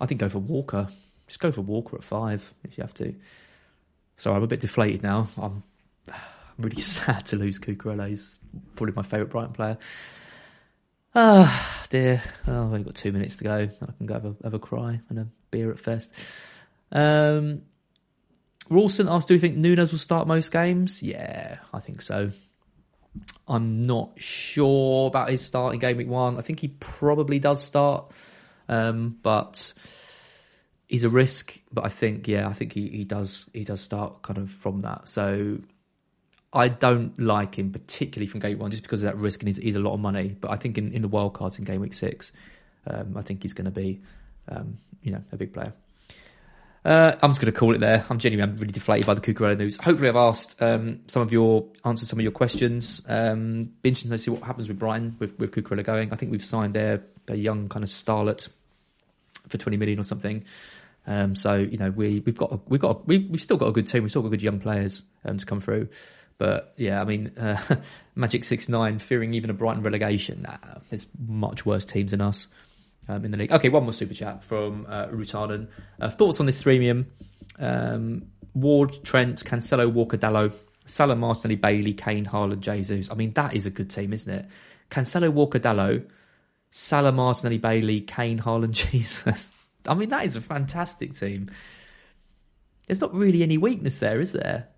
I 0.00 0.06
think 0.06 0.20
go 0.20 0.28
for 0.28 0.38
Walker. 0.38 0.88
Just 1.26 1.40
go 1.40 1.52
for 1.52 1.60
Walker 1.60 1.96
at 1.96 2.04
5 2.04 2.54
if 2.64 2.78
you 2.78 2.82
have 2.82 2.94
to. 2.94 3.14
Sorry, 4.16 4.36
I'm 4.36 4.42
a 4.42 4.46
bit 4.46 4.60
deflated 4.60 5.02
now. 5.02 5.28
I'm, 5.36 5.62
really 6.58 6.82
sad 6.82 7.26
to 7.26 7.36
lose 7.36 7.58
Cucurella. 7.58 8.08
He's 8.08 8.38
probably 8.74 8.94
my 8.94 9.02
favourite 9.02 9.30
Brighton 9.30 9.52
player. 9.52 9.78
Ah, 11.14 11.86
dear. 11.90 12.22
Oh, 12.46 12.52
I've 12.52 12.72
only 12.72 12.82
got 12.82 12.94
two 12.94 13.12
minutes 13.12 13.36
to 13.38 13.44
go. 13.44 13.68
I 13.82 13.92
can 13.96 14.06
go 14.06 14.14
have 14.14 14.24
a, 14.24 14.36
have 14.44 14.54
a 14.54 14.58
cry 14.58 15.00
and 15.08 15.18
a 15.18 15.26
beer 15.50 15.70
at 15.70 15.78
first. 15.78 16.12
Um, 16.92 17.62
Rawson 18.70 19.08
asked, 19.08 19.28
do 19.28 19.34
you 19.34 19.40
think 19.40 19.56
Nunez 19.56 19.90
will 19.90 19.98
start 19.98 20.28
most 20.28 20.52
games? 20.52 21.02
Yeah, 21.02 21.58
I 21.72 21.80
think 21.80 22.02
so. 22.02 22.30
I'm 23.46 23.82
not 23.82 24.12
sure 24.16 25.06
about 25.06 25.30
his 25.30 25.42
start 25.42 25.74
in 25.74 25.80
game 25.80 25.96
week 25.96 26.08
one. 26.08 26.38
I 26.38 26.40
think 26.40 26.60
he 26.60 26.68
probably 26.68 27.38
does 27.38 27.62
start, 27.62 28.10
um, 28.68 29.18
but 29.22 29.72
he's 30.86 31.04
a 31.04 31.08
risk. 31.08 31.58
But 31.72 31.84
I 31.84 31.88
think, 31.88 32.28
yeah, 32.28 32.48
I 32.48 32.52
think 32.52 32.72
he, 32.72 32.88
he 32.88 33.04
does 33.04 33.46
he 33.52 33.64
does 33.64 33.80
start 33.80 34.22
kind 34.22 34.38
of 34.38 34.50
from 34.50 34.80
that. 34.80 35.08
So 35.08 35.58
I 36.52 36.68
don't 36.68 37.18
like 37.18 37.58
him 37.58 37.72
particularly 37.72 38.26
from 38.26 38.40
game 38.40 38.52
week 38.52 38.60
one 38.60 38.70
just 38.70 38.82
because 38.82 39.02
of 39.02 39.06
that 39.06 39.16
risk 39.18 39.40
and 39.40 39.48
he's, 39.48 39.58
he's 39.58 39.76
a 39.76 39.80
lot 39.80 39.94
of 39.94 40.00
money. 40.00 40.36
But 40.40 40.50
I 40.50 40.56
think 40.56 40.78
in, 40.78 40.92
in 40.92 41.02
the 41.02 41.08
wild 41.08 41.34
cards 41.34 41.58
in 41.58 41.64
game 41.64 41.80
week 41.80 41.94
six, 41.94 42.32
um, 42.86 43.16
I 43.16 43.22
think 43.22 43.42
he's 43.42 43.52
going 43.52 43.66
to 43.66 43.70
be, 43.70 44.00
um, 44.48 44.78
you 45.02 45.12
know, 45.12 45.22
a 45.32 45.36
big 45.36 45.52
player. 45.52 45.72
Uh, 46.88 47.14
I'm 47.20 47.28
just 47.32 47.40
going 47.42 47.52
to 47.52 47.58
call 47.58 47.74
it 47.74 47.80
there. 47.80 48.02
I'm 48.08 48.18
genuinely, 48.18 48.50
I'm 48.50 48.56
really 48.58 48.72
deflated 48.72 49.06
by 49.06 49.12
the 49.12 49.20
Cucurella 49.20 49.58
news. 49.58 49.76
Hopefully, 49.76 50.08
I've 50.08 50.16
asked 50.16 50.62
um, 50.62 51.00
some 51.06 51.20
of 51.20 51.30
your 51.30 51.66
answered 51.84 52.08
some 52.08 52.18
of 52.18 52.22
your 52.22 52.32
questions. 52.32 53.02
Um, 53.06 53.64
be 53.82 53.90
interesting 53.90 54.10
to 54.10 54.16
see 54.16 54.30
what 54.30 54.42
happens 54.42 54.68
with 54.68 54.78
Brighton 54.78 55.14
with 55.18 55.38
with 55.38 55.50
Cucurella 55.50 55.84
going. 55.84 56.14
I 56.14 56.16
think 56.16 56.32
we've 56.32 56.42
signed 56.42 56.72
their 56.72 57.02
a 57.28 57.36
young 57.36 57.68
kind 57.68 57.82
of 57.82 57.90
starlet 57.90 58.48
for 59.48 59.58
20 59.58 59.76
million 59.76 60.00
or 60.00 60.02
something. 60.02 60.46
Um, 61.06 61.36
so 61.36 61.56
you 61.56 61.76
know 61.76 61.90
we 61.90 62.20
we've 62.20 62.38
got 62.38 62.70
we've 62.70 62.80
got 62.80 62.96
a, 62.96 62.98
we, 63.04 63.18
we've 63.18 63.42
still 63.42 63.58
got 63.58 63.68
a 63.68 63.72
good 63.72 63.86
team. 63.86 64.02
We've 64.02 64.10
still 64.10 64.22
got 64.22 64.30
good 64.30 64.40
young 64.40 64.58
players 64.58 65.02
um, 65.26 65.36
to 65.36 65.44
come 65.44 65.60
through. 65.60 65.90
But 66.38 66.72
yeah, 66.78 67.02
I 67.02 67.04
mean, 67.04 67.32
uh, 67.36 67.60
Magic 68.14 68.44
Six 68.44 68.66
Nine 68.66 68.98
fearing 68.98 69.34
even 69.34 69.50
a 69.50 69.54
Brighton 69.54 69.82
relegation. 69.82 70.40
Nah, 70.48 70.56
there's 70.88 71.04
much 71.26 71.66
worse 71.66 71.84
teams 71.84 72.12
than 72.12 72.22
us 72.22 72.46
um, 73.08 73.24
in 73.24 73.30
the 73.30 73.36
league. 73.36 73.52
Okay, 73.52 73.68
one 73.68 73.82
more 73.82 73.92
super 73.92 74.14
chat 74.14 74.44
from 74.44 74.86
uh, 74.88 75.06
Rutaden. 75.06 75.68
Uh, 76.00 76.10
thoughts 76.10 76.40
on 76.40 76.46
this 76.46 76.62
threemium? 76.62 77.06
Um, 77.58 78.26
Ward, 78.54 79.04
Trent, 79.04 79.44
Cancelo, 79.44 79.90
Walker, 79.92 80.16
Dalot, 80.16 80.52
Salah, 80.86 81.16
Martinelli, 81.16 81.56
Bailey, 81.56 81.92
Kane, 81.92 82.26
Haaland, 82.26 82.60
Jesus. 82.60 83.10
I 83.10 83.14
mean, 83.14 83.32
that 83.32 83.54
is 83.54 83.66
a 83.66 83.70
good 83.70 83.90
team, 83.90 84.12
isn't 84.12 84.32
it? 84.32 84.46
Cancelo, 84.90 85.30
Walker, 85.30 85.58
Dalot, 85.58 86.06
Salah, 86.70 87.12
Martinelli, 87.12 87.58
Bailey, 87.58 88.00
Kane, 88.00 88.40
Haaland, 88.40 88.70
Jesus. 88.90 89.50
I 89.86 89.94
mean, 89.94 90.10
that 90.10 90.24
is 90.24 90.36
a 90.36 90.40
fantastic 90.40 91.14
team. 91.14 91.46
There's 92.86 93.00
not 93.00 93.14
really 93.14 93.42
any 93.42 93.58
weakness 93.58 93.98
there, 93.98 94.20
is 94.20 94.32
there? 94.32 94.68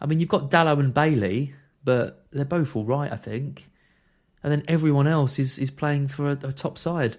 I 0.00 0.06
mean, 0.06 0.20
you've 0.20 0.28
got 0.28 0.50
Dalot 0.50 0.78
and 0.78 0.92
Bailey, 0.92 1.54
but 1.84 2.26
they're 2.32 2.44
both 2.44 2.76
all 2.76 2.84
right, 2.84 3.10
I 3.10 3.16
think. 3.16 3.66
And 4.42 4.52
then 4.52 4.62
everyone 4.68 5.06
else 5.06 5.38
is, 5.38 5.58
is 5.58 5.70
playing 5.70 6.08
for 6.08 6.30
a, 6.30 6.38
a 6.42 6.52
top 6.52 6.78
side. 6.78 7.16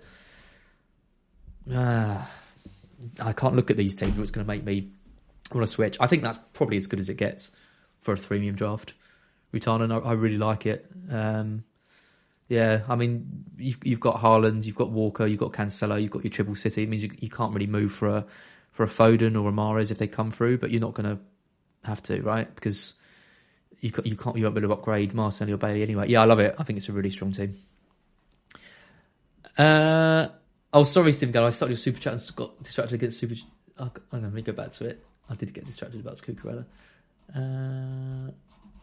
Uh, 1.71 2.23
I 3.19 3.33
can't 3.33 3.55
look 3.55 3.69
at 3.71 3.77
these 3.77 3.95
teams. 3.95 4.17
It's 4.19 4.31
going 4.31 4.45
to 4.45 4.47
make 4.47 4.63
me 4.63 4.89
want 5.51 5.65
to 5.65 5.71
switch. 5.71 5.97
I 5.99 6.07
think 6.07 6.23
that's 6.23 6.39
probably 6.53 6.77
as 6.77 6.87
good 6.87 6.99
as 6.99 7.09
it 7.09 7.15
gets 7.15 7.51
for 8.01 8.13
a 8.13 8.17
three-medium 8.17 8.55
draft. 8.55 8.93
Rutanen, 9.53 9.93
I, 9.93 10.09
I 10.09 10.13
really 10.13 10.37
like 10.37 10.65
it. 10.65 10.89
Um, 11.09 11.63
yeah, 12.47 12.81
I 12.87 12.95
mean, 12.95 13.45
you've, 13.57 13.79
you've 13.83 13.99
got 13.99 14.21
Haaland, 14.21 14.65
you've 14.65 14.75
got 14.75 14.89
Walker, 14.89 15.25
you've 15.25 15.39
got 15.39 15.51
Cancelo, 15.51 16.01
you've 16.01 16.11
got 16.11 16.23
your 16.23 16.31
triple 16.31 16.55
city. 16.55 16.83
It 16.83 16.89
means 16.89 17.03
you, 17.03 17.11
you 17.19 17.29
can't 17.29 17.53
really 17.53 17.67
move 17.67 17.91
for 17.91 18.07
a 18.09 18.25
for 18.71 18.83
a 18.83 18.87
Foden 18.87 19.41
or 19.41 19.49
a 19.49 19.51
Mahrez 19.51 19.89
if 19.89 19.97
they 19.97 20.07
come 20.07 20.29
through, 20.29 20.59
but 20.59 20.69
you're 20.69 20.79
not 20.79 20.93
going 20.93 21.09
to 21.09 21.19
have 21.83 22.01
to, 22.03 22.21
right? 22.21 22.53
Because 22.53 22.93
you 23.79 23.91
you 24.05 24.15
can't 24.15 24.37
you 24.37 24.43
won't 24.43 24.55
be 24.55 24.61
able 24.61 24.69
to 24.69 24.73
upgrade 24.73 25.13
Marcelo 25.13 25.53
or 25.53 25.57
Bailey 25.57 25.81
anyway. 25.81 26.07
Yeah, 26.07 26.21
I 26.21 26.25
love 26.25 26.39
it. 26.39 26.55
I 26.57 26.63
think 26.63 26.77
it's 26.77 26.87
a 26.87 26.93
really 26.93 27.09
strong 27.09 27.31
team. 27.31 27.57
Uh, 29.57 30.27
oh, 30.77 30.83
sorry, 30.83 31.13
Stephen 31.13 31.31
Gallo. 31.31 31.47
I 31.47 31.51
started 31.51 31.73
your 31.73 31.77
super 31.77 31.99
chat 31.99 32.13
and 32.13 32.35
got 32.35 32.63
distracted 32.63 32.95
against 32.95 33.19
super. 33.19 33.35
Oh, 33.79 33.91
hang 34.11 34.19
on, 34.19 34.23
let 34.23 34.33
me 34.33 34.41
go 34.41 34.53
back 34.53 34.71
to 34.73 34.85
it. 34.85 35.03
I 35.29 35.35
did 35.35 35.53
get 35.53 35.65
distracted 35.65 35.99
about 35.99 36.21
Cucurella. 36.21 36.65
Uh, 37.35 38.31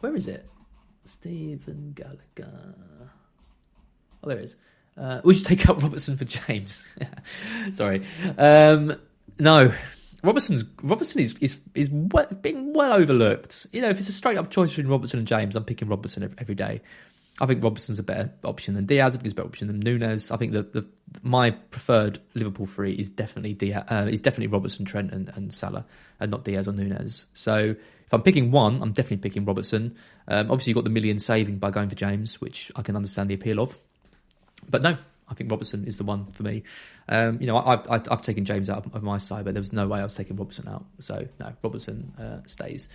where 0.01 0.15
is 0.15 0.27
it? 0.27 0.49
Stephen 1.05 1.93
Gallagher. 1.95 2.75
Oh, 4.23 4.29
there 4.29 4.39
it 4.39 4.45
is. 4.45 4.57
Uh, 4.97 5.21
we 5.25 5.35
should 5.35 5.47
take 5.47 5.69
out 5.69 5.83
Robertson 5.83 6.17
for 6.17 6.25
James. 6.25 6.83
Sorry. 7.73 8.03
Um, 8.39 8.97
no, 9.39 9.73
Robertson's 10.23 10.65
Robertson 10.83 11.21
is 11.21 11.35
is 11.41 11.59
is 11.75 11.91
well, 11.91 12.27
being 12.41 12.73
well 12.73 12.93
overlooked. 12.93 13.67
You 13.73 13.83
know, 13.83 13.91
if 13.91 13.99
it's 13.99 14.09
a 14.09 14.13
straight 14.13 14.39
up 14.39 14.51
choice 14.51 14.71
between 14.71 14.89
Robertson 14.89 15.19
and 15.19 15.29
James, 15.29 15.57
I'm 15.57 15.65
picking 15.65 15.89
Robertson 15.89 16.35
every 16.39 16.55
day. 16.55 16.81
I 17.41 17.47
think 17.47 17.65
Robertson's 17.65 17.99
a 17.99 18.05
better 18.05 18.33
option 18.45 18.75
than 18.75 18.87
Diaz. 18.87 19.15
I 19.15 19.19
think 19.19 19.25
he's 19.25 19.33
a 19.33 19.35
better 19.35 19.49
option 19.49 19.67
than 19.67 19.81
Nunez. 19.81 20.31
I 20.31 20.37
think 20.37 20.53
the, 20.53 20.63
the 20.63 20.87
my 21.23 21.51
preferred 21.51 22.21
Liverpool 22.35 22.67
three 22.67 22.93
is 22.93 23.09
definitely 23.09 23.55
Diaz, 23.55 23.85
uh, 23.89 24.07
is 24.09 24.21
definitely 24.21 24.49
Robertson, 24.49 24.85
Trent, 24.85 25.13
and, 25.13 25.31
and 25.35 25.53
Salah, 25.53 25.85
and 26.21 26.31
not 26.31 26.45
Diaz 26.45 26.69
or 26.69 26.73
Nunez. 26.73 27.27
So 27.35 27.57
if 28.07 28.13
I'm 28.13 28.23
picking 28.23 28.53
one, 28.53 28.81
I'm 28.83 28.93
definitely 28.93 29.17
picking 29.17 29.45
Robertson. 29.45 29.97
Um, 30.29 30.51
obviously, 30.51 30.71
you've 30.71 30.77
got 30.77 30.85
the 30.85 30.91
million 30.91 31.19
saving 31.19 31.59
by 31.59 31.71
going 31.71 31.89
for 31.89 31.97
James, 31.97 32.41
which 32.41 32.71
I 32.77 32.83
can 32.83 32.95
understand 32.95 33.31
the 33.31 33.35
appeal 33.35 33.59
of. 33.59 33.77
But 34.71 34.83
no, 34.83 34.97
I 35.29 35.35
think 35.35 35.51
Robertson 35.51 35.87
is 35.87 35.97
the 35.97 36.05
one 36.05 36.27
for 36.27 36.45
me. 36.45 36.63
Um, 37.09 37.41
you 37.41 37.49
know, 37.49 37.59
I've, 37.59 37.91
I've, 37.91 38.03
I've 38.11 38.23
taken 38.23 38.45
James 38.45 38.71
out 38.71 38.95
of 38.95 39.03
my 39.03 39.19
side, 39.19 39.45
but 39.45 39.55
there 39.55 39.61
was 39.61 39.73
no 39.73 39.89
way 39.89 39.99
I 39.99 40.05
was 40.05 40.15
taking 40.15 40.37
Robertson 40.37 40.69
out. 40.69 40.85
So 41.01 41.27
no, 41.41 41.53
Robertson 41.63 42.13
uh, 42.19 42.47
stays. 42.47 42.89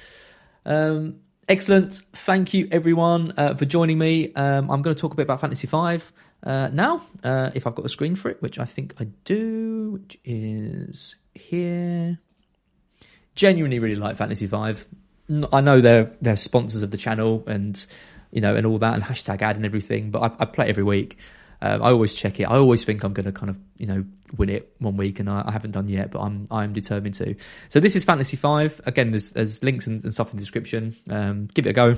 Um, 0.66 1.20
excellent. 1.50 2.04
Thank 2.14 2.54
you 2.54 2.70
everyone 2.72 3.34
uh, 3.36 3.56
for 3.56 3.66
joining 3.66 3.98
me. 3.98 4.34
Um, 4.34 4.70
I'm 4.72 4.82
going 4.82 4.96
to 4.96 5.02
talk 5.02 5.12
a 5.12 5.16
bit 5.16 5.24
about 5.24 5.42
Fantasy 5.42 5.68
Five 5.68 6.10
uh, 6.44 6.70
now, 6.72 7.06
uh, 7.24 7.52
if 7.54 7.68
I've 7.68 7.76
got 7.76 7.84
the 7.84 7.90
screen 7.90 8.16
for 8.16 8.30
it, 8.30 8.42
which 8.42 8.60
I 8.60 8.66
think 8.66 8.94
I 9.00 9.06
do, 9.26 9.92
which 9.92 10.18
is 10.24 11.16
here. 11.34 12.20
Genuinely, 13.36 13.80
really 13.80 13.96
like 13.96 14.16
Fantasy 14.16 14.48
Five. 14.48 14.88
I 15.52 15.62
know 15.62 15.82
they're 15.82 16.12
they're 16.22 16.38
sponsors 16.38 16.82
of 16.82 16.92
the 16.92 16.98
channel 16.98 17.44
and 17.46 17.86
you 18.32 18.42
know 18.42 18.56
and 18.56 18.66
all 18.66 18.80
that 18.80 18.94
and 18.96 19.04
hashtag 19.04 19.42
ad 19.42 19.58
and 19.58 19.66
everything, 19.66 20.12
but 20.12 20.20
I, 20.20 20.44
I 20.44 20.46
play 20.46 20.68
every 20.68 20.84
week. 20.84 21.18
Um, 21.62 21.84
I 21.84 21.88
always 21.92 22.14
check 22.14 22.40
it. 22.40 22.46
I 22.46 22.56
always 22.56 22.86
think 22.86 23.04
I'm 23.04 23.14
going 23.14 23.26
to 23.26 23.34
kind 23.34 23.50
of, 23.50 23.58
you 23.78 23.88
know, 23.88 24.06
win 24.38 24.50
it 24.50 24.74
one 24.80 24.98
week, 24.98 25.20
and 25.20 25.30
I, 25.30 25.44
I, 25.48 25.52
haven't 25.52 25.72
done 25.72 25.88
yet, 25.88 26.12
but 26.12 26.20
I'm 26.20 26.48
I'm 26.52 26.74
determined 26.74 27.16
to. 27.16 27.36
So 27.70 27.80
this 27.80 27.96
is 27.96 28.06
Fantasy 28.06 28.38
Five. 28.38 28.80
Again, 28.86 29.12
there's 29.12 29.32
there's 29.32 29.64
links 29.64 29.88
and, 29.88 30.04
and 30.04 30.14
stuff 30.14 30.32
in 30.32 30.38
the 30.38 30.42
description. 30.42 30.96
Um, 31.10 31.48
give 31.54 31.66
it 31.66 31.72
a 31.72 31.74
go. 31.74 31.96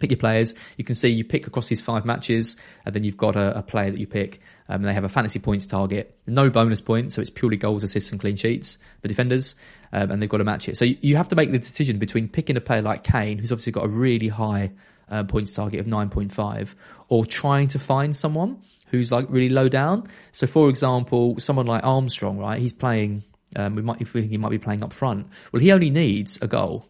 Pick 0.00 0.10
your 0.10 0.18
players. 0.18 0.54
You 0.76 0.84
can 0.84 0.94
see 0.94 1.08
you 1.08 1.24
pick 1.24 1.46
across 1.46 1.68
these 1.68 1.80
five 1.80 2.04
matches, 2.04 2.56
and 2.84 2.94
then 2.94 3.04
you've 3.04 3.16
got 3.16 3.36
a, 3.36 3.58
a 3.58 3.62
player 3.62 3.90
that 3.90 3.98
you 3.98 4.06
pick. 4.06 4.40
Um, 4.68 4.82
they 4.82 4.92
have 4.92 5.04
a 5.04 5.08
fantasy 5.08 5.38
points 5.38 5.64
target, 5.64 6.18
no 6.26 6.50
bonus 6.50 6.80
points, 6.80 7.14
so 7.14 7.20
it's 7.20 7.30
purely 7.30 7.56
goals, 7.56 7.82
assists, 7.82 8.10
and 8.10 8.20
clean 8.20 8.36
sheets 8.36 8.78
for 9.00 9.08
defenders, 9.08 9.54
um, 9.92 10.10
and 10.10 10.20
they've 10.20 10.28
got 10.28 10.38
to 10.38 10.44
match 10.44 10.68
it. 10.68 10.76
So 10.76 10.84
you, 10.84 10.98
you 11.00 11.16
have 11.16 11.28
to 11.28 11.36
make 11.36 11.52
the 11.52 11.58
decision 11.58 11.98
between 11.98 12.28
picking 12.28 12.56
a 12.56 12.60
player 12.60 12.82
like 12.82 13.04
Kane, 13.04 13.38
who's 13.38 13.52
obviously 13.52 13.72
got 13.72 13.84
a 13.84 13.88
really 13.88 14.28
high 14.28 14.72
uh, 15.08 15.22
points 15.24 15.52
target 15.52 15.80
of 15.80 15.86
9.5, 15.86 16.74
or 17.08 17.24
trying 17.24 17.68
to 17.68 17.78
find 17.78 18.14
someone 18.14 18.60
who's 18.86 19.10
like 19.10 19.26
really 19.28 19.48
low 19.48 19.68
down. 19.68 20.08
So, 20.32 20.46
for 20.46 20.68
example, 20.68 21.38
someone 21.38 21.66
like 21.66 21.84
Armstrong, 21.84 22.38
right? 22.38 22.60
He's 22.60 22.74
playing. 22.74 23.24
Um, 23.54 23.74
we 23.74 23.82
might, 23.82 24.06
think 24.06 24.28
he 24.28 24.38
might 24.38 24.50
be 24.50 24.58
playing 24.58 24.82
up 24.82 24.92
front. 24.92 25.28
Well, 25.52 25.62
he 25.62 25.72
only 25.72 25.88
needs 25.88 26.38
a 26.42 26.46
goal. 26.46 26.84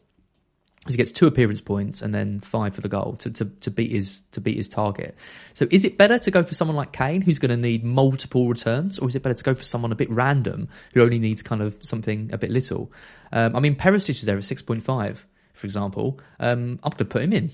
he 0.89 0.97
gets 0.97 1.13
two 1.13 1.27
appearance 1.27 1.61
points 1.61 2.03
and 2.03 2.13
then 2.13 2.41
five 2.41 2.75
for 2.75 2.81
the 2.81 2.89
goal 2.89 3.17
to, 3.17 3.31
to, 3.31 3.45
to 3.45 3.71
beat 3.71 3.91
his 3.91 4.23
to 4.33 4.41
beat 4.41 4.57
his 4.57 4.69
target. 4.69 5.17
So 5.55 5.67
is 5.71 5.85
it 5.85 5.99
better 5.99 6.19
to 6.19 6.31
go 6.31 6.43
for 6.43 6.55
someone 6.55 6.77
like 6.77 6.93
Kane 6.93 7.21
who's 7.21 7.39
going 7.39 7.51
to 7.51 7.57
need 7.57 7.85
multiple 7.85 8.49
returns, 8.49 8.99
or 8.99 9.09
is 9.09 9.15
it 9.15 9.23
better 9.23 9.35
to 9.35 9.45
go 9.45 9.55
for 9.55 9.65
someone 9.65 9.93
a 9.93 9.97
bit 9.97 10.11
random 10.11 10.69
who 10.95 11.03
only 11.03 11.19
needs 11.19 11.43
kind 11.43 11.63
of 11.63 11.77
something 11.83 12.31
a 12.33 12.39
bit 12.39 12.51
little? 12.51 12.93
Um, 13.33 13.57
I 13.57 13.61
mean, 13.61 13.75
Perisic 13.75 14.11
is 14.11 14.23
there 14.23 14.37
at 14.37 14.45
six 14.45 14.63
point 14.63 14.83
five, 14.83 15.27
for 15.53 15.67
example. 15.67 16.21
Um, 16.39 16.79
I'm 16.83 16.91
going 16.91 16.99
to 16.99 17.05
put 17.05 17.23
him 17.23 17.33
in. 17.33 17.51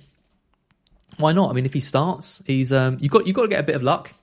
Why 1.18 1.32
not? 1.32 1.50
I 1.50 1.52
mean, 1.52 1.66
if 1.66 1.74
he 1.74 1.80
starts, 1.80 2.42
he's 2.46 2.72
um, 2.72 2.98
you 3.00 3.08
got 3.08 3.26
you 3.26 3.32
got 3.32 3.42
to 3.42 3.48
get 3.48 3.60
a 3.60 3.64
bit 3.64 3.76
of 3.76 3.82
luck. 3.82 4.14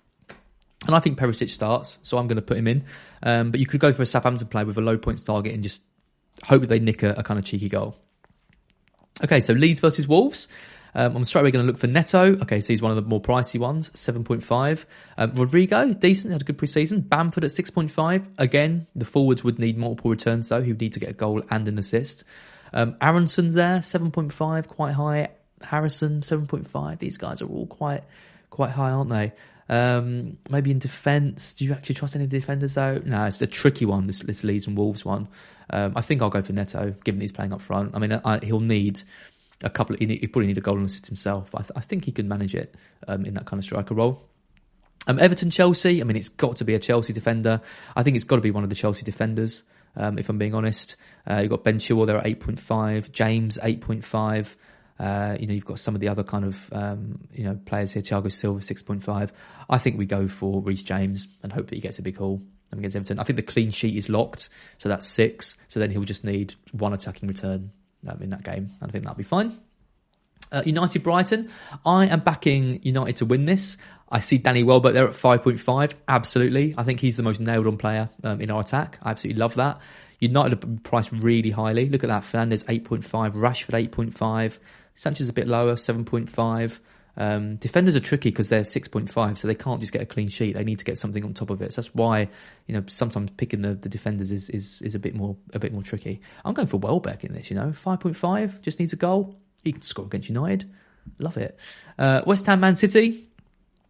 And 0.86 0.96
I 0.96 1.00
think 1.00 1.18
Perisic 1.18 1.50
starts, 1.50 1.98
so 2.04 2.18
I'm 2.18 2.28
going 2.28 2.38
to 2.38 2.42
put 2.42 2.58
him 2.58 2.68
in. 2.68 2.86
Um, 3.22 3.52
but 3.52 3.60
you 3.60 3.66
could 3.66 3.82
go 3.82 3.92
for 3.92 4.02
a 4.02 4.06
Southampton 4.06 4.48
play 4.48 4.64
with 4.64 4.78
a 4.78 4.82
low 4.82 4.98
points 4.98 5.24
target 5.24 5.54
and 5.54 5.62
just 5.62 5.82
hope 6.44 6.62
that 6.62 6.68
they 6.68 6.80
nick 6.80 7.04
a, 7.04 7.12
a 7.12 7.24
kind 7.24 7.38
of 7.38 7.46
cheeky 7.46 7.70
goal. 7.70 7.98
Okay, 9.24 9.42
so 9.42 9.54
Leeds 9.54 9.82
versus 9.82 10.08
Wolves. 10.08 10.48
Um, 10.96 11.16
I'm 11.16 11.24
straight 11.24 11.42
away 11.42 11.52
going 11.52 11.66
to 11.66 11.72
look 11.72 11.80
for 11.80 11.88
Neto. 11.88 12.38
Okay, 12.42 12.62
so 12.62 12.74
he's 12.74 12.82
one 12.82 12.92
of 12.92 12.96
the 12.96 13.02
more 13.02 13.22
pricey 13.22 13.60
ones, 13.60 13.90
7.5. 13.92 14.86
Um, 15.18 15.36
Rodrigo, 15.36 15.94
decent, 15.94 16.32
had 16.32 16.42
a 16.42 16.46
good 16.46 16.58
preseason. 16.58 17.08
Bamford 17.08 17.44
at 17.44 17.52
6.5. 17.52 18.26
Again, 18.38 18.88
the 18.96 19.06
forwards 19.06 19.44
would 19.44 19.60
need 19.60 19.78
multiple 19.78 20.10
returns 20.10 20.48
though. 20.48 20.62
He 20.62 20.72
would 20.72 20.82
need 20.82 20.94
to 20.94 21.00
get 21.00 21.10
a 21.10 21.14
goal 21.14 21.44
and 21.50 21.68
an 21.68 21.78
assist. 21.78 22.24
Um, 22.74 22.96
Aaronson's 23.02 23.56
there, 23.56 23.80
7.5, 23.80 24.68
quite 24.68 24.94
high. 24.94 25.30
Harrison, 25.62 26.22
7.5. 26.22 27.00
These 27.00 27.18
guys 27.18 27.42
are 27.42 27.48
all 27.48 27.68
quite 27.68 28.04
quite 28.50 28.72
high, 28.72 28.90
aren't 28.92 29.10
they? 29.10 29.34
Um, 29.70 30.38
maybe 30.50 30.72
in 30.72 30.80
defence. 30.80 31.54
Do 31.54 31.64
you 31.64 31.74
actually 31.74 31.96
trust 31.96 32.16
any 32.16 32.26
of 32.26 32.32
the 32.32 32.40
defenders 32.40 32.74
though? 32.74 33.02
No, 33.06 33.26
it's 33.26 33.40
a 33.42 33.48
tricky 33.48 33.86
one. 33.86 34.08
This, 34.08 34.20
this 34.20 34.44
Leeds 34.44 34.68
and 34.68 34.76
Wolves 34.76 35.06
one. 35.06 35.28
Um, 35.70 35.94
I 35.96 36.02
think 36.02 36.22
I'll 36.22 36.32
go 36.32 36.42
for 36.42 36.54
Neto, 36.54 36.96
given 37.04 37.22
he's 37.22 37.32
playing 37.32 37.54
up 37.54 37.62
front. 37.62 37.92
I 37.94 38.00
mean, 38.00 38.20
I, 38.26 38.40
he'll 38.40 38.60
need 38.60 39.02
a 39.62 39.70
couple. 39.70 39.94
Of, 39.94 40.00
he, 40.00 40.08
he 40.08 40.28
probably 40.28 40.48
need 40.48 40.58
a 40.58 40.62
goal 40.62 40.78
and 40.78 40.86
assist 40.86 41.06
himself, 41.06 41.52
but 41.52 41.60
I, 41.60 41.64
th- 41.64 41.72
I 41.76 41.82
think 41.82 42.06
he 42.06 42.12
can 42.12 42.28
manage 42.28 42.56
it 42.56 42.76
um, 43.08 43.26
in 43.26 43.36
that 43.36 43.46
kind 43.46 43.60
of 43.60 43.64
striker 43.64 43.94
role. 43.94 44.24
Um, 45.08 45.20
Everton, 45.20 45.52
Chelsea. 45.52 46.02
I 46.02 46.04
mean, 46.04 46.18
it's 46.18 46.30
got 46.30 46.56
to 46.58 46.66
be 46.66 46.74
a 46.74 46.80
Chelsea 46.80 47.14
defender. 47.14 47.62
I 47.96 48.04
think 48.04 48.16
it's 48.16 48.26
got 48.26 48.38
to 48.38 48.42
be 48.42 48.52
one 48.52 48.64
of 48.64 48.70
the 48.70 48.76
Chelsea 48.76 49.04
defenders. 49.04 49.64
Um, 49.96 50.18
if 50.18 50.30
I'm 50.30 50.38
being 50.38 50.56
honest, 50.56 50.96
uh, 51.30 51.38
you've 51.38 51.50
got 51.50 51.64
Ben 51.64 51.80
Chilwell 51.80 52.08
there 52.08 52.18
at 52.18 52.26
8.5, 52.26 53.12
James 53.12 53.58
8.5. 53.62 54.56
Uh, 55.00 55.38
you 55.40 55.48
know, 55.48 55.54
you've 55.54 55.66
got 55.66 55.80
some 55.80 55.96
of 55.96 56.02
the 56.02 56.10
other 56.10 56.24
kind 56.24 56.46
of 56.46 56.74
um, 56.74 57.20
you 57.34 57.44
know 57.44 57.58
players 57.66 57.94
here. 57.94 58.02
Thiago 58.02 58.32
Silva 58.32 58.62
six 58.62 58.82
point 58.82 59.04
five. 59.04 59.32
I 59.70 59.78
think 59.78 59.98
we 59.98 60.06
go 60.06 60.28
for 60.28 60.62
Reece 60.62 60.84
James 60.84 61.28
and 61.42 61.52
hope 61.52 61.68
that 61.70 61.76
he 61.76 61.82
gets 61.82 62.00
a 62.00 62.02
big 62.02 62.18
haul 62.18 62.42
against 62.72 62.96
Everton. 62.96 63.20
I 63.20 63.24
think 63.24 63.38
the 63.38 63.44
clean 63.44 63.72
sheet 63.72 63.96
is 63.96 64.10
locked, 64.10 64.50
so 64.78 64.90
that's 64.90 65.08
six. 65.08 65.56
So 65.70 65.80
then 65.80 65.92
he'll 65.92 66.04
just 66.04 66.24
need 66.24 66.56
one 66.72 66.94
attacking 66.94 67.30
return 67.30 67.72
um, 68.08 68.22
in 68.22 68.30
that 68.32 68.44
game, 68.44 68.72
and 68.82 68.90
I 68.90 68.92
think 68.92 69.06
that'll 69.06 69.18
be 69.18 69.24
fine. 69.24 69.60
Uh, 70.52 70.64
United 70.66 71.04
Brighton. 71.04 71.52
I 71.86 72.08
am 72.08 72.22
backing 72.22 72.82
United 72.84 73.18
to 73.18 73.26
win 73.26 73.46
this. 73.46 73.78
I 74.12 74.20
see 74.20 74.40
Danny 74.40 74.64
Welbeck 74.64 74.94
there 74.94 75.08
at 75.08 75.14
5.5. 75.14 75.94
Absolutely. 76.08 76.74
I 76.76 76.84
think 76.84 77.00
he's 77.00 77.18
the 77.18 77.24
most 77.24 77.40
nailed 77.40 77.68
on 77.68 77.78
player 77.78 78.10
um, 78.24 78.42
in 78.42 78.50
our 78.50 78.62
attack. 78.62 78.98
I 79.04 79.12
absolutely 79.12 79.40
love 79.40 79.56
that. 79.56 79.80
United 80.20 80.64
are 80.64 80.68
priced 80.84 81.12
really 81.12 81.52
highly. 81.52 81.88
Look 81.88 82.04
at 82.04 82.08
that. 82.08 82.24
Fernandes 82.24 82.66
8.5, 82.66 83.34
Rashford 83.34 83.90
8.5, 83.90 84.60
Sanchez 85.00 85.22
is 85.22 85.30
a 85.30 85.34
bit 85.34 85.48
lower, 85.48 85.76
7.5. 85.76 86.80
Um, 87.16 87.56
defenders 87.56 87.96
are 87.96 88.02
tricky 88.02 88.32
because 88.32 88.50
they're 88.50 88.64
6.5, 88.64 89.38
so 89.38 89.48
they 89.48 89.56
can't 89.56 89.80
just 89.80 89.94
get 89.94 90.02
a 90.02 90.06
clean 90.06 90.28
sheet. 90.28 90.56
They 90.56 90.66
need 90.66 90.80
to 90.80 90.84
get 90.84 90.98
something 90.98 91.24
on 91.24 91.34
top 91.34 91.52
of 91.52 91.62
it. 91.62 91.72
So 91.72 91.80
that's 91.80 91.96
why, 91.96 92.28
you 92.68 92.76
know, 92.76 92.84
sometimes 92.88 93.32
picking 93.38 93.62
the, 93.62 93.76
the 93.76 93.88
defenders 93.88 94.30
is, 94.30 94.50
is, 94.50 94.82
is 94.82 94.96
a 94.96 95.00
bit 95.00 95.16
more 95.16 95.38
a 95.54 95.60
bit 95.60 95.72
more 95.72 95.84
tricky. 95.84 96.20
I'm 96.44 96.54
going 96.54 96.68
for 96.68 96.76
Welbeck 96.76 97.24
in 97.24 97.32
this, 97.32 97.50
you 97.50 97.56
know, 97.56 97.70
5.5, 97.70 98.60
just 98.62 98.78
needs 98.78 98.92
a 98.92 98.98
goal. 98.98 99.38
He 99.64 99.72
can 99.72 99.82
score 99.84 100.04
against 100.04 100.28
United. 100.28 100.70
Love 101.18 101.38
it. 101.38 101.58
Uh, 101.98 102.22
West 102.26 102.46
Ham, 102.48 102.60
Man 102.60 102.76
City. 102.76 103.26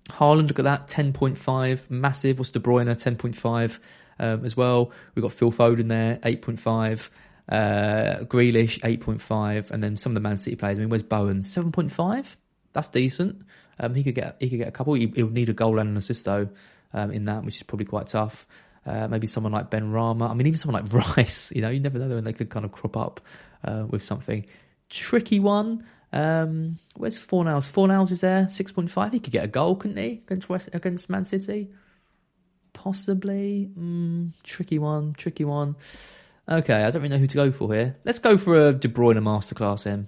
Haaland, 0.10 0.48
look 0.48 0.60
at 0.60 0.66
that, 0.66 0.88
10.5, 0.88 1.90
massive. 1.90 2.38
What's 2.38 2.52
De 2.52 2.60
Bruyne, 2.60 2.88
10.5 2.88 3.80
um, 4.20 4.46
as 4.46 4.56
well. 4.56 4.92
We've 5.16 5.24
got 5.24 5.34
Phil 5.34 5.52
Foden 5.52 5.88
there, 5.88 6.18
8.5. 6.18 7.10
Uh, 7.50 8.24
Grealish, 8.26 8.80
8.5. 8.82 9.72
And 9.72 9.84
then 9.84 9.98
some 9.98 10.12
of 10.12 10.16
the 10.16 10.22
Man 10.22 10.38
City 10.38 10.56
players. 10.56 10.78
I 10.78 10.82
mean, 10.82 10.90
where's 10.90 11.04
Bowen? 11.04 11.42
7.5? 11.42 12.36
That's 12.74 12.90
decent. 12.90 13.42
Um, 13.80 13.96
he 13.96 14.04
could 14.04 14.16
get 14.16 14.38
he 14.40 14.50
could 14.50 14.60
get 14.60 14.68
a 14.68 14.72
couple. 14.72 14.94
He, 14.94 15.06
will 15.06 15.30
need 15.30 15.50
a 15.50 15.54
goal 15.54 15.80
and 15.80 15.90
an 15.90 15.98
assist 15.98 16.26
though 16.26 16.50
um, 16.94 17.12
in 17.12 17.26
that, 17.26 17.44
which 17.44 17.58
is 17.58 17.64
probably 17.64 17.86
quite 17.86 18.08
tough. 18.08 18.46
Uh, 18.86 19.08
maybe 19.08 19.28
someone 19.28 19.54
like 19.54 19.70
Benrahma. 19.70 20.30
I 20.30 20.34
mean, 20.34 20.48
even 20.48 20.58
someone 20.58 20.84
like 20.84 20.94
Rice. 21.18 21.52
You 21.56 21.62
know, 21.62 21.70
you 21.70 21.80
never 21.80 22.00
know 22.00 22.16
when 22.16 22.24
they 22.24 22.34
could 22.34 22.50
kind 22.50 22.66
of 22.66 22.72
crop 22.72 22.98
up 22.98 23.22
uh, 23.64 23.86
with 23.90 24.04
something 24.04 24.46
tricky 24.90 25.40
one. 25.40 25.86
Um, 26.12 26.80
where's 26.96 27.20
Fornals? 27.20 27.72
Fornals 27.72 28.12
is 28.12 28.22
there, 28.22 28.50
six 28.50 28.72
point 28.72 28.92
five. 28.92 29.14
He 29.14 29.20
could 29.20 29.34
get 29.34 29.46
a 29.46 29.48
goal, 29.48 29.76
couldn't 29.76 29.98
he, 29.98 30.22
against 30.26 30.50
West, 30.50 30.70
against 30.74 31.10
Man 31.10 31.26
City? 31.26 31.70
Possibly. 32.74 33.70
Mm, 33.78 34.34
tricky 34.44 34.80
one. 34.80 35.14
Tricky 35.14 35.46
one. 35.46 35.76
Okay, 36.50 36.84
I 36.84 36.90
don't 36.90 37.04
really 37.04 37.10
know 37.10 37.20
who 37.20 37.28
to 37.28 37.36
go 37.36 37.52
for 37.52 37.72
here. 37.72 37.96
Let's 38.06 38.18
go 38.18 38.36
for 38.36 38.70
a 38.70 38.74
De 38.74 38.88
Bruyne 38.88 39.20
masterclass 39.20 39.84
then. 39.84 40.08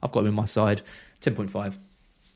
I've 0.00 0.12
got 0.12 0.20
him 0.20 0.28
in 0.28 0.34
my 0.34 0.44
side. 0.44 0.82
10.5. 1.20 1.52
There 1.52 1.72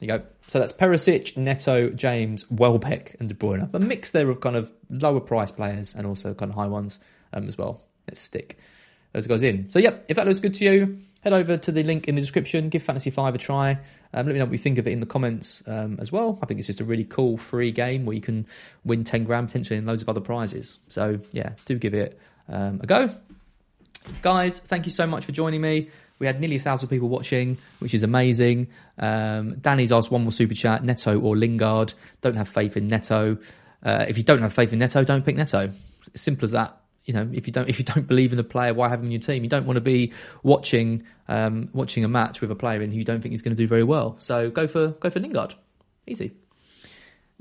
you 0.01 0.09
go. 0.09 0.23
So 0.49 0.59
that's 0.59 0.73
Perisic, 0.73 1.37
Neto, 1.37 1.91
James, 1.91 2.45
Welbeck, 2.51 3.17
and 3.21 3.29
De 3.29 3.35
Bruyne. 3.37 3.73
A 3.73 3.79
mix 3.79 4.11
there 4.11 4.29
of 4.29 4.41
kind 4.41 4.57
of 4.57 4.73
lower 4.91 5.21
price 5.21 5.53
players 5.53 5.95
and 5.95 6.05
also 6.05 6.35
kind 6.35 6.51
of 6.51 6.57
high 6.57 6.67
ones 6.67 6.99
um, 7.33 7.47
as 7.47 7.57
well. 7.57 7.85
Let's 8.09 8.21
stick 8.21 8.59
those 9.13 9.29
guys 9.29 9.45
in. 9.45 9.71
So, 9.71 9.79
yep, 9.79 10.05
if 10.09 10.17
that 10.17 10.27
looks 10.27 10.41
good 10.41 10.55
to 10.55 10.65
you, 10.65 10.99
head 11.21 11.33
over 11.33 11.57
to 11.57 11.71
the 11.71 11.85
link 11.85 12.09
in 12.09 12.17
the 12.17 12.21
description. 12.21 12.71
Give 12.71 12.83
Fantasy 12.83 13.11
5 13.11 13.37
a 13.37 13.39
try. 13.39 13.79
Um, 14.15 14.27
let 14.27 14.27
me 14.27 14.39
know 14.41 14.47
what 14.47 14.53
you 14.53 14.59
think 14.59 14.79
of 14.79 14.89
it 14.89 14.91
in 14.91 14.99
the 14.99 15.07
comments 15.07 15.63
um, 15.69 15.99
as 16.01 16.11
well. 16.11 16.41
I 16.43 16.47
think 16.47 16.59
it's 16.59 16.67
just 16.67 16.81
a 16.81 16.85
really 16.85 17.05
cool 17.05 17.37
free 17.37 17.71
game 17.71 18.05
where 18.05 18.17
you 18.17 18.21
can 18.21 18.47
win 18.85 19.05
10 19.05 19.23
grand 19.23 19.47
potentially 19.47 19.79
and 19.79 19.87
loads 19.87 20.03
of 20.03 20.09
other 20.09 20.21
prizes. 20.21 20.81
So, 20.89 21.21
yeah, 21.31 21.51
do 21.67 21.79
give 21.79 21.95
it 21.95 22.19
um, 22.49 22.81
a 22.83 22.87
go. 22.87 23.11
Guys, 24.21 24.59
thank 24.59 24.87
you 24.87 24.93
so 24.93 25.07
much 25.07 25.25
for 25.25 25.33
joining 25.33 25.61
me. 25.61 25.91
We 26.19 26.27
had 26.27 26.41
nearly 26.41 26.57
a 26.57 26.61
thousand 26.61 26.89
people 26.89 27.09
watching, 27.09 27.59
which 27.81 27.95
is 27.95 28.03
amazing. 28.03 28.69
Um, 28.99 29.57
Danny's 29.57 29.91
asked 29.91 30.11
one 30.11 30.23
more 30.23 30.33
super 30.33 30.55
chat: 30.55 30.85
Neto 30.85 31.19
or 31.21 31.37
Lingard? 31.37 31.95
Don't 32.21 32.37
have 32.37 32.49
faith 32.49 32.77
in 32.77 32.89
Neto. 32.89 33.39
Uh, 33.83 34.05
if 34.09 34.17
you 34.17 34.23
don't 34.23 34.41
have 34.41 34.53
faith 34.53 34.73
in 34.73 34.79
Neto, 34.79 35.03
don't 35.05 35.25
pick 35.25 35.37
Neto. 35.37 35.71
Simple 36.15 36.45
as 36.45 36.53
that. 36.53 36.79
You 37.05 37.15
know, 37.15 37.29
if 37.33 37.47
you 37.49 37.53
don't 37.53 37.69
if 37.69 37.79
you 37.79 37.85
don't 37.85 38.07
believe 38.07 38.33
in 38.33 38.39
a 38.39 38.45
player, 38.45 38.75
why 38.75 38.89
have 38.89 39.01
him 39.01 39.07
in 39.07 39.13
your 39.13 39.21
team? 39.21 39.43
You 39.43 39.51
don't 39.51 39.67
want 39.67 39.77
to 39.77 39.83
be 39.83 40.13
watching 40.43 41.05
um, 41.29 41.71
watching 41.73 42.05
a 42.05 42.09
match 42.09 42.41
with 42.41 42.51
a 42.51 42.57
player 42.57 42.81
in 42.83 42.93
who 42.93 42.99
you 42.99 43.05
don't 43.05 43.21
think 43.21 43.33
he's 43.33 43.43
going 43.43 43.57
to 43.57 43.61
do 43.63 43.67
very 43.67 43.85
well. 43.85 44.17
So 44.19 44.51
go 44.51 44.67
for 44.67 44.89
go 44.89 45.11
for 45.11 45.21
Lingard. 45.21 45.55
Easy. 46.07 46.33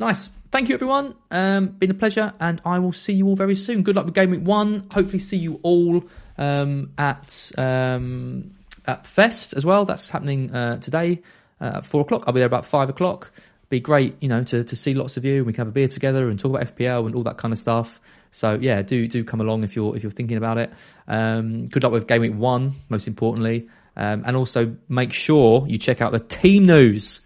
Nice. 0.01 0.31
Thank 0.49 0.67
you, 0.67 0.73
everyone. 0.73 1.13
Um, 1.29 1.67
been 1.67 1.91
a 1.91 1.93
pleasure, 1.93 2.33
and 2.39 2.59
I 2.65 2.79
will 2.79 2.91
see 2.91 3.13
you 3.13 3.27
all 3.27 3.35
very 3.35 3.53
soon. 3.53 3.83
Good 3.83 3.95
luck 3.95 4.05
with 4.05 4.15
Game 4.15 4.31
Week 4.31 4.41
One. 4.41 4.87
Hopefully, 4.89 5.19
see 5.19 5.37
you 5.37 5.59
all 5.61 6.03
um, 6.39 6.91
at 6.97 7.51
um, 7.55 8.55
at 8.87 9.05
Fest 9.05 9.53
as 9.53 9.63
well. 9.63 9.85
That's 9.85 10.09
happening 10.09 10.51
uh, 10.55 10.77
today 10.77 11.21
uh, 11.61 11.73
at 11.75 11.85
four 11.85 12.01
o'clock. 12.01 12.23
I'll 12.25 12.33
be 12.33 12.39
there 12.39 12.47
about 12.47 12.65
five 12.65 12.89
o'clock. 12.89 13.31
Be 13.69 13.79
great, 13.79 14.15
you 14.21 14.27
know, 14.27 14.43
to, 14.45 14.63
to 14.63 14.75
see 14.75 14.95
lots 14.95 15.17
of 15.17 15.23
you. 15.23 15.37
And 15.37 15.45
we 15.45 15.53
can 15.53 15.59
have 15.59 15.67
a 15.67 15.71
beer 15.71 15.87
together 15.87 16.29
and 16.31 16.39
talk 16.39 16.55
about 16.55 16.75
FPL 16.75 17.05
and 17.05 17.13
all 17.13 17.23
that 17.25 17.37
kind 17.37 17.51
of 17.51 17.59
stuff. 17.59 18.01
So 18.31 18.57
yeah, 18.59 18.81
do 18.81 19.07
do 19.07 19.23
come 19.23 19.39
along 19.39 19.63
if 19.63 19.75
you're 19.75 19.95
if 19.95 20.01
you're 20.01 20.11
thinking 20.11 20.37
about 20.37 20.57
it. 20.57 20.73
Um, 21.07 21.67
good 21.67 21.83
luck 21.83 21.91
with 21.91 22.07
Game 22.07 22.23
Week 22.23 22.33
One, 22.33 22.73
most 22.89 23.07
importantly, 23.07 23.69
um, 23.95 24.23
and 24.25 24.35
also 24.35 24.75
make 24.89 25.13
sure 25.13 25.67
you 25.67 25.77
check 25.77 26.01
out 26.01 26.11
the 26.11 26.19
team 26.19 26.65
news. 26.65 27.21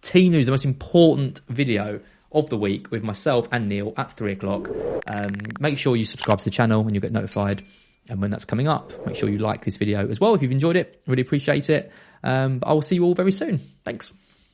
Team 0.00 0.30
news, 0.30 0.46
the 0.46 0.52
most 0.52 0.64
important 0.64 1.40
video 1.48 2.00
of 2.32 2.48
the 2.50 2.56
week 2.56 2.90
with 2.90 3.02
myself 3.02 3.48
and 3.52 3.68
Neil 3.68 3.92
at 3.96 4.12
three 4.12 4.32
o'clock. 4.32 4.68
Um, 5.06 5.34
make 5.58 5.78
sure 5.78 5.96
you 5.96 6.04
subscribe 6.04 6.38
to 6.38 6.44
the 6.44 6.50
channel 6.50 6.82
and 6.82 6.92
you'll 6.92 7.02
get 7.02 7.12
notified 7.12 7.62
and 8.08 8.20
when 8.20 8.30
that's 8.30 8.44
coming 8.44 8.68
up. 8.68 8.92
Make 9.06 9.16
sure 9.16 9.28
you 9.28 9.38
like 9.38 9.64
this 9.64 9.76
video 9.76 10.08
as 10.08 10.20
well 10.20 10.34
if 10.34 10.42
you've 10.42 10.52
enjoyed 10.52 10.76
it. 10.76 11.02
Really 11.06 11.22
appreciate 11.22 11.70
it. 11.70 11.92
Um, 12.22 12.58
but 12.58 12.68
I 12.68 12.72
will 12.72 12.82
see 12.82 12.96
you 12.96 13.04
all 13.04 13.14
very 13.14 13.32
soon. 13.32 13.60
Thanks. 13.84 14.12